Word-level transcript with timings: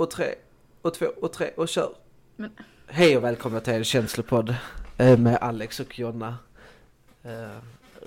och 0.00 0.10
tre 0.10 0.34
och 0.82 0.94
två 0.94 1.06
och 1.06 1.32
tre 1.32 1.50
och 1.56 1.68
kör. 1.68 1.94
Men- 2.36 2.50
Hej 2.86 3.16
och 3.16 3.24
välkomna 3.24 3.60
till 3.60 3.72
en 3.74 3.84
känslopodd 3.84 4.54
eh, 4.98 5.18
med 5.18 5.36
Alex 5.36 5.80
och 5.80 5.98
Jonna. 5.98 6.38
Eh, 7.22 7.50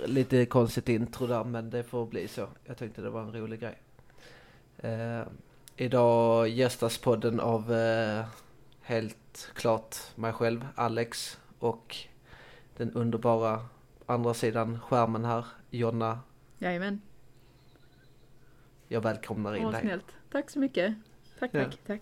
Lite 0.05 0.45
konstigt 0.45 0.89
intro 0.89 1.27
där 1.27 1.43
men 1.43 1.69
det 1.69 1.83
får 1.83 2.05
bli 2.05 2.27
så. 2.27 2.47
Jag 2.65 2.77
tänkte 2.77 3.01
det 3.01 3.09
var 3.09 3.21
en 3.21 3.33
rolig 3.33 3.59
grej. 3.59 3.77
Eh, 4.77 5.21
Idag 5.75 6.47
gästas 6.49 6.97
podden 6.97 7.39
av 7.39 7.73
helt 8.81 9.49
klart 9.53 9.95
mig 10.15 10.33
själv, 10.33 10.67
Alex 10.75 11.39
och 11.59 11.97
den 12.77 12.91
underbara 12.93 13.65
andra 14.05 14.33
sidan 14.33 14.79
skärmen 14.79 15.25
här, 15.25 15.45
Jonna. 15.69 16.19
Jajamän. 16.59 17.01
Jag 18.87 19.01
välkomnar 19.01 19.55
in 19.55 19.65
Åh, 19.65 19.71
dig. 19.71 19.81
snällt. 19.81 20.05
Tack 20.31 20.49
så 20.49 20.59
mycket. 20.59 20.93
Tack, 21.43 21.51
Ja. 21.53 21.63
tack, 21.63 21.79
tack. 21.87 22.01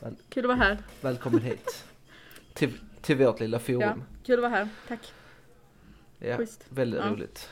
Väl- 0.00 0.16
Kul 0.28 0.44
att 0.44 0.48
vara 0.48 0.58
här. 0.68 0.78
Välkommen 1.00 1.42
hit. 1.42 1.84
Till, 2.54 2.78
till 3.00 3.16
vårt 3.16 3.40
lilla 3.40 3.56
Ja, 3.56 3.60
forum. 3.60 4.02
kul 4.24 4.34
att 4.34 4.40
vara 4.50 4.50
här. 4.50 4.68
Tack. 4.88 5.12
Ja, 6.18 6.36
Schysst. 6.36 6.66
väldigt 6.68 7.00
Ja. 7.00 7.10
roligt. 7.10 7.50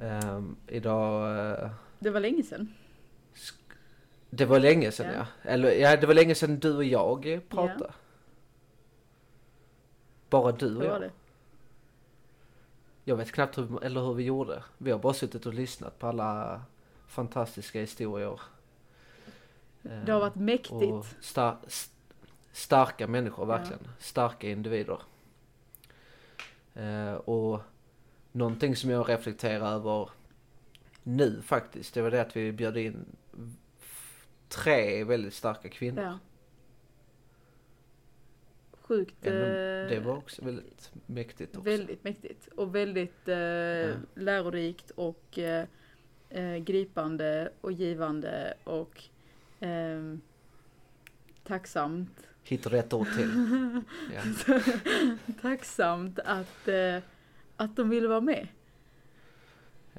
Ehm, 0.00 0.56
idag, 0.66 1.38
eh, 1.62 1.70
Det 1.98 2.10
var 2.10 2.20
länge 2.20 2.42
sedan. 2.42 2.74
det 4.30 4.44
var 4.44 4.58
länge 4.60 4.92
sedan 4.92 5.06
ja. 5.14 5.26
Ja. 5.42 5.50
Eller 5.50 5.72
ja, 5.72 5.96
det 5.96 6.06
var 6.06 6.14
länge 6.14 6.34
sedan 6.34 6.58
du 6.58 6.76
och 6.76 6.84
jag 6.84 7.40
pratade. 7.48 7.92
Bara 10.30 10.52
du 10.52 10.76
och 10.76 10.84
jag. 10.84 11.00
det. 11.00 11.10
Jag 13.04 13.16
vet 13.16 13.32
knappt 13.32 13.58
hur, 13.58 13.84
eller 13.84 14.00
hur 14.00 14.14
vi 14.14 14.22
gjorde. 14.24 14.64
Vi 14.78 14.90
har 14.90 14.98
bara 14.98 15.14
suttit 15.14 15.46
och 15.46 15.54
lyssnat 15.54 15.98
på 15.98 16.06
alla 16.06 16.62
fantastiska 17.06 17.80
historier. 17.80 18.40
Ehm, 19.84 20.04
Det 20.04 20.12
har 20.12 20.20
varit 20.20 20.34
mäktigt. 20.34 21.16
Star 21.20 21.56
st- 21.66 21.92
starka 22.52 23.06
människor 23.06 23.48
Ja. 23.48 23.56
verkligen. 23.56 23.88
Starka 23.98 24.48
individer. 24.50 24.98
Eh, 26.74 27.14
och 27.14 27.60
någonting 28.32 28.76
som 28.76 28.90
jag 28.90 29.08
reflekterar 29.08 29.72
över 29.74 30.10
nu 31.02 31.42
faktiskt, 31.42 31.94
det 31.94 32.02
var 32.02 32.10
det 32.10 32.20
att 32.20 32.36
vi 32.36 32.52
bjöd 32.52 32.76
in 32.76 33.04
tre 34.48 35.04
väldigt 35.04 35.34
starka 35.34 35.68
kvinnor. 35.68 36.02
Ja. 36.04 36.18
Sjukt. 38.72 39.26
Eh, 39.26 39.32
Det 39.32 40.02
var 40.04 40.16
också 40.16 40.44
väldigt 40.44 40.92
mäktigt 41.06 41.56
också. 41.56 41.70
Väldigt 41.70 42.04
mäktigt 42.04 42.46
och 42.56 42.74
väldigt 42.74 43.28
eh, 43.28 43.96
lärorikt 44.14 44.90
och 44.90 45.38
eh, 45.38 45.66
eh, 46.28 46.56
gripande 46.56 47.52
och 47.60 47.72
givande 47.72 48.54
och 48.64 49.02
eh, 49.62 50.18
tacksamt. 51.44 52.28
Hittar 52.42 52.70
rätt 52.70 52.92
ord 52.92 53.06
till. 53.16 53.30
Ja. 54.14 54.22
tacksamt 55.42 56.18
att, 56.18 56.68
eh, 56.68 56.98
att 57.56 57.76
de 57.76 57.88
ville 57.88 58.08
vara 58.08 58.20
med. 58.20 58.48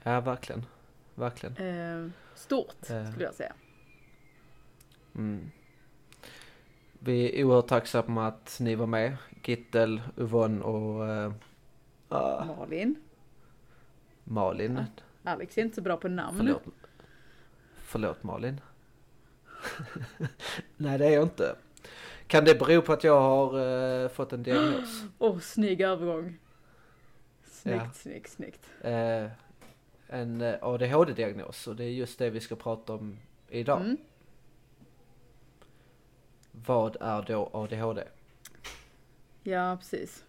ja, 0.03 0.21
verkligen. 0.21 0.65
Verkligen. 1.15 1.57
Eh, 1.57 2.11
stort 2.35 2.85
skulle 2.85 3.25
jag 3.25 3.33
säga. 3.33 3.53
Mm. 5.15 5.51
Vi 6.99 7.39
är 7.39 7.43
oerhört 7.43 7.67
tacksamma 7.67 8.27
att 8.27 8.57
ni 8.59 8.75
var 8.75 8.87
med. 8.87 9.17
Gittel, 9.43 10.01
Yvonne 10.17 10.61
och 10.61 11.07
ah, 12.09 12.45
Malin. 12.45 12.95
Malin. 14.23 14.83
Alex 15.23 15.57
är 15.57 15.61
inte 15.61 15.75
så 15.75 15.81
bra 15.81 15.97
på 15.97 16.07
namn. 16.07 16.37
Förlåt. 16.37 16.63
Förlåt 17.77 18.23
Malin. 18.23 18.61
Nej 20.77 20.97
det 20.97 21.05
är 21.05 21.11
jag 21.11 21.23
inte. 21.23 21.55
Kan 22.27 22.45
det 22.45 22.59
bero 22.59 22.81
på 22.81 22.93
att 22.93 23.03
jag 23.03 23.21
har 23.21 23.59
eh, 24.03 24.09
fått 24.09 24.33
en 24.33 24.43
diagnos? 24.43 25.03
Åh, 25.17 25.39
snygg 25.39 25.81
övergång. 25.81 26.39
Snyggt, 27.43 27.81
Ja. 27.83 27.91
snyggt, 27.93 28.31
snyggt. 28.31 28.69
Eh, 28.81 29.27
en 30.07 30.41
eh, 30.41 30.55
ADHD-diagnos 30.61 31.67
och 31.67 31.75
det 31.75 31.83
är 31.83 31.89
just 31.89 32.19
det 32.19 32.29
vi 32.29 32.39
ska 32.39 32.55
prata 32.55 32.93
om 32.93 33.17
idag. 33.49 33.81
Mm. 33.81 33.97
Vad 36.51 36.97
är 37.01 37.21
då 37.21 37.49
ADHD? 37.53 38.03
Ja, 39.43 39.77
precis. 39.79 40.23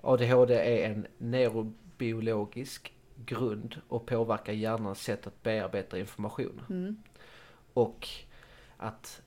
ADHD 0.00 0.54
är 0.54 0.90
en 0.90 1.06
neurobiologisk 1.18 2.92
grund 3.24 3.80
och 3.88 4.06
påverkar 4.06 4.52
hjärnans 4.52 5.02
sätt 5.02 5.26
att 5.26 5.42
bearbeta 5.42 5.98
information. 5.98 6.60
Mm. 6.70 7.02
Och 7.72 8.08
att 8.76 9.22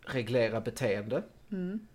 reglera 0.00 0.60
beteende. 0.60 1.22
Mm. 1.52 1.86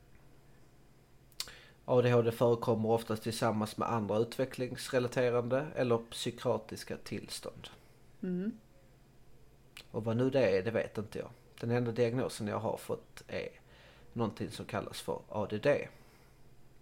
ADHD 1.85 2.31
förekommer 2.31 2.89
oftast 2.89 3.23
tillsammans 3.23 3.77
med 3.77 3.91
andra 3.91 4.17
utvecklingsrelaterande 4.17 5.67
eller 5.75 5.97
psykiatriska 5.97 6.97
tillstånd. 6.97 7.67
Mm. 8.23 8.51
Och 9.91 10.03
vad 10.05 10.17
nu 10.17 10.29
det 10.29 10.57
är, 10.57 10.63
det 10.63 10.71
vet 10.71 10.97
inte 10.97 11.19
jag. 11.19 11.29
Den 11.59 11.71
enda 11.71 11.91
diagnosen 11.91 12.47
jag 12.47 12.59
har 12.59 12.77
fått 12.77 13.23
är 13.27 13.49
någonting 14.13 14.51
som 14.51 14.65
kallas 14.65 15.01
för 15.01 15.19
ADD. 15.29 15.67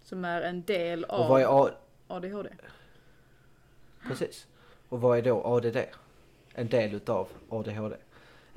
Som 0.03 0.25
är 0.25 0.41
en 0.41 0.61
del 0.63 1.05
av 1.05 1.31
A- 1.31 1.71
ADHD. 2.07 2.49
Precis. 4.07 4.47
Och 4.89 5.01
vad 5.01 5.17
är 5.17 5.21
då 5.21 5.43
ADD? 5.45 5.77
En 6.53 6.69
del 6.69 6.93
utav 6.93 7.27
ADHD. 7.49 7.95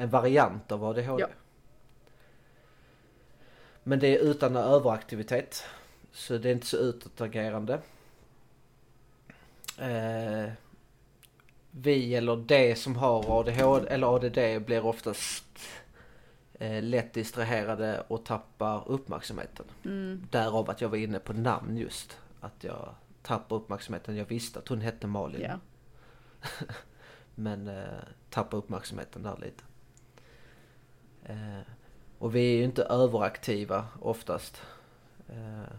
En 0.03 0.11
variant 0.11 0.73
av 0.73 0.85
ADHD. 0.85 1.23
Ja. 1.23 1.29
Men 3.83 3.99
det 3.99 4.17
är 4.17 4.19
utan 4.19 4.57
överaktivitet. 4.57 5.65
Så 6.13 6.39
det 6.39 6.49
är 6.49 6.53
inte 6.53 6.67
så 6.67 6.77
utåtagerande. 6.77 7.81
Eh, 9.79 10.53
vi 11.71 12.15
eller 12.15 12.37
det 12.37 12.79
som 12.79 12.97
har 12.97 13.41
ADHD 13.41 13.89
eller 13.89 14.17
ADD 14.17 14.67
blir 14.67 14.87
oftast 14.87 15.45
eh, 16.55 16.83
lätt 16.83 17.13
distraherade 17.13 18.05
och 18.09 18.25
tappar 18.25 18.89
uppmärksamheten. 18.89 19.67
Mm. 19.85 20.27
Därav 20.31 20.71
att 20.71 20.81
jag 20.81 20.89
var 20.89 20.97
inne 20.97 21.19
på 21.19 21.33
namn 21.33 21.77
just. 21.77 22.19
Att 22.41 22.65
jag 22.65 22.95
tappar 23.23 23.57
uppmärksamheten. 23.57 24.17
Jag 24.17 24.25
visste 24.25 24.59
att 24.59 24.69
hon 24.69 24.81
hette 24.81 25.07
Malin. 25.07 25.41
Ja. 25.43 25.59
Men 27.35 27.69
eh, 27.69 27.85
tappar 28.31 28.59
uppmärksamheten 28.59 29.23
där 29.23 29.37
lite. 29.41 29.65
Eh, 31.27 31.61
och 32.19 32.35
vi 32.35 32.55
är 32.55 32.57
ju 32.57 32.65
inte 32.65 32.83
överaktiva 32.83 33.87
oftast. 34.01 34.63
Eh, 35.29 35.73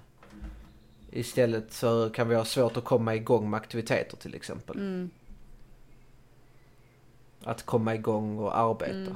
istället 1.11 1.73
så 1.73 2.09
kan 2.09 2.29
vi 2.29 2.35
ha 2.35 2.45
svårt 2.45 2.77
att 2.77 2.83
komma 2.83 3.15
igång 3.15 3.49
med 3.49 3.57
aktiviteter 3.57 4.17
till 4.17 4.35
exempel. 4.35 4.77
Mm. 4.77 5.09
Att 7.43 7.63
komma 7.63 7.95
igång 7.95 8.39
och 8.39 8.57
arbeta. 8.57 8.93
Mm. 8.93 9.15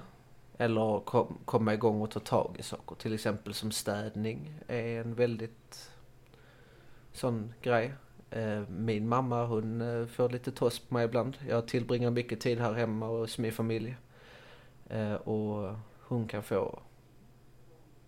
Eller 0.58 1.00
kom, 1.00 1.38
komma 1.46 1.74
igång 1.74 2.02
och 2.02 2.12
ta 2.12 2.20
tag 2.20 2.56
i 2.60 2.64
saker. 2.64 2.96
Till 2.96 3.14
exempel 3.14 3.54
som 3.54 3.72
städning 3.72 4.54
är 4.68 5.02
en 5.02 5.14
väldigt 5.14 5.92
sån 7.14 7.54
grej. 7.62 7.94
Eh, 8.30 8.62
Min 8.70 9.08
mamma 9.10 9.46
hon 9.46 10.08
får 10.08 10.30
lite 10.30 10.52
toss 10.52 10.80
på 10.80 10.94
mig 10.94 11.06
ibland. 11.06 11.38
Jag 11.50 11.68
tillbringar 11.68 12.12
mycket 12.12 12.40
tid 12.42 12.60
här 12.60 12.74
hemma 12.74 13.06
hos 13.08 13.38
min 13.38 13.52
familj. 13.52 13.98
Och 15.24 15.76
hon 16.08 16.28
kan 16.28 16.44
få 16.44 16.80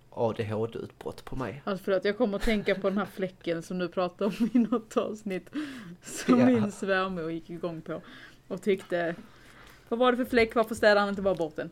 ADHD-utbrott 0.10 1.26
på 1.26 1.36
mig. 1.36 1.62
Alltså 1.66 1.84
förlåt, 1.84 2.06
jag 2.06 2.18
kommer 2.18 2.38
att 2.38 2.44
tänka 2.44 2.76
på 2.76 2.90
den 2.90 2.98
här 2.98 3.06
fläcken 3.06 3.64
som 3.64 3.80
du 3.80 3.88
pratade 3.90 4.26
om 4.40 4.50
i 4.54 4.60
något 4.60 4.98
avsnitt. 4.98 5.50
Som 6.02 6.40
Ja. 6.40 6.46
min 6.46 6.72
svärmor 6.72 7.32
gick 7.32 7.50
igång 7.50 7.82
på. 7.82 8.02
Och 8.48 8.62
tyckte, 8.62 9.16
vad 9.90 10.00
var 10.00 10.12
det 10.12 10.18
för 10.18 10.26
fläck, 10.26 10.56
varför 10.56 10.76
städade 10.76 11.00
han 11.00 11.10
inte 11.10 11.22
bara 11.22 11.36
bort 11.36 11.56
den? 11.56 11.70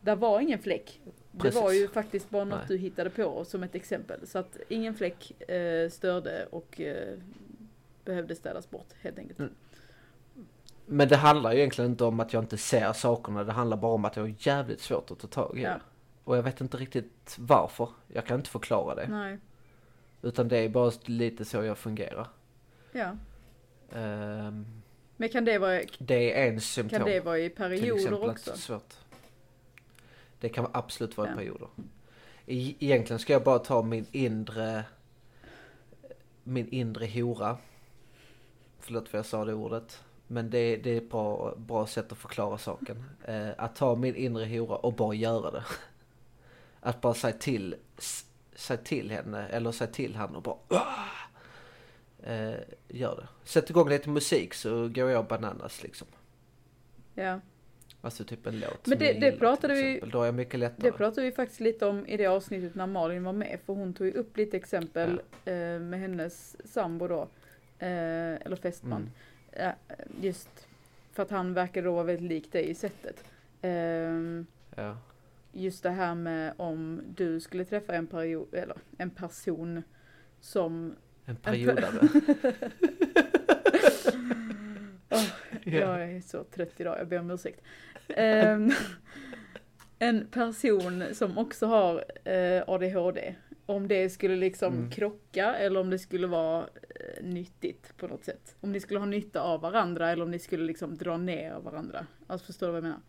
Det 0.00 0.14
var 0.14 0.40
ingen 0.40 0.58
fläck. 0.58 1.00
Det 1.32 1.38
Precis. 1.38 1.60
var 1.60 1.72
ju 1.72 1.88
faktiskt 1.88 2.30
bara 2.30 2.44
något 2.44 2.58
Nej. 2.58 2.66
du 2.68 2.76
hittade 2.76 3.10
på 3.10 3.44
som 3.44 3.62
ett 3.62 3.74
exempel. 3.74 4.26
Så 4.26 4.38
att 4.38 4.56
ingen 4.68 4.94
fläck 4.94 5.50
eh, 5.50 5.90
störde 5.90 6.46
och 6.50 6.80
eh, 6.80 7.18
behövde 8.04 8.34
städas 8.34 8.70
bort 8.70 8.88
helt 9.00 9.18
enkelt. 9.18 9.38
Mm. 9.38 9.52
Men 10.92 11.08
det 11.08 11.16
handlar 11.16 11.52
ju 11.52 11.58
egentligen 11.58 11.90
inte 11.90 12.04
om 12.04 12.20
att 12.20 12.32
jag 12.32 12.42
inte 12.42 12.56
ser 12.58 12.92
sakerna. 12.92 13.44
Det 13.44 13.52
handlar 13.52 13.76
bara 13.76 13.92
om 13.92 14.04
att 14.04 14.16
jag 14.16 14.22
har 14.22 14.34
jävligt 14.38 14.80
svårt 14.80 15.10
att 15.10 15.18
ta 15.18 15.26
tag 15.26 15.58
i 15.58 15.62
Ja. 15.62 15.74
Och 16.24 16.36
jag 16.36 16.42
vet 16.42 16.60
inte 16.60 16.76
riktigt 16.76 17.36
varför. 17.38 17.88
Jag 18.08 18.26
kan 18.26 18.36
inte 18.38 18.50
förklara 18.50 18.94
det. 18.94 19.06
Nej, 19.08 19.38
Utan 20.22 20.48
det 20.48 20.58
är 20.58 20.68
bara 20.68 20.92
lite 21.04 21.44
så 21.44 21.56
jag 21.64 21.78
fungerar. 21.78 22.28
ja. 22.92 23.16
Ehm, 23.92 24.66
Men 25.16 25.28
kan 25.28 25.44
det 25.44 25.58
vara, 25.58 25.80
det 25.98 26.40
är 26.42 26.48
en 26.52 26.60
symptom. 26.60 26.98
kan 26.98 27.08
det 27.08 27.20
vara 27.20 27.38
i 27.38 27.50
perioder 27.50 28.30
också? 28.30 28.56
Svårt. 28.56 28.94
Det 30.40 30.48
kan 30.48 30.66
absolut 30.72 31.16
vara 31.16 31.28
i 31.28 31.30
Ja. 31.30 31.36
perioder. 31.36 31.68
E- 32.46 32.74
Egentligen 32.78 33.18
ska 33.18 33.32
jag 33.32 33.42
bara 33.44 33.58
ta 33.58 33.82
min 33.82 34.06
inre 34.12 34.84
min 36.42 36.68
inre 36.68 37.06
hora. 37.20 37.56
Förlåt 38.80 39.08
för 39.08 39.18
jag 39.18 39.26
sa 39.26 39.44
det 39.44 39.54
ordet. 39.54 40.00
Men 40.32 40.50
det, 40.50 40.76
det 40.76 40.90
är 40.90 40.96
ett 40.96 41.10
bra, 41.10 41.54
bra 41.56 41.86
sätt 41.86 42.12
att 42.12 42.18
förklara 42.18 42.58
saken. 42.58 43.04
Eh, 43.24 43.48
att 43.56 43.76
ta 43.76 43.96
min 43.96 44.16
inre 44.16 44.58
hora 44.58 44.76
och 44.76 44.92
bara 44.92 45.14
göra 45.14 45.50
det. 45.50 45.64
Att 46.80 47.00
bara 47.00 47.14
säga 47.14 47.32
till, 47.32 47.74
säga 48.54 48.76
till 48.76 49.10
henne 49.10 49.48
eller 49.48 49.72
säga 49.72 49.90
till 49.90 50.14
han 50.14 50.36
och 50.36 50.42
bara 50.42 50.82
eh, 52.22 52.54
gör 52.88 53.16
det. 53.16 53.48
Sätt 53.48 53.70
igång 53.70 53.88
lite 53.88 54.08
musik 54.08 54.54
så 54.54 54.88
går 54.88 55.10
jag 55.10 55.26
bananas 55.26 55.82
liksom. 55.82 56.08
Ja. 57.14 57.40
Alltså 58.00 58.24
typ 58.24 58.46
en 58.46 58.60
låt 58.60 58.86
Men 58.86 58.98
det, 58.98 59.12
det 59.12 59.32
pratade 59.32 59.74
vi. 59.74 60.02
Då 60.12 60.22
är 60.22 60.26
jag 60.26 60.34
mycket 60.34 60.60
lättare. 60.60 60.90
Det 60.90 60.96
pratade 60.96 61.26
vi 61.26 61.32
faktiskt 61.32 61.60
lite 61.60 61.86
om 61.86 62.06
i 62.06 62.16
det 62.16 62.26
avsnittet 62.26 62.74
när 62.74 62.86
Malin 62.86 63.24
var 63.24 63.32
med, 63.32 63.58
för 63.66 63.72
hon 63.72 63.94
tog 63.94 64.06
ju 64.06 64.12
upp 64.12 64.36
lite 64.36 64.56
exempel 64.56 65.20
eh, 65.44 65.54
med 65.80 66.00
hennes 66.00 66.56
sambo 66.72 67.08
då, 67.08 67.22
eh, 67.78 67.88
eller 68.46 68.56
fästman. 68.56 69.00
Mm. 69.00 69.12
Eh, 69.52 69.70
just 70.20 70.66
för 71.12 71.22
att 71.22 71.30
han 71.30 71.54
verkade 71.54 71.86
då 71.86 71.92
vara 71.94 72.04
väldigt 72.04 72.28
lik 72.28 72.52
dig 72.52 72.70
i 72.70 72.74
sättet. 72.74 73.24
Eh, 73.62 73.70
Ja. 74.76 74.96
just 75.52 75.82
det 75.82 75.90
här 75.90 76.14
med 76.14 76.52
om 76.56 77.02
du 77.16 77.40
skulle 77.40 77.64
träffa 77.64 77.94
en, 77.94 78.06
period, 78.06 78.54
eller 78.54 78.76
en 78.98 79.10
person 79.10 79.82
som... 80.40 80.94
En 81.24 81.36
pe- 81.36 81.40
periodare. 81.42 82.08
Åh, 85.10 85.24
Jag 85.64 86.02
är 86.02 86.20
så 86.20 86.44
trött 86.44 86.72
idag, 86.80 86.98
jag 86.98 87.08
ber 87.08 87.18
om 87.18 87.30
ursäkt. 87.30 87.60
Ehm, 88.08 88.70
en 89.98 90.26
person 90.26 91.04
som 91.12 91.38
också 91.38 91.66
har 91.66 92.04
eh, 92.28 92.62
ADHD, 92.66 93.34
om 93.70 93.88
det 93.88 94.10
skulle 94.10 94.36
liksom 94.36 94.74
Mm. 94.74 94.90
krocka 94.90 95.54
eller 95.56 95.80
om 95.80 95.90
det 95.90 95.98
skulle 95.98 96.26
vara 96.26 96.62
eh, 96.62 97.22
nyttigt 97.24 97.96
på 97.96 98.06
något 98.08 98.24
sätt. 98.24 98.56
Om 98.60 98.72
ni 98.72 98.80
skulle 98.80 98.98
ha 99.00 99.06
nytta 99.06 99.40
av 99.42 99.60
varandra 99.60 100.10
eller 100.10 100.24
om 100.24 100.30
ni 100.30 100.38
skulle 100.38 100.64
liksom 100.64 100.96
dra 100.96 101.16
ner 101.16 101.52
av 101.52 101.64
varandra. 101.64 102.06
Alltså 102.26 102.46
förstår 102.46 102.66
du 102.66 102.72
vad 102.72 102.76
jag 102.78 102.82
menar? 102.82 103.00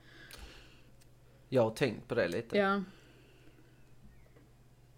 Jag 1.50 1.62
har 1.64 1.72
tänkt 1.72 2.08
på 2.08 2.16
det 2.16 2.28
lite. 2.28 2.58
Ja, 2.58 2.84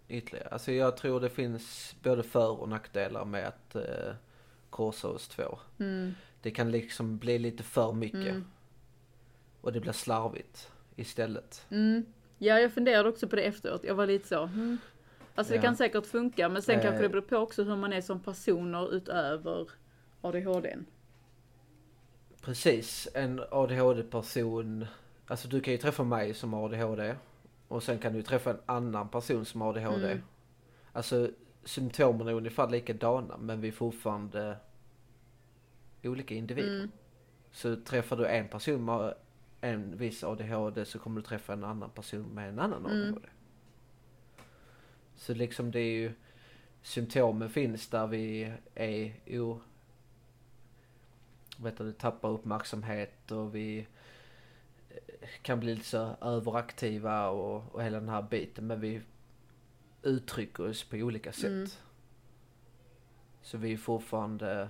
Ytterligare. 0.08 0.48
Alltså 0.48 0.72
jag 0.72 0.98
tror 0.98 1.20
det 1.20 1.30
finns 1.30 1.96
både 2.04 2.24
för 2.24 2.62
och 2.62 2.70
nackdelar 2.70 3.26
med 3.26 3.48
att 3.48 3.76
eh, 3.76 4.14
korsa 4.70 5.08
oss 5.08 5.28
två. 5.28 5.60
mm, 5.80 6.14
Det 6.42 6.52
kan 6.52 6.72
liksom 6.72 7.18
bli 7.18 7.40
lite 7.40 7.64
för 7.64 7.94
mycket. 7.94 8.20
mm, 8.20 8.46
Och 9.62 9.74
det 9.74 9.80
blir 9.80 9.92
slarvigt 9.92 10.72
istället. 10.96 11.66
mm. 11.70 12.06
Ja, 12.38 12.60
jag 12.60 12.74
funderade 12.74 13.10
också 13.10 13.28
på 13.28 13.36
det 13.36 13.42
efteråt. 13.44 13.84
Jag 13.84 13.96
var 13.96 14.08
lite 14.08 14.28
så, 14.28 14.46
hmm. 14.46 14.78
Alltså 15.36 15.54
det 15.54 15.60
kan 15.60 15.76
säkert 15.76 16.06
funka, 16.06 16.50
men 16.50 16.62
sen 16.62 16.76
Eh. 16.76 16.82
kanske 16.82 17.02
det 17.02 17.10
beror 17.10 17.22
på 17.22 17.38
också 17.38 17.64
hur 17.64 17.76
man 17.76 17.94
är 17.94 18.02
som 18.02 18.20
personer 18.20 18.94
utöver 18.94 19.70
ADHDn. 20.22 20.86
Precis, 22.42 23.08
en 23.14 23.42
ADHD-person. 23.52 24.86
Alltså 25.28 25.48
du 25.48 25.62
kan 25.62 25.74
ju 25.74 25.78
träffa 25.78 26.04
mig 26.04 26.34
som 26.34 26.54
har 26.54 26.66
ADHD. 26.66 27.16
Och 27.68 27.84
sen 27.84 28.00
kan 28.00 28.14
du 28.14 28.22
träffa 28.22 28.50
en 28.50 28.60
annan 28.66 29.10
person 29.10 29.46
som 29.46 29.62
har 29.62 29.70
ADHD. 29.70 30.12
Mm. 30.12 30.24
Alltså 30.94 31.30
symptomen 31.64 32.28
är 32.28 32.34
ungefär 32.34 32.70
likadana 32.70 33.38
men 33.38 33.62
vi 33.62 33.68
är 33.68 33.72
fortfarande 33.72 34.58
olika 36.04 36.36
individer. 36.36 36.76
Mm. 36.78 36.92
Så 37.52 37.76
träffar 37.76 38.16
du 38.18 38.26
en 38.28 38.48
person 38.48 38.86
med 38.86 39.14
en 39.62 39.98
viss 39.98 40.24
ADHD 40.24 40.86
så 40.86 41.00
kommer 41.00 41.22
du 41.22 41.28
träffa 41.28 41.54
en 41.54 41.64
annan 41.64 41.90
person 41.90 42.22
med 42.34 42.50
en 42.50 42.60
annan 42.60 42.86
Mm. 42.86 43.08
ADHD. 43.14 43.28
Så 45.16 45.34
liksom 45.34 45.72
det 45.72 45.80
är 45.80 45.94
ju 45.94 46.14
symptomen 46.82 47.50
finns 47.50 47.88
där 47.88 48.08
vi 48.08 48.54
är 48.76 49.14
o... 49.40 49.60
Vet 51.58 51.78
du, 51.78 51.92
tappar 51.92 52.30
uppmärksamhet 52.30 53.32
och 53.32 53.56
vi 53.56 53.88
eh, 54.90 55.30
kan 55.42 55.60
bli 55.60 55.76
lite 55.76 55.88
så 55.88 56.16
överaktiva 56.22 57.30
och, 57.30 57.76
och 57.76 57.84
hela 57.84 58.00
den 58.00 58.10
här 58.10 58.22
biten 58.22 58.68
men 58.68 58.80
vi 58.80 59.02
uttrycker 60.04 60.70
oss 60.70 60.84
på 60.84 60.98
olika 60.98 61.32
sätt. 61.32 61.46
Mm. 61.46 61.68
Så 63.42 63.58
vi 63.58 63.74
är 63.74 63.78
fortfarande 63.78 64.70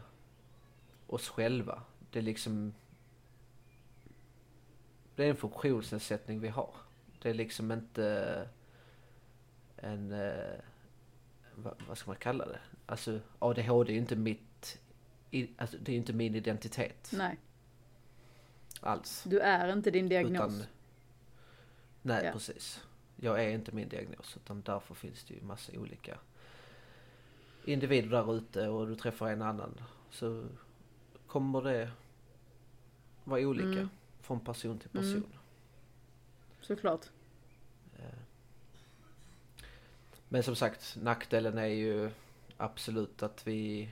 oss 1.07 1.30
själva. 1.30 1.81
Det 2.12 2.19
är 2.19 2.24
liksom 2.24 2.74
det 5.16 5.25
är 5.25 5.30
en 5.30 5.36
funktionsnedsättning 5.36 6.40
vi 6.40 6.48
har. 6.48 6.75
Det 7.22 7.30
är 7.30 7.34
liksom 7.34 7.72
inte 7.72 8.50
en, 9.83 10.12
eh, 10.12 10.59
vad, 11.56 11.75
vad 11.88 11.97
ska 11.97 12.09
man 12.12 12.18
kalla 12.19 12.45
det? 12.45 12.59
Alltså 12.85 13.19
ADHD 13.39 13.91
är 13.91 13.94
ju 13.94 14.00
inte 14.00 14.15
mitt, 14.15 14.80
i, 15.31 15.50
alltså, 15.57 15.77
det 15.77 15.91
är 15.91 15.94
ju 15.94 16.00
inte 16.00 16.13
min 16.13 16.35
identitet 16.35 17.12
Nej, 17.13 17.38
alls. 18.81 19.24
du 19.27 19.39
är 19.39 19.71
inte 19.74 19.91
din 19.91 20.09
diagnos. 20.09 20.53
Utan, 20.53 20.63
nej 22.01 22.25
Ja. 22.25 22.31
precis. 22.31 22.83
Jag 23.15 23.44
är 23.44 23.50
inte 23.50 23.71
min 23.71 23.89
diagnos 23.89 24.38
utan 24.38 24.62
därför 24.62 24.95
finns 24.95 25.24
det 25.24 25.33
ju 25.33 25.41
massa 25.41 25.71
olika 25.80 26.18
individer 27.65 28.09
där 28.09 28.35
ute 28.38 28.68
och 28.68 28.88
du 28.88 28.95
träffar 28.95 29.31
en 29.31 29.41
annan 29.41 29.81
så 30.12 30.44
kommer 31.27 31.62
det 31.62 31.91
vara 33.24 33.41
olika 33.41 33.68
Mm. 33.80 33.89
från 34.21 34.39
person 34.39 34.80
till 34.80 34.89
Mm. 34.94 35.03
person. 35.03 35.33
Såklart. 36.62 37.06
Men 40.33 40.44
som 40.44 40.56
sagt, 40.56 40.97
nackdelen 41.01 41.57
är 41.57 41.65
ju 41.65 42.09
absolut 42.57 43.24
att 43.24 43.47
vi 43.47 43.89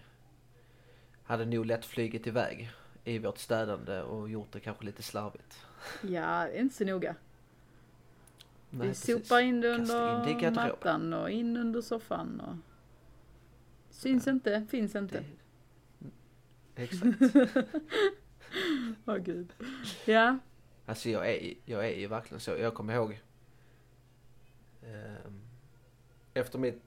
hade 1.24 1.46
nog 1.46 1.66
lätt 1.66 1.86
flugit 1.86 2.28
iväg 2.28 2.72
i 3.04 3.20
vårt 3.20 3.38
städande 3.38 4.02
och 4.02 4.30
gjort 4.30 4.52
det 4.52 4.60
kanske 4.60 4.86
lite 4.86 5.04
slarvigt. 5.04 5.66
Ja, 6.02 6.50
inte 6.50 6.76
så 6.76 6.86
noga. 6.86 7.16
Nej, 8.70 8.82
vi 8.82 8.88
precis. 8.88 9.28
sopar 9.28 9.40
in 9.40 9.62
det 9.62 9.76
in 9.76 9.82
under 9.82 10.52
mattan 10.52 11.14
och 11.14 11.30
in 11.30 11.58
under 11.58 11.82
soffan 11.82 12.40
och... 12.40 12.56
Syns 13.90 14.28
inte, 14.28 14.66
finns 14.70 14.96
inte. 14.96 15.24
Det, 16.76 16.84
exakt. 16.84 17.36
Åh 19.06 19.18
gud. 19.18 19.54
Ja. 20.06 20.38
Alltså 20.86 21.10
jag 21.10 21.30
är, 21.30 21.54
jag 21.66 21.86
är 21.86 22.00
ju 22.00 22.08
verkligen 22.08 22.40
så. 22.40 22.52
Jag 22.52 22.74
kommer 22.74 22.94
ihåg 22.94 23.22
ehm, 24.84 25.51
efter 26.34 26.60
mitt 26.60 26.82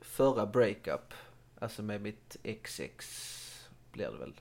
förra 0.00 0.46
breakup, 0.46 1.14
alltså 1.58 1.82
med 1.82 2.00
mitt 2.00 2.36
XX 2.42 3.68
blir 3.92 4.10
det 4.10 4.18
väl, 4.18 4.34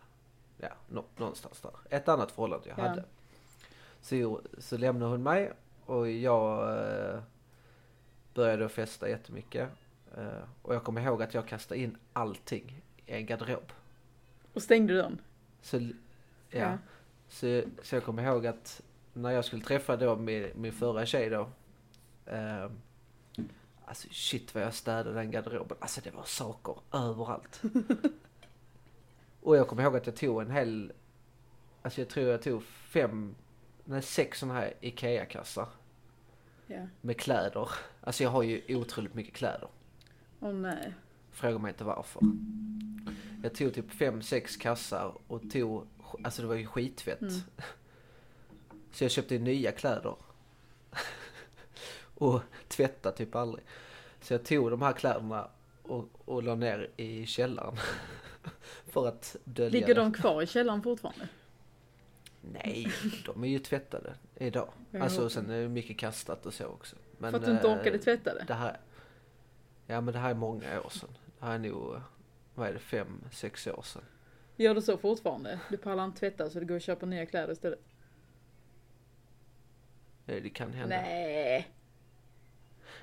ja, 0.58 0.70
nå, 0.90 1.04
någonstans 1.18 1.62
där. 1.62 1.72
Ett 1.90 2.08
annat 2.08 2.32
förhållande 2.32 2.70
jag 2.70 2.80
Ja. 2.80 2.88
hade. 2.88 3.04
Så, 4.02 4.42
så 4.58 4.78
lämnade 4.78 5.12
hon 5.12 5.24
mig 5.24 5.52
och 5.86 6.10
jag 6.10 6.78
eh, 7.14 7.20
började 8.34 8.70
festa 8.70 9.10
jättemycket. 9.10 9.70
Eh, 10.18 10.44
och 10.62 10.76
jag 10.76 10.84
kommer 10.84 11.02
ihåg 11.02 11.24
att 11.24 11.34
jag 11.34 11.48
kastade 11.48 11.80
in 11.82 11.98
allting 12.14 12.82
i 13.06 13.12
en 13.14 13.26
garderob. 13.26 13.72
Och 14.54 14.62
stängde 14.64 14.94
dörren. 14.94 15.22
Så, 15.62 15.78
ja. 15.78 15.90
Ja. 16.50 16.78
Så, 17.30 17.62
så 17.84 17.96
jag 17.96 18.04
kommer 18.04 18.24
ihåg 18.24 18.48
att 18.48 18.82
när 19.14 19.32
jag 19.32 19.46
skulle 19.46 19.64
träffa 19.64 19.98
då 19.98 20.16
min, 20.16 20.50
min 20.56 20.74
förra 20.74 21.06
tjej 21.06 21.30
då. 21.30 21.50
Eh, 22.26 22.70
alltså 23.90 24.08
shit 24.12 24.56
vad 24.56 24.64
jag 24.64 24.74
städade 24.74 25.14
den 25.14 25.32
garderoben. 25.32 25.78
Alltså 25.82 26.02
det 26.04 26.12
var 26.12 26.24
saker 26.24 26.76
överallt. 26.92 27.62
och 29.42 29.58
jag 29.58 29.68
kommer 29.68 29.84
ihåg 29.84 29.98
att 29.98 30.06
jag 30.06 30.16
tog 30.16 30.42
en 30.42 30.52
hel, 30.52 30.94
alltså 31.82 32.02
jag 32.02 32.10
tror 32.10 32.28
jag 32.28 32.42
tog 32.42 32.64
fem, 32.64 33.36
nej 33.84 34.02
sex 34.02 34.40
sådana 34.40 34.60
här 34.60 34.74
IKEA-kassar. 34.82 35.68
Ja. 36.68 36.88
Med 37.02 37.20
kläder. 37.20 37.70
Alltså 38.02 38.24
jag 38.24 38.30
har 38.30 38.44
ju 38.44 38.76
otroligt 38.76 39.14
mycket 39.14 39.34
kläder. 39.34 39.70
Åh 40.40 40.54
nej. 40.54 40.94
Fråga 41.32 41.58
mig 41.58 41.70
inte 41.70 41.84
varför. 41.84 42.22
Jag 43.44 43.56
tog 43.56 43.74
typ 43.74 43.92
fem, 43.92 44.22
sex 44.22 44.58
kassar 44.58 45.18
och 45.28 45.52
tog, 45.52 45.88
alltså 46.24 46.42
det 46.42 46.48
var 46.48 46.56
ju 46.56 46.66
skittvätt. 46.66 47.22
Mm. 47.22 47.34
Så 48.92 49.04
jag 49.04 49.12
köpte 49.12 49.40
nya 49.40 49.72
kläder. 49.72 50.16
Och 52.20 52.42
tvättade 52.68 53.18
typ 53.18 53.36
aldrig. 53.36 53.64
Så 54.22 54.34
jag 54.34 54.46
tog 54.46 54.72
de 54.72 54.82
här 54.82 54.94
kläderna 54.94 55.48
och, 55.84 56.06
och 56.26 56.44
la 56.44 56.56
ner 56.56 56.90
i 56.98 57.26
källaren. 57.26 57.76
för 58.88 59.08
att 59.08 59.36
dölja 59.44 59.70
Ligger 59.80 59.96
det. 59.96 60.02
de 60.02 60.14
kvar 60.14 60.42
i 60.42 60.48
källaren 60.48 60.82
fortfarande? 60.82 61.28
Nej, 62.42 62.88
de 63.26 63.44
är 63.44 63.48
ju 63.48 63.60
tvättade 63.60 64.14
idag. 64.36 64.70
Alltså 65.02 65.30
sen 65.30 65.50
är 65.50 65.62
det 65.62 65.70
mycket 65.70 65.98
kastat 65.98 66.46
och 66.46 66.54
så 66.54 66.66
också. 66.66 66.96
Men, 67.18 67.32
för 67.32 67.40
att 67.40 67.46
du 67.46 67.52
inte 67.52 67.68
eh, 67.68 67.74
orkade 67.80 67.98
tvätta 68.00 68.34
det? 68.34 68.44
Det 68.48 68.54
här, 68.54 68.80
ja 69.88 70.02
men 70.02 70.14
det 70.14 70.20
här 70.20 70.30
är 70.30 70.34
många 70.36 70.82
år 70.82 70.90
sedan. 70.90 71.10
Det 71.40 71.46
här 71.46 71.54
är 71.56 71.60
nog, 71.60 71.96
eh, 71.96 72.02
vad 72.56 72.68
är 72.70 72.74
det, 72.74 72.80
fem, 72.80 73.24
sex 73.32 73.68
år 73.68 73.82
sedan. 73.82 74.02
Gör 74.56 74.76
du 74.76 74.82
så 74.82 74.98
fortfarande? 74.98 75.60
Du 75.70 75.78
pallar 75.78 76.06
inte 76.06 76.20
tvätta 76.20 76.50
så 76.50 76.60
du 76.60 76.66
går 76.66 76.76
och 76.76 76.82
köper 76.82 77.08
nya 77.08 77.26
kläder 77.26 77.54
istället? 77.54 77.80
Eh, 80.28 80.44
Det 80.44 80.50
kan 80.50 80.74
hända. 80.74 80.96
Nej. 80.96 81.68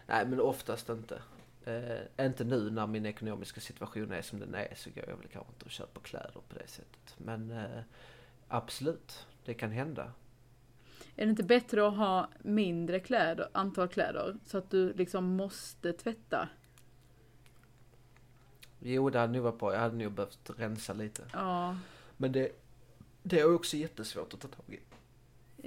Nej 0.07 0.27
men 0.27 0.41
oftast 0.41 0.89
inte. 0.89 1.23
Eh, 1.65 2.27
inte 2.27 2.45
nu 2.45 2.71
när 2.71 2.87
min 2.87 3.07
ekonomiska 3.07 3.61
situation 3.61 4.13
är 4.13 4.23
som 4.23 4.41
den 4.41 4.55
är 4.55 4.73
så 4.77 4.91
går 4.91 5.05
jag 5.09 5.17
väl 5.17 5.29
kanske 5.33 5.53
inte 5.53 5.65
och 5.65 5.71
köper 5.71 6.01
kläder 6.01 6.41
på 6.49 6.59
det 6.59 6.69
sättet. 6.69 7.15
Men 7.19 7.51
eh, 7.51 7.81
Absolut, 8.49 9.27
det 9.45 9.55
kan 9.55 9.71
hända. 9.71 10.13
Är 11.17 11.25
det 11.27 11.31
inte 11.31 11.43
bättre 11.43 11.89
att 11.89 11.97
ha 11.97 12.29
mindre 12.39 13.01
kläder, 13.01 13.49
antal 13.53 13.89
kläder 13.89 14.37
så 14.47 14.59
att 14.59 14.71
du 14.71 14.93
liksom 14.93 15.25
måste 15.37 15.93
tvätta? 15.93 16.49
Jo, 18.81 19.11
det 19.11 19.19
hade 19.19 19.33
nog 19.33 19.43
varit 19.43 19.59
bra. 19.59 19.73
Jag 19.73 19.81
hade 19.81 19.97
nog 19.97 20.13
behövt 20.13 20.51
rensa 20.57 20.93
lite. 20.93 21.23
Ja, 21.33 21.77
Men 22.17 22.33
det, 22.33 22.53
det 23.23 23.41
är 23.41 23.55
också 23.55 23.77
jättesvårt 23.77 24.35
att 24.35 24.41
ta 24.41 24.49
tag 24.49 24.75
i. 24.75 24.81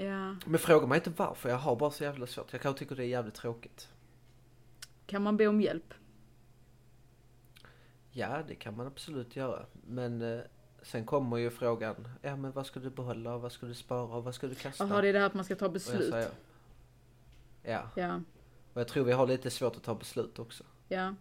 ja. 0.03 0.35
Men 0.45 0.59
fråga 0.59 0.87
mig 0.87 0.97
inte 0.97 1.09
varför, 1.09 1.49
jag 1.49 1.57
har 1.57 1.75
bara 1.75 1.91
så 1.91 2.03
jävla 2.03 2.27
svårt. 2.27 2.53
Jag 2.53 2.61
kanske 2.61 2.79
tycker 2.79 2.95
det 2.95 3.03
är 3.03 3.07
jävligt 3.07 3.35
tråkigt. 3.35 3.89
Kan 5.09 5.21
man 5.21 5.37
be 5.37 5.47
om 5.47 5.61
hjälp? 5.61 5.93
Ja, 8.11 8.43
det 8.47 8.55
kan 8.55 8.77
man 8.77 8.87
absolut 8.87 9.35
göra. 9.35 9.65
Men 9.87 10.21
eh, 10.21 10.39
sen 10.81 11.05
kommer 11.05 11.37
ju 11.37 11.49
frågan, 11.49 12.07
ja 12.21 12.35
men 12.35 12.51
vad 12.51 12.65
ska 12.65 12.79
du 12.79 12.89
behålla 12.89 13.33
och 13.33 13.41
vad 13.41 13.51
ska 13.51 13.65
du 13.65 13.73
spara 13.73 14.15
och 14.15 14.23
vad 14.23 14.35
ska 14.35 14.47
du 14.47 14.55
kasta? 14.55 14.87
Jaha, 14.87 15.01
det 15.01 15.07
är 15.07 15.13
det 15.13 15.19
här 15.19 15.25
att 15.25 15.33
man 15.33 15.45
ska 15.45 15.55
ta 15.55 15.69
beslut. 15.69 16.09
säger, 16.09 16.31
ja, 17.63 17.89
Ja, 17.95 18.21
och 18.73 18.81
jag 18.81 18.87
tror 18.87 19.05
vi 19.05 19.11
har 19.11 19.27
lite 19.27 19.49
svårt 19.49 19.75
att 19.75 19.83
ta 19.83 19.95
beslut 19.95 20.39
också. 20.39 20.63
ja. 20.87 21.15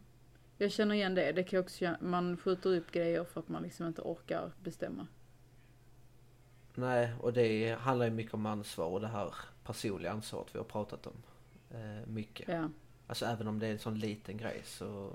Jag 0.61 0.73
känner 0.73 0.95
igen 0.95 1.15
det. 1.15 1.33
Det 1.33 1.43
kan 1.43 1.61
också, 1.61 1.97
man 2.01 2.37
skjuter 2.37 2.77
upp 2.77 2.93
grejer 2.93 3.25
för 3.25 3.41
att 3.41 3.49
man 3.49 3.63
liksom 3.63 3.87
inte 3.87 4.03
orkar 4.03 4.53
bestämma. 4.63 5.07
Nej, 6.75 7.13
och 7.21 7.33
det 7.33 7.71
handlar 7.81 8.07
ju 8.07 8.13
mycket 8.13 8.35
om 8.35 8.47
ansvar 8.47 8.87
och 8.87 9.01
det 9.01 9.09
här 9.09 9.35
personliga 9.65 10.13
ansvaret 10.13 10.55
vi 10.55 10.59
har 10.59 10.65
pratat 10.65 11.07
om. 11.07 11.23
Eh, 11.71 12.07
mycket. 12.07 12.49
Ja, 12.49 12.69
Alltså 13.09 13.27
även 13.27 13.49
om 13.49 13.59
det 13.59 13.67
är 13.67 13.73
en 13.73 13.79
sån 13.79 13.99
liten 13.99 14.37
grej 14.37 14.61
så 14.65 15.13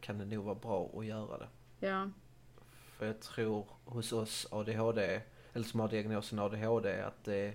kan 0.00 0.18
det 0.18 0.24
nog 0.24 0.44
vara 0.44 0.54
bra 0.54 0.90
att 0.96 1.06
göra 1.06 1.38
det. 1.38 1.48
ja, 1.86 2.10
För 2.98 3.06
jag 3.06 3.20
tror 3.20 3.66
hos 3.84 4.12
oss 4.12 4.46
ADHD, 4.50 5.20
eller 5.52 5.64
som 5.66 5.80
har 5.80 5.88
diagnosen 5.88 6.38
ADHD, 6.38 7.00
att 7.02 7.24
det 7.24 7.54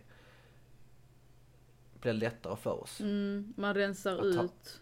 blir 2.02 2.14
lättare 2.14 2.56
för 2.56 2.82
oss. 2.84 3.00
mm, 3.02 3.54
man 3.58 3.74
rensar 3.74 4.14
Att 4.30 4.36
ta- 4.36 4.44
ut. 4.44 4.80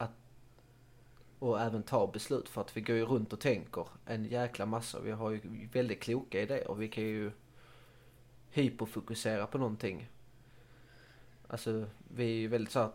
Och 1.39 1.61
även 1.61 1.83
ta 1.83 2.07
beslut 2.07 2.49
för 2.49 2.61
att 2.61 2.77
vi 2.77 2.81
går 2.81 2.95
ju 2.95 3.05
runt 3.05 3.33
och 3.33 3.39
tänker 3.39 3.87
en 4.05 4.25
jäkla 4.25 4.65
massa. 4.65 4.99
Vi 4.99 5.11
har 5.11 5.31
ju 5.31 5.67
väldigt 5.73 6.01
kloka 6.01 6.41
idéer 6.41 6.67
och 6.67 6.81
vi 6.81 6.87
kan 6.87 7.03
ju 7.03 7.31
hyperfokusera 8.49 9.47
på 9.47 9.57
någonting. 9.57 10.09
Alltså 11.47 11.85
vi 12.15 12.23
är 12.23 12.35
ju 12.35 12.47
väldigt 12.47 12.71
så 12.71 12.79
här 12.79 12.91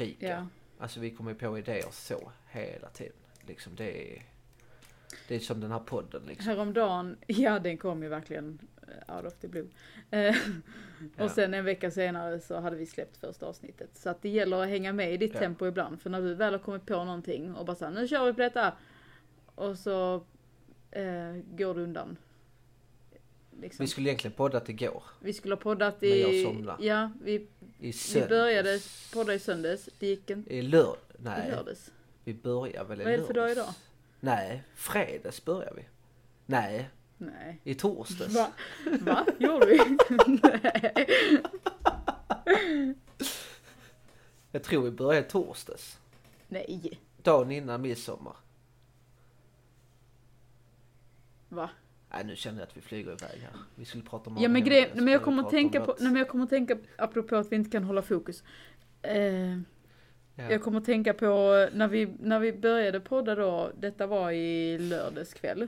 idérika. 0.00 0.28
Ja, 0.28 0.46
Alltså 0.78 1.00
vi 1.00 1.10
kommer 1.10 1.34
på 1.34 1.58
idéer 1.58 1.84
så 1.90 2.32
hela 2.50 2.88
tiden. 2.88 3.12
Liksom 3.46 3.74
det 3.76 4.14
är, 4.16 4.22
det 5.28 5.34
är 5.34 5.38
som 5.38 5.60
den 5.60 5.70
här 5.70 5.78
podden 5.78 6.22
liksom. 6.26 6.46
häromdagen, 6.46 7.16
ja 7.26 7.58
den 7.58 7.78
kom 7.78 8.02
ju 8.02 8.08
verkligen 8.08 8.58
eh, 9.08 9.16
out 9.16 9.26
of 9.26 9.34
the 9.34 9.48
blue. 9.48 9.68
Eh, 10.10 10.36
Ja. 11.16 11.24
Och 11.24 11.30
sen 11.30 11.54
en 11.54 11.64
vecka 11.64 11.90
senare 11.90 12.40
så 12.40 12.60
hade 12.60 12.76
vi 12.76 12.86
släppt 12.86 13.16
första 13.16 13.46
avsnittet. 13.46 13.90
Så 13.96 14.10
att 14.10 14.22
det 14.22 14.28
gäller 14.28 14.62
att 14.62 14.68
hänga 14.68 14.92
med 14.92 15.12
i 15.14 15.16
ditt 15.16 15.34
Ja. 15.34 15.40
tempo 15.40 15.66
ibland. 15.66 16.00
För 16.02 16.10
när 16.10 16.20
du 16.20 16.34
väl 16.34 16.52
har 16.54 16.58
kommit 16.58 16.86
på 16.86 17.04
någonting 17.04 17.54
och 17.54 17.66
bara 17.66 17.76
såhär, 17.76 17.92
nu 17.92 18.08
kör 18.08 18.26
vi 18.26 18.32
på 18.32 18.40
detta. 18.40 18.72
Och 19.54 19.78
så 19.78 20.14
eh, 20.90 21.32
går 21.56 21.74
det 21.74 21.80
undan. 21.82 22.16
Liksom. 23.60 23.84
Vi 23.84 23.88
skulle 23.88 24.08
egentligen 24.08 24.34
poddat 24.36 24.68
igår. 24.68 25.02
Vi 25.20 25.32
skulle 25.32 25.54
ha 25.54 25.60
poddat 25.60 26.00
Men 26.00 26.10
i... 26.10 26.20
jag 26.42 26.52
somnade. 26.54 26.84
Ja, 26.86 27.10
vi, 27.22 27.34
I 27.34 27.46
vi 27.78 27.92
söndags. 27.92 28.28
började 28.28 28.80
podda 29.12 29.34
i 29.34 29.38
söndags. 29.38 29.88
Det 29.98 30.06
gick 30.06 30.30
inte 30.30 30.54
I 30.54 30.62
lörd... 30.62 30.98
i 31.08 31.16
Nej, 31.18 31.50
lördags. 31.50 31.90
vi 32.24 32.34
börjar 32.34 32.84
väl 32.84 33.00
i 33.00 33.04
Vad 33.04 33.12
är 33.12 33.18
det 33.18 33.24
för 33.26 33.34
dag 33.34 33.40
lördags. 33.48 33.56
idag? 33.58 33.74
Nej, 34.20 34.62
fredags 34.74 35.44
börjar 35.44 35.72
vi. 35.76 35.84
Nej, 36.46 36.90
Nej. 37.18 37.60
i 37.64 37.74
torsdags. 37.74 38.34
Va? 38.34 38.52
Va? 39.00 39.26
Gjorde 39.38 39.66
vi? 39.66 39.78
Nej. 40.42 41.06
Jag 44.52 44.62
tror 44.62 44.82
vi 44.82 44.90
börjar 44.90 45.20
i 45.20 45.24
torsdags. 45.24 45.98
Nej. 46.48 47.00
Dagen 47.22 47.50
innan 47.50 47.82
midsommar. 47.82 48.36
Va? 51.48 51.70
Nej, 52.14 52.24
nu 52.24 52.36
känner 52.36 52.58
jag 52.60 52.66
att 52.68 52.76
vi 52.76 52.80
flyger 52.80 53.12
iväg 53.12 53.40
här. 53.42 53.50
Vi 53.74 53.84
skulle 53.84 54.04
prata 54.04 54.30
om 54.30 54.36
Ja 54.40 54.48
men 54.48 54.64
grejen, 54.64 54.88
men 54.94 55.06
jag 55.08 55.18
vi 55.18 55.24
kommer 55.24 55.42
att 55.42 55.50
tänka 55.50 55.80
på, 55.80 55.96
nej 55.98 56.08
men 56.12 56.16
jag 56.16 56.28
kommer 56.28 56.44
att 56.44 56.50
tänka, 56.50 56.76
apropå 56.98 57.36
att 57.36 57.52
vi 57.52 57.56
inte 57.56 57.70
kan 57.70 57.84
hålla 57.84 58.02
fokus. 58.02 58.42
Eh, 59.02 59.58
Ja. 60.36 60.50
Jag 60.50 60.62
kommer 60.62 60.78
att 60.78 60.84
tänka 60.84 61.14
på 61.14 61.68
när 61.72 61.88
vi, 61.88 62.14
när 62.20 62.38
vi 62.38 62.52
började 62.52 63.00
podda 63.00 63.34
då, 63.34 63.70
detta 63.78 64.06
var 64.06 64.30
i 64.30 64.78
lördags 64.78 65.34
kväll. 65.34 65.62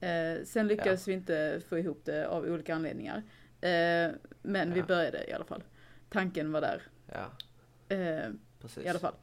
Eh, 0.00 0.44
sen 0.44 0.66
lyckades 0.66 1.08
vi 1.08 1.12
inte 1.12 1.60
få 1.68 1.78
ihop 1.78 2.00
det 2.04 2.28
av 2.28 2.44
olika 2.44 2.74
anledningar. 2.74 3.16
Eh, 3.60 4.10
men 4.42 4.72
vi 4.72 4.80
Ja. 4.80 4.86
började 4.86 5.30
i 5.30 5.32
alla 5.32 5.44
fall. 5.44 5.62
Tanken 6.10 6.52
var 6.52 6.60
där. 6.60 6.82
Ja, 7.12 7.30
Eh, 7.96 8.30
precis. 8.60 8.84
I 8.84 8.88
alla 8.88 8.98
fall. 8.98 9.14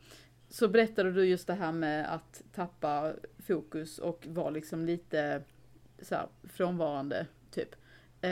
Så 0.49 0.67
berättade 0.67 1.11
du 1.11 1.25
just 1.25 1.47
det 1.47 1.53
här 1.53 1.71
med 1.71 2.13
att 2.13 2.41
tappa 2.55 3.13
fokus 3.47 3.99
och 3.99 4.25
vara 4.29 4.49
liksom 4.49 4.85
lite 4.85 5.41
så 6.01 6.15
här, 6.15 6.27
frånvarande, 6.43 7.27
typ. 7.51 7.75
Eh, 8.21 8.29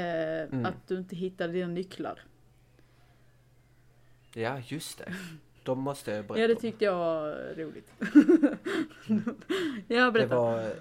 Mm. 0.51 0.65
Att 0.65 0.87
du 0.87 0.97
inte 0.97 1.15
hittade 1.15 1.53
dina 1.53 1.67
nycklar. 1.67 2.19
Ja, 4.33 4.59
just 4.67 4.97
det. 4.97 5.13
De 5.63 5.79
måste 5.79 6.11
jag 6.11 6.25
berätta 6.25 6.41
Ja, 6.41 6.47
det 6.47 6.55
tyckte 6.55 6.85
jag 6.85 6.95
var 6.95 7.53
roligt. 7.55 7.91
ja, 9.87 10.05
Det 10.05 10.11
berätta. 10.11 10.35
var... 10.35 10.71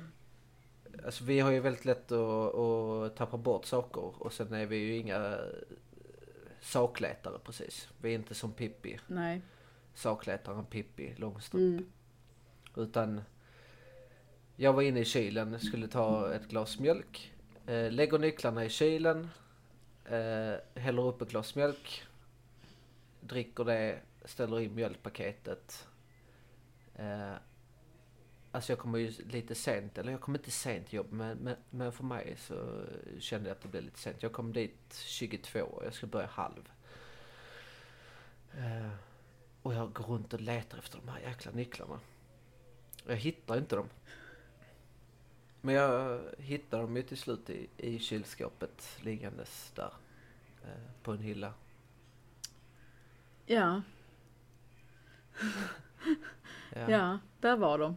Alltså 1.04 1.24
vi 1.24 1.40
har 1.40 1.50
ju 1.50 1.60
väldigt 1.60 1.84
lätt 1.84 2.12
att, 2.12 2.54
att 2.54 3.16
tappa 3.16 3.36
bort 3.36 3.64
saker 3.64 4.22
och 4.22 4.32
sen 4.32 4.52
är 4.54 4.66
vi 4.66 4.76
ju 4.76 4.96
inga 4.96 5.16
eh, 5.16 5.36
sakletare 6.60 7.38
precis. 7.44 7.88
Vi 8.00 8.10
är 8.10 8.14
inte 8.14 8.34
som 8.34 8.52
Pippi, 8.52 9.00
Nej. 9.06 9.42
sakletaren 9.94 10.64
Pippi 10.64 11.14
Långstrump. 11.16 11.80
Mm. 11.80 11.92
Utan 12.76 13.20
jag 14.56 14.72
var 14.72 14.82
inne 14.82 15.00
i 15.00 15.04
kylen, 15.04 15.60
skulle 15.60 15.88
ta 15.88 16.34
ett 16.34 16.48
glas 16.48 16.78
mjölk. 16.78 17.32
Eh, 17.66 17.90
lägger 17.90 18.18
nycklarna 18.18 18.64
i 18.64 18.68
kylen. 18.68 19.28
Eh, 20.04 20.54
häller 20.74 21.02
upp 21.02 21.22
ett 21.22 21.30
glas 21.30 21.54
mjölk. 21.54 22.02
Dricker 23.20 23.64
det, 23.64 23.98
ställer 24.24 24.60
in 24.60 24.74
mjölkpaketet. 24.74 25.86
Eh, 26.94 27.32
alltså 28.50 28.72
jag 28.72 28.78
kommer 28.78 28.98
ju 28.98 29.12
lite 29.30 29.54
sent, 29.54 29.98
eller 29.98 30.12
jag 30.12 30.20
kommer 30.20 30.38
inte 30.38 30.50
sent 30.50 30.86
till 30.86 30.96
jobb 30.96 31.12
men, 31.12 31.38
men, 31.38 31.56
men 31.70 31.92
för 31.92 32.04
mig 32.04 32.36
så 32.38 32.84
kände 33.18 33.48
jag 33.48 33.56
att 33.56 33.62
det 33.62 33.68
blev 33.68 33.82
lite 33.82 33.98
sent. 33.98 34.22
Jag 34.22 34.32
kom 34.32 34.52
dit 34.52 34.94
22 35.06 35.60
och 35.60 35.84
jag 35.84 35.94
ska 35.94 36.06
börja 36.06 36.26
halv. 36.26 36.70
Eh, 38.58 38.90
och 39.62 39.74
jag 39.74 39.92
går 39.92 40.04
runt 40.04 40.32
och 40.32 40.40
letar 40.40 40.78
efter 40.78 40.98
de 40.98 41.08
här 41.08 41.20
jäkla 41.20 41.52
nycklarna. 41.52 42.00
Jag 43.06 43.16
hittar 43.16 43.58
inte 43.58 43.76
dem. 43.76 43.88
Men 45.64 45.74
jag 45.74 46.20
hittar 46.38 46.80
dem 46.80 46.96
ju 46.96 47.02
till 47.02 47.16
slut 47.16 47.50
i, 47.50 47.68
i 47.76 47.98
kylskåpet 47.98 48.98
liggandes 49.00 49.72
där. 49.74 49.92
Eh, 50.64 50.68
på 51.02 51.12
en 51.12 51.18
hylla. 51.18 51.52
Ja, 53.46 53.82
Ja. 56.74 56.90
ja, 56.90 57.18
där 57.40 57.56
var 57.56 57.78
de. 57.78 57.96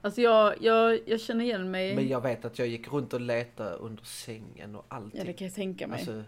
Alltså 0.00 0.20
jag, 0.20 0.62
jag, 0.62 1.08
jag 1.08 1.20
känner 1.20 1.44
igen 1.44 1.70
mig. 1.70 1.94
Men 1.94 2.08
jag 2.08 2.20
vet 2.20 2.44
att 2.44 2.58
jag 2.58 2.68
gick 2.68 2.92
runt 2.92 3.12
och 3.12 3.20
letade 3.20 3.76
under 3.76 4.04
sängen 4.04 4.76
och 4.76 4.84
allting. 4.88 5.18
Ja, 5.18 5.24
det 5.24 5.32
kan 5.32 5.46
jag 5.46 5.54
tänka 5.54 5.86
mig. 5.86 5.98
Alltså, 5.98 6.24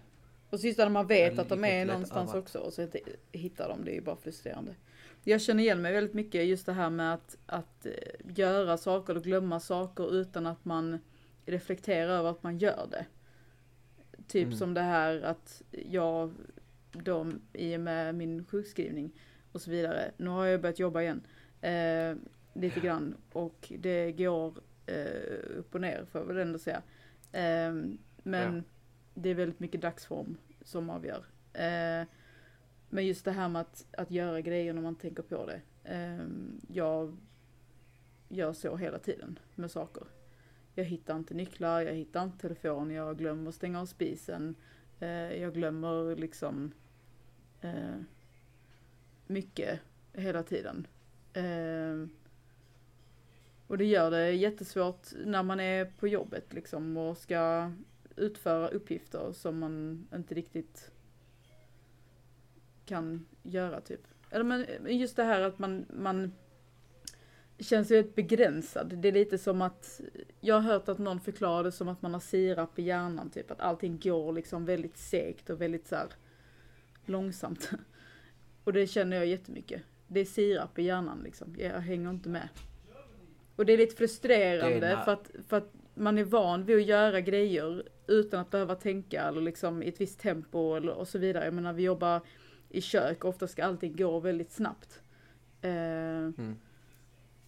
Och 0.50 0.60
sist 0.60 0.78
när 0.78 0.88
man 0.88 1.06
vet 1.06 1.38
att 1.38 1.48
de 1.48 1.64
är 1.64 1.84
någonstans 1.84 2.30
överallt. 2.30 2.44
också 2.46 2.58
och 2.58 2.72
så 2.72 2.88
hittar 3.32 3.68
de, 3.68 3.84
det 3.84 3.90
är 3.90 3.94
ju 3.94 4.00
bara 4.00 4.16
frustrerande. 4.16 4.74
Jag 5.28 5.40
känner 5.40 5.62
igen 5.62 5.82
mig 5.82 5.92
väldigt 5.92 6.14
mycket 6.14 6.46
just 6.46 6.66
det 6.66 6.72
här 6.72 6.90
med 6.90 7.14
att, 7.14 7.36
att 7.46 7.86
eh, 7.86 7.92
göra 8.36 8.76
saker 8.76 9.16
och 9.16 9.22
glömma 9.24 9.60
saker 9.60 10.14
utan 10.14 10.46
att 10.46 10.64
man 10.64 10.98
reflekterar 11.46 12.08
över 12.18 12.30
att 12.30 12.42
man 12.42 12.58
gör 12.58 12.88
det. 12.90 13.06
Typ 14.28 14.46
Mm. 14.46 14.58
som 14.58 14.74
det 14.74 14.80
här 14.80 15.20
att 15.22 15.62
jag 15.70 16.32
då 16.92 17.32
i 17.52 17.76
och 17.76 17.80
med 17.80 18.14
min 18.14 18.44
sjukskrivning 18.44 19.10
och 19.52 19.60
så 19.60 19.70
vidare. 19.70 20.10
Nu 20.16 20.30
har 20.30 20.44
jag 20.46 20.60
börjat 20.60 20.78
jobba 20.78 21.02
igen. 21.02 21.26
Eh, 21.60 22.16
lite 22.54 22.80
grann 22.80 23.16
och 23.32 23.72
det 23.78 24.12
går 24.12 24.54
eh, 24.86 25.56
upp 25.58 25.74
och 25.74 25.80
ner 25.80 26.04
får 26.10 26.20
jag 26.20 26.26
väl 26.28 26.36
ändå 26.38 26.58
säga. 26.58 26.82
Eh, 27.32 27.74
men 28.22 28.56
Ja. 28.56 28.62
det 29.14 29.28
är 29.28 29.34
väldigt 29.34 29.60
mycket 29.60 29.80
dagsform 29.82 30.36
som 30.64 30.90
avgör. 30.90 31.24
Eh, 31.52 32.06
men 32.88 33.06
just 33.06 33.24
det 33.24 33.32
här 33.32 33.48
med 33.48 33.60
att, 33.60 33.86
att 33.92 34.10
göra 34.10 34.40
grejer 34.40 34.72
när 34.72 34.82
man 34.82 34.94
tänker 34.94 35.22
på 35.22 35.46
det. 35.46 35.60
Ehm, 35.84 36.60
jag 36.68 37.16
gör 38.28 38.52
så 38.52 38.76
hela 38.76 38.98
tiden 38.98 39.38
med 39.54 39.70
saker. 39.70 40.04
Jag 40.74 40.84
hittar 40.84 41.16
inte 41.16 41.34
nycklar, 41.34 41.80
jag 41.80 41.94
hittar 41.94 42.24
inte 42.24 42.38
telefon, 42.38 42.90
jag 42.90 43.18
glömmer 43.18 43.50
stänga 43.50 43.80
av 43.80 43.86
spisen. 43.86 44.54
Ehm, 45.00 45.40
jag 45.40 45.54
glömmer 45.54 46.16
liksom 46.16 46.72
eh, 47.60 48.00
mycket 49.26 49.80
hela 50.12 50.42
tiden. 50.42 50.86
Ehm, 51.32 52.10
och 53.66 53.78
det 53.78 53.84
gör 53.84 54.10
det 54.10 54.32
jättesvårt 54.32 55.06
när 55.24 55.42
man 55.42 55.60
är 55.60 55.84
på 55.84 56.08
jobbet 56.08 56.52
liksom 56.52 56.96
och 56.96 57.18
ska 57.18 57.72
utföra 58.16 58.68
uppgifter 58.68 59.32
som 59.32 59.58
man 59.58 60.06
inte 60.14 60.34
riktigt 60.34 60.90
kan 62.86 63.26
göra 63.42 63.80
typ. 63.80 64.00
Eller 64.30 64.44
men 64.44 64.66
just 64.84 65.16
det 65.16 65.24
här 65.24 65.40
att 65.40 65.58
man, 65.58 65.86
man 65.88 66.32
känns 67.58 67.90
ju 67.90 68.02
begränsad. 68.14 68.98
Det 68.98 69.08
är 69.08 69.12
lite 69.12 69.38
som 69.38 69.62
att, 69.62 70.00
jag 70.40 70.54
har 70.54 70.72
hört 70.72 70.88
att 70.88 70.98
någon 70.98 71.20
förklarar 71.20 71.64
det 71.64 71.72
som 71.72 71.88
att 71.88 72.02
man 72.02 72.12
har 72.12 72.20
sirap 72.20 72.78
i 72.78 72.82
hjärnan 72.82 73.30
typ. 73.30 73.50
Att 73.50 73.60
allting 73.60 73.98
går 74.02 74.32
liksom 74.32 74.64
väldigt 74.64 74.96
segt 74.96 75.50
och 75.50 75.60
väldigt 75.60 75.86
så 75.86 75.96
här 75.96 76.08
långsamt. 77.04 77.70
Och 78.64 78.72
det 78.72 78.86
känner 78.86 79.16
jag 79.16 79.26
jättemycket. 79.26 79.82
Det 80.06 80.20
är 80.20 80.24
sirap 80.24 80.78
i 80.78 80.82
hjärnan 80.82 81.20
liksom. 81.24 81.56
Jag 81.58 81.80
hänger 81.80 82.10
inte 82.10 82.28
med. 82.28 82.48
Och 83.56 83.66
det 83.66 83.72
är 83.72 83.78
lite 83.78 83.96
frustrerande 83.96 84.80
Det 84.80 84.86
är 84.86 85.04
för, 85.04 85.12
att, 85.12 85.30
för 85.48 85.56
att 85.56 85.72
man 85.94 86.18
är 86.18 86.24
van 86.24 86.64
vid 86.64 86.76
att 86.76 86.86
göra 86.86 87.20
grejer 87.20 87.88
utan 88.06 88.40
att 88.40 88.50
behöva 88.50 88.74
tänka 88.74 89.22
eller 89.22 89.40
liksom 89.40 89.82
i 89.82 89.88
ett 89.88 90.00
visst 90.00 90.20
tempo 90.20 90.74
eller, 90.74 90.92
och 90.92 91.08
så 91.08 91.18
vidare. 91.18 91.44
Jag 91.44 91.54
menar 91.54 91.72
vi 91.72 91.82
jobbar 91.82 92.20
i 92.68 92.80
kök, 92.80 93.24
ofta 93.24 93.48
ska 93.48 93.64
allting 93.64 93.96
gå 93.96 94.20
väldigt 94.20 94.52
snabbt. 94.52 95.00
Eh, 95.60 95.70
Mm. 96.16 96.56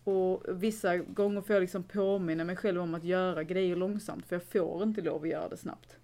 och 0.04 0.42
vissa 0.48 0.96
gånger 0.96 1.40
får 1.40 1.54
jag 1.54 1.60
liksom 1.60 1.82
påminna 1.82 2.44
mig 2.44 2.56
själv 2.56 2.80
om 2.80 2.94
att 2.94 3.04
göra 3.04 3.42
grejer 3.44 3.76
långsamt 3.76 4.26
för 4.26 4.36
jag 4.36 4.42
får 4.42 4.82
inte 4.82 5.00
lov 5.00 5.22
att 5.22 5.28
göra 5.28 5.48
det 5.48 5.56
snabbt. 5.56 5.96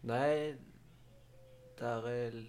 Nej, 0.00 0.56
där 1.78 2.08
är, 2.08 2.44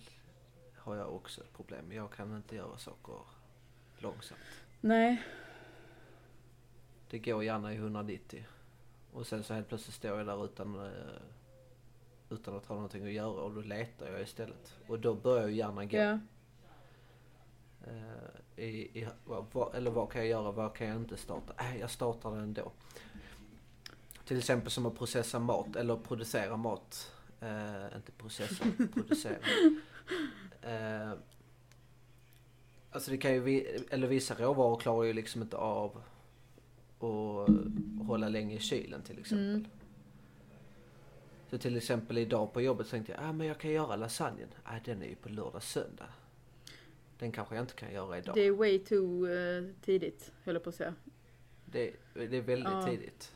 har 0.78 0.96
jag 0.96 1.16
också 1.16 1.42
ett 1.42 1.54
problem. 1.54 1.92
Jag 1.92 2.12
kan 2.12 2.36
inte 2.36 2.56
göra 2.56 2.78
saker 2.78 3.16
långsamt. 3.98 4.40
Nej, 4.82 5.24
Det 7.10 7.20
går 7.20 7.44
gärna 7.44 7.74
i 7.74 7.76
190. 7.76 8.46
Och 9.12 9.28
sen 9.28 9.44
så 9.44 9.54
helt 9.54 9.68
plötsligt 9.68 9.96
står 9.96 10.18
jag 10.18 10.26
där 10.28 10.46
utan, 10.46 10.76
eh, 10.86 10.92
utan 12.29 12.55
att 12.55 12.65
ha 12.65 12.75
någonting 12.75 13.05
att 13.05 13.12
göra 13.12 13.41
och 13.41 13.53
då 13.53 13.62
letar 13.62 14.12
jag 14.12 14.22
istället. 14.22 14.74
Och 14.88 15.00
då 15.00 15.13
börjar 15.13 15.48
ju 15.48 15.55
hjärnan 15.55 15.89
gå. 15.89 15.98
ja. 15.98 16.20
Eh, 17.88 18.63
i, 18.63 19.00
i, 19.00 19.08
vad, 19.25 19.75
eller 19.75 19.91
vad 19.91 20.12
kan 20.12 20.22
jag 20.22 20.29
göra, 20.29 20.51
vad 20.51 20.75
kan 20.75 20.88
jag 20.88 20.98
inte 20.98 21.17
starta? 21.17 21.53
Äh, 21.58 21.79
jag 21.79 21.89
startar 21.89 22.32
den 22.32 22.39
ändå. 22.39 22.72
Till 24.25 24.38
exempel 24.38 24.72
som 24.72 24.86
att 24.86 24.98
processa 24.98 25.39
mat 25.39 25.75
eller 25.75 25.96
producera 25.96 26.58
mat. 26.58 27.12
Eh, 27.39 27.96
inte 27.96 28.12
processa, 28.12 28.65
producera. 28.94 29.38
Eh, 30.62 31.12
alltså 32.91 33.12
det 33.12 33.17
kan 33.17 33.34
ju, 33.34 33.39
vi, 33.39 33.86
eller 33.89 34.08
vissa 34.08 34.36
råvaror 34.36 34.79
klarar 34.79 35.03
ju 35.03 35.13
liksom 35.13 35.41
inte 35.41 35.58
av 35.58 36.01
att 37.00 38.08
hålla 38.08 38.29
länge 38.29 38.55
i 38.55 38.60
kylen 38.60 39.01
till 39.03 39.20
exempel. 39.20 39.55
Mm. 39.55 39.65
Så 41.56 41.60
till 41.60 41.78
exempel 41.78 42.18
idag 42.18 42.54
på 42.54 42.62
jobbet 42.62 42.90
tänkte 42.90 43.12
jag, 43.12 43.22
ah, 43.24 43.32
men 43.32 43.48
jag 43.48 43.58
kan 43.60 43.72
göra 43.72 43.96
lasagnen. 43.96 44.48
Ah, 44.64 44.80
den 44.86 45.02
är 45.02 45.08
ju 45.08 45.16
på 45.16 45.30
lördag 45.30 45.64
söndag. 45.64 46.08
Den 47.20 47.32
kanske 47.32 47.56
jag 47.56 47.64
inte 47.64 47.74
kan 47.74 47.94
göra 47.94 48.18
idag. 48.18 48.36
Det 48.36 48.42
är 48.42 48.51
way 48.51 48.79
too 48.79 49.27
eh, 49.29 49.64
tidigt, 49.82 50.32
höll 50.44 50.56
jag 50.56 50.64
på 50.64 50.70
att 50.70 50.75
säga. 50.75 50.96
Det, 51.66 51.94
det 52.14 52.38
är 52.38 52.42
väldigt 52.42 52.74
Ja. 52.74 52.86
tidigt. 52.86 53.36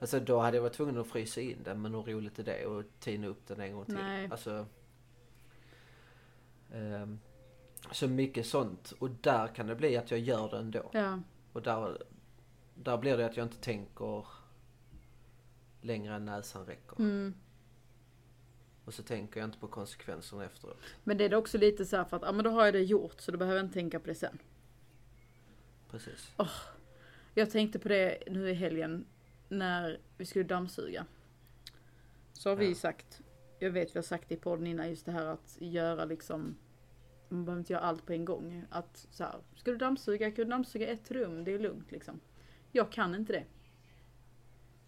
Alltså 0.00 0.20
då 0.20 0.38
hade 0.38 0.56
jag 0.56 0.62
varit 0.62 0.72
tvungen 0.72 0.98
att 0.98 1.06
frysa 1.06 1.40
in 1.40 1.58
den, 1.64 1.82
men 1.82 1.94
hur 1.94 2.02
roligt 2.02 2.38
är 2.38 2.42
det? 2.44 2.66
Och 2.66 2.84
tina 3.00 3.26
upp 3.26 3.46
den 3.46 3.60
en 3.60 3.72
gång 3.72 3.84
till. 3.84 3.94
Nej. 3.94 4.28
Alltså, 4.30 4.66
ehm, 6.72 7.20
så 7.92 8.08
mycket 8.08 8.46
sånt. 8.46 8.92
Och 8.98 9.10
där 9.10 9.48
kan 9.48 9.66
det 9.66 9.74
bli 9.74 9.96
att 9.96 10.10
jag 10.10 10.20
gör 10.20 10.50
det 10.50 10.58
ändå. 10.58 10.90
Ja, 10.92 11.20
Och 11.52 11.62
där, 11.62 12.02
där 12.74 12.96
blir 12.98 13.16
det 13.16 13.26
att 13.26 13.36
jag 13.36 13.46
inte 13.46 13.60
tänker 13.60 14.26
längre 15.80 16.14
än 16.14 16.24
näsan 16.24 16.66
räcker. 16.66 16.96
mm. 17.00 17.34
Och 18.88 18.94
så 18.94 19.02
tänker 19.02 19.40
jag 19.40 19.46
inte 19.48 19.58
på 19.58 19.68
konsekvenserna 19.68 20.44
efteråt. 20.44 20.78
Men 21.04 21.18
det 21.18 21.24
är 21.24 21.34
också 21.34 21.58
lite 21.58 21.86
så 21.86 21.96
här 21.96 22.04
för 22.04 22.16
att, 22.16 22.22
ja 22.22 22.32
men 22.32 22.44
då 22.44 22.50
har 22.50 22.64
jag 22.64 22.74
det 22.74 22.80
gjort 22.82 23.20
så 23.20 23.30
då 23.32 23.38
behöver 23.38 23.58
jag 23.58 23.66
inte 23.66 23.74
tänka 23.74 24.00
på 24.00 24.06
det 24.06 24.14
sen. 24.14 24.38
Precis. 25.90 26.32
Jag 27.34 27.50
tänkte 27.50 27.78
på 27.78 27.88
det 27.88 28.18
nu 28.26 28.50
i 28.50 28.54
helgen 28.54 29.06
när 29.48 29.98
vi 30.16 30.26
skulle 30.26 30.44
dammsuga. 30.44 31.06
Så 32.32 32.48
har 32.48 32.56
vi 32.56 32.68
Ja. 32.68 32.74
sagt, 32.74 33.20
jag 33.58 33.70
vet 33.70 33.94
vi 33.94 33.98
har 33.98 34.02
sagt 34.04 34.28
det 34.28 34.34
i 34.34 34.38
podden 34.38 34.66
innan, 34.66 34.88
just 34.90 35.06
det 35.06 35.12
här 35.12 35.26
att 35.26 35.56
göra 35.60 36.04
liksom, 36.04 36.56
man 37.28 37.44
behöver 37.44 37.60
inte 37.60 37.72
göra 37.72 37.82
allt 37.82 38.06
på 38.06 38.12
en 38.12 38.24
gång. 38.24 38.64
Att 38.70 39.06
så 39.10 39.24
här, 39.24 39.34
ska 39.56 39.70
du 39.70 39.76
dammsuga, 39.76 40.30
kan 40.30 40.44
du 40.44 40.50
dammsuga 40.50 40.86
ett 40.86 41.10
rum, 41.10 41.44
det 41.44 41.52
är 41.54 41.58
lugnt 41.58 41.90
liksom. 41.92 42.20
Jag 42.72 42.92
kan 42.92 43.14
inte 43.14 43.32
det. 43.32 43.44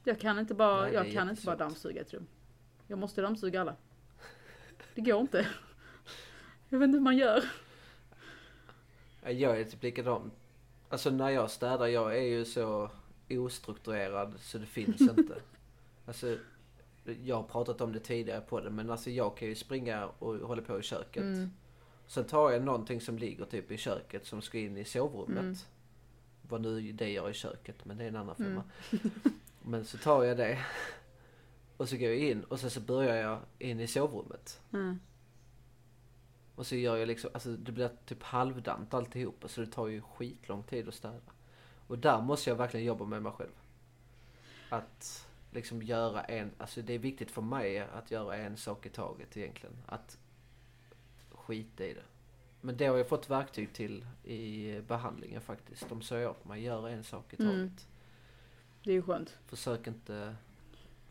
Jag 0.04 0.20
kan 0.20 0.38
inte 0.38 0.54
bara, 0.54 0.82
Nej, 0.82 0.94
jag 0.94 1.12
kan 1.12 1.30
inte 1.30 1.42
bara 1.46 1.56
dammsuga 1.56 2.00
ett 2.00 2.12
rum. 2.14 2.26
Jag 2.86 2.98
måste 2.98 3.22
dammsuga 3.22 3.60
alla. 3.60 3.76
Det 4.94 5.00
går 5.00 5.20
inte. 5.20 5.46
Jag 6.68 6.79
vet 6.79 6.87
inte 6.87 6.96
hur 6.98 7.05
man 7.05 7.16
gör. 7.16 7.44
Ja, 9.22 9.31
Jag 9.31 9.61
är 9.61 9.64
typ 9.64 9.83
likadan. 9.83 10.31
Alltså 10.88 11.11
när 11.11 11.31
jag 11.31 11.50
städar, 11.50 11.87
jag 11.87 12.16
är 12.16 12.22
ju 12.22 12.44
så 12.44 12.90
ostrukturerad 13.31 14.35
så 14.40 14.59
det 14.59 14.66
finns 14.66 15.00
inte. 15.18 15.35
Alltså, 16.07 16.37
jag 17.24 17.37
har 17.37 17.42
pratat 17.42 17.81
om 17.81 17.92
det 17.92 18.00
tidigare 18.00 18.40
på 18.40 18.61
det 18.61 18.70
men 18.70 18.90
alltså 18.90 19.11
jag 19.11 19.37
kan 19.37 19.48
ju 19.48 19.55
springa 19.55 20.07
och 20.07 20.35
hålla 20.35 20.62
på 20.62 20.79
i 20.79 20.83
köket. 20.83 21.22
Mm. 21.22 21.50
Sen 22.07 22.24
tar 22.24 22.50
jag 22.50 22.62
någonting 22.62 23.00
som 23.00 23.18
ligger 23.18 23.44
typ 23.44 23.70
i 23.70 23.76
köket 23.76 24.26
som 24.26 24.42
ska 24.42 24.59
in 24.59 24.76
i 24.76 24.85
sovrummet. 24.85 25.42
Mm. 25.42 25.55
Vad 26.42 26.61
nu 26.61 26.92
det 26.92 27.11
gör 27.11 27.31
i 27.31 27.35
köket 27.35 27.85
men 27.85 27.96
det 27.98 28.05
är 28.05 28.09
en 28.09 28.16
annan 28.16 28.37
Mm. 28.38 28.53
femma. 28.53 28.64
men 29.62 29.85
så 29.85 29.98
tar 29.98 30.24
jag 30.24 30.37
det. 30.37 30.59
Och 31.80 31.88
så 31.88 31.96
går 31.96 32.08
jag 32.08 32.18
in 32.18 32.44
och 32.44 32.60
sen 32.60 32.70
så 32.70 32.80
börjar 32.80 33.16
jag 33.16 33.40
in 33.58 33.80
i 33.80 33.86
sovrummet. 33.86 34.60
Mm. 34.72 35.00
Och 36.54 36.66
så 36.66 36.76
gör 36.76 36.96
jag 36.96 37.08
liksom, 37.08 37.30
alltså 37.34 37.56
det 37.56 37.72
blir 37.72 37.90
typ 38.06 38.22
halvdant 38.22 38.94
alltihopa 38.94 39.48
så 39.48 39.60
det 39.60 39.66
tar 39.66 39.86
ju 39.86 40.00
skitlång 40.00 40.62
tid 40.62 40.88
att 40.88 40.94
städa. 40.94 41.32
Och 41.86 41.98
där 41.98 42.20
måste 42.20 42.50
jag 42.50 42.56
verkligen 42.56 42.86
jobba 42.86 43.04
med 43.04 43.22
mig 43.22 43.32
själv. 43.32 43.50
Att 44.68 45.28
liksom 45.50 45.82
göra 45.82 46.24
en, 46.24 46.50
alltså 46.58 46.82
det 46.82 46.92
är 46.92 46.98
viktigt 46.98 47.30
för 47.30 47.42
mig 47.42 47.78
att 47.78 48.10
göra 48.10 48.36
en 48.36 48.56
sak 48.56 48.86
i 48.86 48.88
taget 48.88 49.36
egentligen. 49.36 49.76
Att 49.86 50.18
skita 51.30 51.84
i 51.84 51.94
det. 51.94 52.04
Men 52.60 52.76
det 52.76 52.86
har 52.86 52.96
jag 52.96 53.08
fått 53.08 53.30
verktyg 53.30 53.72
till 53.72 54.06
i 54.24 54.80
behandlingen 54.80 55.40
faktiskt. 55.40 55.88
De 55.88 56.02
sa 56.02 56.30
åt 56.30 56.44
mig, 56.44 56.62
gör 56.62 56.88
en 56.88 57.04
sak 57.04 57.32
i 57.34 57.36
taget. 57.36 57.54
Mm. 57.54 57.72
Det 58.84 58.90
är 58.90 58.94
ju 58.94 59.02
skönt. 59.02 59.38
Försök 59.46 59.86
inte, 59.86 60.36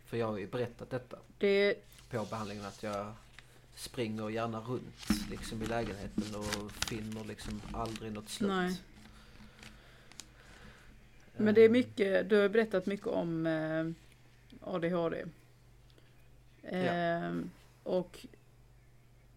för 0.10 0.17
jag 0.17 0.28
har 0.28 0.38
ju 0.38 0.48
berättat 0.48 0.89
detta 0.89 1.17
Det, 1.38 1.76
på 2.10 2.26
behandlingen 2.30 2.65
att 2.65 2.84
jag 2.84 3.13
springer 3.76 4.30
gärna 4.30 4.60
runt 4.60 5.30
liksom 5.30 5.62
i 5.63 5.65
lägenheten 5.65 6.36
och 6.36 6.72
finner 6.72 7.24
liksom 7.24 7.62
aldrig 7.74 8.12
något 8.12 8.30
slut. 8.30 8.50
Nej. 8.50 8.82
Men 11.38 11.56
det 11.56 11.62
är 11.62 11.69
mycket, 11.69 12.30
du 12.30 12.36
har 12.36 12.50
berättat 12.50 12.86
mycket 12.86 13.08
om 13.08 13.45
eh, 13.48 13.86
ADHD. 14.62 15.26
Eh, 16.63 17.32
Och 17.84 18.26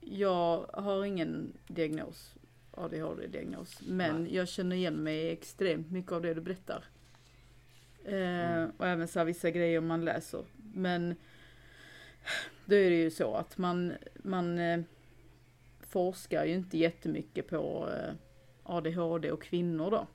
jag 0.00 0.66
har 0.72 1.04
ingen 1.04 1.52
diagnos, 1.66 2.35
ADHD-diagnos. 2.70 3.80
Men 3.87 4.22
Nej. 4.22 4.35
jag 4.35 4.48
känner 4.48 4.76
igen 4.76 4.94
mig 4.94 5.30
extremt 5.30 5.90
mycket 5.90 6.12
av 6.12 6.22
det 6.22 6.35
du 6.35 6.40
berättar. 6.40 6.85
Eh, 8.04 8.12
Mm. 8.14 8.70
Och 8.76 8.87
även 8.87 9.08
så 9.08 9.24
vissa 9.24 9.50
grejer 9.50 9.80
man 9.80 10.04
läser. 10.04 10.44
Men 10.74 11.14
då 12.64 12.74
är 12.74 12.90
det 12.90 12.96
ju 12.96 13.11
så 13.11 13.35
att 13.35 13.58
man, 13.58 13.92
man 14.22 14.58
eh, 14.58 14.80
forskar 15.80 16.44
ju 16.44 16.54
inte 16.54 16.78
jättemycket 16.78 17.48
på 17.48 17.90
eh, 17.90 18.14
ADHD 18.62 19.32
och 19.32 19.42
kvinnor 19.42 19.90
då. 19.90 20.06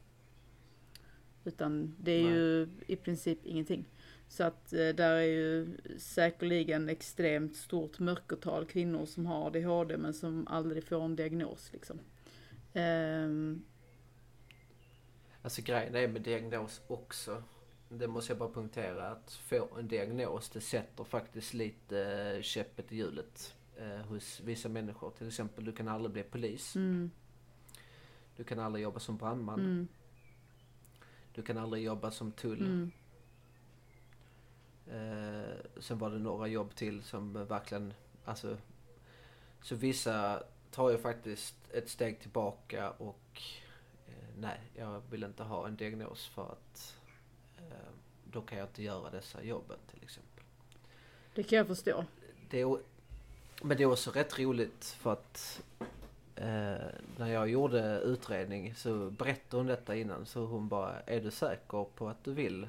Utan 1.43 1.95
det 1.99 2.11
är 2.11 2.23
Nej. 2.23 2.33
ju 2.33 2.67
i 2.87 2.95
princip 2.95 3.45
ingenting. 3.45 3.85
Så 4.27 4.43
att 4.43 4.73
eh, 4.73 4.87
där 4.87 5.11
är 5.15 5.21
ju 5.21 5.77
säkerligen 5.97 6.89
extremt 6.89 7.55
stort 7.55 7.99
mörkertal 7.99 8.65
kvinnor 8.65 9.05
som 9.05 9.25
har 9.25 9.47
ADHD 9.47 9.97
men 9.97 10.13
som 10.13 10.47
aldrig 10.47 10.83
får 10.83 11.05
en 11.05 11.15
diagnos 11.15 11.69
liksom. 11.73 11.99
Ehm, 12.73 13.63
Alltså 15.41 15.61
grejen 15.61 15.95
är 15.95 16.07
med 16.07 16.21
diagnos 16.21 16.81
också. 16.87 17.43
Det 17.89 18.07
måste 18.07 18.31
jag 18.31 18.37
bara 18.39 18.49
punktera 18.49 19.07
att 19.07 19.33
få 19.33 19.67
en 19.79 19.87
diagnos 19.87 20.49
det 20.49 20.61
sätter 20.61 21.03
faktiskt 21.03 21.53
lite 21.53 21.99
eh, 22.35 22.41
käppet 22.41 22.91
i 22.91 22.95
hjulet 22.97 23.55
eh, 23.77 23.97
hos 23.97 24.39
vissa 24.39 24.69
människor. 24.69 25.11
Till 25.17 25.27
exempel 25.27 25.65
du 25.65 25.71
kan 25.71 25.87
aldrig 25.87 26.11
bli 26.13 26.23
polis. 26.23 26.75
mm, 26.75 27.11
Du 28.35 28.43
kan 28.43 28.59
aldrig 28.59 28.83
jobba 28.83 28.99
som 28.99 29.17
brandman. 29.17 29.59
mm, 29.59 29.87
Du 31.33 31.41
kan 31.43 31.57
aldrig 31.57 31.83
jobba 31.83 32.11
som 32.11 32.31
tull. 32.31 32.61
mm, 32.61 32.91
Eh, 34.89 35.55
sen 35.79 35.97
var 35.97 36.09
det 36.09 36.19
några 36.19 36.47
jobb 36.47 36.75
till 36.75 37.03
som 37.03 37.33
verkligen, 37.33 37.93
alltså. 38.25 38.57
Så 39.61 39.75
vissa 39.75 40.43
tar 40.71 40.89
ju 40.89 40.97
faktiskt 40.97 41.55
ett 41.73 41.89
steg 41.89 42.19
tillbaka 42.19 42.91
och 42.91 43.41
eh, 44.07 44.13
nej, 44.37 44.59
jag 44.75 45.01
vill 45.09 45.23
inte 45.23 45.43
ha 45.43 45.67
en 45.67 45.75
diagnos 45.75 46.27
för 46.27 46.51
att 46.51 46.95
då 48.31 48.41
kan 48.41 48.57
jag 48.57 48.67
inte 48.67 48.83
göra 48.83 49.09
dessa 49.09 49.43
jobben 49.43 49.77
till 49.91 50.03
exempel. 50.03 50.43
Det 51.35 51.43
kan 51.43 51.57
jag 51.57 51.67
förstå. 51.67 52.05
Det 52.49 52.61
är, 52.61 52.77
men 53.61 53.77
det 53.77 53.83
är 53.83 53.91
också 53.91 54.11
rätt 54.11 54.39
roligt 54.39 54.85
för 54.85 55.13
att 55.13 55.61
eh, 56.35 56.85
när 57.17 57.27
jag 57.27 57.49
gjorde 57.49 57.99
utredning 57.99 58.75
så 58.75 59.09
berättade 59.09 59.57
hon 59.57 59.65
detta 59.67 59.95
innan 59.95 60.25
så 60.25 60.45
hon 60.45 60.67
bara, 60.67 60.99
är 60.99 61.21
du 61.21 61.31
säker 61.31 61.85
på 61.95 62.09
att 62.09 62.23
du 62.23 62.33
vill 62.33 62.67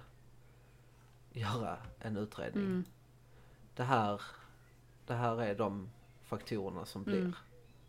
göra 1.33 1.77
en 1.99 2.16
utredning? 2.16 2.64
Mm. 2.64 2.85
Det 3.77 3.83
här, 3.85 4.21
det 5.07 5.14
här 5.14 5.42
är 5.42 5.55
de 5.55 5.90
faktorerna 6.25 6.85
som 6.85 7.03
blir 7.03 7.18
Mm. 7.18 7.35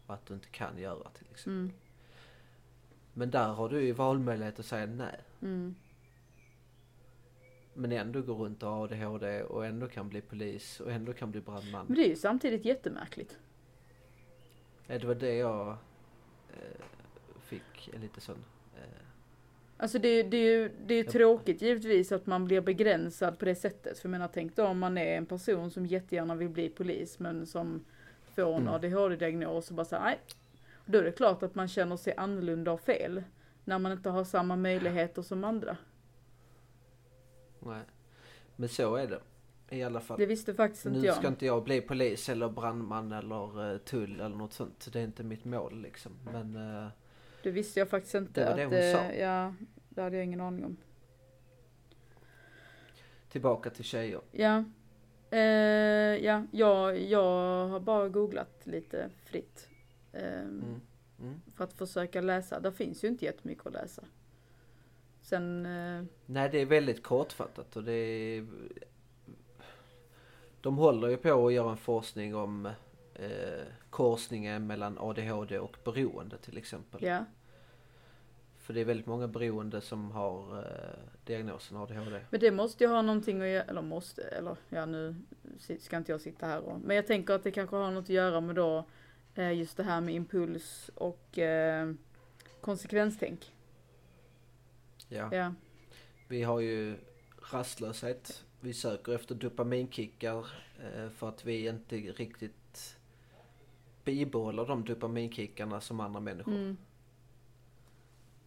och 0.08 0.13
att 0.13 0.25
du 0.25 0.34
inte 0.34 0.47
kan 0.47 0.77
göra 0.77 1.10
till 1.10 1.27
exempel. 1.32 1.60
Mm. 1.60 1.73
Men 3.13 3.32
där 3.32 3.47
har 3.47 3.69
du 3.69 3.82
ju 3.82 3.91
valmöjlighet 3.91 4.60
att 4.60 4.65
säga 4.65 4.86
nej. 4.86 5.19
Mm. 5.41 5.75
Men 7.73 7.91
ändå 7.91 8.21
gå 8.21 8.34
runt 8.34 8.63
och 8.63 8.69
ha 8.69 8.84
ADHD 8.84 9.43
och 9.43 9.65
ändå 9.65 9.88
kan 9.88 10.10
bli 10.10 10.21
polis 10.21 10.79
och 10.79 10.91
ändå 10.91 11.13
kan 11.13 11.32
bli 11.32 11.41
brandman. 11.41 11.86
Men 11.88 11.95
det 11.95 12.05
är 12.05 12.10
ju 12.10 12.15
samtidigt 12.15 12.65
jättemärkligt. 12.65 13.38
Det 14.88 15.03
var 15.03 15.15
det 15.15 15.36
jag 15.36 15.67
eh, 16.53 16.82
fick 17.39 17.89
en 17.93 18.01
lite 18.01 18.21
sån... 18.21 18.38
Eh, 18.75 18.82
Alltså 19.77 19.99
det, 19.99 20.23
det 20.23 20.38
är 20.38 20.58
ju 20.60 20.71
det 20.86 20.93
är 20.93 21.03
tråkigt 21.03 21.62
givetvis 21.62 22.12
att 22.12 22.25
man 22.25 22.45
blir 22.45 22.62
begränsad 22.62 23.39
på 23.39 23.45
det 23.45 23.55
sättet. 23.55 23.99
För 23.99 24.08
jag 24.08 24.12
menar, 24.12 24.29
tänk 24.34 24.55
då 24.55 24.65
om 24.65 24.79
man 24.79 24.97
är 24.97 25.17
en 25.17 25.25
person 25.25 25.71
som 25.71 25.86
jättegärna 25.86 26.36
vill 26.36 26.49
bli 26.49 26.69
polis 26.69 27.19
men 27.19 27.45
som 27.45 27.86
får 28.36 28.53
en 28.55 28.62
Mm. 28.62 28.73
ADHD-diagnos 28.73 29.69
och 29.69 29.75
bara 29.75 29.86
säger 29.86 30.03
nej. 30.03 30.19
Då 30.86 30.97
är 30.97 31.03
det 31.03 31.12
klart 31.12 31.43
att 31.43 31.55
man 31.55 31.67
känner 31.67 31.97
sig 31.97 32.13
annorlunda 32.17 32.71
och 32.71 32.82
fel. 32.82 33.23
När 33.65 33.79
man 33.79 33.91
inte 33.91 34.10
har 34.10 34.23
samma 34.23 34.55
möjligheter 34.55 35.21
som 35.21 35.43
andra. 35.43 35.77
Nej. 37.59 37.81
Men 38.55 38.69
så 38.69 38.95
är 38.95 39.07
det. 39.07 39.19
I 39.75 39.83
alla 39.83 39.99
fall. 39.99 40.19
Det 40.19 40.25
visste 40.25 40.53
faktiskt 40.53 40.85
inte 40.85 40.99
Nu 40.99 41.05
jag. 41.05 41.15
ska 41.15 41.27
inte 41.27 41.45
jag 41.45 41.63
bli 41.63 41.81
polis 41.81 42.29
eller 42.29 42.49
brandman 42.49 43.11
eller 43.11 43.71
eh, 43.73 43.77
tull 43.77 44.19
eller 44.19 44.35
något 44.35 44.53
sånt. 44.53 44.89
Det 44.93 44.99
är 44.99 45.03
inte 45.03 45.23
mitt 45.23 45.45
mål 45.45 45.81
liksom. 45.81 46.11
Men 46.31 46.55
eh, 46.83 46.87
Det 47.43 47.51
visste 47.51 47.79
jag 47.79 47.89
faktiskt 47.89 48.15
inte. 48.15 48.43
Det 48.43 48.49
var 48.49 48.57
det 48.57 48.65
hon 48.65 48.73
eh, 48.73 48.93
sa. 49.09 49.13
Ja, 49.13 49.53
det 49.89 50.01
hade 50.01 50.15
jag 50.15 50.25
ingen 50.25 50.41
aning 50.41 50.65
om. 50.65 50.77
tillbaka 53.29 53.69
till 53.69 53.83
tjejer. 53.83 54.21
Ja. 54.31 54.63
Eh, 55.31 55.39
ja, 56.25 56.43
jag, 56.51 56.99
jag 57.01 57.67
har 57.67 57.79
bara 57.79 58.09
googlat 58.09 58.61
lite 58.63 59.09
fritt. 59.25 59.67
Eh, 60.13 60.39
Mm. 60.41 60.81
Mm. 61.21 61.41
För 61.55 61.63
att 61.63 61.73
försöka 61.73 62.21
läsa. 62.21 62.59
Det 62.59 62.71
finns 62.71 63.03
ju 63.03 63.07
inte 63.07 63.25
jättemycket 63.25 63.65
att 63.67 63.73
läsa. 63.73 64.03
Sen, 65.29 65.65
eh, 65.65 66.03
Nej, 66.25 66.49
det 66.49 66.61
är 66.61 66.65
väldigt 66.65 67.03
kortfattat 67.03 67.75
och 67.75 67.83
det 67.83 67.91
är... 67.91 68.47
De 70.61 70.77
håller 70.77 71.07
ju 71.07 71.17
på 71.17 71.47
att 71.47 71.53
göra 71.53 71.71
en 71.71 71.77
forskning 71.77 72.35
om 72.35 72.65
eh, 73.13 73.65
korsningen 73.89 74.67
mellan 74.67 74.97
ADHD 74.99 75.59
och 75.59 75.77
beroende 75.83 76.37
till 76.37 76.57
exempel. 76.57 77.03
ja. 77.03 77.25
För 78.57 78.73
det 78.73 78.81
är 78.81 78.85
väldigt 78.85 79.05
många 79.05 79.27
beroende 79.27 79.81
som 79.81 80.11
har 80.11 80.57
eh, 80.57 80.99
diagnosen 81.25 81.77
ADHD. 81.77 82.19
Men 82.29 82.39
det 82.39 82.51
måste 82.51 82.83
ju 82.83 82.89
ha 82.89 83.01
någonting 83.01 83.41
att 83.41 83.47
göra, 83.47 83.63
eller 83.63 83.81
måste, 83.81 84.21
eller 84.21 84.55
ja 84.69 84.85
nu 84.85 85.15
ska 85.79 85.97
inte 85.97 86.11
jag 86.11 86.21
sitta 86.21 86.45
här 86.45 86.59
och, 86.59 86.79
men 86.79 86.95
jag 86.95 87.07
tänker 87.07 87.33
att 87.33 87.43
det 87.43 87.51
kanske 87.51 87.75
har 87.75 87.91
något 87.91 88.03
att 88.03 88.09
göra 88.09 88.41
med 88.41 88.55
då 88.55 88.85
eh, 89.35 89.53
just 89.53 89.77
det 89.77 89.83
här 89.83 90.01
med 90.01 90.15
impuls 90.15 90.91
och 90.95 91.39
eh, 91.39 91.93
konsekvenstänk. 92.61 93.53
Ja. 95.09 95.35
Ja. 95.35 95.53
Vi 96.27 96.43
har 96.43 96.59
ju 96.59 96.97
rastlöshet. 97.51 98.45
Vi 98.59 98.73
söker 98.73 99.15
efter 99.15 99.35
dopaminkickar 99.35 100.45
eh, 100.83 101.09
för 101.09 101.29
att 101.29 101.45
vi 101.45 101.67
inte 101.67 101.95
riktigt 101.95 102.97
bibehåller 104.03 104.65
de 104.65 104.85
dopaminkickarna 104.85 105.81
som 105.81 105.99
andra 105.99 106.19
människor. 106.19 106.53
Mm. 106.55 106.77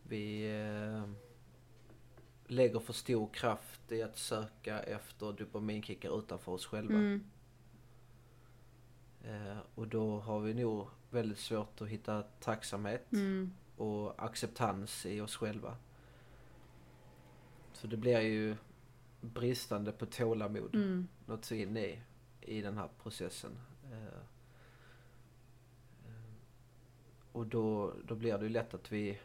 Vi 0.03 0.51
eh, 0.61 1.11
lägger 2.47 2.81
för 2.81 2.93
stor 2.93 3.29
kraft 3.33 3.93
i 3.93 4.03
att 4.03 4.17
söka 4.19 4.79
efter 4.81 5.33
dopaminkickar 5.33 6.19
utanför 6.19 6.53
oss 6.53 6.67
själva. 6.67 6.95
Mm. 6.95 7.25
Eh, 9.25 9.59
och 9.75 9.89
då 9.89 10.21
har 10.21 10.41
vi 10.41 10.55
nog 10.55 10.87
väldigt 11.11 11.39
svårt 11.39 11.81
att 11.81 11.89
hitta 11.89 12.23
tacksamhet 12.23 13.13
Mm. 13.13 13.53
och 13.77 14.25
acceptans 14.25 15.07
i 15.07 15.21
oss 15.21 15.37
själva. 15.37 15.77
Så 17.83 17.89
det 17.89 17.97
blir 17.97 18.21
ju 18.21 18.57
bristande 19.21 19.93
på 19.93 20.07
tålamod 20.07 20.75
Mm. 20.75 21.09
något 21.27 21.45
så 21.45 21.55
in 21.55 21.77
i, 21.77 22.03
i 22.41 22.61
den 22.61 22.79
här 22.79 22.89
processen. 23.03 23.59
Eh, 23.93 24.19
eh, 26.07 26.35
och 27.33 27.47
då, 27.47 27.95
då 28.05 28.15
blir 28.15 28.39
det 28.39 28.45
ju 28.45 28.49
lätt 28.49 28.75
att 28.75 28.93
vi 28.93 29.19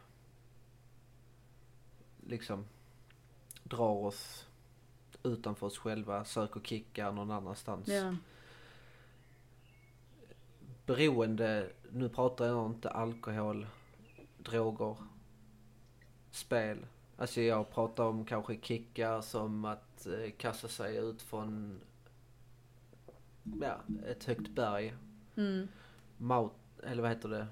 liksom 2.26 2.66
drar 3.64 4.06
oss 4.06 4.48
utanför 5.24 5.68
oss 5.68 5.78
själva, 5.78 6.26
söker 6.26 6.60
kickar 6.60 7.12
någon 7.12 7.32
annanstans. 7.32 7.88
Ja. 7.88 8.16
Beroende, 10.86 11.70
nu 11.92 12.10
pratar 12.10 12.46
jag 12.46 12.66
inte 12.72 12.90
alkohol, 12.90 13.68
droger, 14.38 14.96
spel. 16.32 16.86
Alltså 17.18 17.42
jag 17.42 17.70
pratar 17.72 18.04
om 18.04 18.26
kanske 18.26 18.58
kickar 18.62 19.22
som 19.22 19.66
att 19.66 20.08
eh, 20.08 20.32
kasta 20.38 20.68
sig 20.68 20.98
ut 20.98 21.22
från 21.22 21.80
ja, 23.62 23.78
ett 24.08 24.24
högt 24.24 24.50
berg. 24.50 24.94
Mm. 25.36 25.68
Mount, 26.18 26.56
eller 26.84 27.02
vad 27.02 27.12
heter 27.12 27.30
det? 27.30 27.48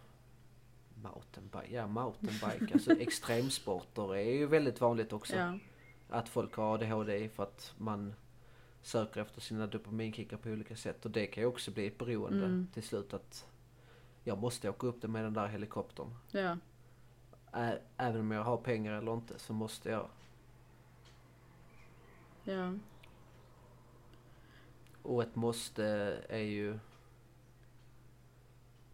Mountainbike, 0.95 1.75
ja 1.75 1.87
mountainbike. 1.87 2.73
Alltså 2.73 2.91
extremsporter 2.99 4.15
är 4.15 4.33
ju 4.33 4.45
väldigt 4.45 4.81
vanligt 4.81 5.13
också. 5.13 5.35
Ja. 5.35 5.57
Att 6.09 6.29
folk 6.29 6.55
har 6.55 6.73
ADHD 6.73 7.29
för 7.29 7.43
att 7.43 7.73
man 7.77 8.13
söker 8.81 9.21
efter 9.21 9.41
sina 9.41 9.67
dopaminkickar 9.67 10.37
på 10.37 10.49
olika 10.49 10.75
sätt. 10.75 11.05
Och 11.05 11.11
det 11.11 11.27
kan 11.27 11.43
ju 11.43 11.47
också 11.47 11.71
bli 11.71 11.87
ett 11.87 11.97
beroende 11.97 12.45
Mm. 12.45 12.67
till 12.73 12.83
slut 12.83 13.13
att 13.13 13.45
jag 14.23 14.37
måste 14.37 14.69
åka 14.69 14.87
upp 14.87 15.01
det 15.01 15.07
med 15.07 15.23
den 15.23 15.33
där 15.33 15.47
helikoptern. 15.47 16.15
Ja. 16.31 16.57
Ä- 17.55 17.79
även 17.97 18.21
om 18.21 18.31
jag 18.31 18.43
har 18.43 18.57
pengar 18.57 18.93
eller 18.93 19.13
inte 19.13 19.39
så 19.39 19.53
måste 19.53 19.89
jag. 19.89 20.07
Ja. 22.43 22.73
Och 25.01 25.23
ett 25.23 25.35
måste 25.35 25.85
är 26.29 26.37
ju... 26.39 26.79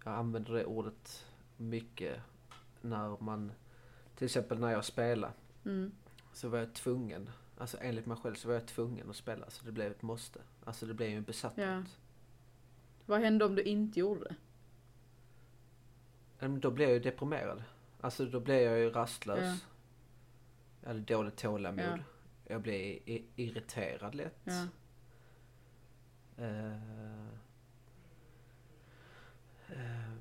Jag 0.04 0.14
använder 0.14 0.54
det 0.54 0.66
ordet 0.66 1.26
mycket 1.58 2.22
när 2.82 3.18
man... 3.24 3.52
Till 4.16 4.26
exempel 4.26 4.60
när 4.60 4.72
jag 4.72 4.86
spelar 4.86 5.32
Mm. 5.66 5.92
så 6.34 6.50
var 6.50 6.58
jag 6.60 6.74
tvungen. 6.74 7.30
Alltså 7.58 7.78
enligt 7.82 8.06
mig 8.06 8.18
själv 8.18 8.36
så 8.36 8.48
var 8.48 8.56
jag 8.56 8.68
tvungen 8.68 9.10
att 9.10 9.16
spela. 9.16 9.50
Så 9.50 9.66
det 9.66 9.72
blev 9.72 9.92
ett 9.92 10.02
måste. 10.02 10.40
Alltså 10.66 10.86
det 10.86 10.94
blev 10.94 11.10
ju 11.10 11.18
en 11.18 11.24
besatthet. 11.24 11.70
Ja. 11.70 11.84
Vad 13.06 13.20
hände 13.22 13.46
om 13.46 13.56
du 13.56 13.64
inte 13.64 14.00
gjorde 14.00 14.36
det? 16.40 16.48
Då 16.48 16.72
blev 16.72 16.88
jag 16.90 16.94
ju 16.94 17.00
deprimerad. 17.00 17.64
Alltså 18.02 18.26
då 18.26 18.40
blev 18.40 18.62
jag 18.62 18.80
ju 18.80 18.90
rastlös. 18.90 19.40
Ja. 19.46 19.56
Jag 20.82 20.88
hade 20.88 21.00
dåligt 21.00 21.38
tålamod. 21.38 21.86
Ja. 21.86 21.98
Jag 22.48 22.62
blev 22.62 22.76
i- 22.82 23.26
irriterad 23.36 24.16
lätt. 24.16 24.40
Ja. 24.44 24.68
Eh, 26.38 26.76
eh, 29.70 30.12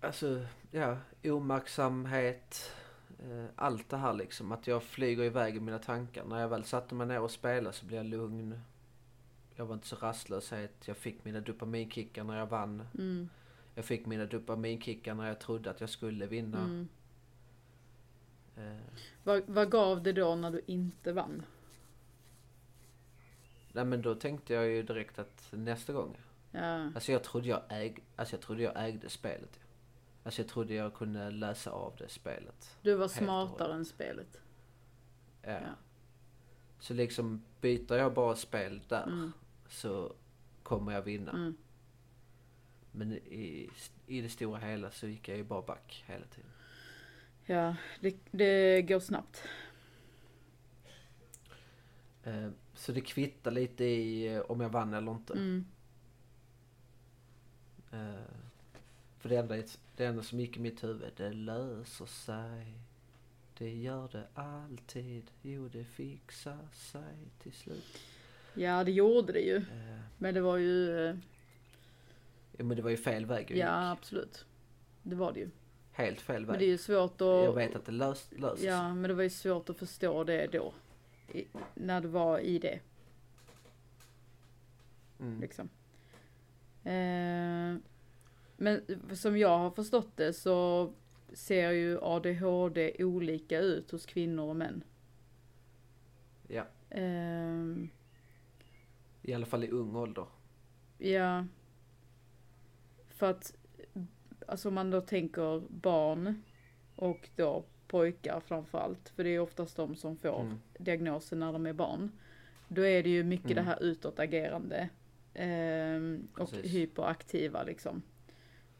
alltså, 0.00 0.46
ja, 0.70 0.96
omaktsamhet. 1.24 2.72
Eh, 3.18 3.44
allt 3.56 3.88
det 3.88 3.96
här 3.96 4.12
liksom. 4.14 4.52
Att 4.52 4.66
jag 4.66 4.82
flyger 4.82 5.24
iväg 5.24 5.56
i 5.56 5.60
mina 5.60 5.78
tankar. 5.78 6.24
När 6.24 6.40
jag 6.40 6.48
väl 6.48 6.64
satte 6.64 6.94
mig 6.94 7.06
ner 7.06 7.20
och 7.20 7.30
spelade 7.30 7.76
så 7.76 7.86
blev 7.86 7.96
jag 7.96 8.06
lugn. 8.06 8.60
Jag 9.54 9.66
var 9.66 9.74
inte 9.74 9.86
så 9.86 9.96
rastlöshet. 9.96 10.88
Jag 10.88 10.96
fick 10.96 11.24
mina 11.24 11.40
dopaminkickar 11.40 12.24
när 12.24 12.38
jag 12.38 12.46
vann. 12.46 12.82
Mm. 12.98 13.28
Jag 13.80 13.84
fick 13.84 14.06
mina 14.06 14.26
dopaminkickar 14.26 15.14
när 15.14 15.28
jag 15.28 15.38
trodde 15.40 15.70
att 15.70 15.80
jag 15.80 15.90
skulle 15.90 16.26
vinna. 16.26 16.58
Mm. 16.58 16.88
Eh, 18.56 18.80
Vad, 19.24 19.42
vad 19.46 19.70
gav 19.70 20.02
det 20.02 20.12
då 20.12 20.34
när 20.34 20.50
du 20.50 20.62
inte 20.66 21.12
vann? 21.12 21.42
nej 23.72 23.84
men 23.84 24.02
då 24.02 24.14
tänkte 24.14 24.54
jag 24.54 24.68
ju 24.68 24.82
direkt 24.82 25.18
att 25.18 25.48
nästa 25.52 25.92
gång. 25.92 26.16
Ja. 26.50 26.90
Alltså 26.94 27.12
jag 27.12 27.24
trodde 27.24 27.48
jag, 27.48 27.62
äg, 27.68 27.98
alltså 28.16 28.34
jag 28.34 28.42
trodde 28.42 28.62
jag 28.62 28.72
ägde 28.88 29.10
spelet. 29.10 29.60
Alltså 30.24 30.42
jag 30.42 30.48
trodde 30.48 30.74
jag 30.74 30.94
kunde 30.94 31.30
läsa 31.30 31.70
av 31.70 31.94
det 31.98 32.08
spelet. 32.08 32.76
Du 32.82 32.94
var 32.94 33.08
smartare 33.08 33.74
än 33.74 33.84
spelet. 33.84 34.40
Ja. 35.42 35.50
Ja. 35.50 35.60
Så 36.80 36.94
liksom 36.94 37.42
byter 37.60 37.94
jag 37.96 38.14
bara 38.14 38.36
spel 38.36 38.80
där 38.88 39.02
Mm. 39.06 39.32
så 39.68 40.12
kommer 40.62 40.92
jag 40.92 41.02
vinna. 41.02 41.30
Mm. 41.32 41.56
Men 42.92 43.12
i, 43.12 43.70
i 44.06 44.20
det 44.20 44.28
stora 44.28 44.58
hela 44.58 44.90
så 44.90 45.06
gick 45.06 45.28
jag 45.28 45.36
ju 45.36 45.44
bara 45.44 45.62
back 45.62 46.04
hela 46.06 46.24
tiden. 46.26 46.50
Ja, 47.46 47.76
det, 48.00 48.16
det 48.30 48.82
går 48.82 49.00
snabbt. 49.00 49.42
Eh, 52.24 52.48
så 52.74 52.92
det 52.92 53.00
kvittar 53.00 53.50
lite 53.50 53.84
i 53.84 54.34
eh, 54.34 54.40
om 54.40 54.60
jag 54.60 54.68
vann 54.68 54.94
eller 54.94 55.12
inte. 55.12 55.32
Mm. 55.32 55.66
Eh, 57.92 58.34
för 59.18 59.28
det 59.28 59.36
enda, 59.36 59.56
det 59.96 60.04
enda 60.04 60.22
som 60.22 60.40
gick 60.40 60.56
i 60.56 60.60
mitt 60.60 60.84
huvud, 60.84 61.12
det 61.16 61.32
löser 61.32 62.06
sig. 62.06 62.74
Det 63.58 63.74
gör 63.74 64.08
det 64.12 64.26
alltid. 64.34 65.30
Jo, 65.42 65.68
det 65.68 65.84
fixar 65.84 66.68
sig 66.72 67.16
till 67.42 67.52
slut. 67.52 67.98
Ja, 68.54 68.84
det 68.84 68.92
gjorde 68.92 69.32
det 69.32 69.40
ju. 69.40 69.64
Men 70.18 70.34
det 70.34 70.40
var 70.40 70.56
ju, 70.56 71.18
men 72.62 72.76
det 72.76 72.82
var 72.82 72.90
ju 72.90 72.96
fel 72.96 73.26
väg 73.26 73.50
jag 73.50 73.58
ja 73.58 73.90
gick. 73.90 73.98
absolut. 73.98 74.44
Det 75.02 75.16
var 75.16 75.32
det 75.32 75.40
ju. 75.40 75.50
Helt 75.92 76.20
fel 76.20 76.40
Men 76.42 76.50
väg. 76.50 76.58
det 76.58 76.64
är 76.64 76.68
ju 76.68 76.78
svårt 76.78 77.20
att... 77.20 77.20
Jag 77.20 77.54
vet 77.54 77.76
att 77.76 77.84
det 77.84 77.92
lös, 77.92 78.30
löser 78.36 78.56
sig. 78.56 78.66
Ja, 78.66 78.94
men 78.94 79.02
det 79.08 79.14
var 79.14 79.22
ju 79.22 79.30
svårt 79.30 79.70
att 79.70 79.78
förstå 79.78 80.24
det 80.24 80.46
då. 80.46 80.72
I, 81.34 81.46
när 81.74 82.00
du 82.00 82.08
var 82.08 82.38
i 82.38 82.58
det, 82.58 82.80
Mm. 85.20 85.40
liksom. 85.40 85.68
Eh, 86.84 87.76
men 88.56 88.82
som 89.16 89.38
jag 89.38 89.58
har 89.58 89.70
förstått 89.70 90.16
det 90.16 90.32
så 90.32 90.92
ser 91.32 91.70
ju 91.70 91.98
ADHD 92.02 93.04
olika 93.04 93.58
ut 93.58 93.90
hos 93.90 94.06
kvinnor 94.06 94.48
och 94.48 94.56
män. 94.56 94.82
Ja, 96.48 96.64
Eh, 96.90 97.54
i 99.22 99.34
alla 99.34 99.46
fall 99.46 99.64
i 99.64 99.68
ung 99.70 99.96
ålder. 99.96 100.26
ja. 100.98 101.44
För 103.20 103.30
att, 103.30 103.54
alltså 104.46 104.68
om 104.68 104.74
man 104.74 104.90
då 104.90 105.00
tänker 105.00 105.62
barn 105.68 106.42
och 106.96 107.28
då 107.36 107.64
pojkar 107.86 108.40
framförallt, 108.40 109.08
för 109.08 109.24
det 109.24 109.30
är 109.30 109.40
oftast 109.40 109.76
de 109.76 109.96
som 109.96 110.16
får 110.16 110.40
Mm. 110.40 110.58
diagnosen 110.78 111.38
när 111.40 111.52
de 111.52 111.66
är 111.66 111.72
barn. 111.72 112.10
Då 112.68 112.82
är 112.86 113.02
det 113.02 113.08
ju 113.08 113.24
mycket 113.24 113.50
Mm. 113.50 113.56
det 113.56 113.62
här 113.70 113.82
utåtagerande. 113.82 114.88
ehm, 115.34 116.28
och 116.38 116.50
Precis. 116.50 116.72
hyperaktiva 116.74 117.62
liksom. 117.62 118.02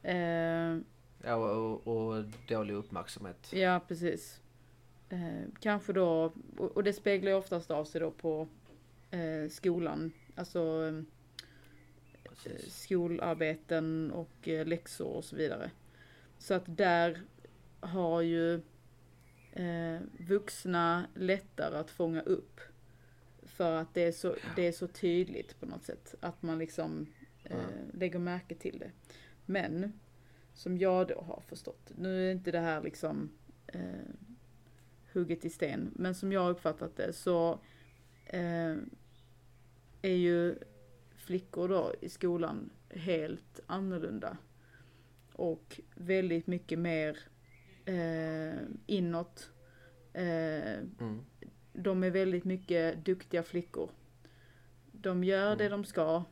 Ehm, 0.02 0.84
Ja, 1.24 1.34
och, 1.34 1.86
och 1.86 2.24
dålig 2.48 2.74
uppmärksamhet. 2.74 3.52
ja, 3.52 3.80
precis. 3.88 4.40
Ehm, 5.08 5.54
kanske 5.60 5.92
då, 5.92 6.32
och, 6.56 6.76
och 6.76 6.84
det 6.84 6.92
speglar 6.92 7.30
ju 7.30 7.36
oftast 7.36 7.70
av 7.70 7.84
sig 7.84 8.00
då 8.00 8.10
på 8.10 8.48
eh, 9.10 9.48
skolan. 9.50 10.12
Alltså 10.34 10.58
eh, 10.86 10.92
Precis. 10.92 11.19
Skolarbeten 12.68 14.10
och 14.10 14.48
eh, 14.48 14.66
läxor 14.66 15.06
och 15.06 15.24
så 15.24 15.36
vidare. 15.36 15.70
Så 16.38 16.54
att 16.54 16.76
där 16.76 17.22
har 17.80 18.20
ju 18.20 18.54
eh, 19.52 20.00
vuxna 20.18 21.06
lättare 21.14 21.78
att 21.78 21.90
fånga 21.90 22.20
upp. 22.20 22.60
För 23.42 23.76
att 23.76 23.94
det 23.94 24.02
är 24.02 24.12
så, 24.12 24.36
det 24.56 24.66
är 24.66 24.72
så 24.72 24.86
tydligt 24.86 25.60
på 25.60 25.66
något 25.66 25.84
sätt. 25.84 26.14
Att 26.20 26.42
man 26.42 26.58
liksom 26.58 27.06
eh, 27.44 27.58
lägger 27.94 28.18
märke 28.18 28.54
till 28.54 28.78
det. 28.78 28.90
Men, 29.46 29.92
som 30.54 30.78
jag 30.78 31.08
då 31.08 31.20
har 31.20 31.42
förstått, 31.48 31.92
nu 31.98 32.28
är 32.28 32.32
inte 32.32 32.50
det 32.50 32.60
här 32.60 32.82
liksom 32.82 33.30
eh, 33.66 33.80
hugget 35.12 35.44
i 35.44 35.50
sten, 35.50 35.90
men 35.94 36.14
som 36.14 36.32
jag 36.32 36.40
har 36.40 36.50
uppfattat 36.50 36.96
det 36.96 37.12
så 37.12 37.60
eh, 38.26 38.76
är 40.02 40.14
ju 40.14 40.58
flickor 41.30 41.68
då 41.68 41.94
i 42.00 42.08
skolan 42.08 42.70
helt 42.88 43.60
annorlunda. 43.66 44.36
Och 45.32 45.80
väldigt 45.94 46.46
mycket 46.46 46.78
mer 46.78 47.18
eh, 47.84 48.58
inåt. 48.86 49.50
Eh, 50.12 50.78
Mm. 51.00 51.20
de 51.72 52.02
är 52.04 52.10
väldigt 52.10 52.44
mycket 52.44 53.04
duktiga 53.04 53.42
flickor. 53.42 53.90
De 54.92 55.24
gör 55.24 55.56
det 55.56 55.66
Mm. 55.66 55.78
de 55.80 55.84
ska. 55.84 56.24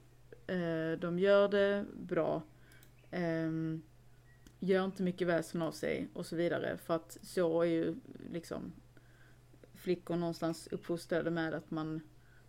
Eh, 0.46 0.92
de 1.00 1.18
gör 1.18 1.48
det 1.48 1.84
bra. 1.96 2.42
ehm, 3.10 3.82
gör 4.60 4.84
inte 4.84 5.02
mycket 5.02 5.26
väsen 5.28 5.62
av 5.62 5.72
sig 5.72 6.08
och 6.14 6.26
så 6.26 6.36
vidare. 6.36 6.76
För 6.76 6.94
att 6.96 7.18
så 7.22 7.62
är 7.62 7.66
ju 7.66 7.94
liksom 8.30 8.72
flickor 9.74 10.16
någonstans 10.16 10.66
uppfostrade 10.66 11.30
med 11.30 11.54
att 11.54 11.70
man 11.70 12.00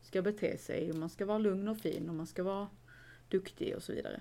ska 0.02 0.22
bete 0.22 0.58
sig 0.58 0.92
och 0.92 0.98
man 0.98 1.10
ska 1.10 1.26
vara 1.26 1.38
lugn 1.38 1.68
och 1.68 1.78
fin 1.78 2.10
och 2.10 2.16
man 2.16 2.28
ska 2.28 2.44
vara 2.44 2.68
duktig 3.30 3.76
och 3.76 3.84
så 3.84 3.94
vidare. 3.94 4.20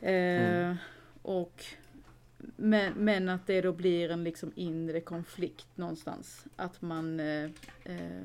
Eh, 0.00 0.60
Mm. 0.60 0.76
Och 1.22 1.64
men, 2.56 2.92
men 2.92 3.28
att 3.28 3.46
det 3.46 3.60
då 3.60 3.72
blir 3.72 4.10
en 4.10 4.24
liksom 4.24 4.52
inre 4.54 5.00
konflikt 5.00 5.76
någonstans. 5.76 6.44
Att 6.56 6.82
man 6.82 7.20
eh, 7.20 7.50
eh, 7.84 8.22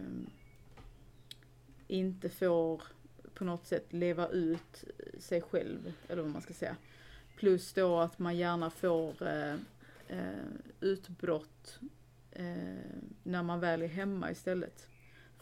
inte 1.87 2.29
får 2.29 2.83
på 3.33 3.43
något 3.43 3.65
sätt 3.67 3.93
leva 3.93 4.27
ut 4.27 4.83
sig 5.19 5.41
själv, 5.41 5.93
eller 6.07 6.21
vad 6.21 6.31
man 6.31 6.41
ska 6.41 6.53
säga. 6.53 6.75
Plus 7.37 7.73
då 7.73 7.99
att 7.99 8.19
man 8.19 8.37
gärna 8.37 8.69
får 8.69 9.27
eh, 9.27 9.53
eh, 10.07 10.45
utbrott 10.79 11.79
eh, 12.31 12.45
när 13.23 13.43
man 13.43 13.59
väl 13.59 13.81
är 13.81 13.87
hemma 13.87 14.31
istället. 14.31 14.87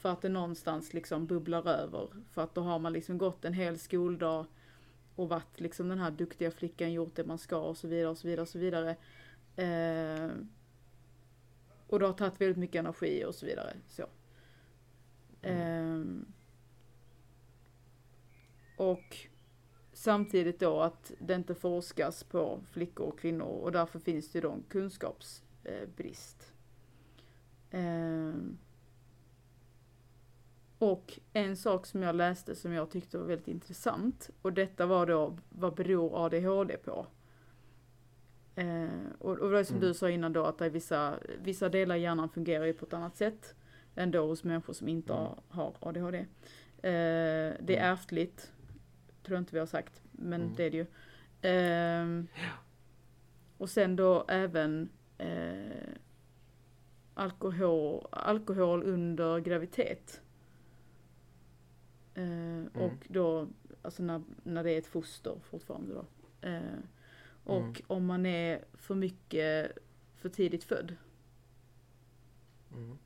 För 0.04 0.10
att 0.10 0.22
det 0.22 0.30
någonstans 0.30 0.94
liksom 0.94 1.26
bubblar 1.28 1.68
över. 1.68 2.08
För 2.32 2.42
att 2.42 2.56
då 2.56 2.62
har 2.62 2.80
man 2.80 2.94
liksom 2.94 3.18
gått 3.18 3.46
en 3.46 3.54
hel 3.54 3.80
skoldag 3.80 4.46
och 5.16 5.30
varit 5.30 5.60
liksom 5.60 5.90
den 5.90 6.00
här 6.00 6.12
duktiga 6.12 6.52
flickan, 6.52 6.94
gjort 6.94 7.16
det 7.16 7.24
man 7.24 7.38
ska 7.38 7.58
och 7.58 7.78
så 7.78 7.88
vidare 7.88 8.10
och 8.10 8.18
så 8.18 8.28
vidare 8.28 8.42
och 8.42 8.48
så 8.48 8.60
vidare. 8.60 8.96
Eh, 9.56 10.32
och 11.88 12.00
det 12.00 12.06
har 12.06 12.14
tagit 12.14 12.42
väldigt 12.42 12.58
mycket 12.58 12.80
energi 12.80 13.26
och 13.26 13.36
så 13.36 13.46
vidare. 13.46 13.74
Så. 13.90 14.06
Eh, 15.42 16.02
och 18.78 19.18
samtidigt 19.94 20.60
då 20.60 20.82
att 20.82 21.12
det 21.20 21.36
inte 21.36 21.56
forskas 21.56 22.24
på 22.24 22.62
flickor 22.72 23.08
och 23.08 23.20
kvinnor 23.20 23.46
och 23.46 23.72
därför 23.72 24.00
finns 24.00 24.32
det 24.32 24.42
då 24.42 24.52
en 24.52 24.64
kunskapsbrist. 24.70 26.54
Eh, 27.72 28.34
och 30.92 31.20
en 31.34 31.58
sak 31.58 31.86
som 31.86 32.02
jag 32.04 32.16
läste 32.16 32.56
som 32.56 32.74
jag 32.74 32.90
tyckte 32.92 33.18
var 33.18 33.26
väldigt 33.26 33.48
intressant 33.48 34.30
och 34.42 34.54
detta 34.54 34.86
var 34.86 35.06
då 35.06 35.38
vad 35.50 35.76
beror 35.76 36.26
ADHD 36.26 36.78
på? 36.78 37.08
Eh, 38.56 38.88
och, 39.20 39.38
och 39.40 39.52
det 39.52 39.60
är 39.60 39.64
som 39.64 39.76
Mm. 39.78 39.88
du 39.88 39.94
sa 39.94 40.10
innan 40.10 40.34
då 40.34 40.46
att 40.46 40.58
det 40.58 40.70
vissa, 40.70 41.16
vissa 41.44 41.70
delar 41.70 41.96
i 41.96 42.02
hjärnan 42.02 42.30
fungerar 42.30 42.66
ju 42.66 42.74
på 42.74 42.86
ett 42.86 42.94
annat 42.94 43.18
sätt 43.18 43.56
än 43.96 44.12
då 44.12 44.28
hos 44.28 44.44
människor 44.44 44.74
som 44.74 44.88
inte 44.88 45.14
Mm. 45.14 45.28
har, 45.48 45.74
ADHD. 45.80 46.18
Eh, 46.18 46.26
det 46.82 47.76
är 47.78 47.84
Mm. 47.84 47.94
ärftligt, 47.94 48.52
tror 49.24 49.36
jag 49.36 49.42
inte 49.42 49.54
vi 49.56 49.60
har 49.60 49.66
sagt, 49.66 50.02
men 50.12 50.42
Mm. 50.42 50.56
det 50.56 50.64
är 50.64 50.72
det 50.72 50.78
ju. 50.78 50.86
Ehm, 51.42 52.28
och 53.58 53.70
sen 53.70 53.96
då 53.96 54.26
även 54.28 54.90
eh, 55.18 55.94
alkohol, 57.14 58.08
alkohol 58.12 58.84
under 58.84 59.40
graviditet. 59.40 60.22
Eh, 62.16 62.82
Och 62.82 63.08
då, 63.08 63.48
alltså 63.82 64.04
när, 64.04 64.22
när 64.44 64.64
det 64.64 64.72
är 64.72 64.78
ett 64.78 64.88
foster 64.88 65.40
fortfarande 65.44 65.94
då. 65.94 66.06
Eh, 66.48 66.62
och 67.44 67.58
Mm. 67.62 67.74
om 67.88 68.06
man 68.06 68.26
är 68.26 68.66
för 68.74 68.96
mycket 68.96 69.72
för 70.16 70.30
tidigt 70.30 70.64
född. 70.64 70.96
Mm. 72.74 72.98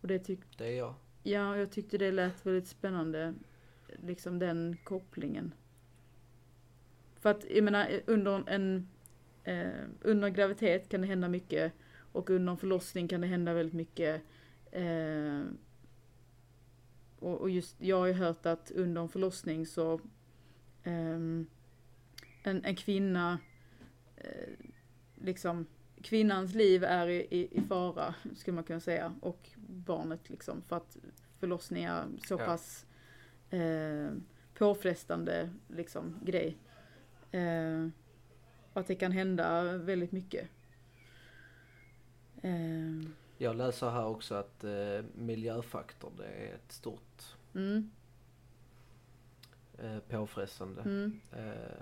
Och 0.00 0.08
det 0.08 0.18
tyck, 0.18 0.40
Det 0.58 0.66
är 0.66 0.76
jag. 0.76 0.94
ja, 1.22 1.56
jag 1.56 1.70
tyckte 1.70 1.98
det 1.98 2.12
lät 2.12 2.46
väldigt 2.46 2.68
spännande. 2.68 3.34
Liksom 4.02 4.38
den 4.38 4.76
kopplingen. 4.84 5.54
För 7.20 7.30
att, 7.30 7.44
jag 7.50 7.64
menar, 7.64 8.00
under 8.06 8.42
en 8.48 8.88
eh, 9.44 9.68
under 10.00 10.28
graviditet 10.28 10.88
kan 10.88 11.00
det 11.00 11.06
hända 11.06 11.28
mycket 11.28 11.72
och 12.12 12.30
under 12.30 12.52
en 12.52 12.58
förlossning 12.58 13.08
kan 13.08 13.20
det 13.20 13.26
hända 13.26 13.54
väldigt 13.54 13.74
mycket. 13.74 14.22
Eh, 14.70 15.42
och, 17.20 17.40
och 17.40 17.50
just, 17.50 17.76
jag 17.80 17.98
har 17.98 18.06
ju 18.06 18.12
hört 18.12 18.46
att 18.46 18.70
under 18.70 19.02
en 19.02 19.08
förlossning 19.08 19.66
så 19.66 20.00
ehm, 20.84 21.46
en, 22.42 22.64
en 22.64 22.76
kvinna, 22.76 23.38
eh, 24.16 24.54
liksom, 25.14 25.66
kvinnans 26.02 26.54
liv 26.54 26.84
är 26.84 27.08
i, 27.08 27.16
i, 27.30 27.58
i 27.58 27.60
fara, 27.60 28.14
skulle 28.36 28.54
man 28.54 28.64
kunna 28.64 28.80
säga, 28.80 29.14
och 29.20 29.50
barnet 29.66 30.30
liksom, 30.30 30.62
för 30.62 30.76
att 30.76 30.96
förlossning 31.38 31.84
är 31.84 32.04
så 32.26 32.34
Ja. 32.34 32.44
pass 32.46 32.86
eh, 33.50 34.10
påfrestande 34.54 35.50
liksom, 35.68 36.20
grej. 36.24 36.56
Och 38.72 38.80
att 38.80 38.86
det 38.86 38.94
kan 38.94 39.12
hända 39.12 39.76
väldigt 39.78 40.12
mycket. 40.12 40.48
Eh, 42.42 43.08
Jag 43.40 43.56
läser 43.56 43.90
här 43.90 44.04
också 44.06 44.34
att 44.34 44.64
eh, 44.64 45.04
miljöfaktor 45.14 46.12
det 46.16 46.26
är 46.26 46.54
ett 46.54 46.72
stort 46.72 47.22
mm, 47.54 47.90
eh, 49.78 49.98
påfrestande. 49.98 50.82
mm, 50.82 51.20
Eh, 51.32 51.80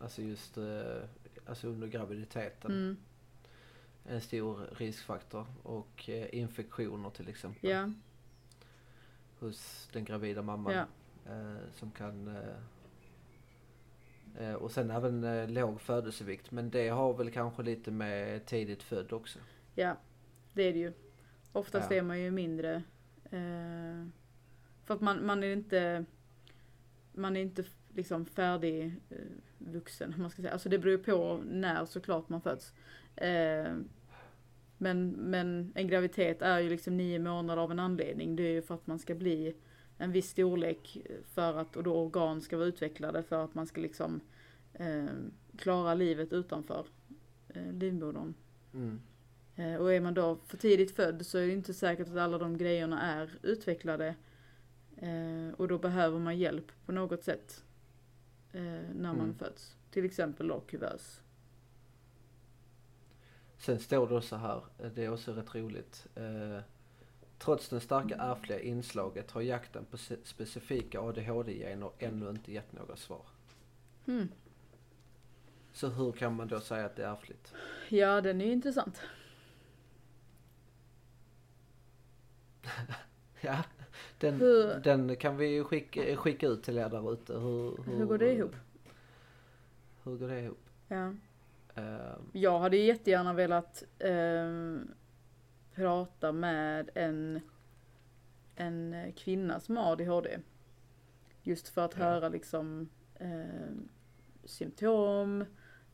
alltså 0.00 0.22
just 0.22 0.58
eh, 0.58 1.02
alltså 1.46 1.68
under 1.68 1.86
graviditeten. 1.86 2.70
mm, 2.70 2.96
En 4.04 4.20
stor 4.20 4.68
riskfaktor. 4.76 5.46
Och 5.62 6.08
eh, 6.08 6.28
infektioner 6.34 7.10
till 7.10 7.28
exempel. 7.28 7.70
ja, 7.70 7.90
hos 9.38 9.88
den 9.92 10.04
gravida 10.04 10.42
mamman. 10.42 10.72
Eh, 11.26 11.56
som 11.74 11.90
kan 11.90 12.36
eh, 12.36 12.56
eh, 14.48 14.54
och 14.54 14.70
sen 14.70 14.90
även 14.90 15.24
eh, 15.24 15.48
låg 15.48 15.80
födelsevikt 15.80 16.50
men 16.50 16.70
det 16.70 16.88
har 16.88 17.14
väl 17.14 17.30
kanske 17.30 17.62
lite 17.62 17.90
med 17.90 18.46
tidigt 18.46 18.82
född 18.82 19.12
också. 19.12 19.38
Ja, 19.74 19.96
det 20.58 20.68
är 20.68 20.72
det 20.72 20.78
ju. 20.78 20.92
Oftast 21.52 21.90
Ja. 21.90 21.96
är 21.96 22.02
man 22.02 22.20
ju 22.20 22.30
mindre. 22.30 22.82
Eh, 23.24 24.06
för 24.84 24.94
att 24.94 25.00
man, 25.00 25.26
man 25.26 25.42
är 25.44 25.52
inte 25.52 26.04
man 27.12 27.36
är 27.36 27.40
inte 27.40 27.64
liksom 27.94 28.26
färdig 28.26 28.84
eh, 29.10 29.16
vuxen, 29.58 30.14
man 30.18 30.30
ska 30.30 30.42
säga. 30.42 30.52
Alltså 30.52 30.68
det 30.68 30.78
beror 30.78 30.92
ju 30.92 30.98
på 30.98 31.40
när 31.46 31.84
såklart 31.86 32.28
man 32.28 32.40
föds. 32.40 32.72
Eh, 33.16 33.74
men, 34.78 35.10
men 35.10 35.72
en 35.74 35.88
graviditet 35.88 36.42
är 36.42 36.58
ju 36.58 36.68
liksom 36.68 36.96
nio 36.96 37.18
månader 37.18 37.62
av 37.62 37.70
en 37.70 37.78
anledning. 37.78 38.36
Det 38.36 38.42
är 38.42 38.52
ju 38.52 38.62
för 38.62 38.74
att 38.74 38.86
man 38.86 38.98
ska 38.98 39.14
bli 39.14 39.54
en 39.98 40.12
viss 40.12 40.30
storlek 40.30 40.98
för 41.24 41.58
att, 41.58 41.76
och 41.76 41.82
då 41.82 41.94
organ 41.96 42.40
ska 42.40 42.56
vara 42.56 42.66
utvecklade 42.66 43.22
för 43.22 43.44
att 43.44 43.54
man 43.54 43.66
ska 43.66 43.80
liksom 43.80 44.20
eh, 44.74 45.06
klara 45.58 45.94
livet 45.94 46.32
utanför 46.32 46.86
eh, 47.48 47.72
livmodern. 47.72 48.34
Mm. 48.74 49.00
Eh, 49.58 49.74
Och 49.74 49.92
är 49.92 50.00
man 50.00 50.14
då 50.14 50.38
för 50.46 50.56
tidigt 50.56 50.96
född 50.96 51.26
så 51.26 51.38
är 51.38 51.46
det 51.46 51.52
inte 51.52 51.74
säkert 51.74 52.08
att 52.08 52.16
alla 52.16 52.38
de 52.38 52.56
grejerna 52.58 53.02
är 53.02 53.30
utvecklade. 53.42 54.14
Eh, 54.96 55.54
Och 55.56 55.68
då 55.68 55.78
behöver 55.78 56.18
man 56.18 56.38
hjälp 56.38 56.72
på 56.86 56.92
något 56.92 57.24
sätt. 57.24 57.64
eh, 58.52 58.60
När 58.62 59.12
man 59.12 59.20
Mm. 59.20 59.34
föds. 59.34 59.76
Till 59.90 60.04
exempel 60.04 60.48
då 60.48 60.60
kuvös. 60.60 61.20
Sen 63.58 63.78
står 63.78 64.08
det 64.08 64.14
också 64.16 64.36
här, 64.36 64.62
det 64.94 65.04
är 65.04 65.12
också 65.12 65.32
rätt 65.32 65.54
roligt. 65.54 66.06
Trots 67.38 67.68
det 67.68 67.80
starka 67.80 68.14
ärftliga 68.16 68.60
inslaget 68.60 69.30
har 69.30 69.40
jakten 69.40 69.84
på 69.84 69.96
specifika 70.24 71.00
ADHD-gener 71.00 71.90
ännu 71.98 72.30
inte 72.30 72.52
gett 72.52 72.72
några 72.72 72.96
svar. 72.96 73.22
Hmm. 74.06 74.28
Så 75.72 75.88
hur 75.88 76.12
kan 76.12 76.34
man 76.36 76.48
då 76.48 76.60
säga 76.60 76.86
att 76.86 76.96
det 76.96 77.04
är 77.04 77.12
ärftligt? 77.12 77.54
Ja, 77.88 78.20
den 78.20 78.40
är 78.40 78.52
intressant. 78.52 79.00
Ja, 83.42 83.64
den, 84.18 84.34
Hur- 84.34 84.74
den 84.80 85.16
kan 85.16 85.36
vi 85.36 85.64
skicka, 85.64 86.16
skicka 86.16 86.46
ut 86.48 86.62
till 86.62 86.78
er 86.78 86.88
där 86.88 87.12
ute. 87.12 87.32
Hur, 87.32 87.82
Hur 87.84 88.04
går 88.06 88.18
det 88.18 88.32
ihop? 88.32 88.54
Hur 90.04 90.16
går 90.16 90.28
det 90.28 90.40
ihop? 90.40 90.58
Ja. 90.88 91.12
Eh, 91.74 92.16
Jag 92.32 92.58
hade 92.58 92.76
jättegärna 92.76 93.32
velat 93.32 93.84
ehm, 93.98 94.88
prata 95.74 96.32
med 96.32 96.90
en, 96.94 97.40
en 98.56 99.12
kvinna 99.16 99.60
som 99.60 99.76
har 99.76 99.92
ADHD. 99.92 100.38
Just 101.42 101.68
för 101.68 101.84
att 101.84 101.96
Ja. 101.98 102.04
höra 102.04 102.28
liksom 102.28 102.88
ehm, 103.18 103.88
symptom, 104.44 105.44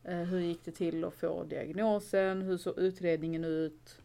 eh, 0.03 0.15
hur 0.17 0.39
gick 0.39 0.65
det 0.65 0.71
till 0.71 1.03
att 1.05 1.13
få 1.13 1.43
diagnosen, 1.43 2.41
hur 2.41 2.57
såg 2.57 2.77
utredningen 2.79 3.43
ut, 3.45 4.01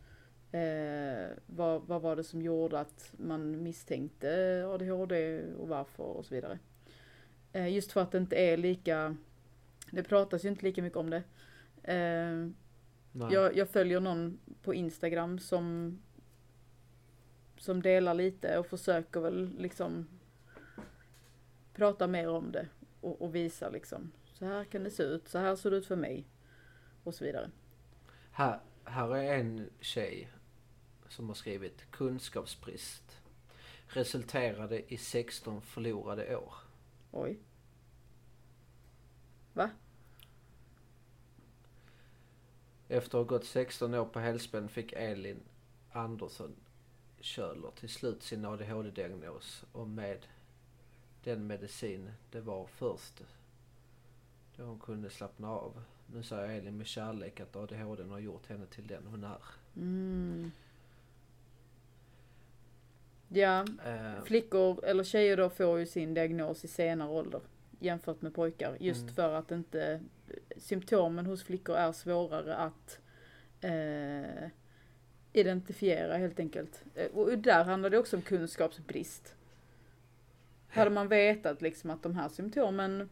eh, 0.52 1.36
vad, 1.46 1.82
vad 1.82 2.02
var 2.02 2.16
det 2.16 2.24
som 2.24 2.42
gjorde 2.42 2.80
att 2.80 3.14
man 3.16 3.62
misstänkte 3.62 4.64
ADHD 4.68 5.42
och 5.58 5.68
varför 5.68 6.02
och 6.02 6.24
så 6.24 6.34
vidare. 6.34 6.58
Eh, 7.52 7.72
just 7.74 7.92
för 7.92 8.00
att 8.00 8.12
det 8.12 8.18
inte 8.18 8.36
är 8.36 8.56
lika, 8.56 9.16
det 9.90 10.02
pratas 10.02 10.44
ju 10.44 10.48
inte 10.48 10.64
lika 10.64 10.82
mycket 10.82 10.96
om 10.96 11.10
det. 11.10 11.22
Eh, 11.82 12.48
jag, 13.30 13.56
jag 13.56 13.68
följer 13.68 14.00
någon 14.00 14.38
på 14.62 14.74
Instagram 14.74 15.38
som 15.38 15.98
som 17.58 17.82
delar 17.82 18.14
lite 18.14 18.58
och 18.58 18.66
försöker 18.66 19.20
väl 19.20 19.54
liksom 19.58 20.08
prata 21.74 22.06
mer 22.06 22.28
om 22.28 22.52
det 22.52 22.66
och, 23.00 23.22
och 23.22 23.34
visa 23.34 23.70
liksom 23.70 24.12
så 24.40 24.46
här 24.46 24.64
kan 24.64 24.84
det 24.84 24.90
se 24.90 25.02
ut, 25.02 25.28
så 25.28 25.38
här 25.38 25.56
ser 25.56 25.70
det 25.70 25.76
ut 25.76 25.86
för 25.86 25.96
mig 25.96 26.26
och 27.04 27.14
så 27.14 27.24
vidare. 27.24 27.50
Här, 28.32 28.60
här 28.84 29.16
är 29.16 29.34
en 29.34 29.70
tjej 29.80 30.30
som 31.10 31.28
har 31.28 31.34
skrivit 31.34 31.90
kunskapsbrist 31.90 33.18
resulterade 33.86 34.92
i 34.92 34.96
16 34.96 35.62
förlorade 35.62 36.36
år. 36.36 36.54
Oj. 37.10 37.38
Va? 39.52 39.70
Efter 42.88 43.18
att 43.18 43.28
ha 43.28 43.36
gått 43.36 43.46
16 43.46 43.94
år 43.94 44.04
på 44.04 44.20
helspänn 44.20 44.68
fick 44.68 44.92
Elin 44.92 45.40
Andersson 45.92 46.56
Köhler 47.20 47.70
till 47.70 47.88
slut 47.88 48.22
sin 48.22 48.44
ADHD-diagnos 48.44 49.64
och 49.72 49.88
med 49.88 50.26
den 51.24 51.46
medicin 51.46 52.10
det 52.30 52.40
var 52.40 52.66
först 52.66 53.22
då 54.56 54.64
hon 54.64 54.78
kunde 54.78 55.10
slappna 55.10 55.48
av. 55.50 55.82
Nu 56.06 56.22
säger 56.22 56.58
Elin 56.58 56.76
med 56.76 56.86
kärlek 56.86 57.40
att 57.40 57.56
ADHD 57.56 58.02
har 58.02 58.18
gjort 58.18 58.46
henne 58.46 58.66
till 58.66 58.86
den 58.86 59.06
hon 59.06 59.24
är. 59.24 59.42
Mm. 59.76 60.50
Ja, 63.32 63.64
Eh, 63.86 64.22
flickor 64.24 64.84
eller 64.84 65.04
tjejer 65.04 65.36
då 65.36 65.50
får 65.50 65.78
ju 65.78 65.86
sin 65.86 66.14
diagnos 66.14 66.64
i 66.64 66.68
senare 66.68 67.08
ålder 67.10 67.40
jämfört 67.78 68.22
med 68.22 68.34
pojkar. 68.34 68.76
Just 68.80 69.02
Mm. 69.02 69.14
för 69.14 69.32
att 69.34 69.50
inte 69.50 70.00
symptomen 70.56 71.26
hos 71.26 71.42
flickor 71.44 71.76
är 71.76 71.92
svårare 71.92 72.54
att 72.56 72.98
eh, 73.60 74.48
identifiera 75.32 76.16
helt 76.16 76.40
enkelt. 76.40 76.82
Eh, 76.94 77.06
Och 77.14 77.38
där 77.38 77.64
handlar 77.64 77.90
det 77.90 77.98
också 77.98 78.16
om 78.16 78.22
kunskapsbrist. 78.22 79.34
Hade 80.68 80.90
man 80.90 81.08
vetat 81.08 81.62
liksom 81.62 81.90
att 81.90 82.02
de 82.02 82.14
här 82.16 82.28
symptomen 82.28 83.10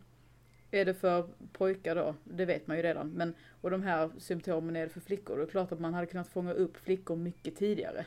är 0.70 0.84
det 0.84 0.94
för 0.94 1.28
pojkar 1.52 1.94
då, 1.94 2.14
det 2.24 2.44
vet 2.44 2.66
man 2.66 2.76
ju 2.76 2.82
redan, 2.82 3.10
men 3.10 3.34
och 3.60 3.70
de 3.70 3.82
här 3.82 4.10
symptomen 4.18 4.76
är 4.76 4.82
det 4.82 4.88
för 4.88 5.00
flickor, 5.00 5.36
då 5.36 5.42
är 5.42 5.46
det 5.46 5.50
klart 5.52 5.72
att 5.72 5.80
man 5.80 5.94
hade 5.94 6.06
kunnat 6.06 6.28
fånga 6.28 6.52
upp 6.52 6.76
flickor 6.76 7.16
mycket 7.16 7.56
tidigare. 7.56 8.04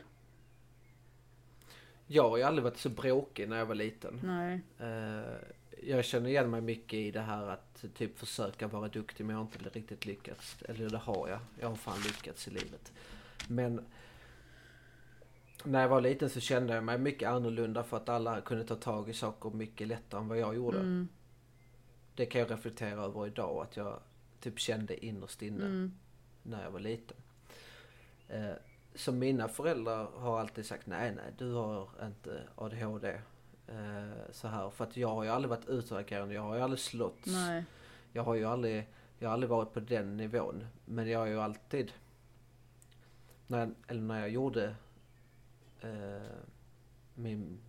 Jag 2.06 2.30
har 2.30 2.36
ju 2.36 2.42
aldrig 2.42 2.64
varit 2.64 2.76
så 2.78 2.88
bråkig 2.88 3.48
när 3.48 3.56
jag 3.58 3.66
var 3.66 3.74
liten. 3.74 4.20
Nej. 4.22 4.60
Eh, 4.78 5.34
jag 5.82 6.04
känner 6.04 6.28
igen 6.30 6.50
mig 6.50 6.60
mycket 6.60 6.94
i 6.98 7.10
det 7.10 7.20
här 7.20 7.46
att 7.48 7.84
typ 7.94 8.18
försöka 8.18 8.68
vara 8.68 8.88
duktig 8.88 9.24
men 9.26 9.36
jag 9.36 9.44
har 9.44 9.48
inte 9.60 9.78
riktigt 9.78 10.06
lyckats. 10.06 10.56
Eller 10.68 10.90
det 10.90 10.98
har 10.98 11.28
jag. 11.28 11.38
Jag 11.60 11.68
har 11.68 11.76
fan 11.76 12.00
lyckats 12.00 12.48
i 12.48 12.50
livet. 12.50 12.92
Men 13.48 13.84
när 15.64 15.80
jag 15.80 15.88
var 15.88 16.00
liten 16.00 16.30
så 16.30 16.40
kände 16.40 16.74
jag 16.74 16.84
mig 16.84 16.98
mycket 16.98 17.28
annorlunda 17.28 17.84
för 17.84 17.96
att 17.96 18.08
alla 18.08 18.40
kunde 18.40 18.64
ta 18.64 18.74
tag 18.76 19.08
i 19.10 19.12
saker 19.12 19.50
mycket 19.50 19.88
lättare 19.88 20.20
än 20.20 20.28
vad 20.28 20.38
jag 20.38 20.54
gjorde. 20.54 20.78
Mm, 20.78 21.08
Det 22.14 22.26
kan 22.26 22.40
jag 22.40 22.50
reflektera 22.50 23.02
över 23.02 23.26
idag 23.26 23.62
att 23.62 23.76
jag 23.76 24.00
typ 24.40 24.58
kände 24.58 25.04
innerst 25.06 25.42
inne 25.42 25.64
mm, 25.64 25.92
när 26.42 26.62
jag 26.62 26.70
var 26.70 26.80
liten. 26.80 27.16
Eh, 28.28 28.52
så 28.94 29.12
mina 29.12 29.48
föräldrar 29.48 30.04
har 30.16 30.40
alltid 30.40 30.66
sagt 30.66 30.86
nej, 30.86 31.14
nej, 31.14 31.32
du 31.38 31.52
har 31.52 31.88
inte 32.06 32.42
ADHD. 32.54 33.20
Eh, 33.66 34.10
så 34.32 34.48
här, 34.48 34.70
för 34.70 34.84
att 34.84 34.96
jag 34.96 35.08
har 35.08 35.24
ju 35.24 35.30
aldrig 35.30 35.50
varit 35.50 35.68
utåtagerande, 35.68 36.34
jag 36.34 36.42
har 36.42 36.54
ju 36.56 36.60
aldrig 36.62 36.80
slått. 36.80 37.26
Jag 38.12 38.22
har 38.22 38.34
ju 38.34 38.44
aldrig, 38.44 38.88
jag 39.18 39.28
har 39.28 39.34
aldrig 39.34 39.50
varit 39.50 39.72
på 39.72 39.80
den 39.80 40.16
nivån. 40.16 40.66
Men 40.84 41.08
jag 41.10 41.18
har 41.18 41.26
ju 41.26 41.40
alltid, 41.40 41.92
när, 43.46 43.58
jag- 43.58 43.74
eller 43.86 44.00
när 44.02 44.20
jag 44.20 44.30
gjorde 44.30 44.74
eh, 45.80 46.22
min, 47.14 47.60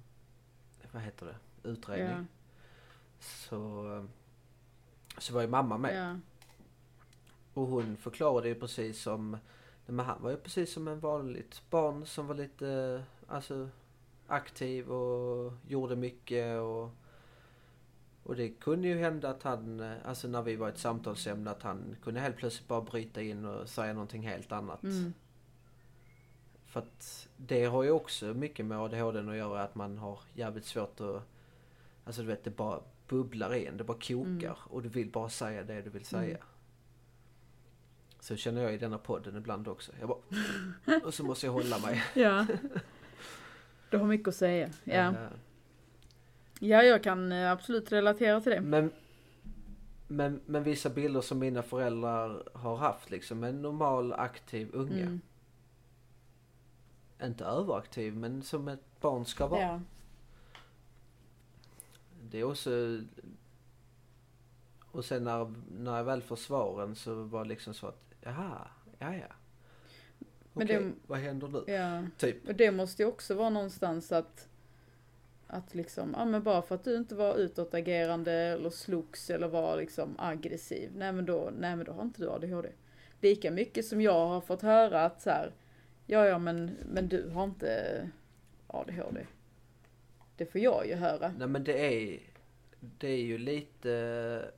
vad 0.92 1.02
heter 1.02 1.26
det, 1.26 1.70
utredning. 1.70 2.08
Ja, 2.18 2.26
Så, 3.20 4.08
så 5.18 5.34
var 5.34 5.42
ju 5.42 5.48
mamma 5.48 5.78
med. 5.78 5.96
ja. 5.96 6.20
Och 7.54 7.68
hon 7.68 7.98
förklarade 7.98 8.48
ju 8.48 8.56
precis 8.56 9.02
som, 9.02 9.38
men 9.86 10.06
han 10.06 10.22
var 10.22 10.32
ju 10.32 10.38
precis 10.38 10.74
som 10.74 10.88
en 10.88 11.00
vanligt 11.00 11.62
barn 11.70 12.06
som 12.06 12.28
var 12.28 12.36
lite, 12.36 13.04
alltså 13.28 13.70
aktiv 14.28 14.92
och 14.92 15.54
gjorde 15.68 15.96
mycket 15.96 16.60
och 16.60 16.90
och 18.26 18.36
det 18.36 18.50
kunde 18.50 18.88
ju 18.88 18.98
hända 18.98 19.30
att 19.30 19.44
han, 19.44 19.80
alltså 20.06 20.28
när 20.28 20.42
vi 20.42 20.56
var 20.56 20.70
ett 20.70 20.78
samtalsämne, 20.78 21.52
att 21.52 21.64
han 21.64 21.96
kunde 22.04 22.20
helt 22.20 22.36
plötsligt 22.38 22.68
bara 22.68 22.82
bryta 22.82 23.22
in 23.22 23.46
och 23.46 23.70
säga 23.70 23.94
någonting 23.94 24.28
helt 24.28 24.52
annat. 24.52 24.84
Mm, 24.84 25.14
För 26.66 26.80
att 26.80 27.28
det 27.38 27.66
har 27.66 27.84
ju 27.84 27.92
också 27.92 28.26
mycket 28.26 28.66
med 28.66 28.80
ADHD 28.80 29.20
att 29.20 29.36
göra, 29.36 29.64
att 29.64 29.76
man 29.76 29.98
har 29.98 30.20
jävligt 30.34 30.66
svårt 30.66 31.02
att, 31.02 31.24
alltså 32.06 32.22
du 32.22 32.28
vet 32.28 32.44
det 32.44 32.50
bara 32.50 32.80
bubblar 33.08 33.54
in, 33.54 33.78
det 33.78 33.84
bara 33.84 33.98
kokar 33.98 34.26
Mm. 34.26 34.56
och 34.70 34.82
du 34.82 34.90
vill 34.90 35.12
bara 35.12 35.30
säga 35.30 35.64
det 35.64 35.82
du 35.82 35.90
vill 35.90 36.06
säga. 36.06 36.38
Mm. 36.38 36.48
Så 38.24 38.36
känner 38.36 38.62
jag 38.62 38.74
i 38.74 38.78
denna 38.78 38.98
podden 38.98 39.38
ibland 39.38 39.68
också. 39.68 39.92
Jag 40.00 40.10
bara, 40.10 40.20
och 41.04 41.14
så 41.14 41.24
måste 41.24 41.46
jag 41.46 41.54
hålla 41.54 41.80
mig. 41.80 42.04
ja. 42.14 42.48
Du 43.90 43.98
har 43.98 44.06
mycket 44.06 44.28
att 44.28 44.36
säga. 44.36 44.70
Ja, 44.84 44.94
Eh, 44.94 45.30
ja 46.60 46.84
jag 46.84 47.04
kan 47.04 47.32
eh, 47.32 47.52
absolut 47.52 47.92
relatera 47.92 48.42
till 48.42 48.52
det. 48.52 48.62
Men, 48.62 48.92
men, 50.08 50.42
men 50.46 50.64
vissa 50.64 50.90
bilder 50.90 51.22
som 51.22 51.40
mina 51.40 51.64
föräldrar 51.64 52.44
har 52.54 52.76
haft 52.76 53.12
liksom, 53.12 53.44
en 53.44 53.62
normal 53.62 54.14
aktiv 54.14 54.70
unge. 54.74 55.02
Mm. 55.02 55.22
Inte 57.24 57.46
överaktiv 57.46 58.16
men 58.16 58.44
som 58.44 58.68
ett 58.68 59.02
barn 59.02 59.26
ska 59.26 59.48
vara. 59.48 59.62
Ja. 59.62 59.82
det 62.22 62.40
är 62.40 62.44
också... 62.44 63.02
Och 64.92 65.06
sen 65.06 65.24
när, 65.24 65.54
när 65.80 65.98
jag 65.98 66.04
väl 66.04 66.22
får 66.22 66.36
svaren 66.36 66.96
så 66.96 67.24
var 67.24 67.44
det 67.44 67.50
liksom 67.50 67.74
så 67.74 67.88
att, 67.88 68.13
jaha, 68.24 68.68
ja 69.00 69.16
ja. 69.16 69.28
Men 70.54 70.68
Okej, 70.68 70.84
det- 70.84 70.92
vad 71.08 71.20
händer 71.20 71.48
nu? 71.48 71.64
Ja. 71.74 72.04
Typ. 72.18 72.48
Och 72.48 72.56
det 72.56 72.72
måste 72.72 73.04
ju 73.04 73.08
också 73.10 73.34
vara 73.36 73.50
någonstans 73.50 74.12
att 74.12 74.48
att 75.48 75.76
liksom, 75.76 76.16
ja 76.18 76.26
men 76.26 76.44
bara 76.44 76.62
för 76.62 76.76
att 76.76 76.84
du 76.84 76.98
inte 76.98 77.16
var 77.16 77.36
utåtagerande 77.36 78.32
eller 78.34 78.70
slogs 78.70 79.30
eller 79.30 79.48
var 79.48 79.78
liksom 79.78 80.16
aggressiv, 80.20 80.92
nej 80.96 81.12
men 81.12 81.26
då, 81.26 81.52
nej 81.60 81.76
men 81.76 81.86
då 81.86 81.92
har 81.92 82.02
inte 82.02 82.22
du 82.22 82.30
ADHD. 82.30 82.70
Lika 83.22 83.52
mycket 83.52 83.86
som 83.86 84.02
jag 84.02 84.28
har 84.28 84.42
fått 84.42 84.62
höra 84.62 85.06
att 85.06 85.22
så 85.22 85.30
här, 85.30 85.52
ja 86.06 86.26
ja 86.26 86.38
men, 86.38 86.72
men 86.94 87.08
du 87.10 87.30
har 87.30 87.44
inte 87.44 88.10
ADHD. 88.68 89.26
Det 90.38 90.46
får 90.46 90.62
jag 90.62 90.88
ju 90.88 90.96
höra. 90.96 91.34
Nej 91.38 91.48
men 91.48 91.64
det 91.64 91.80
är, 91.94 92.20
det 92.80 93.08
är 93.08 93.22
ju 93.24 93.38
lite, 93.38 94.52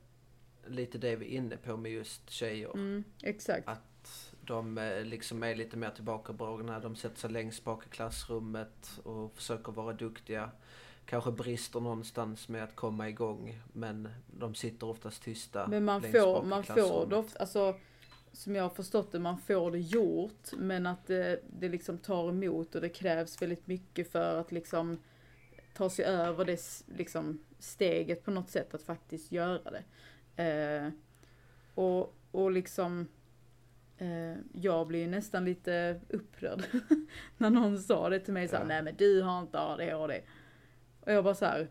lite 0.68 0.98
det 0.98 1.16
vi 1.16 1.26
är 1.26 1.38
inne 1.38 1.56
på 1.56 1.76
med 1.76 1.92
just 1.92 2.30
tjejer. 2.30 2.74
Mm, 2.74 3.04
exakt. 3.22 3.68
Att 3.68 4.32
de 4.40 4.78
eh, 4.78 5.04
liksom 5.04 5.42
är 5.42 5.54
lite 5.54 5.76
mer 5.76 5.90
tillbakadragna. 5.90 6.80
De 6.80 6.96
sätter 6.96 7.18
sig 7.18 7.30
längst 7.30 7.64
bak 7.64 7.86
i 7.86 7.88
klassrummet 7.88 9.00
och 9.02 9.36
försöker 9.36 9.72
vara 9.72 9.92
duktiga. 9.92 10.50
Kanske 11.06 11.32
brister 11.32 11.80
någonstans 11.80 12.48
med 12.48 12.64
att 12.64 12.76
komma 12.76 13.08
igång. 13.08 13.60
Men 13.72 14.08
de 14.26 14.54
sitter 14.54 14.86
oftast 14.86 15.22
tysta 15.22 15.66
Men 15.66 15.84
man 15.84 16.02
längst 16.02 16.18
får, 16.18 16.34
bak 16.34 16.44
i 16.44 16.46
man 16.46 16.64
får 16.64 17.06
det 17.06 17.16
ofta, 17.16 17.38
alltså 17.38 17.74
som 18.32 18.54
jag 18.54 18.62
har 18.62 18.70
förstått 18.70 19.12
det, 19.12 19.18
man 19.18 19.38
får 19.38 19.70
det 19.70 19.78
gjort 19.78 20.52
men 20.56 20.86
att 20.86 21.06
det, 21.06 21.40
det 21.60 21.68
liksom 21.68 21.98
tar 21.98 22.28
emot 22.28 22.74
och 22.74 22.80
det 22.80 22.88
krävs 22.88 23.42
väldigt 23.42 23.66
mycket 23.66 24.12
för 24.12 24.40
att 24.40 24.52
liksom 24.52 24.98
ta 25.74 25.90
sig 25.90 26.04
över 26.04 26.44
det 26.44 26.60
liksom 26.86 27.44
steget 27.58 28.24
på 28.24 28.30
något 28.30 28.50
sätt 28.50 28.74
att 28.74 28.82
faktiskt 28.82 29.32
göra 29.32 29.70
det. 29.70 29.84
Eh, 30.36 30.88
och, 31.74 32.14
och 32.30 32.50
liksom 32.50 33.08
eh, 33.98 34.34
jag 34.52 34.86
blir 34.86 35.00
ju 35.00 35.06
nästan 35.06 35.44
lite 35.44 36.00
upprörd 36.08 36.62
när 37.36 37.50
någon 37.50 37.78
sa 37.78 38.08
det 38.08 38.20
till 38.20 38.34
mig 38.34 38.48
såhär, 38.48 38.62
Ja. 38.62 38.68
nej 38.68 38.82
men 38.82 38.96
du 38.96 39.22
har 39.22 39.40
inte 39.40 39.58
ADHD. 39.60 40.22
Och 41.00 41.12
jag 41.12 41.24
bara 41.24 41.34
så 41.34 41.44
här. 41.44 41.68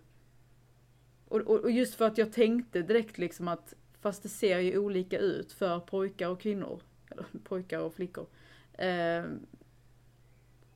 Och, 1.28 1.42
och, 1.42 1.60
och 1.60 1.72
just 1.72 1.96
för 1.96 2.08
att 2.08 2.18
jag 2.18 2.34
tänkte 2.34 2.82
direkt 2.82 3.18
liksom 3.18 3.48
att 3.48 3.74
fast 4.02 4.24
det 4.24 4.30
ser 4.30 4.60
ju 4.60 4.78
olika 4.78 5.18
ut 5.20 5.52
för 5.52 5.80
pojkar 5.80 6.30
och 6.30 6.42
kvinnor. 6.42 6.82
Eller 7.12 7.26
pojkar 7.44 7.80
och 7.80 7.94
flickor. 7.94 8.28
Eh, 8.74 9.24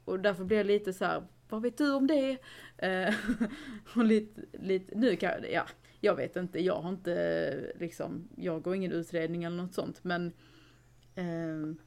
och 0.06 0.20
därför 0.20 0.44
blir 0.44 0.58
jag 0.58 0.66
lite 0.66 0.94
så 0.94 1.06
här, 1.06 1.24
vad 1.50 1.62
vet 1.62 1.78
du 1.78 1.94
om 1.94 2.08
det? 2.08 2.38
Eh, 2.78 3.14
och 3.96 4.06
lite, 4.06 4.42
lite, 4.54 4.96
nu 4.96 5.16
kan 5.16 5.30
jag, 5.30 5.52
ja, 5.52 5.66
jag 6.00 6.16
vet 6.16 6.36
inte, 6.36 6.60
jag 6.60 6.82
har 6.82 6.90
inte 6.90 7.74
liksom, 7.80 8.28
jag 8.36 8.62
går 8.62 8.76
ingen 8.76 8.92
utredning 8.92 9.44
eller 9.44 9.58
något 9.58 9.74
sånt 9.74 10.04
men 10.04 10.34
ehm, 11.16 11.78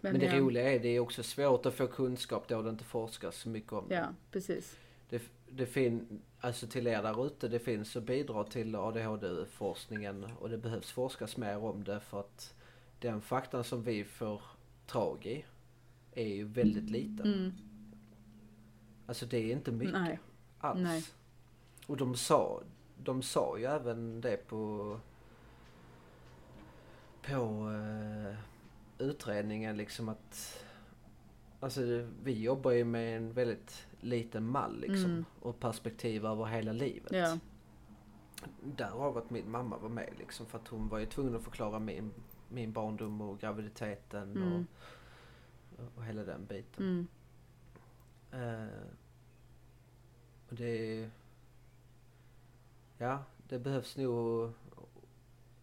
Men 0.00 0.18
det 0.18 0.26
ja, 0.26 0.38
roliga 0.38 0.72
är 0.72 0.80
det 0.80 0.88
är 0.88 1.00
också 1.00 1.22
svårt 1.22 1.66
att 1.66 1.74
få 1.74 1.86
kunskap 1.86 2.48
då 2.48 2.62
det 2.62 2.70
inte 2.70 2.84
forskas 2.84 3.36
så 3.36 3.48
mycket 3.48 3.72
om 3.72 3.88
det. 3.88 3.94
Ja, 3.94 4.06
precis. 4.30 4.76
Det, 5.08 5.22
det 5.50 5.66
fin, 5.66 6.22
alltså 6.40 6.66
till 6.66 6.86
er 6.86 7.02
där 7.02 7.26
ute, 7.26 7.48
det 7.48 7.58
finns 7.58 7.96
att 7.96 8.02
bidra 8.02 8.44
till 8.44 8.74
ADHD-forskningen 8.74 10.26
och 10.38 10.50
det 10.50 10.58
behövs 10.58 10.92
forskas 10.92 11.36
mer 11.36 11.56
om 11.58 11.84
det 11.84 12.00
för 12.00 12.20
att 12.20 12.54
den 13.00 13.20
faktan 13.20 13.64
som 13.64 13.82
vi 13.82 14.04
får 14.04 14.42
tag 14.86 15.26
i 15.26 15.44
är 16.12 16.28
ju 16.34 16.44
väldigt 16.44 16.90
liten. 16.90 17.26
Mm, 17.34 17.52
Alltså 19.06 19.26
det 19.26 19.38
är 19.38 19.52
inte 19.52 19.72
mycket 19.72 19.92
nej. 19.92 20.18
alls. 20.58 20.80
nej. 20.80 21.04
Och 21.86 21.96
de 21.96 22.14
sa, 22.16 22.62
de 22.96 23.22
sa 23.22 23.58
ju 23.58 23.64
även 23.64 24.20
det 24.20 24.48
på 24.48 25.00
på 27.22 27.70
eh, 27.72 28.36
utredningen 28.98 29.76
liksom 29.76 30.08
att 30.08 30.62
Alltså 31.60 32.06
vi 32.22 32.42
jobbar 32.42 32.70
ju 32.70 32.84
med 32.84 33.16
en 33.16 33.32
väldigt 33.32 33.86
liten 34.00 34.44
mall 34.48 34.80
liksom 34.80 35.10
Mm. 35.10 35.24
och 35.40 35.60
perspektiv 35.60 36.26
över 36.26 36.44
hela 36.44 36.72
livet. 36.72 37.12
Ja. 37.12 37.38
Därav 38.64 39.18
att 39.18 39.30
min 39.30 39.50
mamma 39.50 39.76
var 39.78 39.88
med 39.88 40.12
liksom 40.18 40.46
för 40.46 40.58
att 40.58 40.68
hon 40.68 40.88
var 40.88 40.98
ju 40.98 41.06
tvungen 41.06 41.36
att 41.36 41.42
förklara 41.42 41.78
min, 41.78 42.12
min 42.48 42.72
barndom 42.72 43.20
och 43.20 43.40
graviditeten 43.40 44.36
Mm. 44.36 44.66
och, 45.78 45.84
och 45.96 46.04
hela 46.04 46.22
den 46.24 46.46
biten. 46.46 47.06
Mm. 48.32 48.62
Eh, 48.62 48.68
och 50.48 50.54
det 50.54 51.00
är... 51.02 51.10
Ja, 52.98 53.24
det 53.48 53.58
behövs 53.58 53.96
nog 53.96 54.52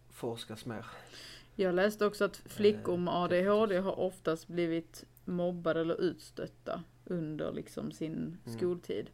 forskas 0.09 0.65
mer. 0.65 0.86
Jag 1.55 1.75
läste 1.75 2.05
också 2.05 2.25
att 2.25 2.38
flickor 2.38 2.97
med 2.97 3.13
Eh, 3.13 3.17
ADHD 3.21 3.77
har 3.79 3.99
oftast 3.99 4.47
blivit 4.47 5.05
mobbade 5.25 5.81
eller 5.81 6.01
utstötta 6.01 6.84
under 7.05 7.51
liksom 7.51 7.91
sin 7.91 8.38
Mm. 8.45 8.57
skoltid. 8.57 9.09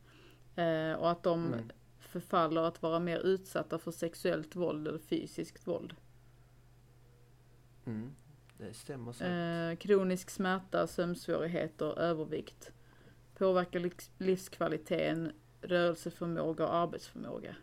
Eh, 0.56 0.94
och 0.94 1.12
att 1.12 1.24
de 1.24 1.54
Mm. 1.54 1.70
förfaller 2.00 2.62
att 2.62 2.82
vara 2.82 3.00
mer 3.00 3.20
utsatta 3.20 3.80
för 3.80 3.92
sexuellt 3.92 4.56
våld 4.56 4.88
eller 4.88 5.00
fysiskt 5.00 5.68
våld. 5.68 5.96
Mm. 7.86 8.12
Det 8.58 8.74
stämmer 8.74 9.12
säkert. 9.14 9.80
Eh, 9.82 9.88
kronisk 9.88 10.30
smärta, 10.30 10.88
sömnsvårigheter, 10.88 12.00
övervikt. 12.00 12.72
Påverkar 13.38 13.80
livs- 13.80 14.12
livskvaliteten, 14.18 15.32
rörelseförmåga 15.62 16.68
och 16.68 16.74
arbetsförmåga. 16.76 17.56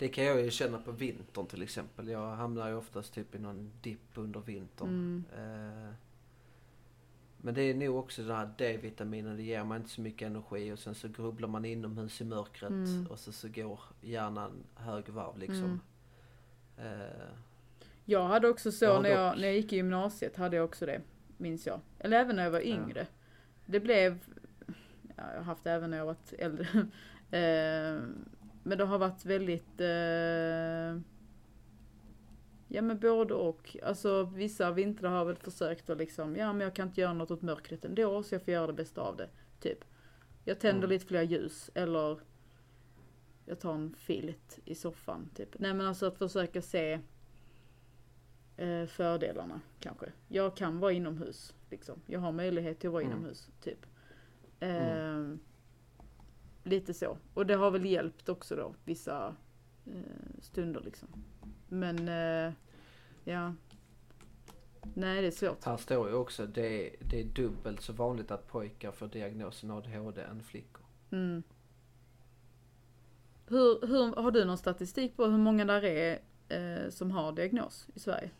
Ja. 0.00 0.06
Det 0.06 0.08
kan 0.08 0.24
jag 0.24 0.40
ju 0.40 0.50
känna 0.50 0.78
på 0.78 0.92
vintern 0.92 1.46
till 1.46 1.62
exempel. 1.62 2.08
Jag 2.08 2.34
hamnar 2.36 2.68
ju 2.68 2.74
oftast 2.74 3.14
typ 3.14 3.34
i 3.34 3.38
någon 3.38 3.70
dipp 3.82 4.08
under 4.14 4.40
vintern. 4.40 4.88
Mm. 4.88 5.24
Eh, 5.36 5.94
men 7.42 7.54
det 7.54 7.62
är 7.62 7.74
nog 7.74 7.96
också 7.96 8.22
den 8.22 8.36
här 8.36 8.50
D-vitaminen, 8.58 9.36
det 9.36 9.42
ger 9.42 9.64
mig 9.64 9.76
inte 9.76 9.88
så 9.90 10.00
mycket 10.00 10.26
energi 10.26 10.72
och 10.72 10.78
sen 10.78 10.94
så 10.94 11.08
grubblar 11.08 11.48
man 11.48 11.64
inomhus 11.64 12.20
i 12.20 12.24
mörkret 12.24 12.70
Mm. 12.70 13.06
och 13.06 13.18
så, 13.18 13.32
så 13.32 13.48
går 13.48 13.80
hjärnan 14.00 14.52
högvarv 14.74 15.38
liksom. 15.38 15.80
Eh, 16.76 17.28
Jag 18.04 18.24
hade 18.28 18.48
också 18.48 18.72
så 18.72 18.84
Jag 18.84 19.02
när, 19.02 19.10
jag, 19.10 19.36
när 19.38 19.44
jag 19.44 19.56
gick 19.56 19.72
i 19.72 19.76
gymnasiet, 19.76 20.36
hade 20.36 20.56
jag 20.56 20.64
också 20.64 20.86
det, 20.86 21.00
minns 21.36 21.66
jag. 21.66 21.80
Eller 21.98 22.20
även 22.20 22.36
när 22.36 22.42
jag 22.44 22.50
var 22.50 22.60
Ja. 22.60 22.64
yngre. 22.74 23.06
Det 23.66 23.80
blev, 23.80 24.18
ja, 25.16 25.22
jag 25.30 25.36
har 25.36 25.42
haft 25.44 25.64
det 25.64 25.70
även 25.72 25.90
när 25.90 25.98
jag 25.98 26.06
varit 26.06 26.32
äldre. 26.38 26.66
eh, 27.30 28.02
men 28.70 28.78
det 28.78 28.84
har 28.84 28.98
varit 28.98 29.24
väldigt, 29.24 29.80
eh, 29.80 31.00
ja 32.68 32.82
men 32.82 32.98
både 33.00 33.34
och. 33.34 33.76
Alltså 33.82 34.22
vissa 34.24 34.70
vintrar 34.72 35.10
har 35.10 35.18
jag 35.18 35.24
väl 35.24 35.36
försökt 35.36 35.90
att 35.90 35.98
liksom, 35.98 36.36
ja 36.36 36.52
men 36.52 36.60
jag 36.60 36.74
kan 36.74 36.88
inte 36.88 37.00
göra 37.00 37.12
något 37.12 37.30
åt 37.30 37.42
mörkret 37.42 37.84
ändå, 37.84 38.22
så 38.22 38.34
jag 38.34 38.42
får 38.42 38.54
göra 38.54 38.66
det 38.66 38.72
bästa 38.72 39.00
av 39.00 39.16
det. 39.16 39.28
Typ. 39.60 39.84
Jag 40.44 40.58
tänder 40.60 40.78
Mm. 40.84 40.90
lite 40.90 41.06
fler 41.06 41.22
ljus, 41.22 41.70
eller 41.74 42.20
jag 43.44 43.60
tar 43.60 43.74
en 43.74 43.94
filt 43.98 44.58
i 44.64 44.74
soffan. 44.74 45.30
Typ. 45.34 45.58
Nej 45.58 45.74
men 45.74 45.86
alltså 45.86 46.06
att 46.06 46.18
försöka 46.18 46.62
se 46.62 47.00
eh, 48.56 48.86
fördelarna 48.86 49.60
kanske. 49.80 50.06
Jag 50.28 50.56
kan 50.56 50.78
vara 50.80 50.92
inomhus. 50.92 51.54
Liksom. 51.70 52.00
Jag 52.06 52.20
har 52.20 52.32
möjlighet 52.32 52.78
till 52.80 52.88
att 52.88 52.92
vara 52.92 53.02
Mm. 53.02 53.12
inomhus. 53.16 53.50
Typ. 53.60 53.86
Eh, 54.60 55.34
Lite 56.70 56.94
så. 56.94 57.18
Och 57.34 57.46
det 57.46 57.54
har 57.54 57.70
väl 57.70 57.86
hjälpt 57.86 58.28
också 58.28 58.56
då 58.56 58.74
vissa 58.84 59.34
eh, 59.86 60.40
stunder 60.40 60.80
liksom. 60.80 61.08
Men 61.68 62.08
eh, 62.08 62.52
ja. 63.24 63.54
Nej 64.94 65.20
det 65.20 65.26
är 65.26 65.30
svårt. 65.30 65.64
här 65.64 65.76
står 65.76 66.08
ju 66.08 66.14
också 66.14 66.46
det, 66.46 66.96
det 67.00 67.20
är 67.20 67.24
dubbelt 67.24 67.82
så 67.82 67.92
vanligt 67.92 68.30
att 68.30 68.46
pojkar 68.46 68.92
får 68.92 69.06
diagnosen 69.06 69.70
ADHD 69.70 70.22
än 70.22 70.42
flickor. 70.42 70.84
Mm. 71.10 71.42
Hur, 73.46 73.86
hur, 73.86 74.22
har 74.22 74.30
du 74.30 74.44
någon 74.44 74.58
statistik 74.58 75.16
på 75.16 75.24
hur 75.24 75.38
många 75.38 75.64
där 75.64 75.84
är 75.84 76.18
eh, 76.48 76.90
som 76.90 77.10
har 77.10 77.32
diagnos 77.32 77.88
i 77.94 78.00
Sverige? 78.00 78.30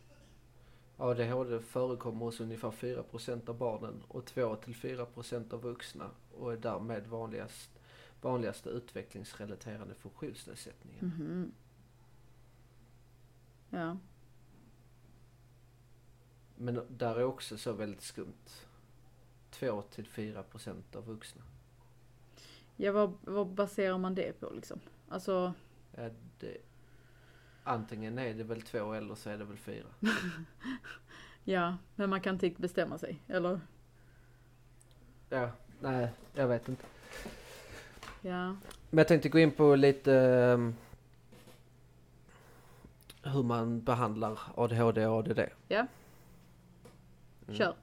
ADHD 0.97 1.59
förekommer 1.59 2.25
hos 2.25 2.39
ungefär 2.39 2.71
4% 2.71 3.49
av 3.49 3.57
barnen 3.57 4.03
och 4.07 4.23
2-4% 4.23 5.53
av 5.53 5.61
vuxna 5.61 6.09
och 6.37 6.53
är 6.53 6.57
därmed 6.57 7.07
vanligast, 7.07 7.80
vanligaste 8.21 8.69
utvecklingsrelaterade 8.69 9.95
funktionsnedsättningen. 9.95 11.05
Mhm. 11.05 11.51
Ja. 13.69 13.97
Men 16.55 16.85
där 16.89 17.15
är 17.15 17.23
också 17.23 17.57
så 17.57 17.73
väldigt 17.73 18.01
skumt. 18.01 18.49
2-4% 19.51 20.95
av 20.95 21.05
vuxna. 21.05 21.41
Ja, 22.75 22.91
vad, 22.91 23.13
vad 23.21 23.47
baserar 23.47 23.97
man 23.97 24.15
det 24.15 24.39
på 24.39 24.49
liksom? 24.49 24.79
Alltså, 25.09 25.53
Ja, 25.95 26.09
det, 26.39 26.57
antingen 27.63 28.19
är 28.19 28.33
det 28.33 28.43
väl 28.43 28.61
två 28.61 28.93
eller 28.93 29.15
så 29.15 29.29
är 29.29 29.37
det 29.37 29.45
väl 29.45 29.57
fyra. 29.57 29.87
ja, 31.43 31.77
men 31.95 32.09
man 32.09 32.21
kan 32.21 32.33
inte 32.33 32.61
bestämma 32.61 32.97
sig, 32.97 33.19
eller? 33.27 33.59
Ja, 35.29 35.51
nej, 35.79 36.11
jag 36.33 36.47
vet 36.47 36.69
inte. 36.69 36.85
Ja. 38.21 38.55
Men 38.89 38.97
jag 38.97 39.07
tänkte 39.07 39.29
gå 39.29 39.39
in 39.39 39.51
på 39.51 39.75
lite 39.75 40.15
ehm, 40.15 40.75
hur 43.23 43.43
man 43.43 43.81
behandlar 43.81 44.39
ADHD 44.55 45.05
och 45.05 45.19
ADD. 45.19 45.39
Ja. 45.67 45.87
Mm. 47.47 47.57
Kör. 47.57 47.75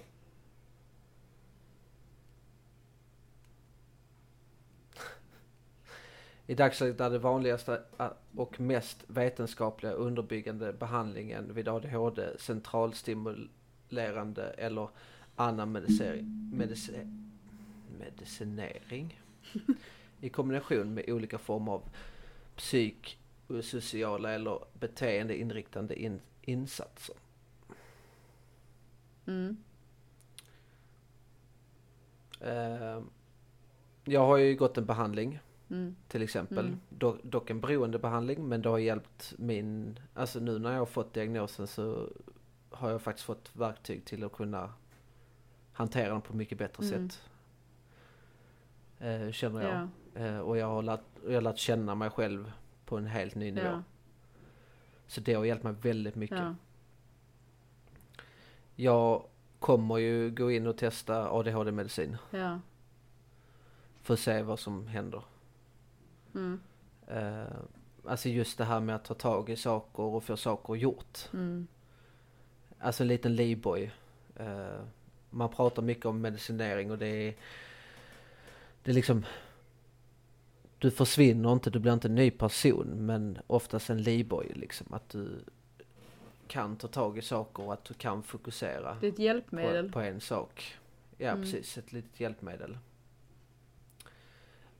I 6.47 6.55
dagsläget 6.55 7.01
är 7.01 7.11
det 7.11 7.19
vanligaste 7.19 7.83
och 8.37 8.61
mest 8.61 9.05
vetenskapliga 9.07 9.93
underbyggande 9.93 10.73
behandlingen 10.73 11.55
vid 11.55 11.69
ADHD 11.69 12.39
centralstimulerande 12.39 14.51
eller 14.51 14.89
annan 15.37 15.73
medicering, 15.73 16.51
medici, 16.55 17.07
medicinering 17.99 19.21
i 20.21 20.29
kombination 20.29 20.95
med 20.95 21.11
olika 21.11 21.39
former 21.39 21.73
av 21.73 21.83
psykosociala 22.57 24.33
eller 24.33 24.59
beteendeinriktande 24.81 26.03
in, 26.03 26.21
insatser. 26.43 27.17
Mm. 29.27 29.57
Eh, 32.41 33.03
jag 34.05 34.27
har 34.27 34.37
ju 34.37 34.57
gått 34.57 34.79
en 34.79 34.87
behandling 34.87 35.39
Mm. 35.71 35.97
till 36.09 36.23
exempel. 36.23 36.67
Mm. 36.67 36.81
Do, 36.89 37.17
dock 37.23 37.51
en 37.51 37.61
beroendebehandling 37.61 38.49
men 38.49 38.63
det 38.63 38.69
har 38.69 38.79
hjälpt 38.79 39.35
min, 39.39 39.99
alltså 40.15 40.41
nu 40.41 40.59
när 40.59 40.73
jag 40.73 40.79
har 40.79 40.87
fått 40.87 41.15
diagnosen 41.15 41.67
så 41.67 42.09
har 42.71 42.91
jag 42.91 43.03
faktiskt 43.03 43.27
fått 43.27 43.51
verktyg 43.57 44.05
till 44.05 44.25
att 44.25 44.33
kunna 44.33 44.73
hantera 45.73 46.13
den 46.13 46.21
på 46.21 46.37
mycket 46.37 46.59
bättre 46.59 46.87
Mm. 46.87 47.11
sätt. 47.11 47.21
Eh, 48.99 49.31
känner 49.33 49.63
jag. 49.63 49.75
Ja. 49.75 49.89
Eh, 50.19 50.39
och 50.39 50.57
jag 50.59 50.67
har, 50.67 50.83
lärt, 50.83 51.01
jag 51.27 51.35
har 51.35 51.41
lärt 51.41 51.59
känna 51.59 51.95
mig 51.95 52.11
själv 52.11 52.53
på 52.85 52.97
en 52.97 53.07
helt 53.07 53.35
ny 53.35 53.51
nivå. 53.51 53.67
Ja. 53.67 53.83
Så 55.07 55.21
det 55.21 55.35
har 55.35 55.45
hjälpt 55.45 55.65
mig 55.65 55.73
väldigt 55.73 56.15
mycket. 56.15 56.39
Ja. 56.39 56.55
Jag 58.75 59.25
kommer 59.59 59.99
ju 59.99 60.31
gå 60.31 60.51
in 60.51 60.67
och 60.67 60.77
testa 60.77 61.31
ADHD-medicin 61.31 62.17
Ja. 62.31 62.61
för 64.03 64.15
att 64.15 64.21
se 64.21 64.43
vad 64.43 64.59
som 64.59 64.87
händer. 64.87 65.23
Mm. 66.35 66.61
Eh, 67.07 67.57
alltså 68.05 68.29
just 68.29 68.59
det 68.59 68.65
här 68.65 68.81
med 68.81 68.97
att 68.97 69.05
ta 69.05 69.15
tag 69.15 69.51
i 69.51 69.57
saker 69.57 70.03
och 70.03 70.25
få 70.25 70.37
saker 70.37 70.75
gjort. 70.75 71.19
Mm. 71.33 71.67
Alltså 72.79 73.03
en 73.03 73.09
liten 73.09 73.37
livboj. 73.37 73.93
Eh, 74.37 74.81
man 75.31 75.49
pratar 75.49 75.83
mycket 75.83 76.07
om 76.07 76.21
medicinering 76.21 76.91
och 76.91 76.99
det 76.99 77.07
är... 77.07 77.35
Det 78.83 78.91
är 78.91 78.95
liksom... 78.95 79.25
Du 80.79 80.91
försvinner 80.91 81.53
inte, 81.53 81.71
du 81.71 81.79
blir 81.79 81.93
inte 81.93 82.09
en 82.09 82.15
ny 82.15 82.31
person 82.31 83.07
men 83.07 83.39
oftast 83.47 83.91
en 83.91 84.03
livboj 84.03 84.53
liksom. 84.55 84.87
Att 84.91 85.09
du 85.09 85.45
kan 86.49 86.77
ta 86.77 86.89
tag 86.89 87.19
i 87.19 87.23
saker 87.23 87.63
och 87.63 87.73
att 87.73 87.85
du 87.85 87.95
kan 87.95 88.23
fokusera 88.23 88.97
Det 89.01 89.07
är 89.07 89.11
ett 89.11 89.17
på, 89.17 89.23
hjälpmedel. 89.23 89.93
på 89.93 90.01
en 90.01 90.21
sak. 90.21 90.75
Ja 91.19 91.31
Mm. 91.31 91.43
precis, 91.43 91.79
ett 91.79 91.93
litet 91.93 92.21
hjälpmedel. 92.21 92.79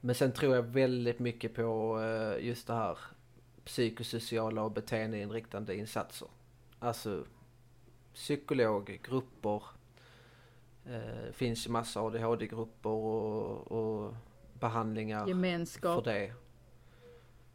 Men 0.01 0.15
sen 0.15 0.31
tror 0.31 0.55
jag 0.55 0.63
väldigt 0.63 1.19
mycket 1.19 1.55
på 1.55 1.99
eh, 2.01 2.45
just 2.45 2.67
det 2.67 2.73
här 2.73 2.97
psykosociala 3.65 4.61
och 4.63 4.71
beteendeinriktande 4.71 5.75
insatser. 5.75 6.27
Alltså 6.79 7.25
psykolog, 8.13 8.99
grupper. 9.09 9.63
Eh, 10.85 11.31
finns 11.33 11.67
ju 11.67 11.71
massa 11.71 12.01
ADHD-grupper 12.01 12.89
och, 12.89 13.71
och 13.71 14.13
behandlingar 14.59 15.27
Gemenskap. 15.27 16.03
för 16.03 16.11
det. 16.13 16.33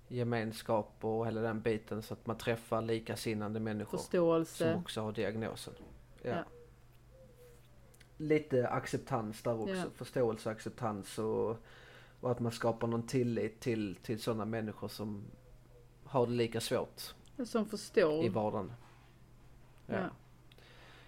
Gemenskap 0.09 0.95
och 1.01 1.27
hela 1.27 1.41
den 1.41 1.61
biten 1.61 2.03
så 2.03 2.15
att 2.15 2.27
man 2.27 2.39
träffar 2.39 2.83
likasinnande 2.83 3.61
människor 3.61 3.99
som 3.99 4.05
Förståelse. 4.05 4.75
också 4.75 5.01
har 5.01 5.13
diagnosen. 5.13 5.75
Ja. 6.23 6.31
Ja. 6.31 6.45
Lite 8.17 8.69
acceptans 8.69 9.43
där 9.43 9.61
också. 9.61 9.75
Ja. 9.75 9.85
Förståelse 9.95 10.49
och 10.49 10.53
acceptans 10.55 11.19
och, 11.19 11.57
och 12.21 12.31
att 12.31 12.41
man 12.41 12.53
skapar 12.53 12.87
någon 12.87 13.07
tillit 13.07 13.61
till, 13.61 13.97
till 14.03 14.21
sådana 14.23 14.45
människor 14.45 14.89
som 14.89 15.25
har 16.05 16.27
det 16.27 16.33
lika 16.33 16.61
svårt 16.61 17.15
Som 17.45 17.67
förstår. 17.67 18.25
i 18.25 18.29
vardagen. 18.29 18.73
Ja. 19.87 19.95
Ja. 19.95 20.09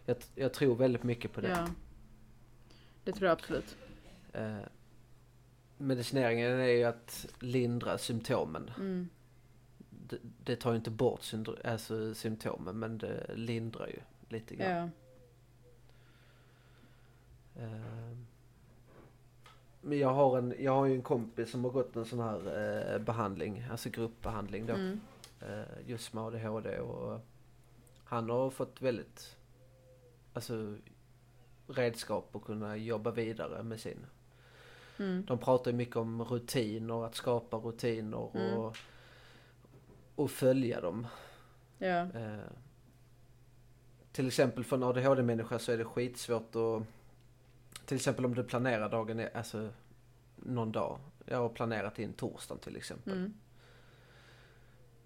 Jag, 0.04 0.16
jag 0.34 0.52
tror 0.54 0.74
väldigt 0.76 1.02
mycket 1.02 1.32
på 1.32 1.40
det. 1.40 1.48
Ja. 1.48 1.66
Det 3.04 3.12
tror 3.12 3.26
jag 3.28 3.32
absolut. 3.32 3.76
Eh, 4.32 4.56
medicineringen 5.78 6.60
är 6.60 6.66
ju 6.66 6.84
att 6.84 7.26
lindra 7.40 7.98
symptomen. 7.98 8.70
Mm. 8.76 9.08
Det, 9.90 10.18
det 10.44 10.56
tar 10.56 10.70
ju 10.70 10.76
inte 10.76 10.90
bort 10.90 11.32
alltså, 11.64 12.14
symptomen 12.14 12.78
men 12.78 12.98
det 12.98 13.30
lindrar 13.34 13.86
ju 13.86 14.00
lite 14.28 14.56
grann. 14.56 14.90
Ja. 17.54 17.62
Eh, 17.62 18.16
Men 19.80 19.98
jag 19.98 20.14
har, 20.14 20.38
en, 20.38 20.54
jag 20.58 20.72
har 20.72 20.86
ju 20.86 20.94
en 20.94 21.02
kompis 21.02 21.50
som 21.50 21.64
har 21.64 21.70
gått 21.70 21.96
en 21.96 22.04
sån 22.04 22.20
här 22.20 22.38
eh, 22.94 22.98
behandling, 22.98 23.64
alltså 23.70 23.90
gruppbehandling 23.90 24.66
då. 24.66 24.74
Mm. 24.74 25.00
Eh, 25.40 25.88
just 25.88 26.12
med 26.12 26.24
ADHD 26.24 26.78
och 26.78 27.20
han 28.04 28.30
har 28.30 28.50
fått 28.50 28.82
väldigt, 28.82 29.36
alltså 30.32 30.76
redskap 31.66 32.36
att 32.36 32.44
kunna 32.44 32.76
jobba 32.76 33.10
vidare 33.10 33.62
med 33.62 33.80
sin. 33.80 34.06
Mm. 34.98 35.24
De 35.24 35.38
pratar 35.38 35.70
ju 35.70 35.76
mycket 35.76 35.96
om 35.96 36.24
rutiner, 36.24 37.06
att 37.06 37.14
skapa 37.14 37.56
rutiner 37.56 38.30
Mm. 38.34 38.58
och, 38.58 38.76
och 40.14 40.30
följa 40.30 40.80
dem. 40.80 41.06
Ja. 41.78 42.00
Eh, 42.00 42.36
till 44.12 44.26
exempel 44.26 44.64
för 44.64 44.76
en 44.76 44.82
ADHD-människa 44.82 45.58
så 45.58 45.72
är 45.72 45.78
det 45.78 45.84
skitsvårt 45.84 46.56
att... 46.56 46.82
Till 47.86 47.96
exempel 47.96 48.24
om 48.24 48.34
du 48.34 48.44
planerar 48.44 48.88
dagen, 48.88 49.28
alltså 49.34 49.68
någon 50.36 50.72
dag. 50.72 50.98
Jag 51.24 51.38
har 51.38 51.48
planerat 51.48 51.98
in 51.98 52.12
torsdagen 52.12 52.60
till 52.60 52.76
exempel. 52.76 53.12
Mm. 53.12 53.34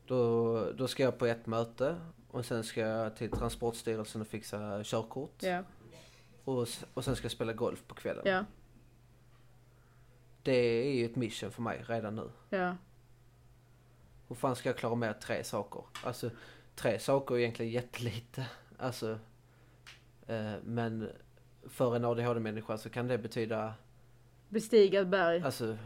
Då, 0.06 0.72
då 0.72 0.88
ska 0.88 1.02
jag 1.02 1.18
på 1.18 1.26
ett 1.26 1.46
möte 1.46 1.96
och 2.30 2.44
sen 2.46 2.64
ska 2.64 2.80
jag 2.80 3.16
till 3.16 3.30
Transportstyrelsen 3.30 4.20
och 4.20 4.26
fixa 4.26 4.80
körkort. 4.84 5.42
Ja. 5.42 5.62
Och, 6.44 6.68
och 6.94 7.04
sen 7.04 7.16
ska 7.16 7.24
jag 7.24 7.32
spela 7.32 7.52
golf 7.52 7.84
på 7.86 7.94
kvällen. 7.94 8.22
Ja. 8.26 8.44
Det 10.42 10.52
är 10.56 10.92
ju 10.92 11.04
ett 11.04 11.16
mission 11.16 11.50
för 11.50 11.62
mig 11.62 11.84
redan 11.86 12.16
nu. 12.16 12.30
Ja. 12.50 12.76
Hur 14.28 14.34
fan 14.36 14.56
ska 14.56 14.68
jag 14.68 14.76
klara 14.78 14.94
med 14.94 15.20
tre 15.20 15.44
saker? 15.44 15.84
Alltså 16.04 16.30
tre 16.74 16.98
saker 16.98 17.34
är 17.34 17.38
egentligen 17.38 17.72
jättelite. 17.72 18.46
Alltså, 18.78 19.18
eh, 20.26 20.52
men 20.64 21.10
för 21.68 21.96
en 21.96 22.04
ADHD-människa 22.04 22.78
så 22.78 22.90
kan 22.90 23.08
det 23.08 23.18
betyda, 23.18 23.74
Bestiga 24.48 25.00
ett 25.00 25.08
berg. 25.08 25.42
alltså, 25.42 25.76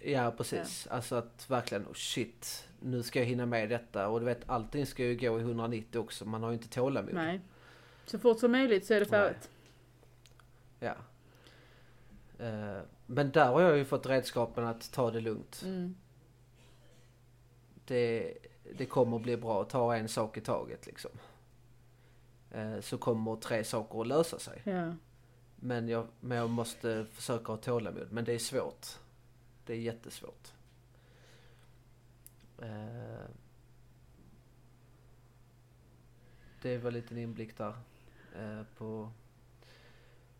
ja 0.00 0.30
precis. 0.36 0.86
Alltså 0.86 1.14
att 1.14 1.50
verkligen, 1.50 1.86
oh 1.86 1.92
shit, 1.94 2.68
nu 2.80 3.02
ska 3.02 3.18
jag 3.18 3.26
hinna 3.26 3.46
med 3.46 3.68
detta. 3.68 4.08
Och 4.08 4.20
du 4.20 4.26
vet, 4.26 4.48
allting 4.48 4.86
ska 4.86 5.04
ju 5.04 5.16
gå 5.16 5.38
i 5.38 5.42
190 5.42 5.98
också. 5.98 6.24
Man 6.24 6.42
har 6.42 6.50
ju 6.50 6.54
inte 6.54 6.68
tålamod. 6.68 7.14
Nej. 7.14 7.40
Så 8.06 8.18
fort 8.18 8.38
som 8.38 8.52
möjligt 8.52 8.86
så 8.86 8.94
är 8.94 9.00
det 9.00 9.06
färdigt. 9.06 9.50
Ja. 10.80 10.94
Eh, 12.38 12.80
men 13.06 13.30
där 13.30 13.46
har 13.46 13.60
jag 13.60 13.76
ju 13.76 13.84
fått 13.84 14.06
redskapen 14.06 14.64
att 14.64 14.92
ta 14.92 15.10
det 15.10 15.20
lugnt. 15.20 15.62
Mm. 15.64 15.96
det, 17.84 18.34
det 18.76 18.86
kommer 18.86 19.18
bli 19.18 19.36
bra. 19.36 19.64
Ta 19.64 19.96
en 19.96 20.08
sak 20.08 20.36
i 20.36 20.40
taget 20.40 20.86
liksom. 20.86 21.10
Eh, 22.50 22.80
så 22.80 22.98
kommer 22.98 23.36
tre 23.36 23.64
saker 23.64 24.00
att 24.00 24.06
lösa 24.06 24.38
sig. 24.38 24.62
Ja. 24.64 24.94
Men 25.56 25.88
jag, 25.88 26.06
men 26.20 26.38
jag 26.38 26.50
måste 26.50 27.06
försöka 27.12 27.52
ha 27.52 27.56
tålamod. 27.56 28.08
Men 28.10 28.24
det 28.24 28.32
är 28.32 28.38
svårt. 28.38 28.86
Det 29.64 29.72
är 29.72 29.78
jättesvårt. 29.78 30.52
Eh, 32.58 33.28
det 36.62 36.78
var 36.78 36.90
lite 36.90 37.14
en 37.14 37.18
inblick 37.18 37.58
där. 37.58 37.74
På 38.76 39.10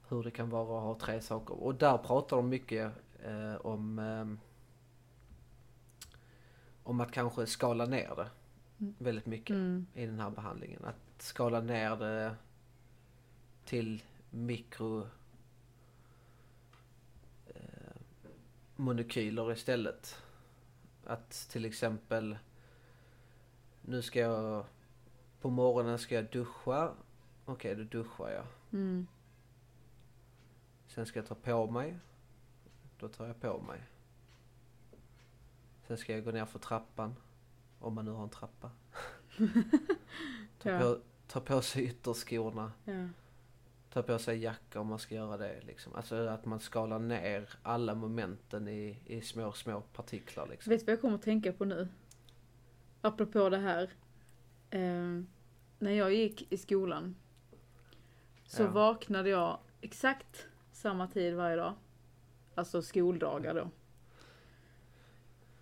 hur 0.08 0.22
det 0.22 0.30
kan 0.30 0.50
vara 0.50 0.78
att 0.78 0.84
ha 0.84 1.06
tre 1.06 1.20
saker. 1.20 1.54
Och 1.62 1.74
där 1.74 1.98
pratar 1.98 2.36
de 2.36 2.48
mycket 2.48 2.92
eh, 3.24 3.54
om 3.54 3.98
ehm, 3.98 4.38
om 6.82 7.00
att 7.00 7.12
kanske 7.12 7.46
skala 7.46 7.86
ner 7.86 8.14
det 8.16 8.30
Mm. 8.80 8.94
väldigt 8.98 9.26
mycket 9.26 9.50
Mm. 9.54 9.86
i 9.94 10.06
den 10.06 10.20
här 10.20 10.30
behandlingen. 10.30 10.84
Att 10.84 11.22
skala 11.22 11.60
ner 11.60 11.96
det 11.96 12.34
till 13.64 14.02
mikro 14.30 15.06
eh, 17.46 17.96
molekyler 18.76 19.52
istället. 19.52 20.22
Att 21.06 21.30
till 21.30 21.64
exempel 21.64 22.38
nu 23.82 24.02
ska 24.02 24.20
jag 24.20 24.64
på 25.40 25.50
morgonen 25.50 25.98
ska 25.98 26.14
jag 26.14 26.30
duscha. 26.30 26.92
Okej, 27.44 27.74
då 27.74 27.82
duschar 27.82 28.30
jag. 28.30 28.44
Mm. 28.72 29.06
Sen 30.96 31.06
ska 31.06 31.18
jag 31.18 31.26
ta 31.26 31.34
på 31.34 31.66
mig. 31.70 31.98
Då 32.98 33.08
tar 33.08 33.26
jag 33.26 33.40
på 33.40 33.58
mig. 33.60 33.80
Sen 35.86 35.96
ska 35.98 36.12
jag 36.12 36.24
gå 36.24 36.30
ner 36.30 36.44
för 36.46 36.58
trappan. 36.58 37.14
Om 37.78 37.94
man 37.94 38.04
nu 38.04 38.10
har 38.10 38.22
en 38.22 38.28
trappa. 38.30 38.70
ta, 40.58 40.70
Ja. 40.70 40.80
på, 40.80 40.98
ta 41.26 41.40
på 41.40 41.62
sig 41.62 41.84
ytterskorna. 41.84 42.72
Ja. 42.84 43.08
Ta 43.92 44.02
på 44.02 44.18
sig 44.18 44.38
jacka 44.38 44.80
om 44.80 44.86
man 44.86 44.98
ska 44.98 45.14
göra 45.14 45.36
det. 45.36 45.60
Liksom. 45.60 45.94
Alltså 45.94 46.14
att 46.28 46.44
man 46.44 46.60
skalar 46.60 46.98
ner 46.98 47.48
alla 47.62 47.94
momenten 47.94 48.68
i, 48.68 48.98
i 49.06 49.20
små, 49.20 49.52
små 49.52 49.80
partiklar. 49.80 50.46
Liksom. 50.46 50.70
Vet 50.70 50.80
du 50.80 50.86
vad 50.86 50.92
jag 50.92 51.00
kommer 51.00 51.14
att 51.14 51.22
tänka 51.22 51.52
på 51.52 51.64
nu? 51.64 51.88
Apropå 53.00 53.48
det 53.48 53.58
här. 53.58 53.90
Eh, 54.70 55.22
när 55.78 55.90
jag 55.92 56.14
gick 56.14 56.52
i 56.52 56.56
skolan 56.56 57.16
så 58.46 58.62
Ja. 58.62 58.70
vaknade 58.70 59.28
jag 59.28 59.58
exakt 59.80 60.46
samma 60.76 61.06
tid 61.06 61.34
varje 61.34 61.56
dag. 61.56 61.74
Alltså 62.54 62.82
skoldagar 62.82 63.54
då. 63.54 63.70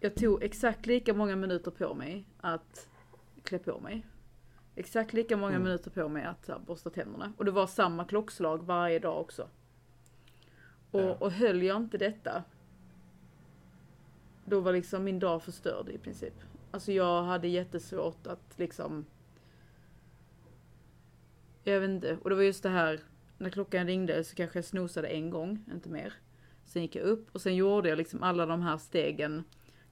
Jag 0.01 0.15
tog 0.15 0.43
exakt 0.43 0.87
lika 0.87 1.15
många 1.15 1.37
minuter 1.37 1.71
på 1.71 1.95
mig 1.95 2.27
att 2.41 2.89
klä 3.43 3.59
på 3.59 3.81
mig. 3.81 4.07
Exakt 4.75 5.13
lika 5.13 5.37
många 5.37 5.51
Mm. 5.55 5.63
minuter 5.63 5.91
på 5.91 6.09
mig 6.09 6.25
att 6.25 6.49
här, 6.49 6.59
borsta 6.59 6.91
tänderna. 6.91 7.33
Och 7.37 7.45
det 7.45 7.51
var 7.51 7.67
samma 7.67 8.05
klockslag 8.05 8.63
varje 8.67 8.99
dag 8.99 9.21
också. 9.21 9.49
Och, 10.91 11.01
Ja. 11.01 11.15
och 11.15 11.33
höll 11.33 11.63
jag 11.63 11.77
inte 11.77 11.99
detta 11.99 12.45
då 14.45 14.61
var 14.61 14.73
liksom 14.73 15.05
min 15.05 15.19
dag 15.19 15.43
förstörd 15.43 15.89
i 15.89 15.99
princip. 15.99 16.35
Alltså 16.71 16.93
jag 16.93 17.23
hade 17.23 17.49
jättesvårt 17.49 18.27
att 18.27 18.59
liksom 18.59 19.05
Jag 21.65 21.81
vet 21.81 21.91
inte. 21.91 22.17
Och 22.23 22.31
det 22.31 22.37
var 22.37 22.43
just 22.43 22.63
det 22.63 22.69
här 22.69 23.01
när 23.45 23.51
klockan 23.51 23.87
ringde 23.87 24.25
så 24.25 24.35
kanske 24.35 24.59
jag 24.59 24.65
snosade 24.65 25.09
en 25.09 25.31
gång, 25.31 25.65
inte 25.73 25.89
mer. 25.89 26.15
Sen 26.65 26.83
gick 26.83 26.97
jag 26.97 27.05
upp 27.05 27.35
och 27.35 27.41
sen 27.41 27.55
gjorde 27.57 27.89
jag 27.89 27.99
liksom 27.99 28.23
alla 28.23 28.47
de 28.47 28.63
här 28.63 28.79
stegen. 28.79 29.45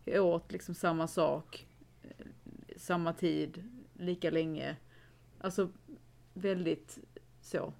Jag 0.05 0.25
åt 0.27 0.53
liksom 0.53 0.75
samma 0.75 1.09
sak, 1.09 1.67
eh, 2.03 2.27
samma 2.77 3.13
tid, 3.13 3.65
lika 3.95 4.31
länge. 4.31 4.77
Alltså 5.41 5.69
väldigt 6.35 6.99
så. 7.41 7.73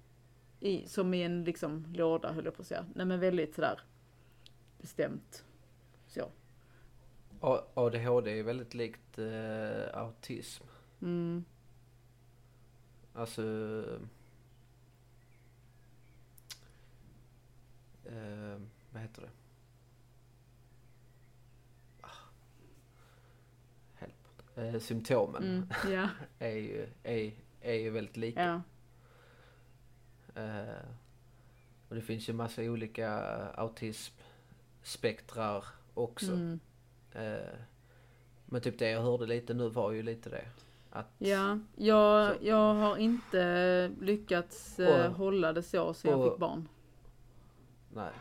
I, 0.59 0.87
som 0.87 1.13
i 1.13 1.23
en 1.23 1.43
liksom 1.43 1.85
låda 1.93 2.31
höll 2.31 2.45
jag 2.45 2.55
på 2.55 2.61
att 2.61 2.67
säga. 2.67 2.85
Nej 2.95 3.05
men 3.05 3.19
väldigt 3.19 3.55
sådär 3.55 3.81
bestämt. 4.81 5.45
Så. 6.07 6.29
ADHD 7.73 8.39
är 8.39 8.43
väldigt 8.43 8.73
likt 8.73 9.19
eh, 9.19 9.97
autism. 9.97 10.63
Mm. 11.01 11.45
Alltså... 13.13 13.43
Eh, 18.05 18.57
vad 18.91 19.01
heter 19.01 19.21
det? 19.21 19.29
Ah. 22.01 22.07
Help. 23.95 24.13
Eh, 24.55 24.79
symptomen 24.79 25.43
Mm. 25.43 25.69
Ja, 25.93 26.09
är, 26.39 26.55
ju, 26.55 26.87
är, 27.03 27.31
är 27.61 27.73
ju 27.73 27.89
väldigt 27.89 28.17
lika. 28.17 28.43
ja. 28.43 28.61
Eh, 30.41 30.85
och 31.89 31.95
det 31.95 32.01
finns 32.01 32.29
ju 32.29 32.33
massa 32.33 32.61
olika 32.61 33.09
autismspektrar 33.55 35.65
också. 35.93 36.31
Mm. 36.31 36.59
Eh, 37.13 37.37
men 38.45 38.61
typ 38.61 38.79
det 38.79 38.89
jag 38.89 39.01
hörde 39.01 39.25
lite 39.25 39.53
nu 39.53 39.69
var 39.69 39.91
ju 39.91 40.03
lite 40.03 40.29
det. 40.29 40.45
Att, 40.89 41.07
Ja, 41.17 41.59
jag, 41.75 42.35
Så- 42.37 42.45
jag 42.45 42.73
har 42.73 42.97
inte 42.97 43.91
lyckats 44.01 44.79
eh, 44.79 45.09
Och- 45.09 45.15
hålla 45.17 45.53
det 45.53 45.63
så 45.63 45.93
sen 45.93 46.11
jag 46.11 46.19
och- 46.19 46.31
fick 46.31 46.39
barn. 46.39 46.67
Nej. 47.95 48.11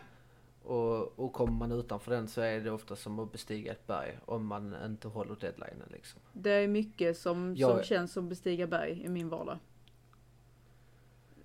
Och, 0.65 1.19
och 1.19 1.33
kommer 1.33 1.53
man 1.53 1.73
utanför 1.73 2.11
den 2.11 2.29
så 2.29 2.41
är 2.41 2.61
det 2.61 2.71
ofta 2.71 2.97
som 2.97 3.19
att 3.19 3.33
bestiga 3.33 3.73
ett 3.73 3.87
berg 3.87 4.19
om 4.25 4.47
man 4.47 4.77
inte 4.85 5.09
håller 5.09 5.37
deadlinen 5.37 5.89
liksom. 5.93 6.21
Det 6.33 6.51
är 6.51 6.69
mycket 6.69 7.19
som, 7.19 7.55
Jag- 7.57 7.71
som 7.77 7.83
känns 7.85 8.13
som 8.13 8.29
bestiga 8.29 8.67
berg 8.67 9.03
i 9.05 9.09
min 9.09 9.29
vardag. 9.29 9.59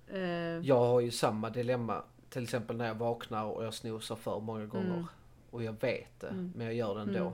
Eh, 0.06 0.20
Jag 0.66 0.78
har 0.78 1.00
ju 1.00 1.10
samma 1.10 1.50
dilemma 1.50 2.02
till 2.30 2.42
exempel 2.42 2.76
när 2.76 2.86
jag 2.86 2.94
vaknar 2.94 3.44
och 3.44 3.64
jag 3.64 3.74
snosar 3.74 4.16
för 4.16 4.40
många 4.40 4.66
gånger. 4.66 4.94
Mm. 4.94 5.06
Och 5.50 5.62
jag 5.62 5.72
vet 5.80 6.20
det, 6.20 6.26
Mm. 6.28 6.52
men 6.56 6.66
jag 6.66 6.74
gör 6.74 6.94
det 6.94 7.00
ändå. 7.00 7.18
Mm. 7.18 7.32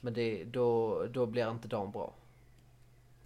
Men 0.00 0.12
det, 0.14 0.44
då, 0.44 1.06
då 1.06 1.26
blir 1.26 1.50
inte 1.50 1.68
dagen 1.68 1.90
bra. 1.90 2.12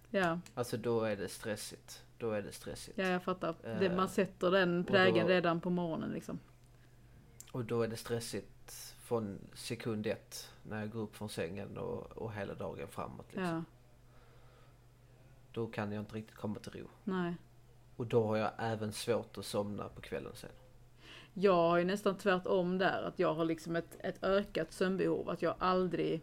ja, 0.09 0.39
Alltså 0.55 0.77
då 0.77 1.01
är 1.03 1.15
det 1.15 1.29
stressigt. 1.29 2.03
Då 2.23 2.31
är 2.31 2.41
det 2.41 2.51
stressigt. 2.51 2.97
ja, 2.97 3.05
jag 3.07 3.23
fattar. 3.23 3.55
Det, 3.63 3.85
Eh, 3.85 3.95
man 3.95 4.09
sätter 4.09 4.51
den 4.51 4.83
prägen 4.83 5.25
då- 5.25 5.33
redan 5.33 5.61
på 5.61 5.69
morgonen 5.69 6.09
liksom. 6.11 6.39
Och 7.51 7.65
då 7.65 7.81
är 7.81 7.87
det 7.87 7.97
stressigt 7.97 8.95
från 9.01 9.39
sekund 9.53 10.07
ett 10.07 10.51
när 10.63 10.79
jag 10.79 10.89
går 10.91 11.01
upp 11.01 11.15
från 11.15 11.29
sängen 11.29 11.77
och, 11.77 12.11
och 12.17 12.33
hela 12.33 12.53
dagen 12.53 12.87
framåt. 12.87 13.25
Liksom. 13.29 13.43
Ja, 13.45 13.63
Då 15.51 15.67
kan 15.67 15.91
jag 15.91 16.01
inte 16.01 16.15
riktigt 16.15 16.35
komma 16.35 16.59
till 16.59 16.71
ro. 16.81 16.87
nej. 17.03 17.35
Och 17.95 18.07
då 18.07 18.23
har 18.27 18.37
jag 18.37 18.51
även 18.57 18.91
svårt 18.93 19.37
att 19.37 19.45
somna 19.45 19.89
på 19.89 20.01
kvällen 20.01 20.31
sen. 20.35 20.49
Jag 21.33 21.53
har 21.69 21.77
ju 21.77 21.85
nästan 21.85 22.17
tvärtom 22.17 22.77
där, 22.77 23.03
att 23.03 23.19
jag 23.19 23.33
har 23.33 23.45
liksom 23.45 23.75
ett, 23.75 23.97
ett 23.99 24.23
ökat 24.23 24.71
sömnbehov. 24.73 25.29
Att 25.29 25.41
jag 25.41 25.55
aldrig... 25.59 26.21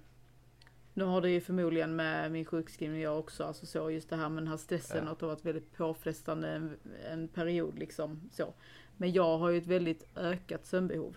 Nu 0.95 1.05
har 1.05 1.20
det 1.20 1.30
ju 1.30 1.41
förmodligen 1.41 1.97
med 1.97 2.32
min 2.32 2.45
sjukskrivning 2.45 3.01
jag 3.01 3.18
också, 3.18 3.45
alltså 3.45 3.66
så 3.66 3.91
just 3.91 4.11
det 4.11 4.16
här 4.16 4.28
med 4.28 4.43
den 4.43 4.49
här 4.49 4.57
stressen 4.57 5.05
Ja. 5.05 5.12
att 5.12 5.18
det 5.18 5.26
har 5.26 5.32
varit 5.34 5.45
väldigt 5.45 5.76
påfrestande 5.76 6.49
en, 6.49 6.76
en 7.11 7.28
period 7.28 7.78
liksom 7.78 8.20
så. 8.32 8.55
Men 8.97 9.12
jag 9.12 9.38
har 9.38 9.51
ju 9.51 9.59
ett 9.59 9.66
väldigt 9.66 10.07
ökat 10.16 10.66
sömnbehov. 10.66 11.16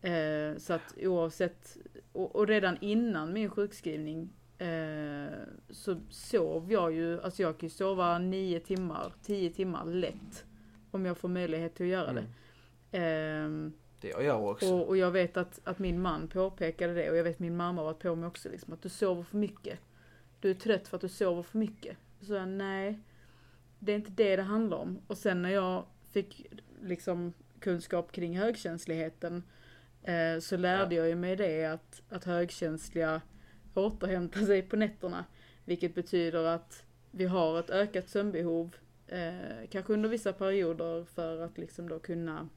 Eh, 0.00 0.56
så 0.58 0.72
att 0.72 0.94
oavsett, 1.02 1.76
och, 2.12 2.36
och 2.36 2.46
redan 2.46 2.76
innan 2.80 3.32
min 3.32 3.50
sjukskrivning 3.50 4.32
eh, 4.58 5.30
så 5.70 5.96
sov 6.10 6.72
jag 6.72 6.92
ju, 6.92 7.20
alltså 7.22 7.42
jag 7.42 7.58
kan 7.58 7.66
ju 7.66 7.74
sova 7.74 8.18
nio 8.18 8.60
timmar, 8.60 9.12
tio 9.22 9.50
timmar 9.50 9.84
lätt. 9.84 10.44
Om 10.90 11.06
jag 11.06 11.18
får 11.18 11.28
möjlighet 11.28 11.74
till 11.74 11.86
att 11.86 11.92
göra 11.92 12.12
det. 12.12 12.26
Mm. 12.98 13.72
Det 14.00 14.08
gör 14.08 14.20
jag 14.20 14.44
också. 14.44 14.74
och, 14.74 14.88
och 14.88 14.96
jag 14.96 15.10
vet 15.10 15.36
att, 15.36 15.60
att 15.64 15.78
min 15.78 16.00
man 16.00 16.28
påpekade 16.28 16.94
det 16.94 17.10
och 17.10 17.16
jag 17.16 17.24
vet 17.24 17.34
att 17.34 17.40
min 17.40 17.56
mamma 17.56 17.80
har 17.80 17.86
varit 17.86 18.02
på 18.02 18.14
mig 18.14 18.26
också 18.26 18.48
liksom 18.48 18.72
att 18.72 18.82
du 18.82 18.88
sover 18.88 19.22
för 19.22 19.36
mycket. 19.36 19.78
Du 20.40 20.50
är 20.50 20.54
trött 20.54 20.88
för 20.88 20.96
att 20.96 21.00
du 21.00 21.08
sover 21.08 21.42
för 21.42 21.58
mycket. 21.58 21.96
Så 22.20 22.32
jag, 22.32 22.48
nej, 22.48 23.00
det 23.78 23.92
är 23.92 23.96
inte 23.96 24.10
det 24.10 24.36
det 24.36 24.42
handlar 24.42 24.76
om. 24.76 24.98
Och 25.06 25.18
sen 25.18 25.42
när 25.42 25.50
jag 25.50 25.84
fick 26.12 26.46
liksom 26.82 27.32
kunskap 27.60 28.12
kring 28.12 28.38
högkänsligheten 28.38 29.42
eh, 30.02 30.38
så 30.40 30.56
lärde 30.56 30.94
jag 30.94 31.08
ju 31.08 31.14
mig 31.14 31.36
det 31.36 31.64
att, 31.64 32.02
att 32.08 32.24
högkänsliga 32.24 33.20
återhämtar 33.74 34.40
sig 34.40 34.62
på 34.62 34.76
nätterna. 34.76 35.24
Vilket 35.64 35.94
betyder 35.94 36.44
att 36.44 36.84
vi 37.10 37.24
har 37.24 37.60
ett 37.60 37.70
ökat 37.70 38.08
sömnbehov, 38.08 38.76
eh, 39.06 39.68
kanske 39.70 39.92
under 39.92 40.08
vissa 40.08 40.32
perioder 40.32 41.04
för 41.04 41.40
att 41.40 41.58
liksom 41.58 41.88
då 41.88 41.98
kunna 41.98 42.48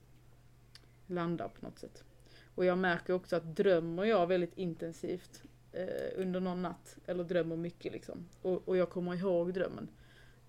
landa 1.09 1.49
på 1.49 1.65
något 1.65 1.79
sätt. 1.79 2.03
Och 2.55 2.65
jag 2.65 2.77
märker 2.77 3.13
också 3.13 3.35
att 3.35 3.55
drömmer 3.55 4.03
jag 4.03 4.27
väldigt 4.27 4.57
intensivt 4.57 5.43
eh, 5.71 6.11
under 6.15 6.39
någon 6.39 6.61
natt, 6.61 6.97
eller 7.05 7.23
drömmer 7.23 7.55
mycket 7.55 7.93
liksom, 7.93 8.25
och, 8.41 8.67
och 8.67 8.77
jag 8.77 8.89
kommer 8.89 9.15
ihåg 9.15 9.53
drömmen, 9.53 9.87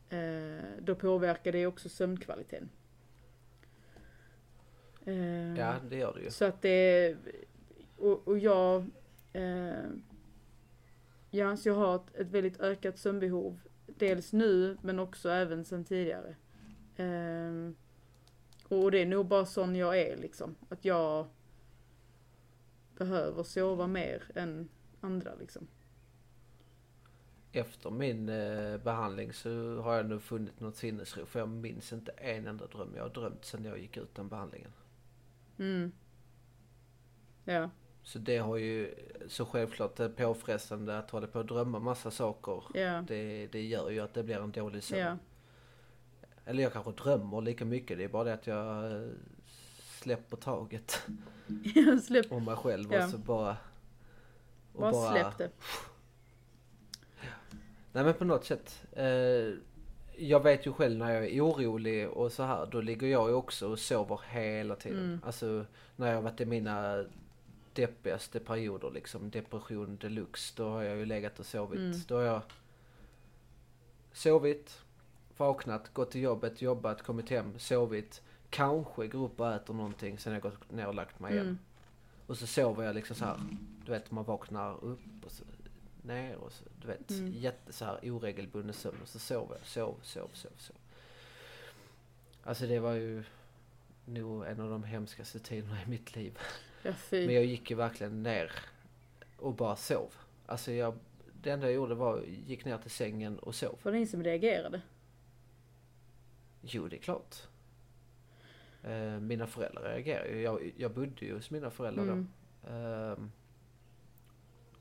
eh, 0.08 0.64
då 0.80 0.94
påverkar 0.94 1.52
det 1.52 1.66
också 1.66 1.88
sömnkvaliteten. 1.88 2.68
Eh, 5.04 5.58
Ja, 5.58 5.74
det 5.90 5.96
gör 5.96 6.14
det 6.14 6.20
ju. 6.20 6.30
så 6.30 6.44
att 6.44 6.62
det, 6.62 7.16
och, 7.96 8.28
och 8.28 8.38
jag, 8.38 8.86
eh, 9.32 9.84
jag 11.30 11.48
anser 11.48 11.70
jag 11.70 11.76
har 11.76 11.96
ett, 11.96 12.14
ett 12.14 12.30
väldigt 12.30 12.60
ökat 12.60 12.98
sömnbehov. 12.98 13.60
Dels 13.86 14.32
nu 14.32 14.76
men 14.82 14.98
också 14.98 15.28
även 15.30 15.64
sen 15.64 15.84
tidigare. 15.84 16.34
Och 18.70 18.90
det 18.90 18.98
är 18.98 19.06
nog 19.06 19.26
bara 19.26 19.46
sån 19.46 19.76
jag 19.76 19.98
är 19.98 20.16
liksom. 20.16 20.56
Att 20.68 20.84
jag 20.84 21.26
behöver 22.96 23.42
sova 23.42 23.86
mer 23.86 24.22
än 24.34 24.68
andra 25.00 25.34
liksom. 25.34 25.66
Efter 27.52 27.90
min 27.90 28.28
eh, 28.28 28.76
behandling 28.78 29.32
så 29.32 29.80
har 29.80 29.94
jag 29.94 30.06
nu 30.06 30.18
funnit 30.20 30.60
något 30.60 30.76
sinnesro. 30.76 31.26
För 31.26 31.38
jag 31.38 31.48
minns 31.48 31.92
inte 31.92 32.12
en 32.12 32.46
enda 32.46 32.66
dröm 32.66 32.92
jag 32.96 33.02
har 33.02 33.10
drömt 33.10 33.44
sedan 33.44 33.64
jag 33.64 33.78
gick 33.78 33.96
ut 33.96 34.14
den 34.14 34.28
behandlingen. 34.28 34.72
Mm. 35.58 35.92
Ja, 37.44 37.70
Så 38.02 38.18
det 38.18 38.38
har 38.38 38.56
ju 38.56 38.94
så 39.28 39.44
självklart 39.46 39.96
det 39.96 40.04
är 40.04 40.08
påfrestande 40.08 40.98
att 40.98 41.10
hålla 41.10 41.26
på 41.26 41.38
och 41.38 41.46
drömma 41.46 41.78
massa 41.78 42.10
saker. 42.10 42.62
ja, 42.74 43.04
Det, 43.08 43.46
det 43.46 43.62
gör 43.62 43.90
ju 43.90 44.00
att 44.00 44.14
det 44.14 44.22
blir 44.22 44.36
en 44.42 44.52
dålig 44.52 44.82
sömn. 44.82 45.00
ja. 45.00 45.16
Eller 46.44 46.62
jag 46.62 46.72
kanske 46.72 46.92
drömmer 46.92 47.40
lika 47.40 47.64
mycket. 47.64 47.98
Det 47.98 48.04
är 48.04 48.08
bara 48.08 48.24
det 48.24 48.34
att 48.34 48.46
jag 48.46 48.92
eh, 48.92 49.08
släpper 49.98 50.36
taget 50.36 51.02
Jag 51.74 52.02
släpp, 52.02 52.32
om 52.32 52.44
mig 52.44 52.56
själv 52.56 52.92
Ja. 52.92 53.04
och 53.04 53.10
så 53.10 53.18
bara... 53.18 53.56
Och 54.72 54.80
bara 54.80 55.10
släpp 55.10 55.38
det. 55.38 55.50
Nej 57.92 58.04
men 58.04 58.14
på 58.14 58.24
något 58.24 58.44
sätt. 58.44 58.82
Eh, 58.92 59.54
jag 60.16 60.42
vet 60.42 60.66
ju 60.66 60.72
själv 60.72 60.98
när 60.98 61.10
jag 61.10 61.24
är 61.24 61.40
orolig 61.40 62.08
och 62.08 62.32
så 62.32 62.42
här. 62.42 62.66
Då 62.66 62.80
ligger 62.80 63.06
jag 63.06 63.28
ju 63.28 63.34
också 63.34 63.68
och 63.68 63.78
sover 63.78 64.20
hela 64.30 64.76
tiden. 64.76 65.04
Mm. 65.04 65.20
Alltså 65.24 65.66
när 65.96 66.08
jag 66.08 66.14
har 66.14 66.22
varit 66.22 66.40
i 66.40 66.46
mina 66.46 67.04
deppigaste 67.72 68.40
perioder 68.40 68.90
liksom, 68.90 69.30
depression 69.30 69.96
deluxe, 69.96 70.52
då 70.56 70.68
har 70.68 70.82
jag 70.82 70.96
ju 70.96 71.04
legat 71.06 71.38
och 71.40 71.46
sovit. 71.46 71.78
Mm. 71.78 72.00
Då 72.08 72.16
har 72.16 72.22
jag 72.22 72.42
sovit, 74.12 74.78
vaknat, 75.40 75.94
gått 75.94 76.10
till 76.10 76.20
jobbet, 76.20 76.62
jobbat, 76.62 77.02
kommit 77.02 77.30
hem, 77.30 77.58
sovit, 77.58 78.22
kanske 78.50 79.06
går 79.06 79.24
upp 79.24 79.40
och 79.40 79.52
äter 79.54 79.74
någonting, 79.74 80.18
sen 80.18 80.32
har 80.32 80.40
jag 80.40 80.52
gått 80.52 80.70
ner 80.70 80.86
och 80.86 80.94
lagt 80.94 81.20
mig 81.20 81.32
igen. 81.32 81.46
Mm. 81.46 81.58
Och 82.26 82.38
så 82.38 82.46
sover 82.46 82.84
jag 82.84 82.94
liksom 82.94 83.16
så 83.16 83.24
här, 83.24 83.36
du 83.84 83.92
vet 83.92 84.10
man 84.10 84.24
vaknar 84.24 84.84
upp 84.84 85.24
och 85.24 85.30
så 85.32 85.44
ner 86.02 86.36
och 86.36 86.52
så, 86.52 86.64
du 86.80 86.86
vet, 86.86 87.10
Mm. 87.10 87.32
jätte 87.36 87.72
så 87.72 87.84
här 87.84 87.98
oregelbunden 88.02 88.74
sömn 88.74 88.96
och 89.02 89.08
så 89.08 89.18
sover 89.18 89.56
jag, 89.56 89.66
sov, 89.66 89.96
sov, 90.02 90.30
sov, 90.32 90.50
sov. 90.58 90.76
Alltså 92.42 92.66
det 92.66 92.78
var 92.78 92.92
ju 92.92 93.24
nog 94.04 94.46
en 94.46 94.60
av 94.60 94.70
de 94.70 94.82
hemskaste 94.84 95.38
tiderna 95.38 95.82
i 95.82 95.90
mitt 95.90 96.16
liv. 96.16 96.38
Ja, 96.82 96.92
Men 97.10 97.34
jag 97.34 97.44
gick 97.44 97.70
ju 97.70 97.76
verkligen 97.76 98.22
ner 98.22 98.52
och 99.36 99.54
bara 99.54 99.76
sov. 99.76 100.14
Alltså 100.46 100.72
jag, 100.72 100.94
det 101.42 101.50
enda 101.50 101.66
jag 101.66 101.74
gjorde 101.74 101.94
var 101.94 102.22
gick 102.46 102.64
ner 102.64 102.78
till 102.78 102.90
sängen 102.90 103.38
och 103.38 103.54
sov. 103.54 103.78
Var 103.82 103.92
det 103.92 103.98
ingen 103.98 104.08
som 104.08 104.24
reagerade? 104.24 104.80
Jo, 106.62 106.88
det 106.88 106.96
är 106.96 107.00
klart. 107.00 107.36
Eh, 108.82 109.20
mina 109.20 109.46
föräldrar 109.46 109.82
reagerade 109.82 110.28
ju. 110.28 110.40
Jag, 110.40 110.72
jag 110.76 110.92
bodde 110.94 111.24
ju 111.26 111.34
hos 111.34 111.50
mina 111.50 111.70
föräldrar 111.70 112.02
Mm. 112.04 112.28
då. 112.62 112.70
Ehm, 112.70 113.30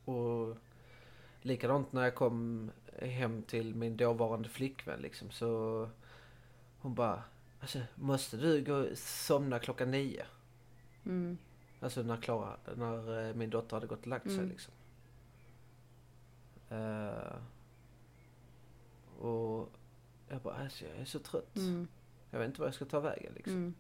och 0.06 0.58
likadant 1.42 1.92
när 1.94 2.04
jag 2.04 2.16
kom 2.16 2.72
hem 3.02 3.44
till 3.44 3.76
min 3.76 3.98
dåvarande 3.98 4.50
flickvän 4.50 5.00
liksom 5.02 5.32
så 5.32 5.90
hon 6.80 6.96
bara 6.96 7.24
Alltså 7.62 7.80
måste 7.96 8.38
du 8.38 8.64
gå 8.64 8.74
och 8.76 8.98
somna 8.98 9.60
klockan 9.60 9.92
nio? 9.92 10.26
Mm. 11.06 11.38
Alltså 11.80 12.02
när 12.04 12.18
Klara, 12.18 12.58
när 12.76 13.28
eh, 13.30 13.36
min 13.36 13.50
dotter 13.50 13.76
hade 13.76 13.88
gått 13.88 14.02
och 14.02 14.08
lagt 14.08 14.26
sig 14.26 14.34
Mm. 14.34 14.50
liksom. 14.50 14.74
Eh, 16.70 17.36
och 19.20 19.70
jag 20.30 20.42
bara 20.42 20.56
alltså 20.56 20.86
jag 20.86 20.98
är 20.98 21.06
så 21.06 21.20
trött. 21.20 21.56
Mm. 21.56 21.88
Jag 22.32 22.40
vet 22.40 22.48
inte 22.48 22.60
vad 22.62 22.68
jag 22.68 22.76
ska 22.76 22.86
ta 22.86 23.00
vägen 23.00 23.34
liksom. 23.36 23.54
Mm. 23.54 23.74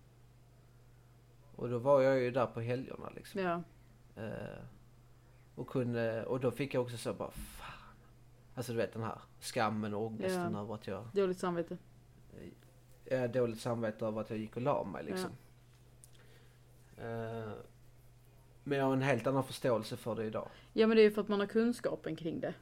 Och 1.55 1.69
då 1.69 1.77
var 1.77 2.01
jag 2.01 2.19
ju 2.19 2.31
där 2.31 2.45
på 2.45 2.61
helgerna 2.61 3.09
liksom. 3.15 3.41
Ja. 3.41 3.63
Eh, 4.23 4.59
och, 5.55 5.67
kunde, 5.67 6.25
och 6.25 6.39
då 6.39 6.51
fick 6.51 6.73
jag 6.73 6.83
också 6.83 6.97
så 6.97 7.13
bara 7.13 7.31
fan. 7.31 7.95
Alltså 8.55 8.71
du 8.71 8.77
vet 8.77 8.93
den 8.93 9.03
här 9.03 9.19
skammen 9.39 9.93
och 9.93 10.05
ångesten 10.05 10.53
Ja. 10.53 10.61
över 10.61 10.73
att 10.75 10.87
jag, 10.87 11.05
Dåligt 11.13 11.39
samvete. 11.39 11.77
jag 13.05 13.19
har 13.19 13.27
dåligt 13.27 13.59
samvete 13.61 14.05
över 14.05 14.21
att 14.21 14.29
jag 14.29 14.39
gick 14.39 14.55
och 14.55 14.61
la 14.61 14.83
mig 14.83 15.03
liksom. 15.03 15.31
Eh, 16.97 17.51
men 18.63 18.77
jag 18.77 18.85
har 18.85 18.93
en 18.93 19.01
helt 19.01 19.27
annan 19.27 19.43
förståelse 19.43 19.97
för 19.97 20.15
det 20.15 20.25
idag. 20.25 20.49
Ja 20.73 20.87
men 20.87 20.97
det 20.97 21.01
är 21.01 21.03
ju 21.03 21.11
för 21.11 21.21
att 21.21 21.27
man 21.27 21.39
har 21.39 21.47
kunskapen 21.47 22.15
kring 22.15 22.39
det. 22.39 22.53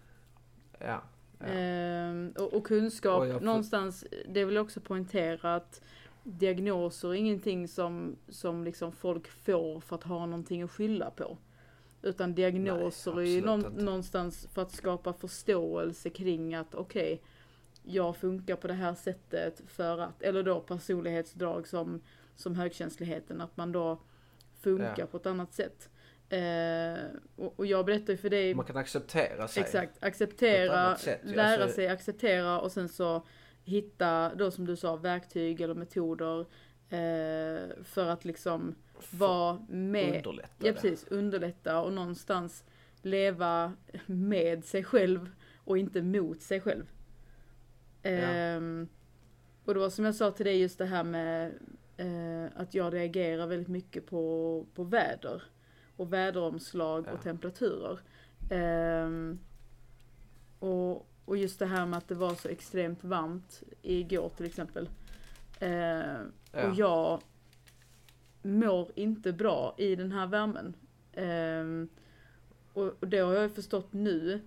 Ja. 0.79 1.01
Ja. 1.39 1.45
Ehm, 1.45 2.33
och, 2.37 2.53
och 2.53 2.63
kunskap, 2.67 3.21
Och 3.21 3.31
får- 3.33 3.39
någonstans, 3.39 4.05
det 4.29 4.45
vill 4.45 4.55
jag 4.55 4.65
också 4.65 4.79
poängtera 4.79 5.55
att 5.55 5.81
diagnoser 6.23 7.09
är 7.09 7.13
ingenting 7.13 7.67
som, 7.67 8.15
som 8.29 8.63
liksom 8.63 8.91
folk 8.91 9.27
får 9.27 9.79
för 9.79 9.95
att 9.95 10.03
ha 10.03 10.25
någonting 10.25 10.61
att 10.63 10.71
skylla 10.71 11.09
på. 11.11 11.37
Utan 12.01 12.33
diagnoser 12.35 13.13
Nej, 13.13 13.25
är 13.31 13.35
ju 13.35 13.41
någon, 13.45 13.61
någonstans 13.61 14.47
för 14.53 14.61
att 14.61 14.71
skapa 14.71 15.13
förståelse 15.13 16.09
kring 16.09 16.55
att 16.55 16.75
okej, 16.75 17.21
jag 17.83 18.17
funkar 18.17 18.55
på 18.55 18.67
det 18.67 18.73
här 18.73 18.93
sättet 18.95 19.61
för 19.67 19.97
att, 19.99 20.21
eller 20.21 20.43
då 20.43 20.59
personlighetsdrag 20.59 21.67
som, 21.67 22.01
som 22.35 22.55
högkänsligheten, 22.55 23.41
att 23.41 23.57
man 23.57 23.71
då 23.71 23.99
funkar 24.59 24.95
Ja. 24.97 25.05
på 25.05 25.17
ett 25.17 25.25
annat 25.25 25.53
sätt. 25.53 25.89
Eh, 26.29 27.05
och, 27.35 27.59
och 27.59 27.65
jag 27.65 27.85
berättar 27.85 28.13
ju 28.13 28.17
för 28.17 28.29
dig 28.29 28.55
Man 28.55 28.65
kan 28.65 28.77
acceptera 28.77 29.47
sig. 29.47 29.63
Exakt, 29.63 30.03
acceptera, 30.03 30.95
sätt, 30.97 31.21
ja. 31.23 31.35
lära 31.35 31.63
Alltså- 31.63 31.75
sig 31.75 31.87
acceptera 31.87 32.59
och 32.59 32.71
sen 32.71 32.89
så 32.89 33.25
hitta 33.63 34.35
då 34.35 34.51
som 34.51 34.65
du 34.65 34.75
sa 34.75 34.95
verktyg 34.95 35.61
eller 35.61 35.73
metoder 35.73 36.39
eh, 36.89 37.83
för 37.83 38.09
att 38.09 38.25
liksom 38.25 38.75
vara 39.09 39.65
med, 39.69 40.07
Underlätta 40.27 40.67
ja 40.67 40.73
precis, 40.73 41.07
underlätta 41.07 41.81
och 41.81 41.93
någonstans 41.93 42.63
leva 43.01 43.73
med 44.05 44.65
sig 44.65 44.83
själv 44.83 45.29
och 45.57 45.77
inte 45.77 46.01
mot 46.01 46.41
sig 46.41 46.61
själv. 46.61 46.85
Ehm, 48.03 48.87
och 49.65 49.73
det 49.73 49.79
var 49.79 49.89
som 49.89 50.05
jag 50.05 50.15
sa 50.15 50.31
till 50.31 50.45
dig 50.45 50.61
just 50.61 50.77
det 50.77 50.85
här 50.85 51.03
med 51.03 51.53
eh, 51.97 52.61
att 52.61 52.73
jag 52.73 52.93
reagerar 52.93 53.47
väldigt 53.47 53.67
mycket 53.67 54.05
på, 54.05 54.65
på 54.73 54.83
väder 54.83 55.43
och 55.97 56.13
väderomslag 56.13 57.03
Ja. 57.07 57.11
och 57.11 57.21
temperaturer. 57.23 57.99
Ehm, 58.49 59.39
och, 60.59 61.07
och 61.25 61.37
just 61.37 61.59
det 61.59 61.65
här 61.65 61.85
med 61.85 61.97
att 61.97 62.07
det 62.07 62.15
var 62.15 62.35
så 62.35 62.47
extremt 62.49 63.03
varmt 63.03 63.63
igår 63.81 64.29
till 64.37 64.45
exempel. 64.45 64.89
Ehm, 65.59 66.31
Ja. 66.53 66.67
Och 66.69 66.75
jag 66.75 67.21
mår 68.41 68.91
inte 68.95 69.33
bra 69.33 69.75
i 69.77 69.95
den 69.95 70.11
här 70.11 70.27
värmen. 70.27 70.73
Ehm, 71.13 71.89
och, 72.73 72.83
och 72.99 73.07
det 73.07 73.17
har 73.19 73.33
jag 73.33 73.51
förstått 73.51 73.93
nu 73.93 74.41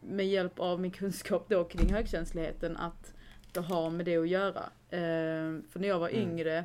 med 0.00 0.26
hjälp 0.28 0.58
av 0.58 0.80
min 0.80 0.90
kunskap 0.90 1.46
då 1.48 1.64
kring 1.64 1.92
högkänsligheten 1.92 2.76
att 2.76 3.14
det 3.52 3.60
har 3.60 3.90
med 3.90 4.06
det 4.06 4.16
att 4.16 4.28
göra. 4.28 4.62
Ehm, 4.90 5.64
för 5.70 5.80
när 5.80 5.88
jag 5.88 5.98
var 5.98 6.08
Mm. 6.08 6.22
yngre, 6.30 6.64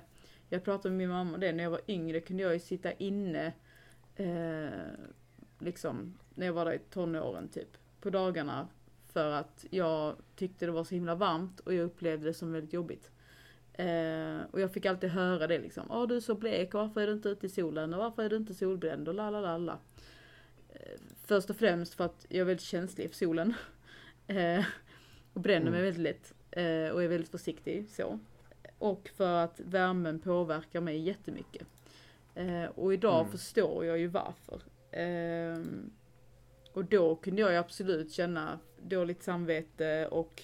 jag 0.49 0.63
pratade 0.63 0.89
med 0.89 0.97
min 0.97 1.09
mamma 1.09 1.33
om 1.33 1.39
det, 1.39 1.51
när 1.53 1.63
jag 1.63 1.71
var 1.71 1.81
yngre 1.87 2.19
kunde 2.19 2.43
jag 2.43 2.53
ju 2.53 2.59
sitta 2.59 2.91
inne 2.91 3.53
eh, 4.15 4.69
liksom 5.59 6.17
när 6.35 6.45
jag 6.45 6.53
var 6.53 6.65
där 6.65 6.73
i 6.73 6.79
tonåren 6.79 7.49
typ 7.49 7.77
på 8.01 8.09
dagarna 8.09 8.67
för 9.07 9.31
att 9.31 9.65
jag 9.69 10.15
tyckte 10.35 10.65
det 10.65 10.71
var 10.71 10.83
så 10.83 10.95
himla 10.95 11.15
varmt 11.15 11.59
och 11.59 11.73
jag 11.73 11.85
upplevde 11.85 12.25
det 12.25 12.33
som 12.33 12.51
väldigt 12.51 12.73
jobbigt. 12.73 13.11
Eh, 13.73 14.37
och 14.51 14.61
jag 14.61 14.73
fick 14.73 14.85
alltid 14.85 15.09
höra 15.09 15.47
det 15.47 15.59
liksom. 15.59 15.83
Ja 15.89 16.05
du 16.05 16.15
är 16.15 16.19
så 16.19 16.35
blek, 16.35 16.73
varför 16.73 17.01
är 17.01 17.07
du 17.07 17.13
inte 17.13 17.29
ute 17.29 17.45
i 17.45 17.49
solen 17.49 17.93
och 17.93 17.99
varför 17.99 18.23
är 18.23 18.29
du 18.29 18.35
inte 18.35 18.53
solbränd 18.53 19.07
och 19.07 19.13
la 19.13 19.29
la 19.29 19.41
la 19.41 19.57
la. 19.57 19.79
Eh, 20.69 20.99
först 21.25 21.49
och 21.49 21.55
främst 21.55 21.93
för 21.93 22.05
att 22.05 22.25
jag 22.29 22.39
är 22.39 22.45
väldigt 22.45 22.65
känslig 22.65 23.09
för 23.09 23.15
solen. 23.17 23.53
Eh, 24.27 24.65
och 25.33 25.41
bränner 25.41 25.71
mig 25.71 25.79
Mm. 25.79 25.83
väldigt 25.83 26.01
lätt. 26.01 26.33
Eh, 26.51 26.93
och 26.93 27.03
är 27.03 27.07
väldigt 27.07 27.29
försiktig 27.29 27.89
så. 27.89 28.19
Och 28.77 29.09
för 29.15 29.43
att 29.43 29.59
värmen 29.59 30.19
påverkar 30.19 30.81
mig 30.81 30.97
jättemycket. 30.99 31.67
Eh, 32.35 32.65
och 32.65 32.93
idag 32.93 33.19
Mm. 33.19 33.31
förstår 33.31 33.85
jag 33.85 33.97
ju 33.99 34.07
varför. 34.07 34.61
Ehm, 34.91 35.91
och 36.73 36.85
då 36.85 37.15
kunde 37.15 37.41
jag 37.41 37.51
ju 37.51 37.57
absolut 37.57 38.11
känna 38.11 38.59
dåligt 38.81 39.23
samvete 39.23 40.07
och 40.11 40.41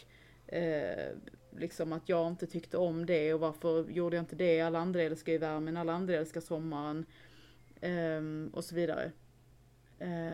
eh, 0.48 1.16
liksom 1.58 1.94
att 1.94 2.10
jag 2.10 2.28
inte 2.28 2.48
tyckte 2.48 2.78
om 2.78 3.06
det 3.06 3.34
och 3.34 3.40
varför 3.40 3.90
gjorde 3.90 4.16
jag 4.16 4.22
inte 4.24 4.36
det? 4.36 4.62
Alla 4.62 4.80
andra 4.80 5.02
älskar 5.02 5.32
ju 5.32 5.38
värmen, 5.38 5.78
alla 5.78 5.94
andra 5.94 6.16
älskar 6.16 6.42
sommaren. 6.42 7.06
ehm, 7.82 8.52
och 8.54 8.64
så 8.64 8.76
vidare. 8.76 9.12
Eh, 10.00 10.32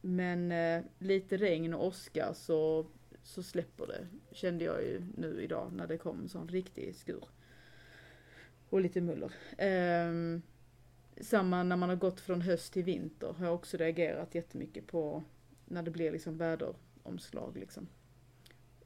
men 0.00 0.52
eh, 0.52 0.82
lite 0.98 1.36
regn 1.36 1.74
och 1.74 1.86
åska 1.86 2.34
så, 2.34 2.86
så 3.22 3.42
släpper 3.42 3.86
det. 3.86 4.06
Kände 4.32 4.64
jag 4.64 4.82
ju 4.82 5.02
nu 5.16 5.40
idag 5.42 5.72
när 5.72 5.86
det 5.86 5.98
kom 5.98 6.20
en 6.20 6.28
sån 6.28 6.48
riktig 6.48 6.94
skur. 6.96 7.24
Och 8.76 8.82
lite 8.82 9.00
muller. 9.00 9.32
Ehm, 9.58 10.42
samma 11.20 11.62
när 11.62 11.76
man 11.76 11.88
har 11.88 11.96
gått 11.96 12.20
från 12.20 12.40
höst 12.40 12.72
till 12.72 12.84
vinter 12.84 13.34
har 13.38 13.46
jag 13.46 13.54
också 13.54 13.76
reagerat 13.76 14.34
jättemycket 14.34 14.86
på 14.86 15.22
när 15.64 15.82
det 15.82 15.90
blir 15.90 16.12
liksom 16.12 16.38
väderomslag 16.38 17.56
liksom. 17.56 17.88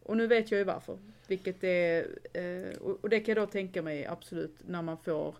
Och 0.03 0.16
nu 0.16 0.26
vet 0.26 0.51
jag 0.51 0.59
ju 0.59 0.64
varför. 0.64 0.99
Vilket 1.26 1.64
är, 1.64 2.09
eh, 2.32 2.76
och, 2.78 3.09
det 3.09 3.20
kan 3.20 3.34
jag 3.34 3.47
då 3.47 3.51
tänka 3.51 3.82
mig 3.82 4.07
absolut 4.07 4.57
när 4.66 4.82
man 4.82 4.99
får, 4.99 5.34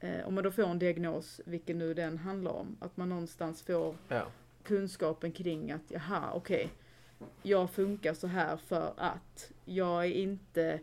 eh, 0.00 0.26
om 0.26 0.34
man 0.34 0.44
då 0.44 0.50
får 0.50 0.66
en 0.66 0.78
diagnos, 0.78 1.40
vilken 1.44 1.78
nu 1.78 1.94
den 1.94 2.18
handlar 2.18 2.52
om, 2.52 2.76
att 2.80 2.96
man 2.96 3.08
någonstans 3.08 3.62
får 3.62 3.96
Ja. 4.08 4.26
kunskapen 4.62 5.32
kring 5.32 5.72
att 5.72 5.90
jaha, 5.90 6.32
okej, 6.34 6.68
jag 7.42 7.70
funkar 7.70 8.14
så 8.14 8.26
här 8.26 8.56
för 8.56 8.94
att 8.96 9.52
jag 9.64 10.04
är 10.04 10.10
inte 10.12 10.80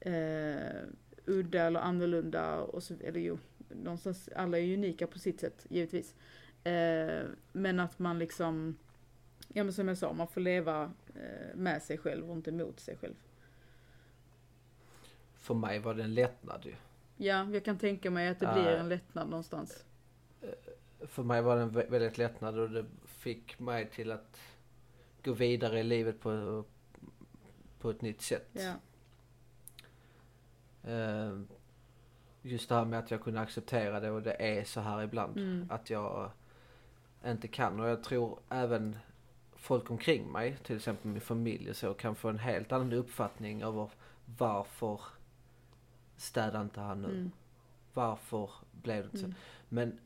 eh, 0.00 0.82
udda 1.30 1.62
eller 1.66 1.80
annorlunda 1.80 2.60
och 2.60 2.82
så, 2.82 2.94
eller 3.04 3.20
jo, 3.20 3.38
någonstans, 3.68 4.28
alla 4.36 4.58
är 4.58 4.74
unika 4.74 5.06
på 5.06 5.18
sitt 5.18 5.40
sätt 5.40 5.66
givetvis. 5.68 6.14
Eh, 6.64 7.24
men 7.52 7.80
att 7.80 7.98
man 7.98 8.18
liksom, 8.18 8.76
ja 9.48 9.64
men 9.64 9.72
som 9.72 9.88
jag 9.88 9.98
sa, 9.98 10.12
man 10.12 10.28
får 10.28 10.40
leva 10.40 10.92
eh, 11.14 11.56
med 11.56 11.82
sig 11.82 11.98
själv 11.98 12.30
och 12.30 12.36
inte 12.36 12.52
mot 12.52 12.80
sig 12.80 12.96
själv. 12.96 13.14
För 15.34 15.54
mig 15.54 15.78
var 15.78 15.94
det 15.94 16.02
en 16.02 16.14
lättnad 16.14 16.66
ju. 16.66 16.74
Ja, 17.16 17.48
jag 17.52 17.64
kan 17.64 17.78
tänka 17.78 18.10
mig 18.10 18.28
att 18.28 18.40
det 18.40 18.52
blir 18.54 18.66
en 18.66 18.88
lättnad 18.88 19.28
någonstans. 19.28 19.84
För 21.00 21.22
mig 21.22 21.42
var 21.42 21.56
det 21.56 21.62
en 21.62 21.70
vä- 21.70 21.90
väldigt 21.90 22.18
lättnad 22.18 22.58
och 22.58 22.70
det 22.70 22.84
fick 23.04 23.58
mig 23.58 23.90
till 23.90 24.12
att 24.12 24.40
gå 25.24 25.32
vidare 25.32 25.80
i 25.80 25.82
livet 25.82 26.20
på, 26.20 26.64
på 27.78 27.90
ett 27.90 28.02
nytt 28.02 28.22
sätt. 28.22 28.48
Ja. 28.52 28.74
Eh, 30.84 31.40
just 32.42 32.68
det 32.68 32.74
här 32.74 32.84
med 32.84 32.98
att 32.98 33.10
jag 33.10 33.22
kunde 33.22 33.40
acceptera 33.40 34.00
det 34.00 34.10
och 34.10 34.22
det 34.22 34.58
är 34.58 34.64
så 34.64 34.80
här 34.80 35.02
ibland. 35.02 35.38
Mm. 35.38 35.66
Att 35.70 35.90
jag 35.90 36.30
inte 37.26 37.48
kan 37.48 37.80
och 37.80 37.88
jag 37.88 38.04
tror 38.04 38.38
även 38.48 38.96
folk 39.56 39.90
omkring 39.90 40.32
mig, 40.32 40.56
till 40.62 40.76
exempel 40.76 41.10
min 41.10 41.20
familj 41.20 41.70
och 41.70 41.76
så, 41.76 41.94
kan 41.94 42.14
få 42.14 42.28
en 42.28 42.38
helt 42.38 42.72
annan 42.72 42.92
uppfattning 42.92 43.62
över 43.62 43.90
varför 44.38 45.00
städade 46.16 46.64
inte 46.64 46.80
han 46.80 47.02
nu? 47.02 47.08
Mm. 47.08 47.30
Varför 47.94 48.50
blev 48.72 49.02
det 49.02 49.04
inte 49.04 49.18
så? 49.18 49.24
Mm. 49.24 49.36
Men 49.68 49.98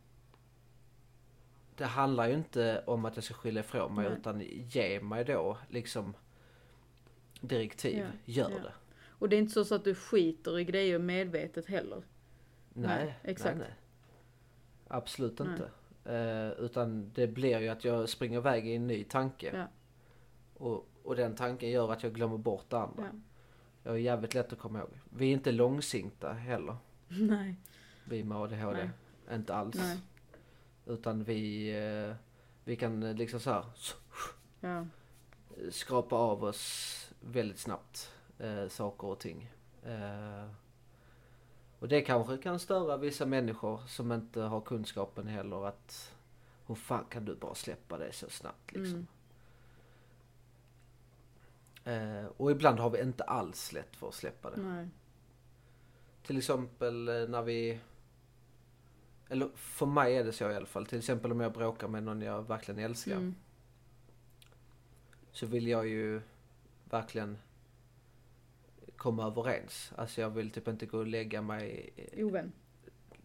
det 1.76 1.84
handlar 1.84 2.28
ju 2.28 2.34
inte 2.34 2.82
om 2.86 3.04
att 3.04 3.16
jag 3.16 3.24
ska 3.24 3.34
skylla 3.34 3.60
ifrån 3.60 3.94
mig 3.94 4.08
Nej. 4.08 4.18
utan 4.18 4.40
ge 4.40 5.00
mig 5.00 5.24
då 5.24 5.58
liksom 5.68 6.14
direktiv. 7.40 7.98
Ja, 7.98 8.06
Gör 8.24 8.50
ja. 8.50 8.58
det. 8.58 8.72
Och 9.24 9.30
det 9.30 9.36
är 9.36 9.38
inte 9.38 9.52
så, 9.52 9.64
så 9.64 9.74
att 9.74 9.84
du 9.84 9.94
skiter 9.94 10.58
i 10.58 10.64
grejer 10.64 10.98
medvetet 10.98 11.66
heller. 11.66 12.02
Nej, 12.72 13.04
Nej, 13.04 13.18
exakt. 13.22 13.58
Nej, 13.58 13.66
nej. 13.68 13.76
Absolut 14.88 15.38
Nej. 15.38 15.48
inte. 15.48 15.70
Eh, 16.14 16.64
utan 16.64 17.10
det 17.14 17.26
blir 17.26 17.60
ju 17.60 17.68
att 17.68 17.84
jag 17.84 18.08
springer 18.08 18.38
iväg 18.38 18.68
i 18.68 18.74
en 18.74 18.86
ny 18.86 19.04
tanke. 19.04 19.50
Ja. 19.56 19.66
Och, 20.54 20.88
och 21.02 21.16
den 21.16 21.34
tanken 21.34 21.70
gör 21.70 21.92
att 21.92 22.02
jag 22.02 22.14
glömmer 22.14 22.38
bort 22.38 22.64
det 22.70 22.78
andra. 22.78 23.02
Ja. 23.12 23.18
Jag 23.82 23.94
är 23.94 23.98
jävligt 23.98 24.34
lätt 24.34 24.52
att 24.52 24.58
komma 24.58 24.78
ihåg. 24.78 25.00
Vi 25.16 25.28
är 25.28 25.32
inte 25.32 25.52
långsinta 25.52 26.32
heller. 26.32 26.76
Nej. 27.08 27.56
Vi 28.04 28.24
med 28.24 28.38
ADHD. 28.38 28.90
Inte 29.32 29.54
alls. 29.54 29.76
Nej. 29.76 29.98
Utan 30.86 31.24
vi, 31.24 31.70
eh, 31.70 32.16
vi 32.64 32.76
kan 32.76 33.02
eh, 33.02 33.14
liksom 33.14 33.40
så 33.40 33.50
här 33.50 33.64
Ja. 34.60 34.86
skrapa 35.70 36.16
av 36.16 36.44
oss 36.44 36.94
väldigt 37.20 37.58
snabbt 37.58 38.13
eh, 38.38 38.68
saker 38.68 39.06
och 39.06 39.18
ting. 39.18 39.50
Eh, 39.84 40.46
och 41.78 41.88
det 41.88 42.02
kanske 42.02 42.36
kan 42.36 42.58
störa 42.58 42.96
vissa 42.96 43.26
människor 43.26 43.80
som 43.86 44.12
inte 44.12 44.40
har 44.40 44.60
kunskapen 44.60 45.26
heller 45.26 45.66
att 45.66 46.14
hur 46.66 46.74
fan 46.74 47.04
kan 47.10 47.24
du 47.24 47.34
bara 47.34 47.54
släppa 47.54 47.98
det 47.98 48.12
så 48.12 48.30
snabbt 48.30 48.72
liksom. 48.72 49.06
Mm. 51.84 52.22
Eh, 52.24 52.30
och 52.36 52.50
ibland 52.50 52.78
har 52.78 52.90
vi 52.90 53.02
inte 53.02 53.24
alls 53.24 53.72
lätt 53.72 53.96
för 53.96 54.08
att 54.08 54.14
släppa 54.14 54.50
det. 54.50 54.60
Nej. 54.60 54.88
Till 56.22 56.38
exempel 56.38 57.08
eh, 57.08 57.28
när 57.28 57.42
vi 57.42 57.80
eller 59.28 59.48
för 59.54 59.86
mig 59.86 60.16
är 60.16 60.24
det 60.24 60.32
så 60.32 60.50
i 60.50 60.54
alla 60.54 60.66
fall. 60.66 60.86
Till 60.86 60.98
exempel 60.98 61.32
om 61.32 61.40
jag 61.40 61.52
bråkar 61.52 61.88
med 61.88 62.02
någon 62.02 62.22
jag 62.22 62.48
verkligen 62.48 62.80
älskar. 62.80 63.16
Mm. 63.16 63.34
så 65.32 65.46
vill 65.46 65.66
jag 65.66 65.88
ju 65.88 66.20
verkligen 66.90 67.38
komma 69.04 69.26
överens. 69.26 69.92
Alltså 69.96 70.20
jag 70.20 70.30
vill 70.30 70.50
typ 70.50 70.68
inte 70.68 70.86
gå 70.86 70.98
och 70.98 71.06
lägga 71.06 71.42
mig 71.42 71.90
eh, 71.96 72.26
Ovän. 72.26 72.52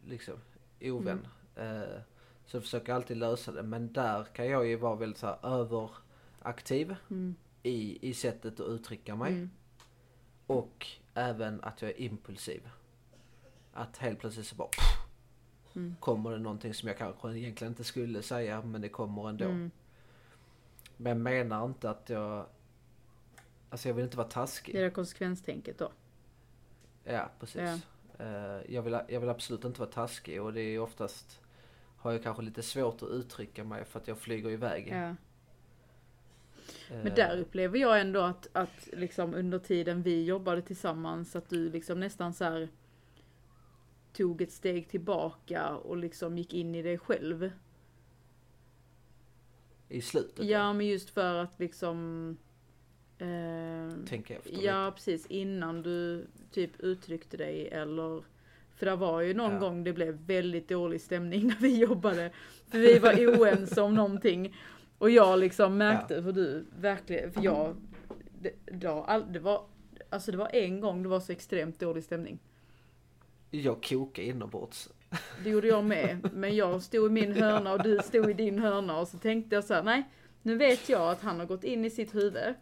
liksom 0.05 0.35
ovän. 0.81 1.27
Eh, 1.55 2.01
så 2.45 2.55
jag 2.57 2.63
försöker 2.63 2.93
alltid 2.93 3.17
lösa 3.17 3.51
det. 3.51 3.63
Men 3.63 3.93
där 3.93 4.23
kan 4.23 4.47
jag 4.47 4.67
ju 4.67 4.75
vara 4.75 4.95
väldigt 4.95 5.17
så 5.17 5.27
här 5.27 5.37
överaktiv 5.45 6.95
Mm. 7.09 7.35
i, 7.63 8.09
i 8.09 8.13
sättet 8.13 8.59
att 8.59 8.67
uttrycka 8.67 9.15
mig. 9.15 9.31
Mm. 9.33 9.49
Och 10.47 10.87
även 11.13 11.63
att 11.63 11.81
jag 11.81 11.91
är 11.91 12.01
impulsiv. 12.01 12.69
Att 13.73 13.97
helt 13.97 14.19
plötsligt 14.19 14.45
så 14.47 14.55
bara 14.55 14.69
Mm. 15.75 15.95
kommer 15.99 16.31
det 16.31 16.37
någonting 16.39 16.73
som 16.73 16.87
jag 16.87 16.97
kanske 16.97 17.29
egentligen 17.37 17.71
inte 17.71 17.83
skulle 17.83 18.21
säga 18.21 18.61
men 18.61 18.81
det 18.81 18.89
kommer 18.89 19.29
ändå. 19.29 19.45
Mm. 19.45 19.71
Men 20.97 21.09
jag 21.11 21.17
menar 21.21 21.65
inte 21.65 21.89
att 21.89 22.09
jag... 22.09 22.45
Alltså 23.69 23.87
jag 23.87 23.95
vill 23.95 24.03
inte 24.05 24.17
vara 24.17 24.27
taskig. 24.27 24.75
Det 24.75 24.81
är 24.81 24.89
konsekvenstänket 24.89 25.77
då. 25.77 25.91
Ja, 27.03 27.31
precis. 27.39 27.61
Ja. 27.61 27.79
Eh, 28.25 28.73
jag, 28.73 28.81
vill, 28.81 28.99
jag 29.07 29.19
vill 29.19 29.29
absolut 29.29 29.65
inte 29.65 29.79
vara 29.79 29.89
taskig 29.91 30.41
och 30.41 30.53
det 30.53 30.61
är 30.61 30.79
oftast 30.79 31.39
har 31.97 32.11
jag 32.11 32.23
kanske 32.23 32.43
lite 32.43 32.63
svårt 32.63 33.01
att 33.01 33.09
uttrycka 33.09 33.63
mig 33.63 33.85
för 33.85 33.99
att 33.99 34.07
jag 34.07 34.17
flyger 34.17 34.49
iväg. 34.49 34.87
Ja. 34.91 35.15
Eh, 36.89 37.03
Men 37.03 37.15
där 37.15 37.37
upplever 37.37 37.79
jag 37.79 38.01
ändå 38.01 38.21
att, 38.21 38.47
att 38.53 38.89
liksom 38.93 39.33
under 39.33 39.59
tiden 39.59 40.01
vi 40.03 40.23
jobbade 40.25 40.61
tillsammans 40.61 41.35
att 41.35 41.49
du 41.49 41.69
liksom 41.69 41.99
nästan 41.99 42.33
så 42.33 42.43
här 42.43 42.69
tog 44.13 44.41
ett 44.41 44.51
steg 44.51 44.89
tillbaka 44.89 45.69
och 45.75 45.97
liksom 45.97 46.37
gick 46.37 46.53
in 46.53 46.75
i 46.75 46.81
dig 46.81 46.97
själv. 46.97 47.51
I 49.87 50.01
slutet? 50.01 50.45
Ja, 50.45 50.73
men 50.73 50.85
just 50.85 51.09
för 51.09 51.35
att 51.35 51.59
liksom... 51.59 52.37
Eh, 53.19 54.05
Tänker 54.05 54.33
jag 54.33 54.45
efter 54.45 54.65
ja, 54.65 54.91
precis. 54.95 55.25
Innan 55.25 55.81
du 55.83 56.27
typ 56.51 56.79
uttryckte 56.79 57.37
dig 57.37 57.67
eller... 57.67 58.23
För 58.75 58.85
det 58.85 58.95
var 58.95 59.21
ju 59.21 59.33
någon 59.33 59.53
Ja. 59.53 59.59
gång 59.59 59.83
det 59.83 59.93
blev 59.93 60.13
väldigt 60.25 60.67
dålig 60.69 61.01
stämning 61.01 61.47
när 61.47 61.57
vi 61.59 61.77
jobbade. 61.79 62.31
För 62.71 62.77
vi 62.79 62.99
var 62.99 63.13
oense 63.39 63.81
om 63.81 63.93
någonting. 63.95 64.55
Och 64.97 65.09
jag 65.09 65.39
liksom 65.39 65.77
märkte, 65.77 66.23
för 66.23 66.31
du 66.31 66.65
verkligen, 66.79 67.31
för 67.31 67.41
jag... 67.43 67.75
Det, 68.71 68.85
all, 68.85 69.33
det 69.33 69.39
var... 69.39 69.63
Alltså 70.09 70.31
det 70.31 70.37
var 70.37 70.49
en 70.55 70.79
gång 70.79 71.03
det 71.03 71.09
var 71.09 71.19
så 71.19 71.31
extremt 71.31 71.79
dålig 71.79 72.03
stämning. 72.03 72.39
Jag 73.51 73.83
kokar 73.83 74.23
inombords. 74.23 74.89
Det 75.43 75.49
gjorde 75.49 75.67
jag 75.67 75.83
med. 75.85 76.29
Men 76.33 76.55
jag 76.55 76.81
stod 76.83 77.07
i 77.07 77.13
min 77.13 77.33
hörna 77.33 77.73
och 77.73 77.83
du 77.83 77.99
stod 78.03 78.29
i 78.29 78.33
din 78.33 78.59
hörna 78.59 78.99
och 78.99 79.07
så 79.07 79.17
tänkte 79.17 79.55
jag 79.55 79.63
så 79.63 79.73
här: 79.73 79.83
nej, 79.83 80.03
nu 80.41 80.55
vet 80.57 80.89
jag 80.89 81.11
att 81.11 81.21
han 81.21 81.39
har 81.39 81.45
gått 81.45 81.63
in 81.63 81.85
i 81.85 81.89
sitt 81.89 82.15
huvud. 82.15 82.53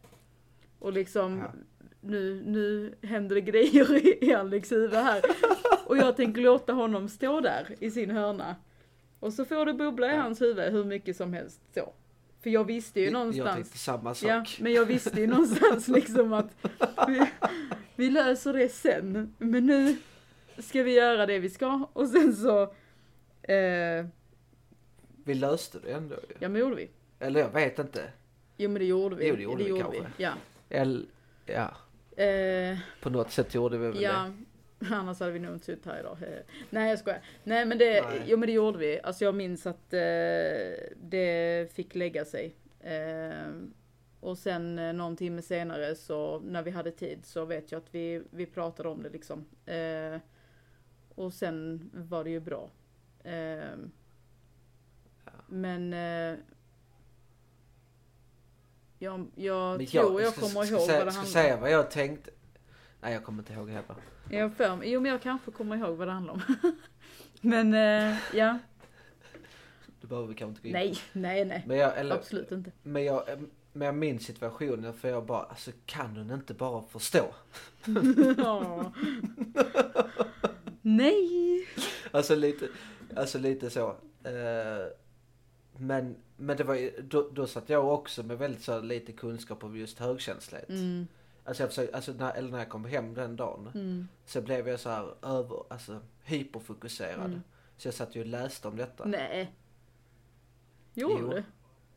Och 0.79 0.93
liksom, 0.93 1.37
Ja. 1.39 1.53
nu, 2.01 2.41
nu 2.45 2.93
händer 3.07 3.35
det 3.35 3.41
grejer 3.41 4.23
i, 4.23 4.33
Alex 4.33 4.71
huvud 4.71 4.93
här. 4.99 5.21
Och 5.85 5.97
jag 5.97 6.15
tänker 6.17 6.41
låta 6.41 6.73
honom 6.73 7.09
stå 7.09 7.41
där 7.41 7.75
i 7.79 7.91
sin 7.91 8.09
hörna. 8.11 8.55
Och 9.19 9.33
så 9.33 9.45
får 9.45 9.65
det 9.65 9.73
bubbla 9.73 10.07
i 10.07 10.15
Ja. 10.15 10.21
hans 10.21 10.41
huvud 10.41 10.71
hur 10.71 10.83
mycket 10.83 11.15
som 11.17 11.33
helst 11.33 11.61
så. 11.73 11.93
För 12.43 12.49
jag 12.49 12.63
visste 12.63 12.99
ju 12.99 13.05
Jag 13.05 13.13
någonstans. 13.13 13.55
tänkte 13.55 13.77
samma 13.77 14.13
sak. 14.15 14.29
Ja, 14.29 14.45
men 14.59 14.73
jag 14.73 14.85
visste 14.85 15.21
ju 15.21 15.27
någonstans 15.37 15.87
liksom 15.87 16.33
att 16.33 16.55
vi, 17.07 17.25
vi 17.95 18.09
löser 18.09 18.53
det 18.53 18.69
sen. 18.69 19.35
Men 19.37 19.65
nu 19.65 19.95
ska 20.57 20.83
vi 20.83 20.91
göra 20.93 21.25
det 21.25 21.39
vi 21.39 21.49
ska 21.49 21.87
och 21.93 22.07
sen 22.07 22.35
så, 22.35 22.61
eh, 23.43 24.05
Vi 25.23 25.33
löste 25.33 25.79
det 25.79 25.91
ändå 25.91 26.15
ju. 26.15 26.35
ja 26.39 26.49
men 26.49 26.61
gjorde 26.61 26.75
vi. 26.75 26.89
Eller 27.19 27.39
jag 27.39 27.49
vet 27.53 27.79
inte. 27.79 28.03
Jo 28.57 28.69
men 28.69 28.79
det 28.79 28.85
gjorde 28.85 29.15
vi. 29.15 29.27
Jo, 29.27 29.35
det 29.35 29.41
gjorde 29.43 29.63
vi 29.63 29.79
kanske. 29.79 30.03
Ja. 30.17 30.31
Eller, 30.69 31.05
ja, 31.45 31.75
Eh, 32.17 32.77
på 33.01 33.09
något 33.09 33.31
sätt 33.31 33.53
gjorde 33.55 33.77
vi 33.77 33.87
väl 33.87 34.01
ja, 34.01 34.31
annars 34.91 35.19
hade 35.19 35.31
vi 35.31 35.39
nog 35.39 35.53
inte 35.53 35.65
suttit 35.65 35.85
här 35.85 35.99
idag. 35.99 36.17
Eh, 36.21 36.39
Nej 36.69 36.89
jag 36.89 36.99
skojar. 36.99 37.21
Nej 37.43 37.65
men 37.65 37.77
det, 37.77 38.01
Nej. 38.01 38.23
jo 38.27 38.37
men 38.37 38.47
det 38.47 38.53
gjorde 38.53 38.77
vi. 38.77 38.99
Alltså 39.03 39.25
jag 39.25 39.35
minns 39.35 39.67
att 39.67 39.93
eh, 39.93 39.99
det 41.01 41.67
fick 41.73 41.95
lägga 41.95 42.25
sig. 42.25 42.55
Eh, 42.79 43.51
och 44.19 44.37
sen 44.37 44.79
eh, 44.79 44.93
någon 44.93 45.15
timme 45.15 45.41
senare 45.41 45.95
så 45.95 46.39
när 46.39 46.63
vi 46.63 46.71
hade 46.71 46.91
tid 46.91 47.25
så 47.25 47.45
vet 47.45 47.71
jag 47.71 47.79
att 47.79 47.95
vi, 47.95 48.23
vi 48.31 48.45
pratade 48.45 48.89
om 48.89 49.03
det 49.03 49.09
liksom. 49.09 49.45
Eh, 49.65 50.19
och 51.15 51.33
sen 51.33 51.89
var 51.93 52.23
det 52.23 52.29
ju 52.29 52.39
bra. 52.39 52.69
Eh, 53.23 53.75
Men 55.47 55.93
jag, 58.99 59.27
jag 59.35 59.77
Men 59.77 59.87
tror 59.87 60.21
jag 60.21 60.31
ska- 60.33 60.41
kommer 60.41 60.65
ska, 60.65 60.75
ihåg 60.75 60.85
säga, 60.85 60.97
vad 60.99 61.07
det 61.07 61.11
ska 61.11 61.19
handlar 61.21 61.41
om. 61.41 61.45
säga 61.45 61.57
vad 61.57 61.71
jag 61.71 61.91
tänkte. 61.91 62.31
Nej, 63.01 63.13
jag 63.13 63.23
kommer 63.23 63.39
inte 63.39 63.53
ihåg 63.53 63.69
heller. 63.69 63.95
Jag 64.29 64.53
för 64.53 64.83
jo 64.83 64.99
men 65.01 65.11
jag 65.11 65.21
kanske 65.21 65.51
kommer 65.51 65.75
ihåg 65.77 65.97
vad 65.97 66.07
det 66.07 66.11
handlar 66.11 66.33
om. 66.33 66.41
men 67.41 67.73
eh, 67.73 68.17
ja, 68.33 68.59
Du 70.01 70.07
behöver 70.07 70.27
vi 70.27 70.35
kanske 70.35 70.49
inte 70.49 70.61
gå 70.61 70.67
in 70.67 70.73
nej, 70.73 70.97
nej, 71.13 71.45
nej. 71.45 71.63
Men 71.67 71.77
jag, 71.77 71.97
eller, 71.97 72.15
Absolut 72.15 72.51
inte. 72.51 72.71
Men 72.83 73.03
jag, 73.03 73.23
men 73.73 73.85
jag 73.85 73.95
minns 73.95 74.23
situationen 74.25 74.93
för 74.93 75.09
jag 75.09 75.25
bara, 75.25 75.43
alltså 75.43 75.71
kan 75.85 76.17
hon 76.17 76.31
inte 76.31 76.53
bara 76.53 76.81
förstå? 76.83 77.25
Ja. 78.37 78.91
nej! 80.81 81.67
Alltså 82.11 82.35
lite, 82.35 82.67
alltså 83.15 83.37
lite 83.39 83.69
så. 83.69 83.89
Eh, 84.23 84.87
men, 85.77 86.15
men 86.37 86.57
det 86.57 86.63
var 86.63 86.75
ju, 86.75 86.91
då, 87.01 87.29
då 87.33 87.47
satt 87.47 87.69
jag 87.69 87.93
också 87.93 88.23
med 88.23 88.37
väldigt 88.37 88.61
så 88.63 88.79
lite 88.81 89.11
kunskap 89.11 89.63
om 89.63 89.77
just 89.77 89.99
högkänslighet. 89.99 90.69
Mm, 90.69 91.07
Alltså 91.43 91.63
jag 91.63 91.69
försökte, 91.69 91.95
alltså 91.95 92.11
när, 92.13 92.33
eller 92.33 92.49
när 92.49 92.57
jag 92.57 92.69
kom 92.69 92.85
hem 92.85 93.13
den 93.13 93.35
dagen. 93.35 93.71
mm, 93.75 94.07
Så 94.25 94.41
blev 94.41 94.67
jag 94.67 94.79
så 94.79 94.89
här 94.89 95.13
över, 95.21 95.63
alltså 95.69 95.99
hyperfokuserad. 96.23 97.25
Mm. 97.25 97.41
Så 97.77 97.87
jag 97.87 97.95
satt 97.95 98.15
ju 98.15 98.19
och 98.21 98.25
läste 98.27 98.67
om 98.67 98.75
detta. 98.77 99.05
nej. 99.05 99.51
Gjorde 100.93 101.15
Jo. 101.21 101.29
du? 101.29 101.43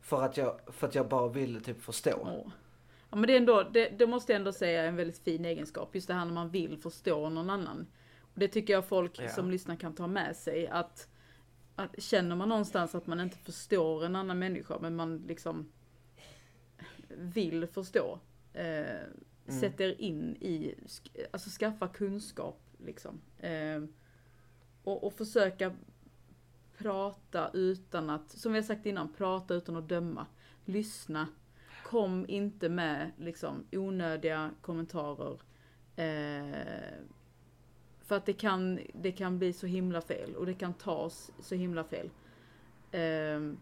För 0.01 0.21
att 0.23 0.37
jag, 0.37 0.59
för 0.67 0.87
att 0.87 0.95
jag 0.95 1.07
bara 1.07 1.27
ville 1.27 1.59
typ 1.59 1.81
förstå. 1.81 2.19
Åh. 2.21 2.51
Ja 3.09 3.17
men 3.17 3.27
det 3.27 3.33
är 3.33 3.37
ändå, 3.37 3.63
det, 3.63 3.89
det 3.89 4.07
måste 4.07 4.31
jag 4.31 4.39
ändå 4.39 4.51
säga 4.51 4.83
är 4.83 4.87
en 4.87 4.95
väldigt 4.95 5.17
fin 5.19 5.45
egenskap. 5.45 5.95
Just 5.95 6.07
det 6.07 6.13
här 6.13 6.25
när 6.25 6.33
man 6.33 6.49
vill 6.49 6.77
förstå 6.77 7.29
någon 7.29 7.49
annan. 7.49 7.87
Och 8.21 8.39
det 8.39 8.47
tycker 8.47 8.73
jag 8.73 8.85
folk 8.85 9.19
Ja. 9.19 9.29
som 9.29 9.51
lyssnar 9.51 9.75
kan 9.75 9.95
ta 9.95 10.07
med 10.07 10.35
sig. 10.35 10.67
Att, 10.67 11.07
att 11.75 12.03
känner 12.03 12.35
man 12.35 12.49
någonstans 12.49 12.95
att 12.95 13.07
man 13.07 13.19
inte 13.19 13.37
förstår 13.37 14.05
en 14.05 14.15
annan 14.15 14.39
människa 14.39 14.79
men 14.81 14.95
man 14.95 15.17
liksom 15.17 15.71
vill 17.07 17.67
förstå. 17.67 18.19
Eh, 18.53 19.07
Mm. 19.47 19.59
Sätter 19.59 20.01
in 20.01 20.35
i, 20.35 20.75
alltså 21.31 21.49
skaffa 21.49 21.87
kunskap 21.87 22.61
liksom. 22.85 23.21
Eh, 23.37 23.83
och, 24.83 25.03
och 25.03 25.13
försöka 25.13 25.75
prata 26.77 27.49
utan 27.53 28.09
att, 28.09 28.31
som 28.31 28.53
vi 28.53 28.59
har 28.59 28.63
sagt 28.63 28.85
innan, 28.85 29.13
prata 29.13 29.53
utan 29.53 29.75
att 29.75 29.89
döma. 29.89 30.25
Lyssna. 30.65 31.27
Kom 31.85 32.25
inte 32.29 32.69
med 32.69 33.11
liksom 33.17 33.65
onödiga 33.71 34.51
kommentarer. 34.61 35.41
Eh, 35.95 36.99
för 38.11 38.15
att 38.15 38.25
det 38.25 38.33
kan, 38.33 38.79
det 38.93 39.11
kan 39.11 39.37
bli 39.39 39.53
så 39.53 39.67
himla 39.67 40.01
fel 40.01 40.35
och 40.35 40.45
det 40.45 40.53
kan 40.53 40.73
tas 40.73 41.31
så 41.39 41.55
himla 41.55 41.83
fel. 41.83 42.09
Eh, 42.91 43.53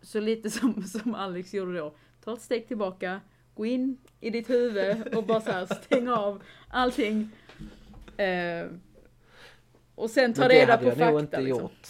så 0.00 0.20
lite 0.20 0.50
som, 0.50 0.82
som 0.86 1.14
Alex 1.14 1.54
gjorde 1.54 1.78
då. 1.78 1.94
Ta 2.24 2.32
ett 2.32 2.40
steg 2.40 2.68
tillbaka, 2.68 3.20
gå 3.54 3.66
in 3.66 3.98
i 4.20 4.30
ditt 4.30 4.50
huvud 4.50 5.14
och 5.14 5.24
bara 5.24 5.40
så 5.40 5.50
här 5.50 5.66
stäng 5.66 6.08
av 6.08 6.42
allting. 6.68 7.30
Eh, 8.16 8.66
och 9.94 10.10
sen 10.10 10.34
ta 10.34 10.40
Men 10.40 10.48
det 10.48 10.54
reda 10.54 10.72
hade 10.72 10.82
på 10.82 10.88
jag 10.88 10.98
nog 10.98 11.20
fakta. 11.20 11.20
inte 11.20 11.40
liksom. 11.40 11.62
gjort. 11.62 11.88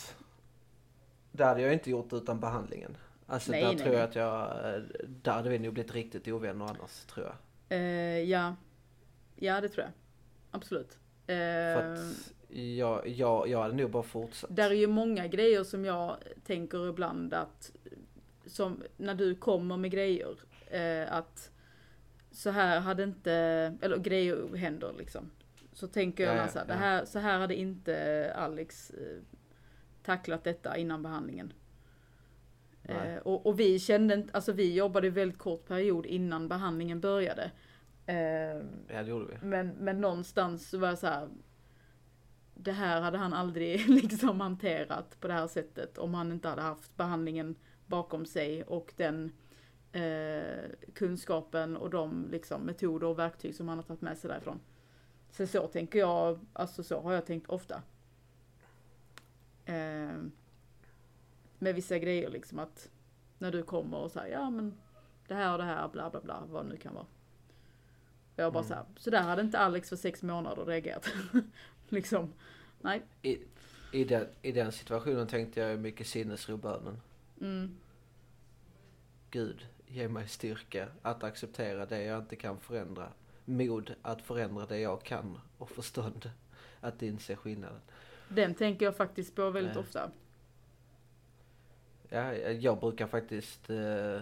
Det 1.32 1.45
hade 1.45 1.62
jag 1.62 1.72
inte 1.72 1.91
gjort 1.91 2.12
utan 2.12 2.41
behandlingen. 2.41 2.97
Alltså 3.26 3.51
Nej, 3.51 3.61
där 3.62 3.68
nej, 3.68 3.78
tror 3.78 3.95
jag 3.95 4.01
nej. 4.01 4.09
att 4.09 4.14
jag, 4.14 4.82
där 5.22 5.32
hade 5.32 5.49
vi 5.49 5.59
nog 5.59 5.74
blivit 5.74 5.95
riktigt 5.95 6.28
ovänner 6.28 6.64
annars 6.64 7.05
tror 7.07 7.26
jag. 7.26 7.35
Eh, 7.78 8.20
ja. 8.20 8.57
ja, 9.37 9.61
det 9.61 9.68
tror 9.68 9.85
jag. 9.85 9.93
Absolut. 10.51 10.99
För 11.27 11.93
att 11.93 12.35
jag, 12.77 13.09
jag, 13.09 13.49
jag 13.49 13.62
hade 13.62 13.75
nog 13.75 13.91
bara 13.91 14.03
fortsatt. 14.03 14.57
där 14.57 14.70
är 14.70 14.75
ju 14.75 14.87
många 14.87 15.27
grejer 15.27 15.64
som 15.64 15.85
jag 15.85 16.16
tänker 16.45 16.89
ibland 16.89 17.35
att, 17.35 17.72
som 18.47 18.83
när 18.97 19.14
du 19.14 19.35
kommer 19.35 19.77
med 19.77 19.91
grejer, 19.91 20.37
eh, 20.70 21.12
att 21.12 21.51
så 22.31 22.51
här 22.51 22.81
hade 22.81 23.03
inte, 23.03 23.33
eller 23.81 23.99
grejer 23.99 24.57
händer 24.57 24.95
liksom. 24.99 25.31
Så 25.72 25.87
tänker 25.87 26.25
jag 26.25 26.37
Ja, 26.37 26.49
så 26.49 26.59
här, 26.59 26.66
ja. 26.68 26.75
här, 26.75 27.05
så 27.05 27.18
här 27.18 27.39
hade 27.39 27.55
inte 27.55 28.33
Alex 28.37 28.91
eh, 28.91 29.22
tacklat 30.03 30.45
detta 30.45 30.77
innan 30.77 31.03
behandlingen. 31.03 31.53
Eh, 32.83 33.16
och, 33.16 33.47
och 33.47 33.61
vi 33.61 33.79
kände 33.79 34.14
inte, 34.14 34.35
alltså 34.35 34.53
vi 34.53 34.75
jobbade 34.75 35.11
väldigt 35.11 35.39
kort 35.39 35.68
period 35.68 36.07
innan 36.07 36.49
behandlingen 36.49 37.01
började. 37.01 37.51
Eh, 38.07 38.16
Ja 38.88 39.02
det 39.02 39.11
gjorde 39.11 39.26
vi. 39.26 39.46
men, 39.46 39.68
men 39.68 40.00
någonstans 40.00 40.68
så 40.68 40.78
var 40.78 40.88
jag 40.88 40.98
så 40.98 41.07
här. 41.07 41.28
Det 42.55 42.72
här 42.72 43.00
hade 43.00 43.18
han 43.18 43.32
aldrig 43.32 43.88
liksom 44.02 44.40
hanterat 44.40 45.20
på 45.20 45.28
det 45.28 45.34
här 45.34 45.46
sättet 45.46 45.98
om 45.98 46.14
han 46.14 46.32
inte 46.32 46.48
hade 46.48 46.62
haft 46.62 46.96
behandlingen 46.96 47.55
bakom 47.86 48.26
sig 48.26 48.62
och 48.64 48.92
den 48.96 49.32
eh, 49.92 50.70
kunskapen 50.94 51.76
och 51.76 51.90
de 51.90 52.28
liksom, 52.30 52.62
metoder 52.62 53.07
och 53.07 53.18
verktyg 53.18 53.55
som 53.55 53.68
han 53.68 53.78
har 53.78 53.82
tagit 53.82 54.00
med 54.00 54.18
sig 54.18 54.30
därifrån. 54.30 54.61
Så 55.30 55.46
så 55.46 55.66
tänker 55.66 55.98
jag, 55.98 56.38
alltså 56.52 56.82
så 56.82 57.00
har 57.00 57.12
jag 57.12 57.26
tänkt 57.26 57.48
ofta. 57.50 57.82
Eh, 59.64 60.16
med 61.59 61.74
vissa 61.74 61.98
grejer 61.98 62.30
liksom 62.30 62.59
att 62.59 62.90
när 63.38 63.52
du 63.52 63.62
kommer 63.62 63.96
och 63.98 64.11
säger 64.11 64.38
ja 64.38 64.50
men 64.50 64.74
det 65.28 65.34
här 65.34 65.52
och 65.52 65.59
det 65.59 65.64
här 65.64 65.88
bla 65.88 66.11
bla 66.11 66.20
bla 66.20 66.42
vad 66.50 66.64
det 66.64 66.68
nu 66.68 66.76
kan 66.76 66.94
vara. 66.94 67.07
Och 68.37 68.43
jag 68.43 68.53
bara 68.53 68.64
Mm. 68.64 68.68
så 68.68 68.74
här, 68.74 68.85
så 68.97 69.11
där 69.11 69.22
hade 69.22 69.43
inte 69.43 69.59
Alex 69.59 69.89
för 69.89 69.97
sex 69.97 70.22
månader 70.22 70.64
reagerat. 70.64 71.09
liksom, 71.89 72.32
nej. 72.80 73.03
I, 73.22 73.39
i, 73.93 74.05
den, 74.05 74.26
I 74.43 74.53
den 74.53 74.72
situationen 74.72 75.26
tänkte 75.26 75.61
jag 75.61 75.78
mycket 75.78 76.07
sinnesrobönen. 76.07 77.01
Mm, 77.41 77.76
Gud, 79.30 79.66
ge 79.87 80.09
mig 80.09 80.28
styrka 80.28 80.89
att 81.03 81.24
acceptera 81.24 81.87
det 81.87 82.03
jag 82.03 82.18
inte 82.18 82.37
kan 82.37 82.61
förändra. 82.61 83.09
Mod 83.45 83.95
att 84.03 84.22
förändra 84.22 84.66
det 84.66 84.78
jag 84.78 85.03
kan 85.03 85.41
och 85.59 85.70
förstånd 85.70 86.30
att 86.80 87.03
inse 87.03 87.37
skillnaden. 87.37 87.80
den 88.28 88.55
tänker 88.55 88.85
jag 88.87 88.97
faktiskt 88.97 89.35
på 89.35 89.51
väldigt 89.51 89.74
Nej. 89.74 89.82
ofta. 89.82 90.11
Ja, 92.09 92.35
jag 92.35 92.80
brukar 92.80 93.07
faktiskt, 93.07 93.70
eh, 93.70 94.20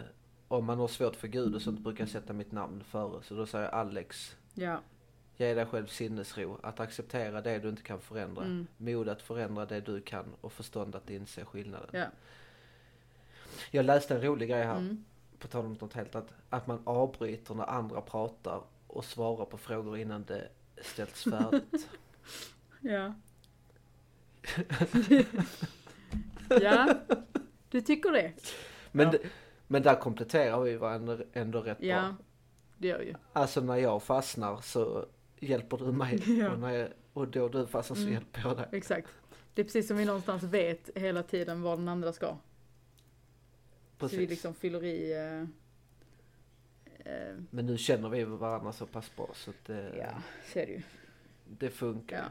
om 0.52 0.64
man 0.64 0.78
har 0.78 0.88
svårt 0.88 1.16
för 1.16 1.28
Gud 1.28 1.54
och 1.54 1.62
sånt, 1.62 1.80
brukar 1.80 2.04
jag 2.04 2.08
sätta 2.10 2.32
mitt 2.32 2.52
namn 2.52 2.84
före. 2.84 3.22
Så 3.22 3.34
då 3.34 3.46
säger 3.46 3.64
jag 3.64 3.74
Alex, 3.74 4.36
Ja, 4.54 4.80
ge 5.36 5.54
dig 5.54 5.66
själv 5.66 5.86
sinnesro 5.86 6.58
att 6.62 6.80
acceptera 6.80 7.40
det 7.40 7.58
du 7.58 7.68
inte 7.68 7.82
kan 7.82 8.00
förändra. 8.00 8.44
mm, 8.44 8.66
Mod 8.76 9.08
att 9.08 9.22
förändra 9.22 9.66
det 9.66 9.80
du 9.80 10.00
kan 10.00 10.24
och 10.40 10.52
förstånd 10.52 10.94
att 10.96 11.10
inse 11.10 11.44
skillnaden. 11.44 11.88
ja. 11.92 12.06
Jag 13.70 13.84
läste 13.84 14.14
en 14.14 14.22
rolig 14.22 14.48
grej 14.48 14.62
här, 14.64 14.76
Mm, 14.78 15.04
på 15.38 15.48
tal 15.48 15.64
om 15.66 15.72
något 15.72 15.92
helt 15.92 16.14
att, 16.14 16.28
att 16.50 16.66
man 16.66 16.82
avbryter 16.84 17.54
när 17.54 17.64
andra 17.70 18.00
pratar 18.00 18.62
och 18.86 19.04
svarar 19.04 19.44
på 19.44 19.58
frågor 19.58 19.98
innan 19.98 20.24
det 20.24 20.48
ställts 20.82 21.24
färdigt. 21.24 21.88
ja. 22.80 23.14
ja, 26.60 26.94
du 27.70 27.80
tycker 27.80 28.10
det? 28.12 28.32
Men, 28.92 29.06
Ja. 29.06 29.12
det, 29.12 29.18
men 29.72 29.82
där 29.82 29.94
kompletterar 29.94 30.60
vi 30.60 30.76
varandra 30.76 31.18
ändå 31.32 31.60
rätt 31.60 31.78
Ja, 31.80 32.00
bra. 32.02 32.16
det 32.78 32.88
gör 32.88 33.00
ju. 33.00 33.14
Alltså 33.32 33.60
när 33.60 33.76
jag 33.76 34.02
fastnar 34.02 34.60
så 34.60 35.06
hjälper 35.40 35.76
du 35.76 35.92
mig 35.92 36.38
Ja. 36.40 36.50
och, 36.52 36.58
när 36.58 36.70
jag, 36.70 36.88
och 37.12 37.28
då 37.28 37.48
du 37.48 37.66
fastnar 37.66 37.94
så 37.96 38.02
Mm. 38.02 38.14
hjälper 38.14 38.40
jag 38.40 38.56
dig. 38.56 38.66
Exakt. 38.72 39.08
Det 39.54 39.62
är 39.62 39.64
precis 39.64 39.88
som 39.88 39.96
vi 39.96 40.04
någonstans 40.04 40.42
vet 40.42 40.90
hela 40.94 41.22
tiden 41.22 41.62
vad 41.62 41.78
den 41.78 41.88
andra 41.88 42.12
ska. 42.12 42.36
Precis. 43.98 44.16
Så 44.16 44.20
vi 44.20 44.26
liksom 44.26 44.54
fyller 44.54 44.84
i... 44.84 45.12
Eh, 45.12 45.40
eh, 47.12 47.34
Men 47.50 47.66
nu 47.66 47.78
känner 47.78 48.08
vi 48.08 48.24
varandra 48.24 48.72
så 48.72 48.86
pass 48.86 49.16
bra 49.16 49.28
så 49.34 49.50
att 49.50 49.64
det, 49.66 49.94
ja, 49.98 50.22
så 50.52 50.58
är 50.58 50.66
det 50.66 50.72
ju. 50.72 50.82
det 51.44 51.70
funkar. 51.70 52.16
Ja. 52.18 52.24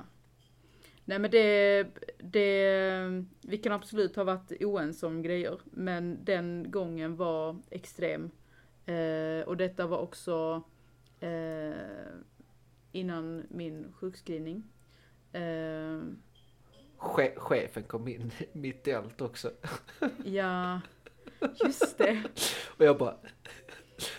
Nej 1.11 1.19
men 1.19 1.31
det, 1.31 1.87
det, 2.17 3.25
vi 3.41 3.57
kan 3.57 3.71
absolut 3.71 4.15
ha 4.15 4.23
varit 4.23 4.51
oense 4.61 5.05
om 5.05 5.21
grejer, 5.21 5.59
men 5.71 6.25
den 6.25 6.71
gången 6.71 7.15
var 7.15 7.61
extrem. 7.69 8.31
Eh, 8.85 9.47
och 9.47 9.57
detta 9.57 9.87
var 9.87 9.97
också 9.97 10.63
eh, 11.19 11.71
innan 12.91 13.43
min 13.49 13.93
sjukskrivning. 13.93 14.63
Eh, 15.33 16.01
Che, 16.97 17.33
chefen 17.37 17.83
kom 17.83 18.07
in 18.07 18.31
mitt 18.53 18.87
i 18.87 18.93
allt 18.93 19.21
också. 19.21 19.51
ja, 20.25 20.81
just 21.63 21.97
det. 21.97 22.23
Och 22.77 22.85
jag 22.85 22.97
bara, 22.97 23.15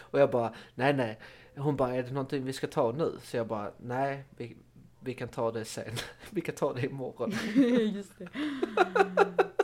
och 0.00 0.20
jag 0.20 0.30
bara, 0.30 0.54
nej 0.74 0.94
nej. 0.94 1.18
Hon 1.56 1.76
bara, 1.76 1.94
är 1.94 2.02
det 2.02 2.12
någonting 2.12 2.44
vi 2.44 2.52
ska 2.52 2.66
ta 2.66 2.92
nu? 2.92 3.12
Så 3.22 3.36
jag 3.36 3.46
bara, 3.46 3.72
nej 3.78 4.24
vi, 4.36 4.56
vi 5.04 5.14
kan 5.14 5.28
ta 5.28 5.50
det 5.52 5.64
sen. 5.64 5.94
Vi 6.30 6.40
kan 6.40 6.54
ta 6.54 6.72
det 6.72 6.84
imorgon. 6.86 7.32
just 7.94 8.18
det. 8.18 8.28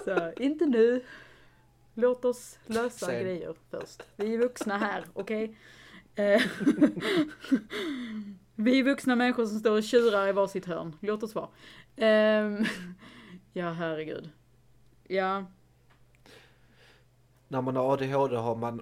Så, 0.04 0.32
inte 0.42 0.66
nu. 0.66 1.04
Låt 1.94 2.24
oss 2.24 2.58
lösa 2.66 3.06
Sen. 3.06 3.22
grejer 3.24 3.54
först. 3.70 4.02
Vi 4.16 4.34
är 4.34 4.38
vuxna 4.38 4.78
här, 4.78 5.04
okej? 5.14 5.56
Eh, 6.14 6.42
Vi 8.54 8.78
är 8.78 8.82
vuxna 8.84 9.16
människor 9.16 9.46
som 9.46 9.58
står 9.58 9.76
och 9.76 9.82
tjurar 9.82 10.28
i 10.28 10.32
varsitt 10.32 10.66
hörn. 10.66 10.96
Låt 11.00 11.22
oss 11.22 11.34
vara. 11.34 11.48
Ehm, 11.96 12.64
ja, 13.52 13.70
herregud. 13.70 14.30
Ja, 15.08 15.44
När 17.48 17.60
man 17.62 17.76
har 17.76 17.92
ADHD 17.92 18.36
har 18.36 18.54
man, 18.56 18.80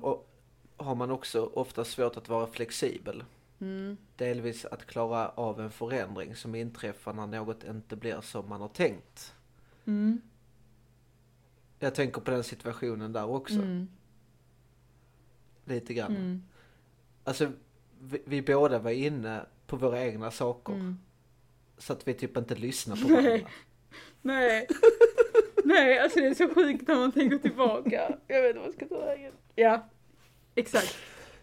har 0.76 0.94
man 0.94 1.10
också 1.10 1.50
ofta 1.54 1.84
svårt 1.84 2.16
att 2.16 2.28
vara 2.28 2.46
flexibel. 2.46 3.24
Mm, 3.60 3.96
Delvis 4.16 4.64
att 4.64 4.86
klara 4.86 5.28
av 5.28 5.60
en 5.60 5.70
förändring 5.70 6.36
som 6.36 6.54
inträffar 6.54 7.12
när 7.12 7.26
något 7.26 7.64
inte 7.64 7.96
blir 7.96 8.20
som 8.20 8.48
man 8.48 8.60
har 8.60 8.68
tänkt. 8.68 9.34
mm, 9.84 10.20
Jag 11.78 11.94
tänker 11.94 12.20
på 12.20 12.30
den 12.30 12.44
situationen 12.44 13.12
där 13.12 13.30
också. 13.30 13.54
mm, 13.54 13.88
Lite 15.64 15.94
grann. 15.94 16.16
mm, 16.16 16.42
Alltså, 17.24 17.52
vi, 18.00 18.22
vi 18.26 18.42
båda 18.42 18.78
var 18.78 18.90
inne 18.90 19.46
på 19.66 19.76
våra 19.76 20.04
egna 20.04 20.30
saker. 20.30 20.72
mm. 20.72 20.98
Så 21.78 21.92
att 21.92 22.08
vi 22.08 22.14
typ 22.14 22.36
inte 22.36 22.54
lyssnar 22.54 22.96
på 22.96 23.08
Nej. 23.08 23.22
varandra. 23.24 23.48
Nej. 24.22 24.66
Nej, 25.64 25.98
alltså 25.98 26.20
det 26.20 26.26
är 26.26 26.34
så 26.34 26.54
sjukt 26.54 26.88
när 26.88 26.94
man 26.94 27.12
tänker 27.12 27.38
tillbaka. 27.38 28.18
Jag 28.26 28.42
vet 28.42 28.48
inte 28.56 28.58
vad 28.60 28.66
jag 28.68 28.74
ska 28.74 28.86
ta 28.88 29.00
vägen. 29.06 29.32
Ja, 29.54 29.88
exakt. 30.54 30.96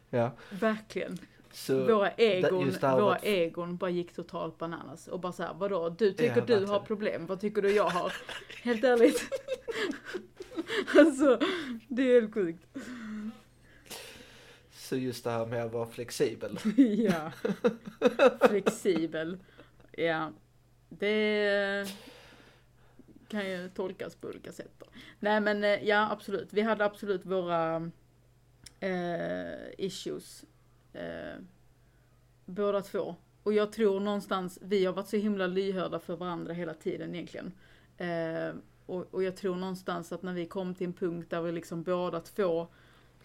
Ja. 0.09 0.32
Verkligen. 0.51 1.18
Så, 1.53 1.85
Våra 1.85 2.11
egon, 2.11 2.71
våra 2.81 3.17
egon 3.17 3.77
bara 3.77 3.89
gick 3.89 4.13
totalt 4.13 4.57
bananas 4.57 5.07
och 5.07 5.19
bara 5.19 5.31
såhär, 5.33 5.53
vadå, 5.53 5.89
du 5.89 6.11
tycker 6.11 6.35
Ja, 6.35 6.59
du 6.59 6.65
har 6.65 6.79
problem, 6.79 7.25
vad 7.25 7.41
tycker 7.41 7.61
du 7.61 7.71
jag 7.71 7.89
har? 7.89 8.13
Helt 8.63 8.83
ärligt. 8.83 9.29
alltså, 10.99 11.39
det 11.87 12.01
är 12.01 12.21
helt 12.21 12.33
sjukt. 12.33 12.65
så 14.71 14.95
just 14.95 15.23
det 15.23 15.29
här 15.29 15.45
med 15.45 15.65
att 15.65 15.73
vara 15.73 15.85
flexibel. 15.85 16.59
ja. 16.77 17.31
Flexibel. 18.41 19.37
Ja. 19.91 20.31
Det 20.89 21.87
kan 23.27 23.49
ju 23.49 23.69
tolkas 23.69 24.15
på 24.15 24.27
olika 24.27 24.51
sätt 24.51 24.71
då. 24.79 24.85
Nej 25.19 25.41
men 25.41 25.63
eh, 25.63 25.83
ja, 25.83 26.11
absolut. 26.11 26.53
Vi 26.53 26.61
hade 26.61 26.85
absolut 26.85 27.25
våra 27.25 27.91
eh, 28.79 29.69
issues. 29.77 30.45
Eh, 30.93 31.39
båda 32.45 32.81
två. 32.81 33.15
och 33.43 33.53
jag 33.53 33.71
tror 33.71 33.99
någonstans, 33.99 34.59
vi 34.61 34.85
har 34.85 34.93
varit 34.93 35.07
så 35.07 35.17
himla 35.17 35.47
lyhörda 35.47 35.99
för 35.99 36.15
varandra 36.15 36.53
hela 36.53 36.73
tiden 36.73 37.15
egentligen. 37.15 37.51
Eh, 37.97 38.55
och, 38.85 39.13
och 39.13 39.23
jag 39.23 39.37
tror 39.37 39.55
någonstans 39.55 40.11
att 40.11 40.23
när 40.23 40.33
vi 40.33 40.45
kom 40.45 40.75
till 40.75 40.87
en 40.87 40.93
punkt 40.93 41.29
där 41.29 41.41
vi 41.41 41.51
liksom 41.51 41.83
båda 41.83 42.19
två 42.19 42.67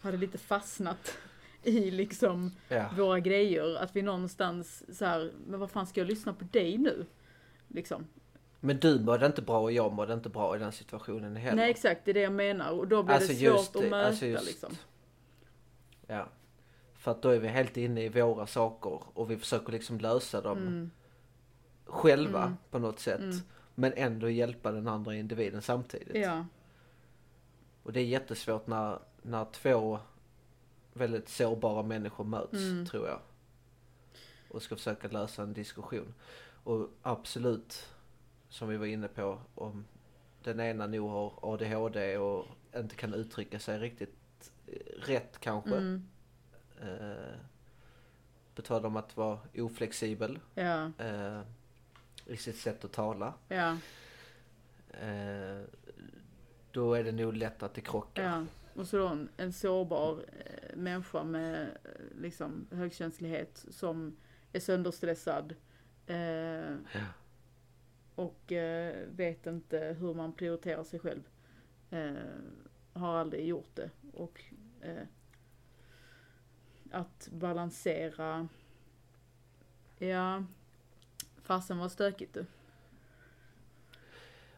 hade 0.00 0.16
lite 0.16 0.38
fastnat 0.38 1.18
i 1.62 1.90
liksom 1.90 2.52
Ja. 2.68 2.90
våra 2.96 3.20
grejer, 3.20 3.74
att 3.76 3.96
vi 3.96 4.02
någonstans 4.02 4.84
så 4.98 5.04
här, 5.04 5.32
men 5.46 5.60
vad 5.60 5.70
fan 5.70 5.86
ska 5.86 6.00
jag 6.00 6.08
lyssna 6.08 6.32
på 6.32 6.44
dig 6.44 6.78
nu? 6.78 7.06
Liksom. 7.68 8.06
Men 8.60 8.78
du 8.78 9.00
mådde 9.00 9.26
inte 9.26 9.42
bra 9.42 9.60
och 9.60 9.72
jag 9.72 9.92
mådde 9.92 10.14
inte 10.14 10.28
bra 10.28 10.56
i 10.56 10.58
den 10.58 10.72
situationen 10.72 11.36
heller. 11.36 11.56
Nej 11.56 11.70
exakt, 11.70 12.04
det 12.04 12.10
är 12.10 12.14
det 12.14 12.20
jag 12.20 12.32
menar. 12.32 12.70
Och 12.70 12.88
då 12.88 13.02
blir 13.02 13.14
Alltså 13.14 13.32
det 13.32 13.38
svårt 13.38 13.76
att 13.84 13.90
möta 13.90 14.06
alltså 14.08 14.26
just- 14.26 14.46
liksom. 14.46 14.72
Ja. 16.06 16.28
För 16.98 17.10
att 17.10 17.22
då 17.22 17.28
är 17.28 17.38
vi 17.38 17.48
helt 17.48 17.76
inne 17.76 18.02
i 18.04 18.08
våra 18.08 18.46
saker 18.46 19.02
och 19.14 19.30
vi 19.30 19.36
försöker 19.36 19.72
liksom 19.72 19.98
lösa 19.98 20.40
dem 20.40 20.58
Mm, 20.58 20.90
själva 21.84 22.42
Mm. 22.42 22.56
på 22.70 22.78
något 22.78 22.98
sätt. 23.00 23.20
mm. 23.20 23.38
Men 23.74 23.92
ändå 23.96 24.30
hjälpa 24.30 24.72
den 24.72 24.88
andra 24.88 25.14
individen 25.16 25.62
samtidigt. 25.62 26.16
Ja, 26.16 26.46
Och 27.82 27.92
det 27.92 28.00
är 28.00 28.04
jättesvårt 28.04 28.66
när, 28.66 28.98
när 29.22 29.44
två 29.44 29.98
väldigt 30.92 31.28
sårbara 31.28 31.82
människor 31.82 32.24
möts, 32.24 32.52
Mm. 32.54 32.86
tror 32.86 33.06
jag. 33.08 33.20
Och 34.48 34.62
ska 34.62 34.76
försöka 34.76 35.08
lösa 35.08 35.42
en 35.42 35.52
diskussion. 35.52 36.14
Och 36.64 36.88
absolut, 37.02 37.88
som 38.48 38.68
vi 38.68 38.76
var 38.76 38.86
inne 38.86 39.08
på, 39.08 39.38
om 39.54 39.84
den 40.42 40.60
ena 40.60 40.86
nog 40.86 41.10
har 41.10 41.38
ADHD 41.42 42.18
och 42.18 42.46
inte 42.76 42.94
kan 42.96 43.14
uttrycka 43.14 43.58
sig 43.58 43.78
riktigt 43.78 44.52
eh, 44.66 44.72
rätt 45.06 45.38
kanske. 45.40 45.76
mm, 45.76 46.08
Eh, 46.82 47.34
på 48.54 48.62
tal 48.62 48.86
om 48.86 48.96
att 48.96 49.16
vara 49.16 49.38
oflexibel 49.56 50.38
ja, 50.54 50.90
eh, 50.98 51.40
i 52.26 52.36
sitt 52.36 52.56
sätt 52.56 52.84
att 52.84 52.92
tala. 52.92 53.34
ja, 53.48 53.76
Eh, 54.90 55.62
då 56.72 56.94
är 56.94 57.04
det 57.04 57.12
nog 57.12 57.34
lätt 57.36 57.62
att 57.62 57.74
det 57.74 57.80
krockar. 57.80 58.22
ja. 58.24 58.44
Och 58.74 58.86
så 58.86 58.96
då 58.98 59.08
en, 59.08 59.28
en 59.36 59.52
sårbar 59.52 60.18
eh, 60.38 60.76
människa 60.76 61.24
med 61.24 61.62
eh, 61.62 62.20
liksom 62.20 62.66
högkänslighet 62.70 63.66
som 63.70 64.16
är 64.52 64.60
sönderstressad. 64.60 65.54
Eh, 66.06 66.16
Ja. 66.92 67.04
och 68.14 68.52
eh, 68.52 69.06
vet 69.08 69.46
inte 69.46 69.96
hur 70.00 70.14
man 70.14 70.32
prioriterar 70.32 70.84
sig 70.84 70.98
själv. 71.00 71.22
Eh, 71.90 72.12
har 72.92 73.16
aldrig 73.16 73.46
gjort 73.46 73.70
det. 73.74 73.90
Och 74.12 74.44
eh, 74.80 75.02
att 76.90 77.28
balansera, 77.32 78.48
ja, 79.98 80.44
fasen 81.42 81.78
var 81.78 81.88
stökigt 81.88 82.34
du. 82.34 82.46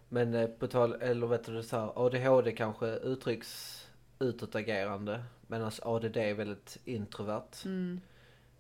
Men 0.09 0.35
eh, 0.35 0.49
på 0.49 0.67
tal, 0.67 0.93
eller 0.93 1.27
vet 1.27 1.45
du 1.45 1.63
så 1.63 1.77
här, 1.79 2.07
ADHD 2.07 2.53
kanske 2.53 2.87
uttrycks 2.87 3.77
utåtagerande 4.19 5.25
medan 5.47 5.71
ADD 5.83 6.17
är 6.17 6.35
väldigt 6.35 6.79
introvert. 6.85 7.65
Mm, 7.65 8.01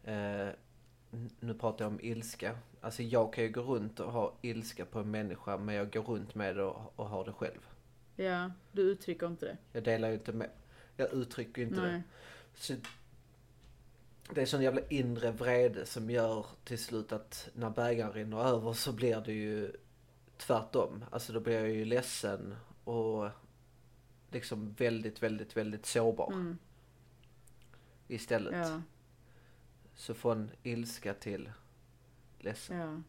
Eh, 0.04 0.48
nu 1.40 1.54
pratar 1.54 1.84
jag 1.84 1.92
om 1.92 2.00
ilska. 2.00 2.56
Alltså 2.80 3.02
jag 3.02 3.32
kan 3.32 3.44
ju 3.44 3.50
gå 3.50 3.60
runt 3.60 4.00
och 4.00 4.12
ha 4.12 4.34
ilska 4.42 4.84
på 4.84 4.98
en 4.98 5.10
människa 5.10 5.56
men 5.56 5.74
jag 5.74 5.92
går 5.92 6.02
runt 6.02 6.34
med 6.34 6.56
det 6.56 6.62
och, 6.62 6.92
och 6.96 7.06
har 7.06 7.24
det 7.24 7.32
själv. 7.32 7.60
ja, 8.16 8.50
du 8.72 8.82
uttrycker 8.82 9.26
inte 9.26 9.46
det. 9.46 9.56
Jag 9.72 9.82
delar 9.82 10.08
ju 10.08 10.14
inte 10.14 10.32
med, 10.32 10.50
jag 10.96 11.12
uttrycker 11.12 11.62
inte 11.62 11.80
det. 11.80 11.92
Nej. 11.92 12.02
Så 12.54 12.74
det 14.34 14.42
är 14.42 14.46
sån 14.46 14.62
jävla 14.62 14.80
inre 14.88 15.30
vrede 15.32 15.86
som 15.86 16.10
gör 16.10 16.46
till 16.64 16.78
slut 16.78 17.12
att 17.12 17.48
när 17.54 17.70
bägaren 17.70 18.12
rinner 18.12 18.44
över 18.44 18.72
så 18.72 18.92
blir 18.92 19.20
det 19.20 19.32
ju 19.32 19.72
tvärtom. 20.36 21.04
Alltså 21.10 21.32
då 21.32 21.40
blir 21.40 21.54
jag 21.60 21.70
ju 21.70 21.84
ledsen 21.84 22.56
och 22.84 23.28
liksom 24.30 24.72
väldigt, 24.72 25.22
väldigt, 25.22 25.56
väldigt 25.56 25.86
sårbar 25.86 26.32
Mm, 26.32 26.58
istället. 28.08 28.68
ja, 28.68 28.82
Så 29.94 30.14
från 30.14 30.50
ilska 30.62 31.14
till 31.14 31.50
ledsen. 32.38 32.76
ja. 32.78 33.00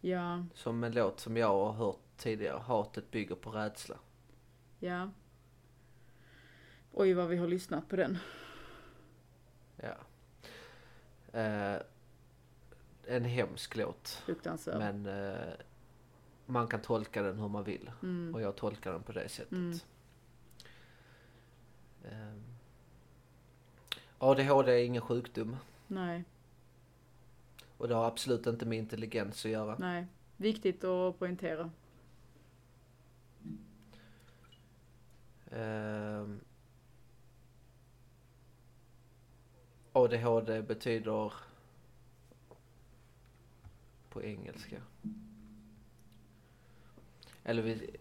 Ja, 0.00 0.44
Som 0.54 0.84
en 0.84 0.92
låt 0.92 1.20
som 1.20 1.36
jag 1.36 1.48
har 1.48 1.72
hört 1.72 1.98
tidigare, 2.16 2.58
hatet 2.58 3.10
bygger 3.10 3.34
på 3.34 3.50
rädsla. 3.50 3.96
ja. 4.78 5.10
Oj 6.92 7.12
vad 7.14 7.28
vi 7.28 7.36
har 7.36 7.46
lyssnat 7.46 7.88
på 7.88 7.96
den. 7.96 8.18
Ja. 9.76 9.96
Eh, 11.40 11.80
en 13.06 13.24
hemsk 13.24 13.76
låt. 13.76 14.08
Fruktansvärd. 14.08 14.78
Men 14.78 15.06
eh, 15.06 15.52
man 16.46 16.66
kan 16.68 16.80
tolka 16.80 17.22
den 17.22 17.38
hur 17.38 17.48
man 17.48 17.64
vill. 17.64 17.90
Mm. 18.02 18.34
Och 18.34 18.40
jag 18.40 18.56
tolkar 18.56 18.92
den 18.92 19.02
på 19.02 19.12
det 19.12 19.28
sättet. 19.28 19.52
Mm. 19.52 19.78
Ehm. 22.04 22.42
ADHD 24.18 24.72
är 24.72 24.84
ingen 24.84 25.02
sjukdom. 25.02 25.56
Nej, 25.86 26.24
Och 27.76 27.88
det 27.88 27.94
har 27.94 28.04
absolut 28.06 28.46
inte 28.46 28.66
med 28.66 28.78
intelligens 28.78 29.44
att 29.44 29.50
göra. 29.50 29.76
nej. 29.78 30.06
Viktigt 30.36 30.84
att 30.84 31.18
poängtera. 31.18 31.70
Ehm. 35.50 36.40
ADHD 40.04 40.62
betyder 40.62 41.32
på 44.10 44.22
engelska. 44.22 44.82
Eller 47.44 47.62
vi... 47.62 47.96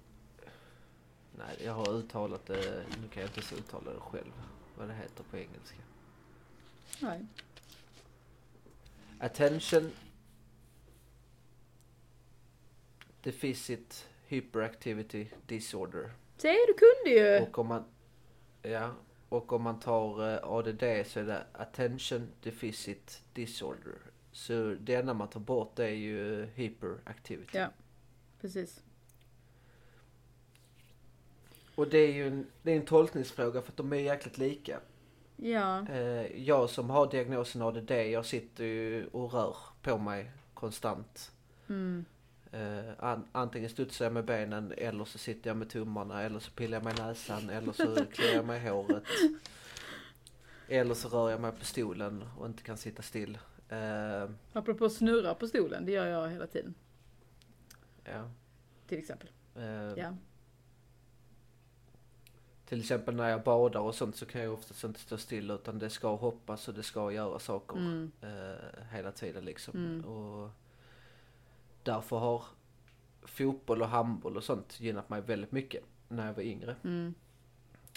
Nej, 1.37 1.57
jag 1.63 1.73
har 1.73 1.93
uttalat 1.93 2.45
det. 2.45 2.85
Nu 3.01 3.07
kan 3.07 3.21
jag 3.21 3.29
inte 3.29 3.55
uttala 3.55 3.93
det 3.93 3.99
själv. 3.99 4.31
Vad 4.77 4.87
det 4.87 4.93
heter 4.93 5.23
på 5.23 5.37
engelska. 5.37 5.77
Nej. 7.01 7.25
Attention 9.19 9.91
Deficit 13.21 14.07
Hyperactivity 14.27 15.27
Disorder. 15.45 16.11
Se, 16.37 16.53
du 16.67 16.73
kunde 16.73 17.19
ju! 17.19 17.41
Och 17.41 17.59
om 17.59 17.67
man, 17.67 17.83
ja, 18.61 18.91
och 19.29 19.53
om 19.53 19.61
man 19.61 19.79
tar 19.79 20.33
eh, 20.33 20.39
ADD 20.43 21.07
så 21.07 21.19
är 21.19 21.23
det 21.23 21.43
Attention 21.53 22.27
Deficit 22.43 23.21
Disorder. 23.33 23.95
Så 24.31 24.75
det 24.79 24.95
enda 24.95 25.13
man 25.13 25.27
tar 25.27 25.39
bort 25.39 25.79
är 25.79 25.87
ju 25.87 26.45
hyperactivity. 26.45 27.57
Ja. 27.57 27.67
Precis. 28.41 28.83
Och 31.75 31.89
det 31.89 31.97
är 31.97 32.13
ju 32.13 32.27
en, 32.27 32.47
det 32.61 32.71
är 32.71 32.75
en 32.75 32.85
tolkningsfråga 32.85 33.61
för 33.61 33.71
att 33.71 33.77
de 33.77 33.93
är 33.93 33.97
jäkligt 33.97 34.37
lika. 34.37 34.79
Ja. 35.35 35.87
Eh, 35.89 36.41
jag 36.41 36.69
som 36.69 36.89
har 36.89 37.11
diagnosen 37.11 37.61
ADD, 37.61 37.91
jag 37.91 38.25
sitter 38.25 38.63
ju 38.63 39.07
och 39.07 39.33
rör 39.33 39.55
på 39.81 39.97
mig 39.97 40.31
konstant. 40.53 41.31
Mm. 41.69 42.05
An, 42.99 43.25
antingen 43.31 43.69
studsar 43.69 44.05
jag 44.05 44.13
med 44.13 44.25
benen 44.25 44.73
eller 44.77 45.05
så 45.05 45.17
sitter 45.17 45.49
jag 45.49 45.57
med 45.57 45.69
tummarna 45.69 46.21
eller 46.23 46.39
så 46.39 46.51
pillar 46.51 46.77
jag 46.77 46.83
mig 46.83 46.93
i 46.97 47.01
näsan 47.01 47.49
eller 47.49 47.71
så 47.73 48.05
kliar 48.05 48.33
jag 48.35 48.45
mig 48.45 48.65
i 48.65 48.69
håret. 48.69 49.03
Eller 50.67 50.93
så 50.93 51.09
rör 51.09 51.29
jag 51.31 51.41
mig 51.41 51.51
på 51.51 51.65
stolen 51.65 52.23
och 52.37 52.45
inte 52.45 52.63
kan 52.63 52.77
sitta 52.77 53.01
still. 53.01 53.37
Eh, 53.69 54.29
Apropå 54.53 54.89
snurra 54.89 55.33
på 55.35 55.47
stolen, 55.47 55.85
det 55.85 55.91
gör 55.91 56.05
jag 56.05 56.29
hela 56.29 56.47
tiden. 56.47 56.73
ja. 58.03 58.29
Till 58.87 58.97
exempel. 58.97 59.29
Eh, 59.55 59.63
Ja. 59.97 60.15
Till 62.65 62.79
exempel 62.79 63.15
när 63.15 63.29
jag 63.29 63.43
badar 63.43 63.79
och 63.79 63.95
sånt 63.95 64.15
så 64.15 64.25
kan 64.25 64.41
jag 64.41 64.53
oftast 64.53 64.83
inte 64.83 64.99
stå 64.99 65.17
still 65.17 65.51
utan 65.51 65.79
det 65.79 65.89
ska 65.89 66.15
hoppas 66.15 66.67
och 66.67 66.73
det 66.73 66.83
ska 66.83 67.11
göra 67.11 67.39
saker 67.39 67.77
Mm. 67.77 68.11
eh, 68.21 68.83
hela 68.91 69.11
tiden 69.11 69.45
liksom. 69.45 69.73
Mm. 69.85 70.05
Och 70.05 70.49
därför 71.87 72.17
har 72.17 72.43
fotboll 73.23 73.81
och 73.81 73.87
handboll 73.87 74.37
och 74.37 74.43
sånt 74.43 74.79
gynnat 74.79 75.09
mig 75.09 75.21
väldigt 75.21 75.51
mycket 75.51 75.83
när 76.07 76.25
jag 76.25 76.33
var 76.33 76.43
yngre. 76.43 76.75
Mm. 76.83 77.13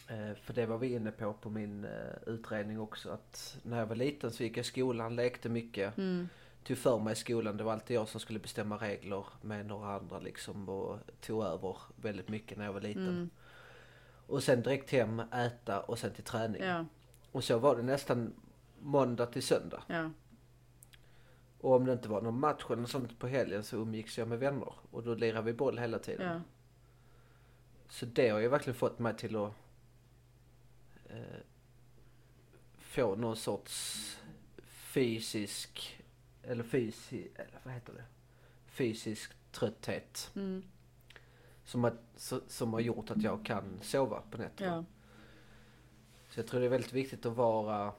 Eh, 0.09 0.35
för 0.43 0.53
det 0.55 0.67
var 0.67 0.79
vi 0.79 0.93
inne 0.95 1.11
på 1.11 1.33
på 1.33 1.51
min 1.51 1.85
eh, 1.85 1.91
utredning 2.27 2.81
också 2.81 3.11
att 3.11 3.59
när 3.63 3.79
jag 3.79 3.87
var 3.87 3.97
liten 3.97 4.33
så 4.33 4.43
gick 4.43 4.57
jag 4.57 4.65
i 4.65 4.69
skolan, 4.69 5.17
lekte 5.17 5.49
mycket, 5.49 5.99
Mm. 5.99 6.29
tog 6.65 6.79
för 6.79 6.99
mig 6.99 7.13
i 7.13 7.17
skolan. 7.17 7.57
Det 7.57 7.65
var 7.65 7.73
alltid 7.73 7.97
jag 7.97 8.09
som 8.09 8.21
skulle 8.21 8.39
bestämma 8.39 8.77
regler 8.77 9.25
med 9.43 9.67
några 9.67 9.95
andra 9.95 10.19
liksom 10.19 10.69
och 10.69 10.99
tog 11.21 11.45
över 11.45 11.77
väldigt 11.97 12.29
mycket 12.29 12.59
när 12.59 12.65
jag 12.65 12.73
var 12.73 12.81
liten. 12.81 13.09
Mm. 13.09 13.31
Och 14.27 14.43
sen 14.43 14.63
direkt 14.63 14.91
hem, 14.91 15.21
äta 15.21 15.81
och 15.81 15.99
sen 15.99 16.13
till 16.13 16.25
träning. 16.25 16.63
Ja. 16.63 16.85
Och 17.33 17.45
så 17.45 17.59
var 17.59 17.77
det 17.77 17.83
nästan 17.83 18.33
måndag 18.81 19.27
till 19.27 19.43
söndag. 19.43 19.83
Ja. 19.87 20.11
Och 21.61 21.73
om 21.77 21.85
det 21.85 21.93
inte 21.93 22.09
var 22.09 22.23
någon 22.23 22.41
match 22.41 22.65
eller 22.67 22.77
något 22.77 22.91
sånt 22.91 23.19
på 23.19 23.27
helgen 23.27 23.65
så 23.65 23.77
umgicks 23.77 24.19
jag 24.19 24.29
med 24.29 24.39
vänner. 24.39 24.73
Och 24.91 25.03
då 25.03 25.15
lirade 25.15 25.43
vi 25.47 25.53
boll 25.53 25.79
hela 25.79 25.99
tiden. 25.99 26.33
Ja. 26.33 26.41
Så 27.89 28.07
det 28.07 28.29
har 28.29 28.39
ju 28.39 28.49
verkligen 28.49 28.75
fått 28.75 28.99
mig 28.99 29.17
till 29.17 29.37
att 29.37 29.53
eh, 31.09 31.41
få 32.79 33.17
någon 33.17 33.37
sorts 33.37 34.17
fysisk, 34.69 36.03
eller 36.43 36.65
fysi, 36.65 37.29
eller 37.35 37.61
vad 37.65 37.75
heter 37.75 37.93
det? 37.93 38.05
Fysisk 38.67 39.33
trötthet. 39.53 40.31
Mm. 40.37 40.63
Som 41.65 41.91
så- 42.17 42.41
som 42.49 42.73
har 42.73 42.81
gjort 42.81 43.11
att 43.11 43.23
jag 43.23 43.45
kan 43.47 43.79
sova 43.83 44.23
på 44.31 44.39
nätterna. 44.39 44.73
Ja. 44.77 44.85
Så 46.31 46.41
jag 46.41 46.47
tror 46.47 46.61
det 46.61 46.67
är 46.67 46.71
väldigt 46.71 46.93
viktigt 46.93 47.27
att 47.27 47.37
vara, 47.37 47.93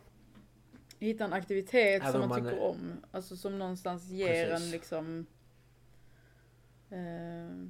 Hitta 1.02 1.26
en 1.26 1.34
aktivitet 1.34 2.02
Även 2.02 2.12
som 2.12 2.22
om 2.22 2.30
man, 2.30 2.44
man 2.44 2.50
tycker 2.52 2.64
är- 2.64 2.70
om. 2.70 3.06
Alltså 3.12 3.38
som 3.38 3.60
någonstans 3.60 4.10
ger 4.10 4.46
Precis. 4.50 4.66
en 4.66 4.72
liksom... 4.72 5.26
Eh, 6.90 7.68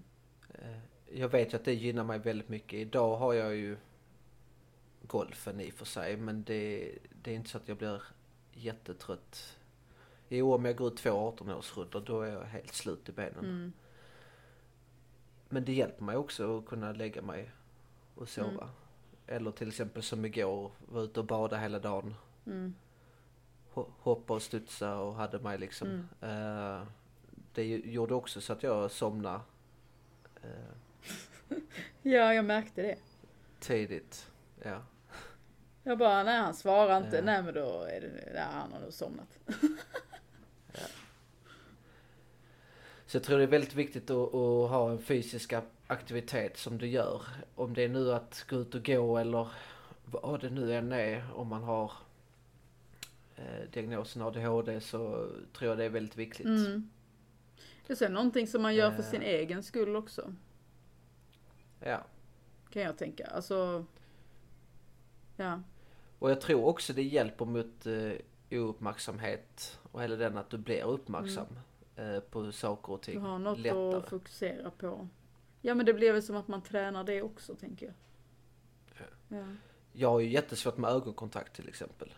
jag 1.14 1.30
vet 1.30 1.54
ju 1.54 1.58
att 1.58 1.66
det 1.66 1.74
gynnar 1.74 2.04
mig 2.04 2.20
väldigt 2.20 2.50
mycket. 2.50 2.74
Idag 2.80 3.18
har 3.18 3.34
jag 3.34 3.56
ju 3.56 3.78
golfen 5.08 5.60
i 5.62 5.70
och 5.70 5.74
för 5.74 5.86
sig 5.86 6.18
men 6.18 6.44
det, 6.44 6.92
det 7.24 7.32
är 7.32 7.36
inte 7.36 7.50
så 7.50 7.58
att 7.58 7.68
jag 7.68 7.78
blir 7.78 8.04
jättetrött. 8.54 9.58
Jo, 10.30 10.54
om 10.54 10.66
jag 10.66 10.76
går 10.76 10.88
ut 10.88 10.98
två 10.98 11.10
18-årsrundor 11.38 12.04
då 12.06 12.22
är 12.22 12.32
jag 12.34 12.44
helt 12.44 12.74
slut 12.74 13.10
i 13.10 13.12
benen. 13.12 13.46
mm, 13.46 13.74
Men 15.50 15.66
det 15.66 15.74
hjälper 15.74 16.04
mig 16.04 16.16
också 16.18 16.58
att 16.58 16.66
kunna 16.66 16.92
lägga 16.92 17.22
mig 17.22 17.52
och 18.16 18.30
sova. 18.30 18.50
Mm. 18.50 18.68
Eller 19.28 19.52
till 19.52 19.68
exempel 19.68 20.04
som 20.04 20.26
igår, 20.26 20.72
var 20.88 21.02
ute 21.04 21.20
och 21.20 21.26
bada 21.26 21.58
hela 21.58 21.80
dagen. 21.80 22.16
mm, 22.46 22.74
Hoppa 23.74 24.34
och 24.34 24.42
studsa 24.42 24.98
och 24.98 25.16
hade 25.16 25.40
mig 25.40 25.58
liksom. 25.58 26.08
Mm. 26.22 26.78
Eh, 26.78 26.88
det 27.54 27.64
gjorde 27.68 28.14
också 28.14 28.42
så 28.42 28.54
att 28.54 28.64
jag 28.64 28.92
somnade 28.92 29.40
eh, 30.44 30.50
ja, 32.02 32.34
jag 32.34 32.46
märkte 32.46 32.82
det. 32.82 32.98
tidigt. 33.60 34.32
Ja. 34.64 34.82
Jag 35.84 35.98
bara, 35.98 36.24
nej 36.24 36.38
han 36.38 36.54
svarar 36.54 36.98
inte. 36.98 37.16
Ja. 37.16 37.22
Nej 37.24 37.44
men 37.44 37.54
då 37.54 37.82
är 37.82 38.02
det, 38.02 38.32
nej, 38.34 38.44
han 38.52 38.72
har 38.72 38.80
nog 38.80 38.94
somnat. 38.94 39.40
Så 43.06 43.18
jag 43.18 43.24
tror 43.24 43.38
det 43.38 43.44
är 43.44 43.48
väldigt 43.48 43.76
viktigt 43.76 44.10
att, 44.10 44.34
att 44.36 44.70
ha 44.70 44.92
en 44.92 45.00
fysisk 45.00 45.54
aktivitet 45.88 46.58
som 46.58 46.78
du 46.78 46.88
gör. 46.88 47.22
Om 47.56 47.74
det 47.74 47.84
är 47.84 47.90
nu 47.90 48.14
att 48.14 48.46
gå 48.50 48.56
ut 48.56 48.76
och 48.76 48.86
gå 48.86 49.18
eller 49.18 49.48
vad 50.06 50.42
det 50.42 50.50
nu 50.50 50.76
än 50.76 50.92
är. 50.92 51.26
Om 51.36 51.48
man 51.48 51.64
har 51.64 51.92
eh, 53.42 53.70
diagnosen 53.72 54.22
ADHD 54.22 54.82
så 54.82 55.30
tror 55.54 55.70
jag 55.70 55.78
det 55.78 55.84
är 55.86 55.90
väldigt 55.90 56.18
viktigt. 56.18 56.46
Mm. 56.46 56.90
Det 57.88 57.94
är 57.94 57.98
sen 57.98 58.14
någonting 58.14 58.48
som 58.48 58.62
man 58.62 58.76
gör 58.76 58.92
för 58.92 59.04
Eh. 59.04 59.10
sin 59.10 59.22
egen 59.22 59.64
skull 59.64 59.96
också. 59.96 60.36
Ja. 61.80 62.04
Kan 62.70 62.82
jag 62.82 62.98
tänka. 62.98 63.26
Alltså. 63.26 63.86
Ja. 65.38 65.62
Och 66.20 66.32
jag 66.32 66.42
tror 66.42 66.66
också 66.66 66.94
det 66.94 67.04
hjälper 67.04 67.46
mot 67.46 67.86
eh, 67.86 68.12
ouppmärksamhet 68.60 69.80
och 69.92 70.04
hela 70.04 70.16
den 70.16 70.38
att 70.38 70.50
du 70.50 70.58
blir 70.58 70.84
uppmärksam 70.84 71.48
eh, 71.96 72.20
på 72.20 72.52
saker 72.52 72.92
och 72.94 73.00
Du 73.06 73.12
ting 73.12 73.22
har 73.22 73.40
något 73.40 73.60
lättare. 73.60 73.96
att 73.96 74.10
fokusera 74.10 74.72
på. 74.72 75.08
Ja 75.62 75.76
men 75.76 75.86
det 75.86 75.94
blir 75.94 76.14
väl 76.14 76.24
som 76.24 76.36
att 76.36 76.48
man 76.48 76.62
tränar 76.62 77.04
det 77.04 77.22
också 77.22 77.56
tänker 77.56 77.86
jag. 77.86 77.96
Ja. 79.40 79.46
Jag 79.94 80.10
har 80.10 80.20
ju 80.20 80.30
jättesvårt 80.30 80.78
med 80.78 80.90
ögonkontakt 80.92 81.56
till 81.56 81.68
exempel. 81.70 82.14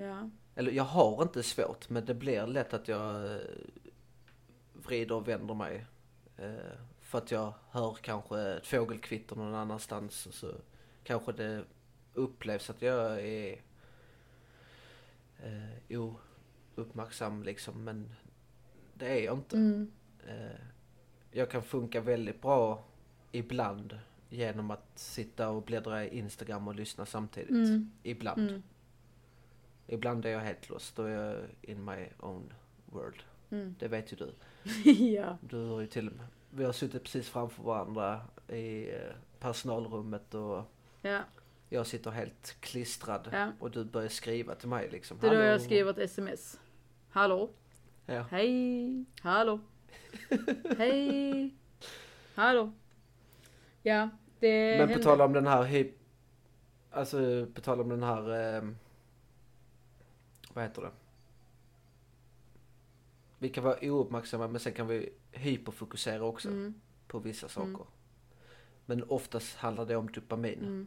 Ja. 0.00 0.30
Eller 0.54 0.72
jag 0.72 0.84
har 0.84 1.22
inte 1.22 1.42
svårt 1.42 1.88
men 1.88 2.04
det 2.04 2.14
blir 2.14 2.46
lätt 2.46 2.74
att 2.74 2.88
jag 2.88 3.34
eh, 3.34 3.40
vrider 4.72 5.14
och 5.14 5.28
vänder 5.28 5.54
mig. 5.54 5.86
Eh, 6.36 6.78
för 7.00 7.18
att 7.18 7.30
jag 7.30 7.52
hör 7.70 7.96
kanske 8.02 8.40
ett 8.40 8.66
fågelkvitter 8.66 9.36
någon 9.36 9.54
annanstans 9.54 10.26
och 10.26 10.34
så 10.34 10.52
kanske 11.04 11.32
det 11.32 11.64
upplevs 12.14 12.70
att 12.70 12.82
jag 12.82 13.20
är 13.20 13.60
eh, 15.42 16.00
ouppmärksam 16.76 17.42
liksom 17.42 17.84
men 17.84 18.14
det 18.94 19.06
är 19.06 19.24
jag 19.24 19.38
inte. 19.38 19.56
Mm. 19.56 19.92
Eh, 20.26 20.60
jag 21.30 21.50
kan 21.50 21.62
funka 21.62 22.00
väldigt 22.00 22.42
bra 22.42 22.84
ibland 23.32 23.98
genom 24.28 24.70
att 24.70 24.98
sitta 24.98 25.48
och 25.48 25.62
bläddra 25.62 26.04
i 26.04 26.18
Instagram 26.18 26.68
och 26.68 26.74
lyssna 26.74 27.06
samtidigt. 27.06 27.50
Mm. 27.50 27.90
Ibland. 28.02 28.48
Mm. 28.50 28.62
Ibland 29.92 30.26
är 30.26 30.30
jag 30.30 30.40
helt 30.40 30.68
lost. 30.68 30.96
Då 30.96 31.02
är 31.02 31.10
jag 31.10 31.36
in 31.62 31.84
my 31.84 32.06
own 32.18 32.52
world. 32.86 33.22
Mm. 33.50 33.74
Det 33.78 33.88
vet 33.88 34.12
ju 34.12 34.16
du. 34.16 34.32
ja. 34.90 35.38
Du 35.40 35.64
har 35.64 35.80
ju 35.80 35.86
till 35.86 36.08
och 36.08 36.14
med... 36.14 36.26
Vi 36.50 36.64
har 36.64 36.72
suttit 36.72 37.02
precis 37.02 37.28
framför 37.28 37.62
varandra 37.62 38.20
i 38.48 38.90
eh, 38.90 39.00
personalrummet 39.38 40.34
och 40.34 40.62
Ja. 41.02 41.20
jag 41.68 41.86
sitter 41.86 42.10
helt 42.10 42.56
klistrad. 42.60 43.28
Ja. 43.32 43.52
Och 43.58 43.70
du 43.70 43.84
börjar 43.84 44.08
skriva 44.08 44.54
till 44.54 44.68
mig 44.68 44.88
liksom. 44.90 45.18
Det 45.20 45.26
är 45.26 45.36
då 45.36 45.42
jag 45.42 45.60
skriver 45.60 45.90
ett 45.90 45.98
sms. 45.98 46.60
Hallå? 47.10 47.50
Ja. 48.06 48.24
Hej? 48.30 49.04
Hallå? 49.20 49.60
Hej? 50.78 51.54
Hallå? 52.34 52.72
Ja, 53.82 54.08
det 54.38 54.78
Men 54.78 54.96
på 54.96 55.02
tal 55.02 55.20
om 55.20 55.32
den 55.32 55.46
här 55.46 55.62
hyp... 55.62 55.96
Alltså 56.90 57.46
på 57.54 57.60
tal 57.60 57.80
om 57.80 57.88
den 57.88 58.02
här... 58.02 58.56
Eh, 58.56 58.62
vad 60.60 60.68
heter 60.68 60.82
det? 60.82 60.90
Vi 63.38 63.48
kan 63.48 63.64
vara 63.64 63.78
ouppmärksamma 63.90 64.48
men 64.48 64.60
sen 64.60 64.72
kan 64.72 64.86
vi 64.86 65.12
hyperfokusera 65.32 66.24
också 66.24 66.48
Mm, 66.48 66.74
på 67.06 67.18
vissa 67.18 67.48
saker. 67.48 67.68
Mm. 67.68 67.86
Men 68.86 69.04
oftast 69.04 69.56
handlar 69.56 69.86
det 69.86 69.96
om 69.96 70.12
dopamin 70.12 70.58
mm, 70.58 70.86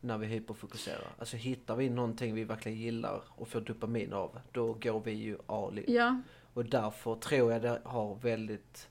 när 0.00 0.18
vi 0.18 0.26
hyperfokuserar. 0.26 1.12
Alltså 1.18 1.36
hittar 1.36 1.76
vi 1.76 1.90
någonting 1.90 2.34
vi 2.34 2.44
verkligen 2.44 2.78
gillar 2.78 3.22
och 3.28 3.48
får 3.48 3.60
dopamin 3.60 4.12
av, 4.12 4.40
då 4.52 4.72
går 4.72 5.00
vi 5.00 5.12
ju 5.12 5.38
all 5.46 5.78
in. 5.78 5.84
ja, 5.88 6.20
Och 6.54 6.64
därför 6.64 7.14
tror 7.14 7.52
jag 7.52 7.62
det 7.62 7.80
har 7.84 8.14
väldigt... 8.14 8.88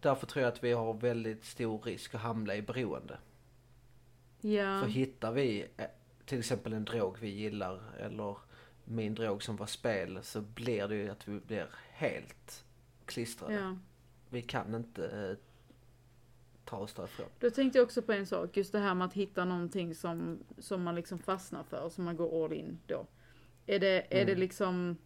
Därför 0.00 0.26
tror 0.26 0.42
jag 0.42 0.52
att 0.52 0.64
vi 0.64 0.72
har 0.72 0.94
väldigt 0.94 1.44
stor 1.44 1.78
risk 1.82 2.14
att 2.14 2.20
hamna 2.20 2.56
i 2.56 2.62
beroende. 2.62 3.18
ja, 4.40 4.80
För 4.80 4.86
hittar 4.88 5.32
vi 5.32 5.66
till 6.28 6.38
exempel 6.38 6.72
en 6.72 6.84
drog 6.84 7.18
vi 7.18 7.28
gillar 7.28 7.80
eller 7.98 8.36
min 8.84 9.14
drog 9.14 9.42
som 9.42 9.56
var 9.56 9.66
spel 9.66 10.18
så 10.22 10.40
blir 10.40 10.88
det 10.88 10.94
ju 10.96 11.08
att 11.10 11.28
vi 11.28 11.40
blir 11.40 11.66
helt 11.90 12.64
klistrade. 13.06 13.54
ja. 13.54 13.76
Vi 14.30 14.42
kan 14.42 14.74
inte 14.74 15.08
eh, 15.08 15.36
ta 16.64 16.76
oss 16.76 16.94
därifrån. 16.94 17.26
Då 17.38 17.50
tänkte 17.50 17.78
jag 17.78 17.84
också 17.84 18.02
på 18.02 18.12
en 18.12 18.26
sak, 18.26 18.56
just 18.56 18.72
det 18.72 18.78
här 18.78 18.94
med 18.94 19.04
att 19.06 19.12
hitta 19.14 19.44
någonting 19.44 19.94
som, 19.94 20.38
som 20.58 20.82
man 20.82 20.94
liksom 20.94 21.18
fastnar 21.18 21.62
för, 21.62 21.88
som 21.88 22.04
man 22.04 22.16
går 22.16 22.44
all 22.44 22.52
in 22.52 22.78
då. 22.86 23.06
Är 23.66 23.78
det, 23.78 24.06
är 24.20 24.24
det 24.26 24.32
Mm. 24.32 24.38
liksom, 24.38 24.96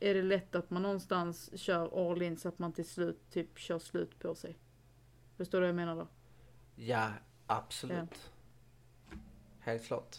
är 0.00 0.14
det 0.14 0.22
lätt 0.22 0.54
att 0.54 0.70
man 0.70 0.82
någonstans 0.82 1.58
kör 1.60 2.10
all 2.12 2.22
in 2.22 2.36
så 2.36 2.48
att 2.48 2.58
man 2.58 2.72
till 2.72 2.88
slut 2.88 3.30
typ 3.30 3.58
kör 3.58 3.78
slut 3.78 4.18
på 4.18 4.34
sig? 4.34 4.58
Förstår 5.36 5.58
du 5.58 5.62
vad 5.62 5.68
jag 5.68 5.76
menar 5.76 5.96
då? 5.96 6.08
Ja, 6.76 7.10
absolut. 7.46 8.30
Helt 9.60 9.84
klart. 9.84 10.16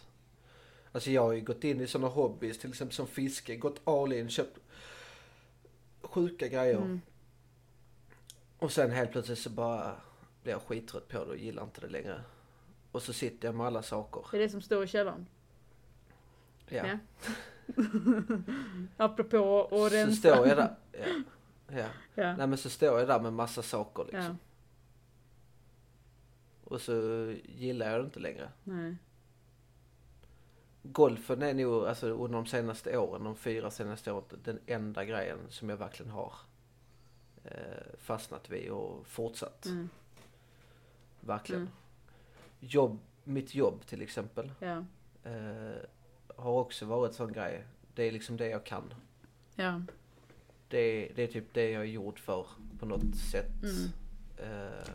Alltså 0.91 1.11
jag 1.11 1.21
har 1.21 1.33
ju 1.33 1.41
gått 1.41 1.63
in 1.63 1.81
i 1.81 1.87
sådana 1.87 2.07
hobbys, 2.07 2.59
till 2.59 2.69
exempel 2.69 2.95
som 2.95 3.07
fiske, 3.07 3.55
gått 3.55 3.81
all 3.83 4.13
in, 4.13 4.29
köpt 4.29 4.59
sjuka 6.01 6.47
grejer. 6.47 6.77
Mm. 6.77 7.01
Och 8.57 8.71
sen 8.71 8.91
helt 8.91 9.11
plötsligt 9.11 9.39
så 9.39 9.49
bara 9.49 9.95
blir 10.43 10.53
jag 10.53 10.61
skittrött 10.61 11.07
på 11.07 11.17
det 11.17 11.25
och 11.31 11.37
gillar 11.37 11.63
inte 11.63 11.81
det 11.81 11.87
längre. 11.87 12.21
Och 12.91 13.01
så 13.01 13.13
sitter 13.13 13.47
jag 13.47 13.55
med 13.55 13.65
alla 13.67 13.83
saker. 13.83 14.23
Det 14.31 14.37
är 14.37 14.41
det 14.41 14.49
som 14.49 14.61
står 14.61 14.83
i 14.83 14.87
källaren. 14.87 15.27
Ja. 16.69 16.87
Ja. 16.87 16.97
Apropå 18.97 19.37
och 19.59 19.89
Så 19.89 19.89
rensa. 19.89 20.15
står 20.15 20.47
jag 20.47 20.57
där. 20.57 20.75
Ja. 20.91 21.05
ja. 21.77 21.85
Ja. 22.15 22.35
Nej 22.35 22.47
men 22.47 22.57
så 22.57 22.69
står 22.69 22.99
jag 22.99 23.07
där 23.07 23.19
med 23.19 23.33
massa 23.33 23.61
saker 23.61 24.05
ja. 24.11 24.17
liksom. 24.17 24.37
Och 26.63 26.81
så 26.81 26.93
gillar 27.45 27.91
jag 27.91 28.01
det 28.01 28.05
inte 28.05 28.19
längre. 28.19 28.49
Nej. 28.63 28.95
Golfen 30.83 31.41
är 31.41 31.53
nog, 31.53 31.87
alltså 31.87 32.07
under 32.07 32.37
de 32.37 32.45
senaste 32.45 32.97
åren, 32.97 33.23
de 33.23 33.35
fyra 33.35 33.71
senaste 33.71 34.11
åren, 34.11 34.23
den 34.43 34.59
enda 34.65 35.05
grejen 35.05 35.37
som 35.49 35.69
jag 35.69 35.77
verkligen 35.77 36.11
har 36.11 36.33
eh, 37.43 37.97
fastnat 37.97 38.49
vid 38.49 38.69
och 38.69 39.07
fortsatt. 39.07 39.65
Mm. 39.65 39.89
Verkligen. 41.19 41.61
Mm. 41.61 41.73
Jobb, 42.59 42.99
mitt 43.23 43.55
jobb 43.55 43.85
till 43.85 44.01
exempel, 44.01 44.51
Ja. 44.59 44.83
eh, 45.23 45.75
har 46.35 46.51
också 46.51 46.85
varit 46.85 47.13
sån 47.15 47.33
grej. 47.33 47.63
Det 47.95 48.03
är 48.03 48.11
liksom 48.11 48.37
det 48.37 48.47
jag 48.47 48.63
kan. 48.65 48.93
Ja. 49.55 49.81
Det, 50.67 51.11
det 51.15 51.23
är 51.23 51.27
typ 51.27 51.53
det 51.53 51.69
jag 51.71 51.81
är 51.81 51.85
gjord 51.87 52.19
för 52.19 52.45
på 52.79 52.85
något 52.85 53.15
sätt. 53.31 53.63
Mm. 53.63 53.91
Eh, 54.37 54.89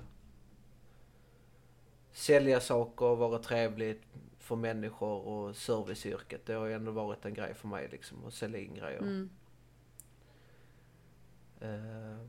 sälja 2.12 2.61
saker, 2.61 3.15
vara 3.16 3.39
trevlig 3.39 4.01
för 4.44 4.56
människor 4.56 5.22
och 5.26 5.56
serviceyrket. 5.56 6.46
Det 6.46 6.52
har 6.52 6.66
ju 6.66 6.72
ändå 6.72 6.92
varit 6.92 7.24
en 7.24 7.34
grej 7.34 7.54
för 7.54 7.68
mig 7.68 7.88
liksom, 7.88 8.26
att 8.26 8.34
sälja 8.34 8.58
in 8.60 8.74
grejer. 8.74 8.98
Mm. 9.02 9.30
Eh, 11.60 12.26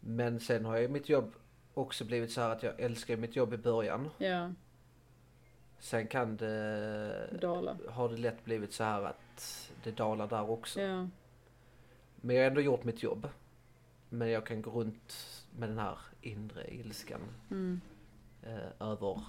men 0.00 0.40
sen 0.40 0.64
har 0.64 0.76
ju 0.76 0.88
mitt 0.88 1.08
jobb 1.08 1.32
också 1.74 2.04
blivit 2.04 2.32
så 2.32 2.40
här 2.40 2.50
att 2.50 2.62
jag 2.62 2.80
älskar 2.80 3.16
mitt 3.16 3.36
jobb 3.36 3.54
i 3.54 3.56
början. 3.56 4.08
Ja. 4.18 4.52
Sen 5.78 6.06
kan 6.06 6.36
det, 6.36 7.38
Dala. 7.40 7.76
har 7.88 8.08
det 8.08 8.16
lätt 8.16 8.44
blivit 8.44 8.72
så 8.72 8.84
här 8.84 9.02
att 9.02 9.70
det 9.84 9.90
dalar 9.90 10.26
där 10.28 10.50
också. 10.50 10.80
Ja. 10.80 11.08
Men 12.16 12.36
jag 12.36 12.42
har 12.42 12.48
ändå 12.48 12.60
gjort 12.60 12.84
mitt 12.84 13.02
jobb. 13.02 13.28
Men 14.08 14.28
jag 14.30 14.46
kan 14.46 14.62
gå 14.62 14.70
runt 14.70 15.14
med 15.58 15.68
den 15.68 15.78
här 15.78 15.98
inre 16.20 16.74
ilskan 16.74 17.20
Mm. 17.50 17.80
eh, 18.42 18.58
över 18.88 19.20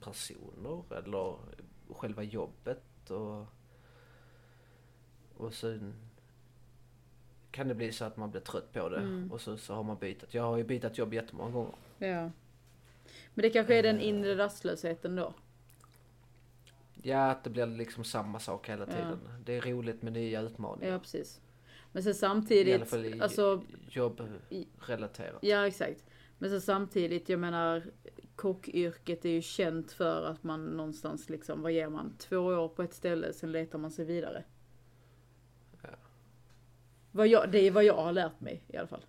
personer 0.00 0.82
eller 0.96 1.36
själva 1.90 2.22
jobbet 2.22 3.10
och, 3.10 3.46
och 5.36 5.54
sen 5.54 5.94
kan 7.50 7.68
det 7.68 7.74
bli 7.74 7.92
så 7.92 8.04
att 8.04 8.16
man 8.16 8.30
blir 8.30 8.40
trött 8.40 8.72
på 8.72 8.88
det 8.88 8.96
Mm. 9.00 9.32
och 9.32 9.40
så, 9.40 9.56
så 9.56 9.74
har 9.74 9.82
man 9.82 9.96
bytt. 9.98 10.24
Jag 10.34 10.42
har 10.42 10.56
ju 10.56 10.64
bytt 10.64 10.98
jobb 10.98 11.14
jättemånga 11.14 11.50
gånger. 11.50 11.74
Ja. 11.98 12.30
Men 13.34 13.42
det 13.42 13.50
kanske 13.50 13.78
är 13.78 13.82
den 13.82 14.00
inre 14.00 14.36
rastlösheten 14.38 15.16
då? 15.16 15.34
Ja, 17.02 17.30
att 17.30 17.44
det 17.44 17.50
blir 17.50 17.66
liksom 17.66 18.04
samma 18.04 18.40
sak 18.40 18.68
hela 18.68 18.86
Ja. 18.86 18.92
tiden. 18.92 19.18
Det 19.44 19.56
är 19.56 19.60
roligt 19.60 20.02
med 20.02 20.12
nya 20.12 20.40
utmaningar. 20.40 20.92
Ja, 20.92 20.98
precis. 20.98 21.40
Men 21.92 22.02
sen 22.02 22.10
I 22.10 22.12
alla 22.12 22.18
samtidigt, 22.18 22.88
fall 22.90 23.06
i 23.06 23.20
alltså, 23.20 23.62
jobbrelaterat. 23.90 25.38
ja 25.42 25.66
exakt. 25.66 26.04
Men 26.38 26.50
sen 26.50 26.60
samtidigt, 26.60 27.28
jag 27.28 27.40
menar, 27.40 27.82
kockyrket 28.36 29.24
är 29.24 29.30
ju 29.30 29.42
känt 29.42 29.92
för 29.92 30.22
att 30.22 30.44
man 30.44 30.64
någonstans 30.64 31.30
liksom, 31.30 31.62
vad 31.62 31.72
ger 31.72 31.88
man? 31.88 32.14
Två 32.18 32.36
år 32.36 32.68
på 32.68 32.82
ett 32.82 32.94
ställe, 32.94 33.32
sen 33.32 33.52
letar 33.52 33.78
man 33.78 33.90
sig 33.90 34.04
vidare. 34.04 34.44
Ja. 35.82 35.88
Vad 37.12 37.28
jag, 37.28 37.52
det 37.52 37.58
är 37.58 37.70
vad 37.70 37.84
jag 37.84 37.96
har 37.96 38.12
lärt 38.12 38.40
mig 38.40 38.62
i 38.68 38.76
alla 38.76 38.88
fall. 38.88 39.04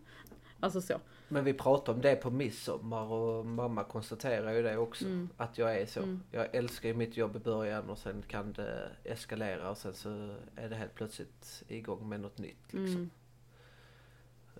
alltså 0.60 0.80
så. 0.80 1.00
Men 1.28 1.44
vi 1.44 1.54
pratade 1.54 1.96
om 1.96 2.02
det 2.02 2.16
på 2.16 2.30
midsommar 2.30 3.12
och 3.12 3.46
mamma 3.46 3.84
konstaterar 3.84 4.52
ju 4.52 4.62
det 4.62 4.76
också. 4.76 5.04
Mm. 5.04 5.28
Att 5.36 5.58
jag 5.58 5.80
är 5.80 5.86
så. 5.86 6.02
Mm. 6.02 6.22
Jag 6.30 6.54
älskar 6.54 6.88
ju 6.88 6.94
mitt 6.94 7.16
jobb 7.16 7.36
i 7.36 7.38
början 7.38 7.90
och 7.90 7.98
sen 7.98 8.22
kan 8.28 8.52
det 8.52 8.90
eskalera 9.04 9.70
och 9.70 9.78
sen 9.78 9.94
så 9.94 10.34
är 10.56 10.68
det 10.68 10.76
helt 10.76 10.94
plötsligt 10.94 11.62
igång 11.68 12.08
med 12.08 12.20
något 12.20 12.38
nytt. 12.38 12.72
Liksom. 12.72 12.96
Mm. 12.96 13.10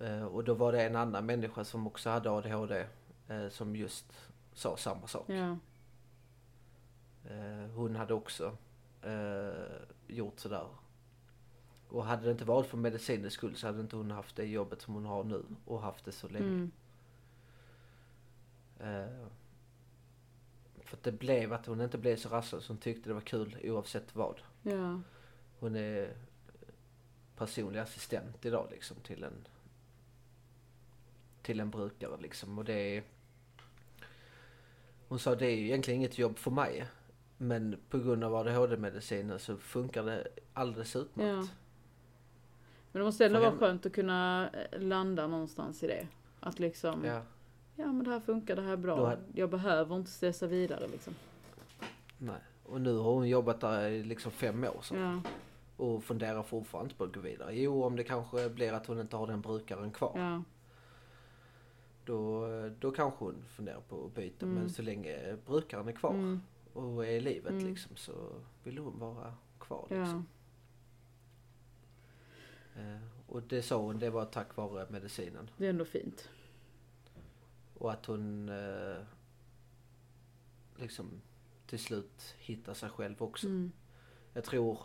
Eh, 0.01 0.25
och 0.25 0.43
då 0.43 0.53
var 0.53 0.71
det 0.71 0.83
en 0.83 0.95
annan 0.95 1.25
människa 1.25 1.63
som 1.63 1.87
också 1.87 2.09
hade 2.09 2.31
ADHD 2.31 2.85
eh, 3.27 3.49
som 3.49 3.75
just 3.75 4.05
sa 4.53 4.77
samma 4.77 5.07
sak. 5.07 5.25
Ja. 5.29 5.57
Eh, 7.29 7.69
hon 7.75 7.95
hade 7.95 8.13
också 8.13 8.57
gjort 10.07 10.39
sådär. 10.39 10.67
Och 11.89 12.05
hade 12.05 12.25
det 12.25 12.31
inte 12.31 12.45
varit 12.45 12.67
för 12.67 12.77
medicinens 12.77 13.33
skull 13.33 13.55
så 13.55 13.67
hade 13.67 13.79
inte 13.79 13.95
hon 13.95 14.11
haft 14.11 14.35
det 14.35 14.45
jobbet 14.45 14.81
som 14.81 14.93
hon 14.93 15.05
har 15.05 15.23
nu 15.23 15.43
och 15.65 15.81
haft 15.81 16.05
det 16.05 16.11
så 16.11 16.27
länge. 16.27 16.69
Mm. 18.79 19.29
För 20.83 20.97
att 20.97 21.03
det 21.03 21.11
blev 21.11 21.53
att 21.53 21.65
hon 21.65 21.81
inte 21.81 21.97
blev 21.97 22.15
så 22.15 22.29
rastlös. 22.29 22.67
Hon 22.67 22.77
tyckte 22.77 23.09
det 23.09 23.13
var 23.13 23.21
kul 23.21 23.57
oavsett 23.63 24.15
vad. 24.15 24.41
Ja. 24.61 25.01
Hon 25.59 25.75
är 25.75 26.13
personlig 27.37 27.79
assistent 27.79 28.45
idag 28.45 28.67
liksom 28.71 28.97
till 28.97 29.23
en 29.23 29.47
till 31.41 31.59
en 31.59 31.69
brukare 31.69 32.17
liksom 32.21 32.57
och 32.59 32.65
det 32.65 32.97
är 32.97 33.03
hon 35.07 35.19
sa 35.19 35.35
det 35.35 35.45
är 35.45 35.55
ju 35.55 35.65
egentligen 35.65 35.99
inget 35.99 36.17
jobb 36.17 36.37
för 36.37 36.51
mig 36.51 36.85
men 37.37 37.77
på 37.89 37.97
grund 37.99 38.23
av 38.23 38.35
ADHD-medicinen 38.35 39.39
så 39.39 39.57
funkar 39.57 40.03
det 40.03 40.27
alldeles 40.53 40.95
utmärkt. 40.95 41.29
Ja. 41.29 41.47
Men 42.91 42.99
det 42.99 43.03
måste 43.05 43.25
ändå 43.25 43.39
vara 43.39 43.51
skönt 43.51 43.85
att 43.85 43.93
kunna 43.93 44.49
eh, 44.49 44.79
landa 44.81 45.27
någonstans 45.27 45.83
i 45.83 45.87
det. 45.87 46.07
Att 46.39 46.59
liksom, 46.59 47.05
ja, 47.05 47.21
Ja, 47.75 47.85
men 47.85 48.03
det 48.03 48.11
här 48.11 48.19
funkar, 48.19 48.55
det 48.55 48.61
här 48.61 48.73
är 48.73 48.77
bra. 48.77 49.05
hade- 49.09 49.21
Jag 49.33 49.49
behöver 49.49 49.95
inte 49.95 50.11
stressa 50.11 50.47
vidare 50.47 50.87
liksom. 50.87 51.13
nej. 52.17 52.41
Och 52.63 52.81
nu 52.81 52.97
har 52.97 53.13
hon 53.13 53.29
jobbat 53.29 53.61
där 53.61 53.89
i 53.89 54.03
liksom 54.03 54.31
fem 54.31 54.63
år 54.63 54.79
så. 54.81 54.95
Ja, 54.95 55.21
och 55.77 56.03
funderar 56.03 56.43
fortfarande 56.43 56.93
på 56.95 57.03
att 57.03 57.13
gå 57.15 57.19
vidare. 57.19 57.55
Jo, 57.59 57.83
om 57.83 57.95
det 57.95 58.03
kanske 58.03 58.49
blir 58.49 58.73
att 58.73 58.85
hon 58.85 58.99
inte 58.99 59.15
har 59.17 59.27
den 59.27 59.41
brukaren 59.41 59.91
kvar. 59.91 60.11
ja, 60.15 60.43
Då, 62.09 62.47
då 62.79 62.91
kanske 62.91 63.25
hon 63.25 63.43
funderar 63.47 63.81
på 63.81 64.05
att 64.05 64.15
byta. 64.15 64.45
Mm. 64.45 64.57
Men 64.57 64.69
så 64.69 64.81
länge 64.81 65.37
brukaren 65.45 65.87
är 65.87 65.91
kvar 65.91 66.13
mm, 66.13 66.41
och 66.73 67.05
är 67.05 67.11
i 67.11 67.21
livet 67.21 67.51
Mm. 67.51 67.65
liksom 67.65 67.95
så 67.95 68.13
vill 68.63 68.77
hon 68.77 68.99
vara 68.99 69.33
kvar. 69.59 69.87
ja, 69.89 69.97
Liksom. 69.99 70.25
Eh, 72.75 72.99
och 73.27 73.43
det 73.43 73.61
sa 73.61 73.81
hon, 73.81 73.99
det 73.99 74.09
var 74.09 74.25
tack 74.25 74.55
vare 74.55 74.87
medicinen. 74.89 75.49
det 75.57 75.65
är 75.65 75.69
ändå 75.69 75.85
fint. 75.85 76.29
Och 77.77 77.91
att 77.91 78.05
hon 78.05 78.49
eh, 78.49 78.97
liksom 80.75 81.21
till 81.67 81.79
slut 81.79 82.35
hittar 82.37 82.73
sig 82.73 82.89
själv 82.89 83.21
också. 83.21 83.47
Mm, 83.47 83.71
Jag 84.33 84.43
tror 84.43 84.79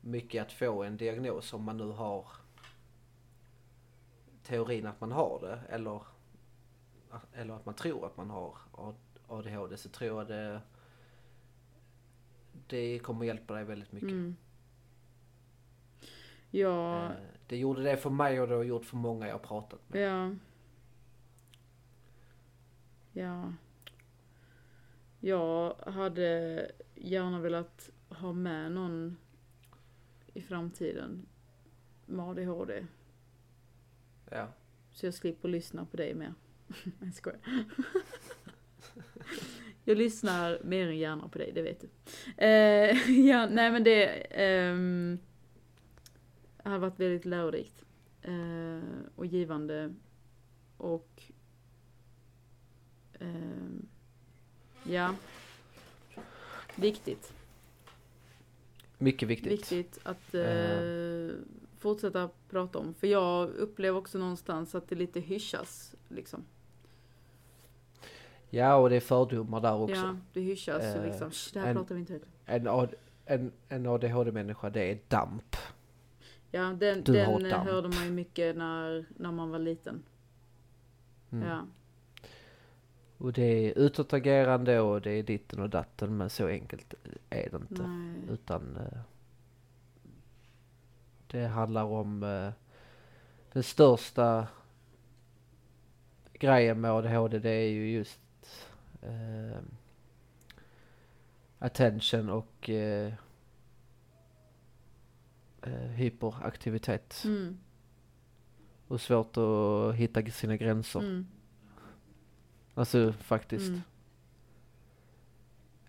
mycket 0.00 0.42
att 0.42 0.52
få 0.52 0.82
en 0.82 0.96
diagnos 0.96 1.52
om 1.52 1.64
man 1.64 1.76
nu 1.76 1.84
har 1.90 2.26
teorin 4.50 4.86
att 4.86 5.00
man 5.00 5.12
har 5.12 5.40
det 5.40 5.60
eller, 5.74 6.02
eller 7.32 7.54
att 7.54 7.66
man 7.66 7.74
tror 7.74 8.06
att 8.06 8.16
man 8.16 8.30
har 8.30 8.56
ADHD 9.28 9.76
så 9.76 9.88
tror 9.88 10.18
jag 10.20 10.28
det 10.28 10.60
det 12.66 12.98
kommer 12.98 13.24
hjälpa 13.26 13.54
dig 13.54 13.64
väldigt 13.64 13.92
mycket. 13.92 14.10
mm. 14.10 14.36
Ja, 16.50 17.04
Eh, 17.04 17.10
Det 17.46 17.56
gjorde 17.56 17.82
det 17.82 17.96
för 17.96 18.10
mig 18.10 18.40
och 18.40 18.48
det 18.48 18.54
har 18.54 18.62
gjort 18.62 18.84
för 18.84 18.96
många 18.96 19.26
jag 19.26 19.34
har 19.34 19.38
pratat 19.38 19.80
med. 19.88 20.02
ja. 20.02 20.34
Ja. 23.12 23.52
Jag 25.20 25.74
hade 25.86 26.70
gärna 26.94 27.40
velat 27.40 27.90
ha 28.08 28.32
med 28.32 28.72
någon 28.72 29.16
i 30.34 30.40
framtiden 30.42 31.26
med 32.06 32.24
ADHD. 32.28 32.86
Ja. 34.30 34.48
Så 34.92 35.06
jag 35.06 35.14
slipper 35.14 35.48
lyssna 35.48 35.84
på 35.84 35.96
dig 35.96 36.14
mer. 36.14 36.34
Jag 37.00 37.14
skojar. 37.14 37.40
Jag 39.84 39.98
lyssnar 39.98 40.60
mer 40.64 40.86
än 40.86 40.98
gärna 40.98 41.28
på 41.28 41.38
dig, 41.38 41.52
det 41.54 41.62
vet 41.62 41.80
du. 41.80 41.88
Eh, 42.44 43.10
ja, 43.26 43.46
nej 43.46 43.70
men 43.70 43.84
det 43.84 44.06
ehm, 44.30 45.18
har 46.62 46.78
varit 46.78 47.00
väldigt 47.00 47.24
lärorikt. 47.24 47.84
Eh, 48.22 48.80
och 49.14 49.26
givande. 49.26 49.94
Och 50.76 51.22
ehm, 53.20 53.88
ja. 54.82 55.14
Viktigt. 56.76 57.32
Mycket 58.98 59.28
viktigt. 59.28 59.52
Viktigt 59.52 59.98
att 60.02 60.34
eh, 60.34 61.30
fortsätta 61.80 62.28
prata 62.48 62.78
om. 62.78 62.94
För 62.94 63.06
jag 63.06 63.48
upplever 63.50 63.98
också 63.98 64.18
någonstans 64.18 64.74
att 64.74 64.88
det 64.88 64.94
lite 64.94 65.20
hyschas. 65.20 65.94
Liksom. 66.08 66.44
Ja 68.50 68.74
och 68.76 68.90
det 68.90 68.96
är 68.96 69.00
fördomar 69.00 69.60
där 69.60 69.74
också. 69.74 69.96
Ja, 69.96 70.16
det 70.32 70.40
hyschas 70.40 70.82
Eh, 70.82 71.04
liksom, 71.04 71.30
"Shh, 71.30 71.52
det 71.54 71.60
här 71.60 71.68
en- 71.68 71.76
pratar 71.76 71.94
vi 71.94 72.00
inte 72.00 72.12
högt. 72.12 72.26
En, 72.46 72.66
en, 73.26 73.52
en 73.68 73.86
ADHD-människa 73.86 74.70
det 74.70 74.90
är 74.92 74.98
damp. 75.08 75.56
Ja, 76.50 76.60
den, 76.80 77.02
Du 77.02 77.12
den 77.12 77.46
eh, 77.46 77.62
hörde 77.64 77.88
man 77.88 78.04
ju 78.04 78.10
mycket 78.10 78.56
när, 78.56 79.04
när 79.16 79.32
man 79.32 79.50
var 79.50 79.58
liten. 79.58 80.02
Mm. 81.32 81.48
Ja. 81.48 81.66
Och 83.18 83.32
det 83.32 83.42
är 83.42 83.78
utåtagerande 83.78 84.80
och 84.80 85.00
det 85.02 85.10
är 85.10 85.22
ditten 85.22 85.60
och 85.60 85.70
datten 85.70 86.16
men 86.16 86.30
så 86.30 86.46
enkelt 86.46 86.94
är 87.30 87.50
det 87.50 87.56
inte. 87.56 87.82
Nej. 87.86 88.14
Utan 88.32 88.76
eh, 88.76 88.98
det 91.30 91.46
handlar 91.46 91.84
om 91.84 92.22
eh, 92.22 92.52
den 93.52 93.62
största 93.62 94.48
grejen 96.32 96.80
med 96.80 96.90
ADHD 96.90 97.38
det 97.38 97.50
är 97.50 97.68
ju 97.68 97.90
just 97.90 98.20
eh, 99.02 99.60
attention 101.58 102.30
och 102.30 102.70
eh, 102.70 103.12
eh, 105.62 105.72
hyperaktivitet. 105.72 107.22
Mm, 107.24 107.58
Och 108.88 109.00
svårt 109.00 109.36
att 109.36 109.94
hitta 109.94 110.22
sina 110.30 110.56
gränser. 110.56 111.00
mm, 111.00 111.26
Alltså 112.74 113.12
faktiskt. 113.12 113.68
mm. 113.68 113.80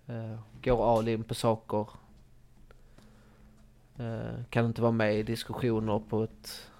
Eh, 0.07 0.39
går 0.63 0.97
all 0.97 1.07
in 1.07 1.23
på 1.23 1.35
saker. 1.35 1.87
Eh, 4.01 4.43
kan 4.49 4.65
inte 4.65 4.81
vara 4.81 4.91
med 4.91 5.15
i 5.19 5.23
diskussioner 5.23 5.99
på 5.99 6.23
ett... 6.23 6.71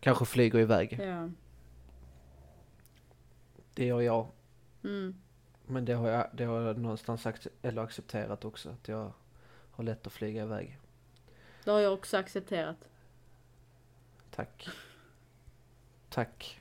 Kanske 0.00 0.24
flyger 0.24 0.58
iväg. 0.58 1.00
Ja. 1.02 1.30
Det 3.74 3.84
gör 3.86 4.00
jag. 4.00 4.28
Mm. 4.84 5.14
Men 5.66 5.84
det 5.84 5.92
har 5.92 6.08
jag, 6.08 6.26
det 6.32 6.44
har 6.44 6.60
jag 6.60 6.78
någonstans 6.78 7.26
ac- 7.26 7.48
eller 7.62 7.82
accepterat 7.82 8.44
också. 8.44 8.70
Att 8.70 8.88
jag 8.88 9.12
har 9.70 9.84
lätt 9.84 10.06
att 10.06 10.12
flyga 10.12 10.42
iväg. 10.42 10.78
Det 11.64 11.70
har 11.70 11.80
jag 11.80 11.92
också 11.92 12.16
accepterat. 12.16 12.88
Tack. 14.30 14.68
Tack. 16.10 16.60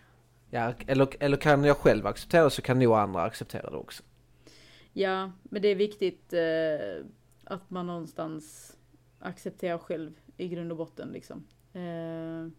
Ja, 0.50 0.74
eller, 0.88 1.08
eller 1.20 1.38
kan 1.38 1.64
jag 1.64 1.78
själv 1.78 2.08
acceptera 2.08 2.50
så 2.50 2.62
kan 2.62 2.80
nog 2.80 2.94
andra 2.94 3.22
acceptera 3.22 3.70
det 3.70 3.78
också. 3.78 4.04
Ja, 4.94 5.32
men 5.44 5.62
det 5.62 5.68
är 5.68 5.76
viktigt 5.76 6.34
eh, 6.34 7.06
att 7.44 7.70
man 7.70 7.88
någonstans 7.88 8.78
accepterar 9.24 9.78
själv 9.78 10.20
i 10.38 10.48
grund 10.48 10.72
och 10.72 10.78
botten 10.78 11.12
liksom. 11.12 11.44
Eh, 11.74 12.52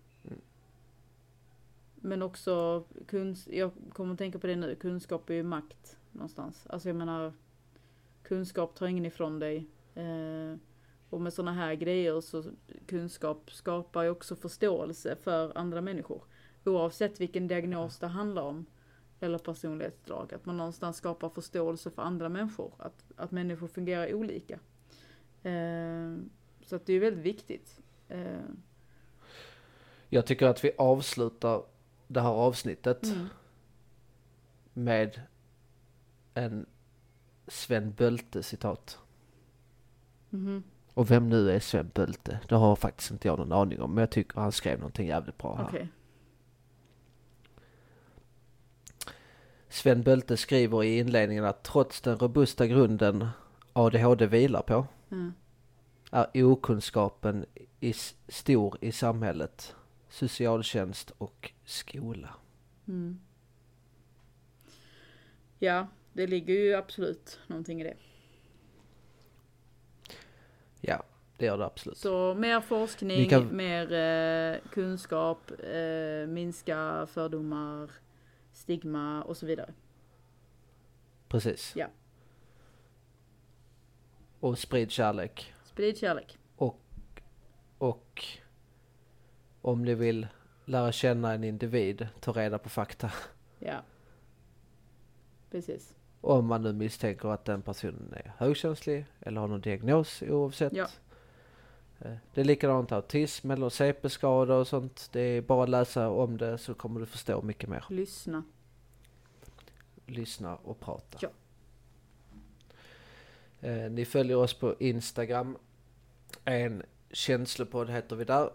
Men 2.06 2.22
också, 2.22 2.84
kuns 3.06 3.48
jag 3.48 3.70
kommer 3.92 4.12
att 4.12 4.18
tänka 4.18 4.38
på 4.38 4.46
det 4.46 4.56
nu, 4.56 4.74
kunskap 4.74 5.30
är 5.30 5.34
ju 5.34 5.42
makt 5.42 5.96
någonstans. 6.12 6.66
Alltså 6.66 6.88
jag 6.88 6.96
menar, 6.96 7.32
kunskap 8.22 8.74
tar 8.74 8.86
ingen 8.86 9.06
ifrån 9.06 9.38
dig. 9.38 9.66
Eh, 9.94 10.56
och 11.10 11.20
med 11.20 11.32
sådana 11.32 11.52
här 11.52 11.74
grejer 11.74 12.20
så 12.20 12.44
kunskap 12.86 13.50
skapar 13.52 14.02
ju 14.02 14.10
också 14.10 14.36
förståelse 14.36 15.16
för 15.16 15.58
andra 15.58 15.80
människor. 15.80 16.22
Oavsett 16.64 17.20
vilken 17.20 17.46
diagnos 17.46 17.98
det 17.98 18.06
handlar 18.06 18.42
om. 18.42 18.66
Eller 19.20 19.38
personlighetsdrag. 19.38 20.34
Att 20.34 20.46
man 20.46 20.56
någonstans 20.56 20.96
skapar 20.96 21.28
förståelse 21.28 21.90
för 21.90 22.02
andra 22.02 22.28
människor. 22.28 22.72
Att, 22.78 23.04
att 23.16 23.30
människor 23.30 23.68
fungerar 23.68 24.14
olika. 24.14 24.58
Eh, 25.42 26.16
så 26.66 26.76
att 26.76 26.86
det 26.86 26.92
är 26.92 27.00
väldigt 27.00 27.24
viktigt. 27.24 27.80
Eh, 28.08 28.40
Jag 30.08 30.26
tycker 30.26 30.46
att 30.46 30.64
vi 30.64 30.72
avslutar 30.78 31.62
det 32.08 32.20
här 32.20 32.30
avsnittet 32.30 33.02
mm. 33.02 33.26
med 34.72 35.20
en 36.34 36.66
Sven 37.46 37.92
Bölte 37.92 38.42
citat. 38.42 38.98
Mhm. 40.30 40.62
Och 40.94 41.10
vem 41.10 41.28
nu 41.28 41.50
är 41.50 41.60
Sven 41.60 41.90
Bölte? 41.94 42.40
Det 42.48 42.54
har 42.54 42.76
faktiskt 42.76 43.10
inte 43.10 43.28
jag 43.28 43.38
någon 43.38 43.52
aning 43.52 43.80
om. 43.80 43.94
Men 43.94 44.02
jag 44.02 44.10
tycker 44.10 44.40
han 44.40 44.52
skrev 44.52 44.78
någonting 44.78 45.06
jävligt 45.06 45.38
bra 45.38 45.56
här. 45.56 45.64
Okej. 45.64 45.88
Sven 49.68 50.02
Bölte 50.02 50.36
skriver 50.36 50.84
i 50.84 50.98
inledningen 50.98 51.44
att 51.44 51.62
trots 51.62 52.00
den 52.00 52.18
robusta 52.18 52.66
grunden 52.66 53.28
ADHD 53.72 54.26
vilar 54.26 54.62
på 54.62 54.86
Mm. 55.10 55.34
Är 56.22 56.42
okunskapen 56.44 57.46
i 57.80 57.92
stor 58.28 58.78
i 58.80 58.92
samhället, 58.92 59.76
socialtjänst 60.08 61.10
och 61.18 61.52
skola. 61.64 62.34
Mm. 62.88 63.20
Ja, 65.58 65.86
det 66.12 66.26
ligger 66.26 66.54
ju 66.54 66.74
absolut 66.74 67.38
någonting 67.46 67.80
i 67.80 67.84
det. 67.84 67.96
Ja, 70.80 71.02
det 71.38 71.44
gör 71.46 71.58
det 71.58 71.64
absolut. 71.66 71.98
Så 71.98 72.34
mer 72.34 72.60
forskning, 72.60 73.28
kan- 73.28 73.56
mer 73.56 73.92
eh, 73.92 74.58
kunskap, 74.70 75.50
eh, 75.50 76.26
minska 76.28 77.06
fördomar, 77.10 77.90
stigma 78.52 79.22
och 79.22 79.36
så 79.36 79.46
vidare. 79.46 79.72
Precis. 81.28 81.72
Ja. 81.76 81.86
Och 84.40 84.58
sprid 84.58 84.90
kärlek. 84.90 85.53
Sprid 85.74 85.98
kärlek. 85.98 86.38
Och 87.78 88.24
om 89.62 89.84
ni 89.84 89.94
vill 89.94 90.26
lära 90.64 90.92
känna 90.92 91.32
en 91.34 91.44
individ, 91.44 92.08
ta 92.20 92.32
reda 92.32 92.58
på 92.58 92.68
fakta. 92.68 93.12
Ja. 93.58 93.82
Precis. 95.50 95.94
Om 96.20 96.46
man 96.46 96.62
nu 96.62 96.72
misstänker 96.72 97.28
att 97.28 97.44
den 97.44 97.62
personen 97.62 98.12
är 98.16 98.32
högkänslig 98.38 99.06
eller 99.20 99.40
har 99.40 99.48
någon 99.48 99.60
diagnos 99.60 100.22
oavsett. 100.22 100.72
Ja. 100.72 100.86
Eh, 102.00 102.16
Det 102.34 102.40
är 102.40 102.44
likadant 102.44 102.92
autism 102.92 103.50
eller 103.50 103.68
CP-skador 103.68 104.56
och 104.56 104.66
sånt. 104.68 105.08
Det 105.12 105.20
är 105.20 105.42
bara 105.42 105.62
att 105.62 105.68
läsa 105.68 106.08
om 106.10 106.36
det 106.36 106.58
så 106.58 106.74
kommer 106.74 107.00
du 107.00 107.06
förstå 107.06 107.42
mycket 107.42 107.68
mer. 107.68 107.84
Lyssna. 107.88 108.44
Lyssna 110.06 110.56
och 110.56 110.80
prata. 110.80 111.18
Ja. 111.20 111.28
Eh, 113.64 113.90
Ni 113.90 114.04
följer 114.04 114.36
oss 114.36 114.54
på 114.54 114.74
Instagram. 114.78 115.56
En 116.44 116.82
känslopodd 117.10 117.90
heter 117.90 118.16
vi 118.16 118.24
där. 118.24 118.50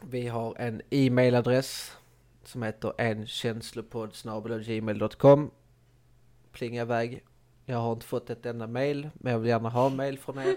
Vi 0.00 0.28
har 0.28 0.54
en 0.58 0.82
e-mailadress 0.90 1.96
som 2.44 2.62
heter 2.62 2.92
enkänslopoddsgmail.com. 2.98 5.50
Plinga 6.52 6.82
iväg. 6.82 7.24
Jag 7.64 7.78
har 7.78 7.92
inte 7.92 8.06
fått 8.06 8.30
ett 8.30 8.46
enda 8.46 8.66
mail, 8.66 9.10
men 9.14 9.32
jag 9.32 9.40
vill 9.40 9.48
gärna 9.48 9.68
ha 9.68 9.88
mail 9.88 10.18
från 10.18 10.38
er. 10.38 10.56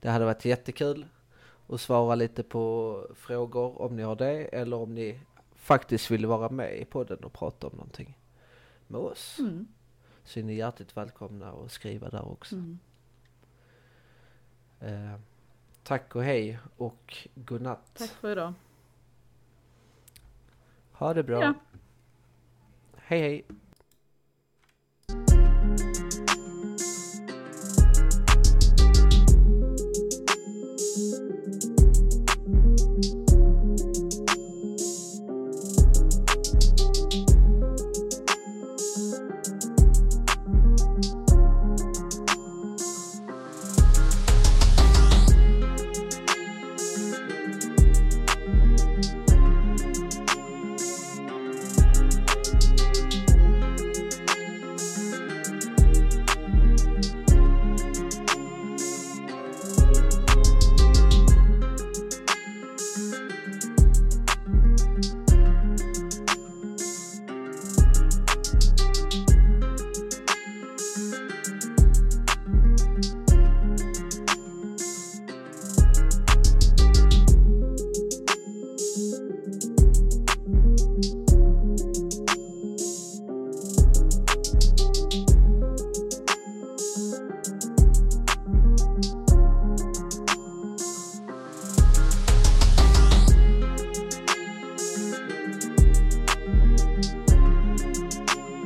Det 0.00 0.10
hade 0.10 0.24
varit 0.24 0.44
jättekul 0.44 1.06
att 1.68 1.80
svara 1.80 2.14
lite 2.14 2.42
på 2.42 3.06
frågor 3.14 3.82
om 3.82 3.96
ni 3.96 4.02
har 4.02 4.16
det, 4.16 4.44
eller 4.44 4.76
om 4.76 4.94
ni 4.94 5.20
faktiskt 5.54 6.10
vill 6.10 6.26
vara 6.26 6.48
med 6.48 6.80
i 6.80 6.84
podden 6.84 7.24
och 7.24 7.32
prata 7.32 7.66
om 7.66 7.72
någonting 7.76 8.18
med 8.86 9.00
oss. 9.00 9.36
Mm. 9.38 9.66
Så 10.26 10.40
är 10.40 10.44
ni 10.44 10.54
hjärtligt 10.54 10.96
välkomna 10.96 11.52
att 11.52 11.72
skriva 11.72 12.08
där 12.10 12.28
också. 12.28 12.54
Mm. 12.54 12.78
Eh, 14.80 15.20
tack 15.82 16.16
och 16.16 16.24
hej 16.24 16.58
och 16.76 17.16
godnatt. 17.34 17.94
Tack 17.94 18.10
för 18.10 18.32
idag. 18.32 18.54
Ha 20.92 21.14
det 21.14 21.22
bra. 21.22 21.42
Ja. 21.42 21.54
Hej 22.96 23.20
hej. 23.20 23.44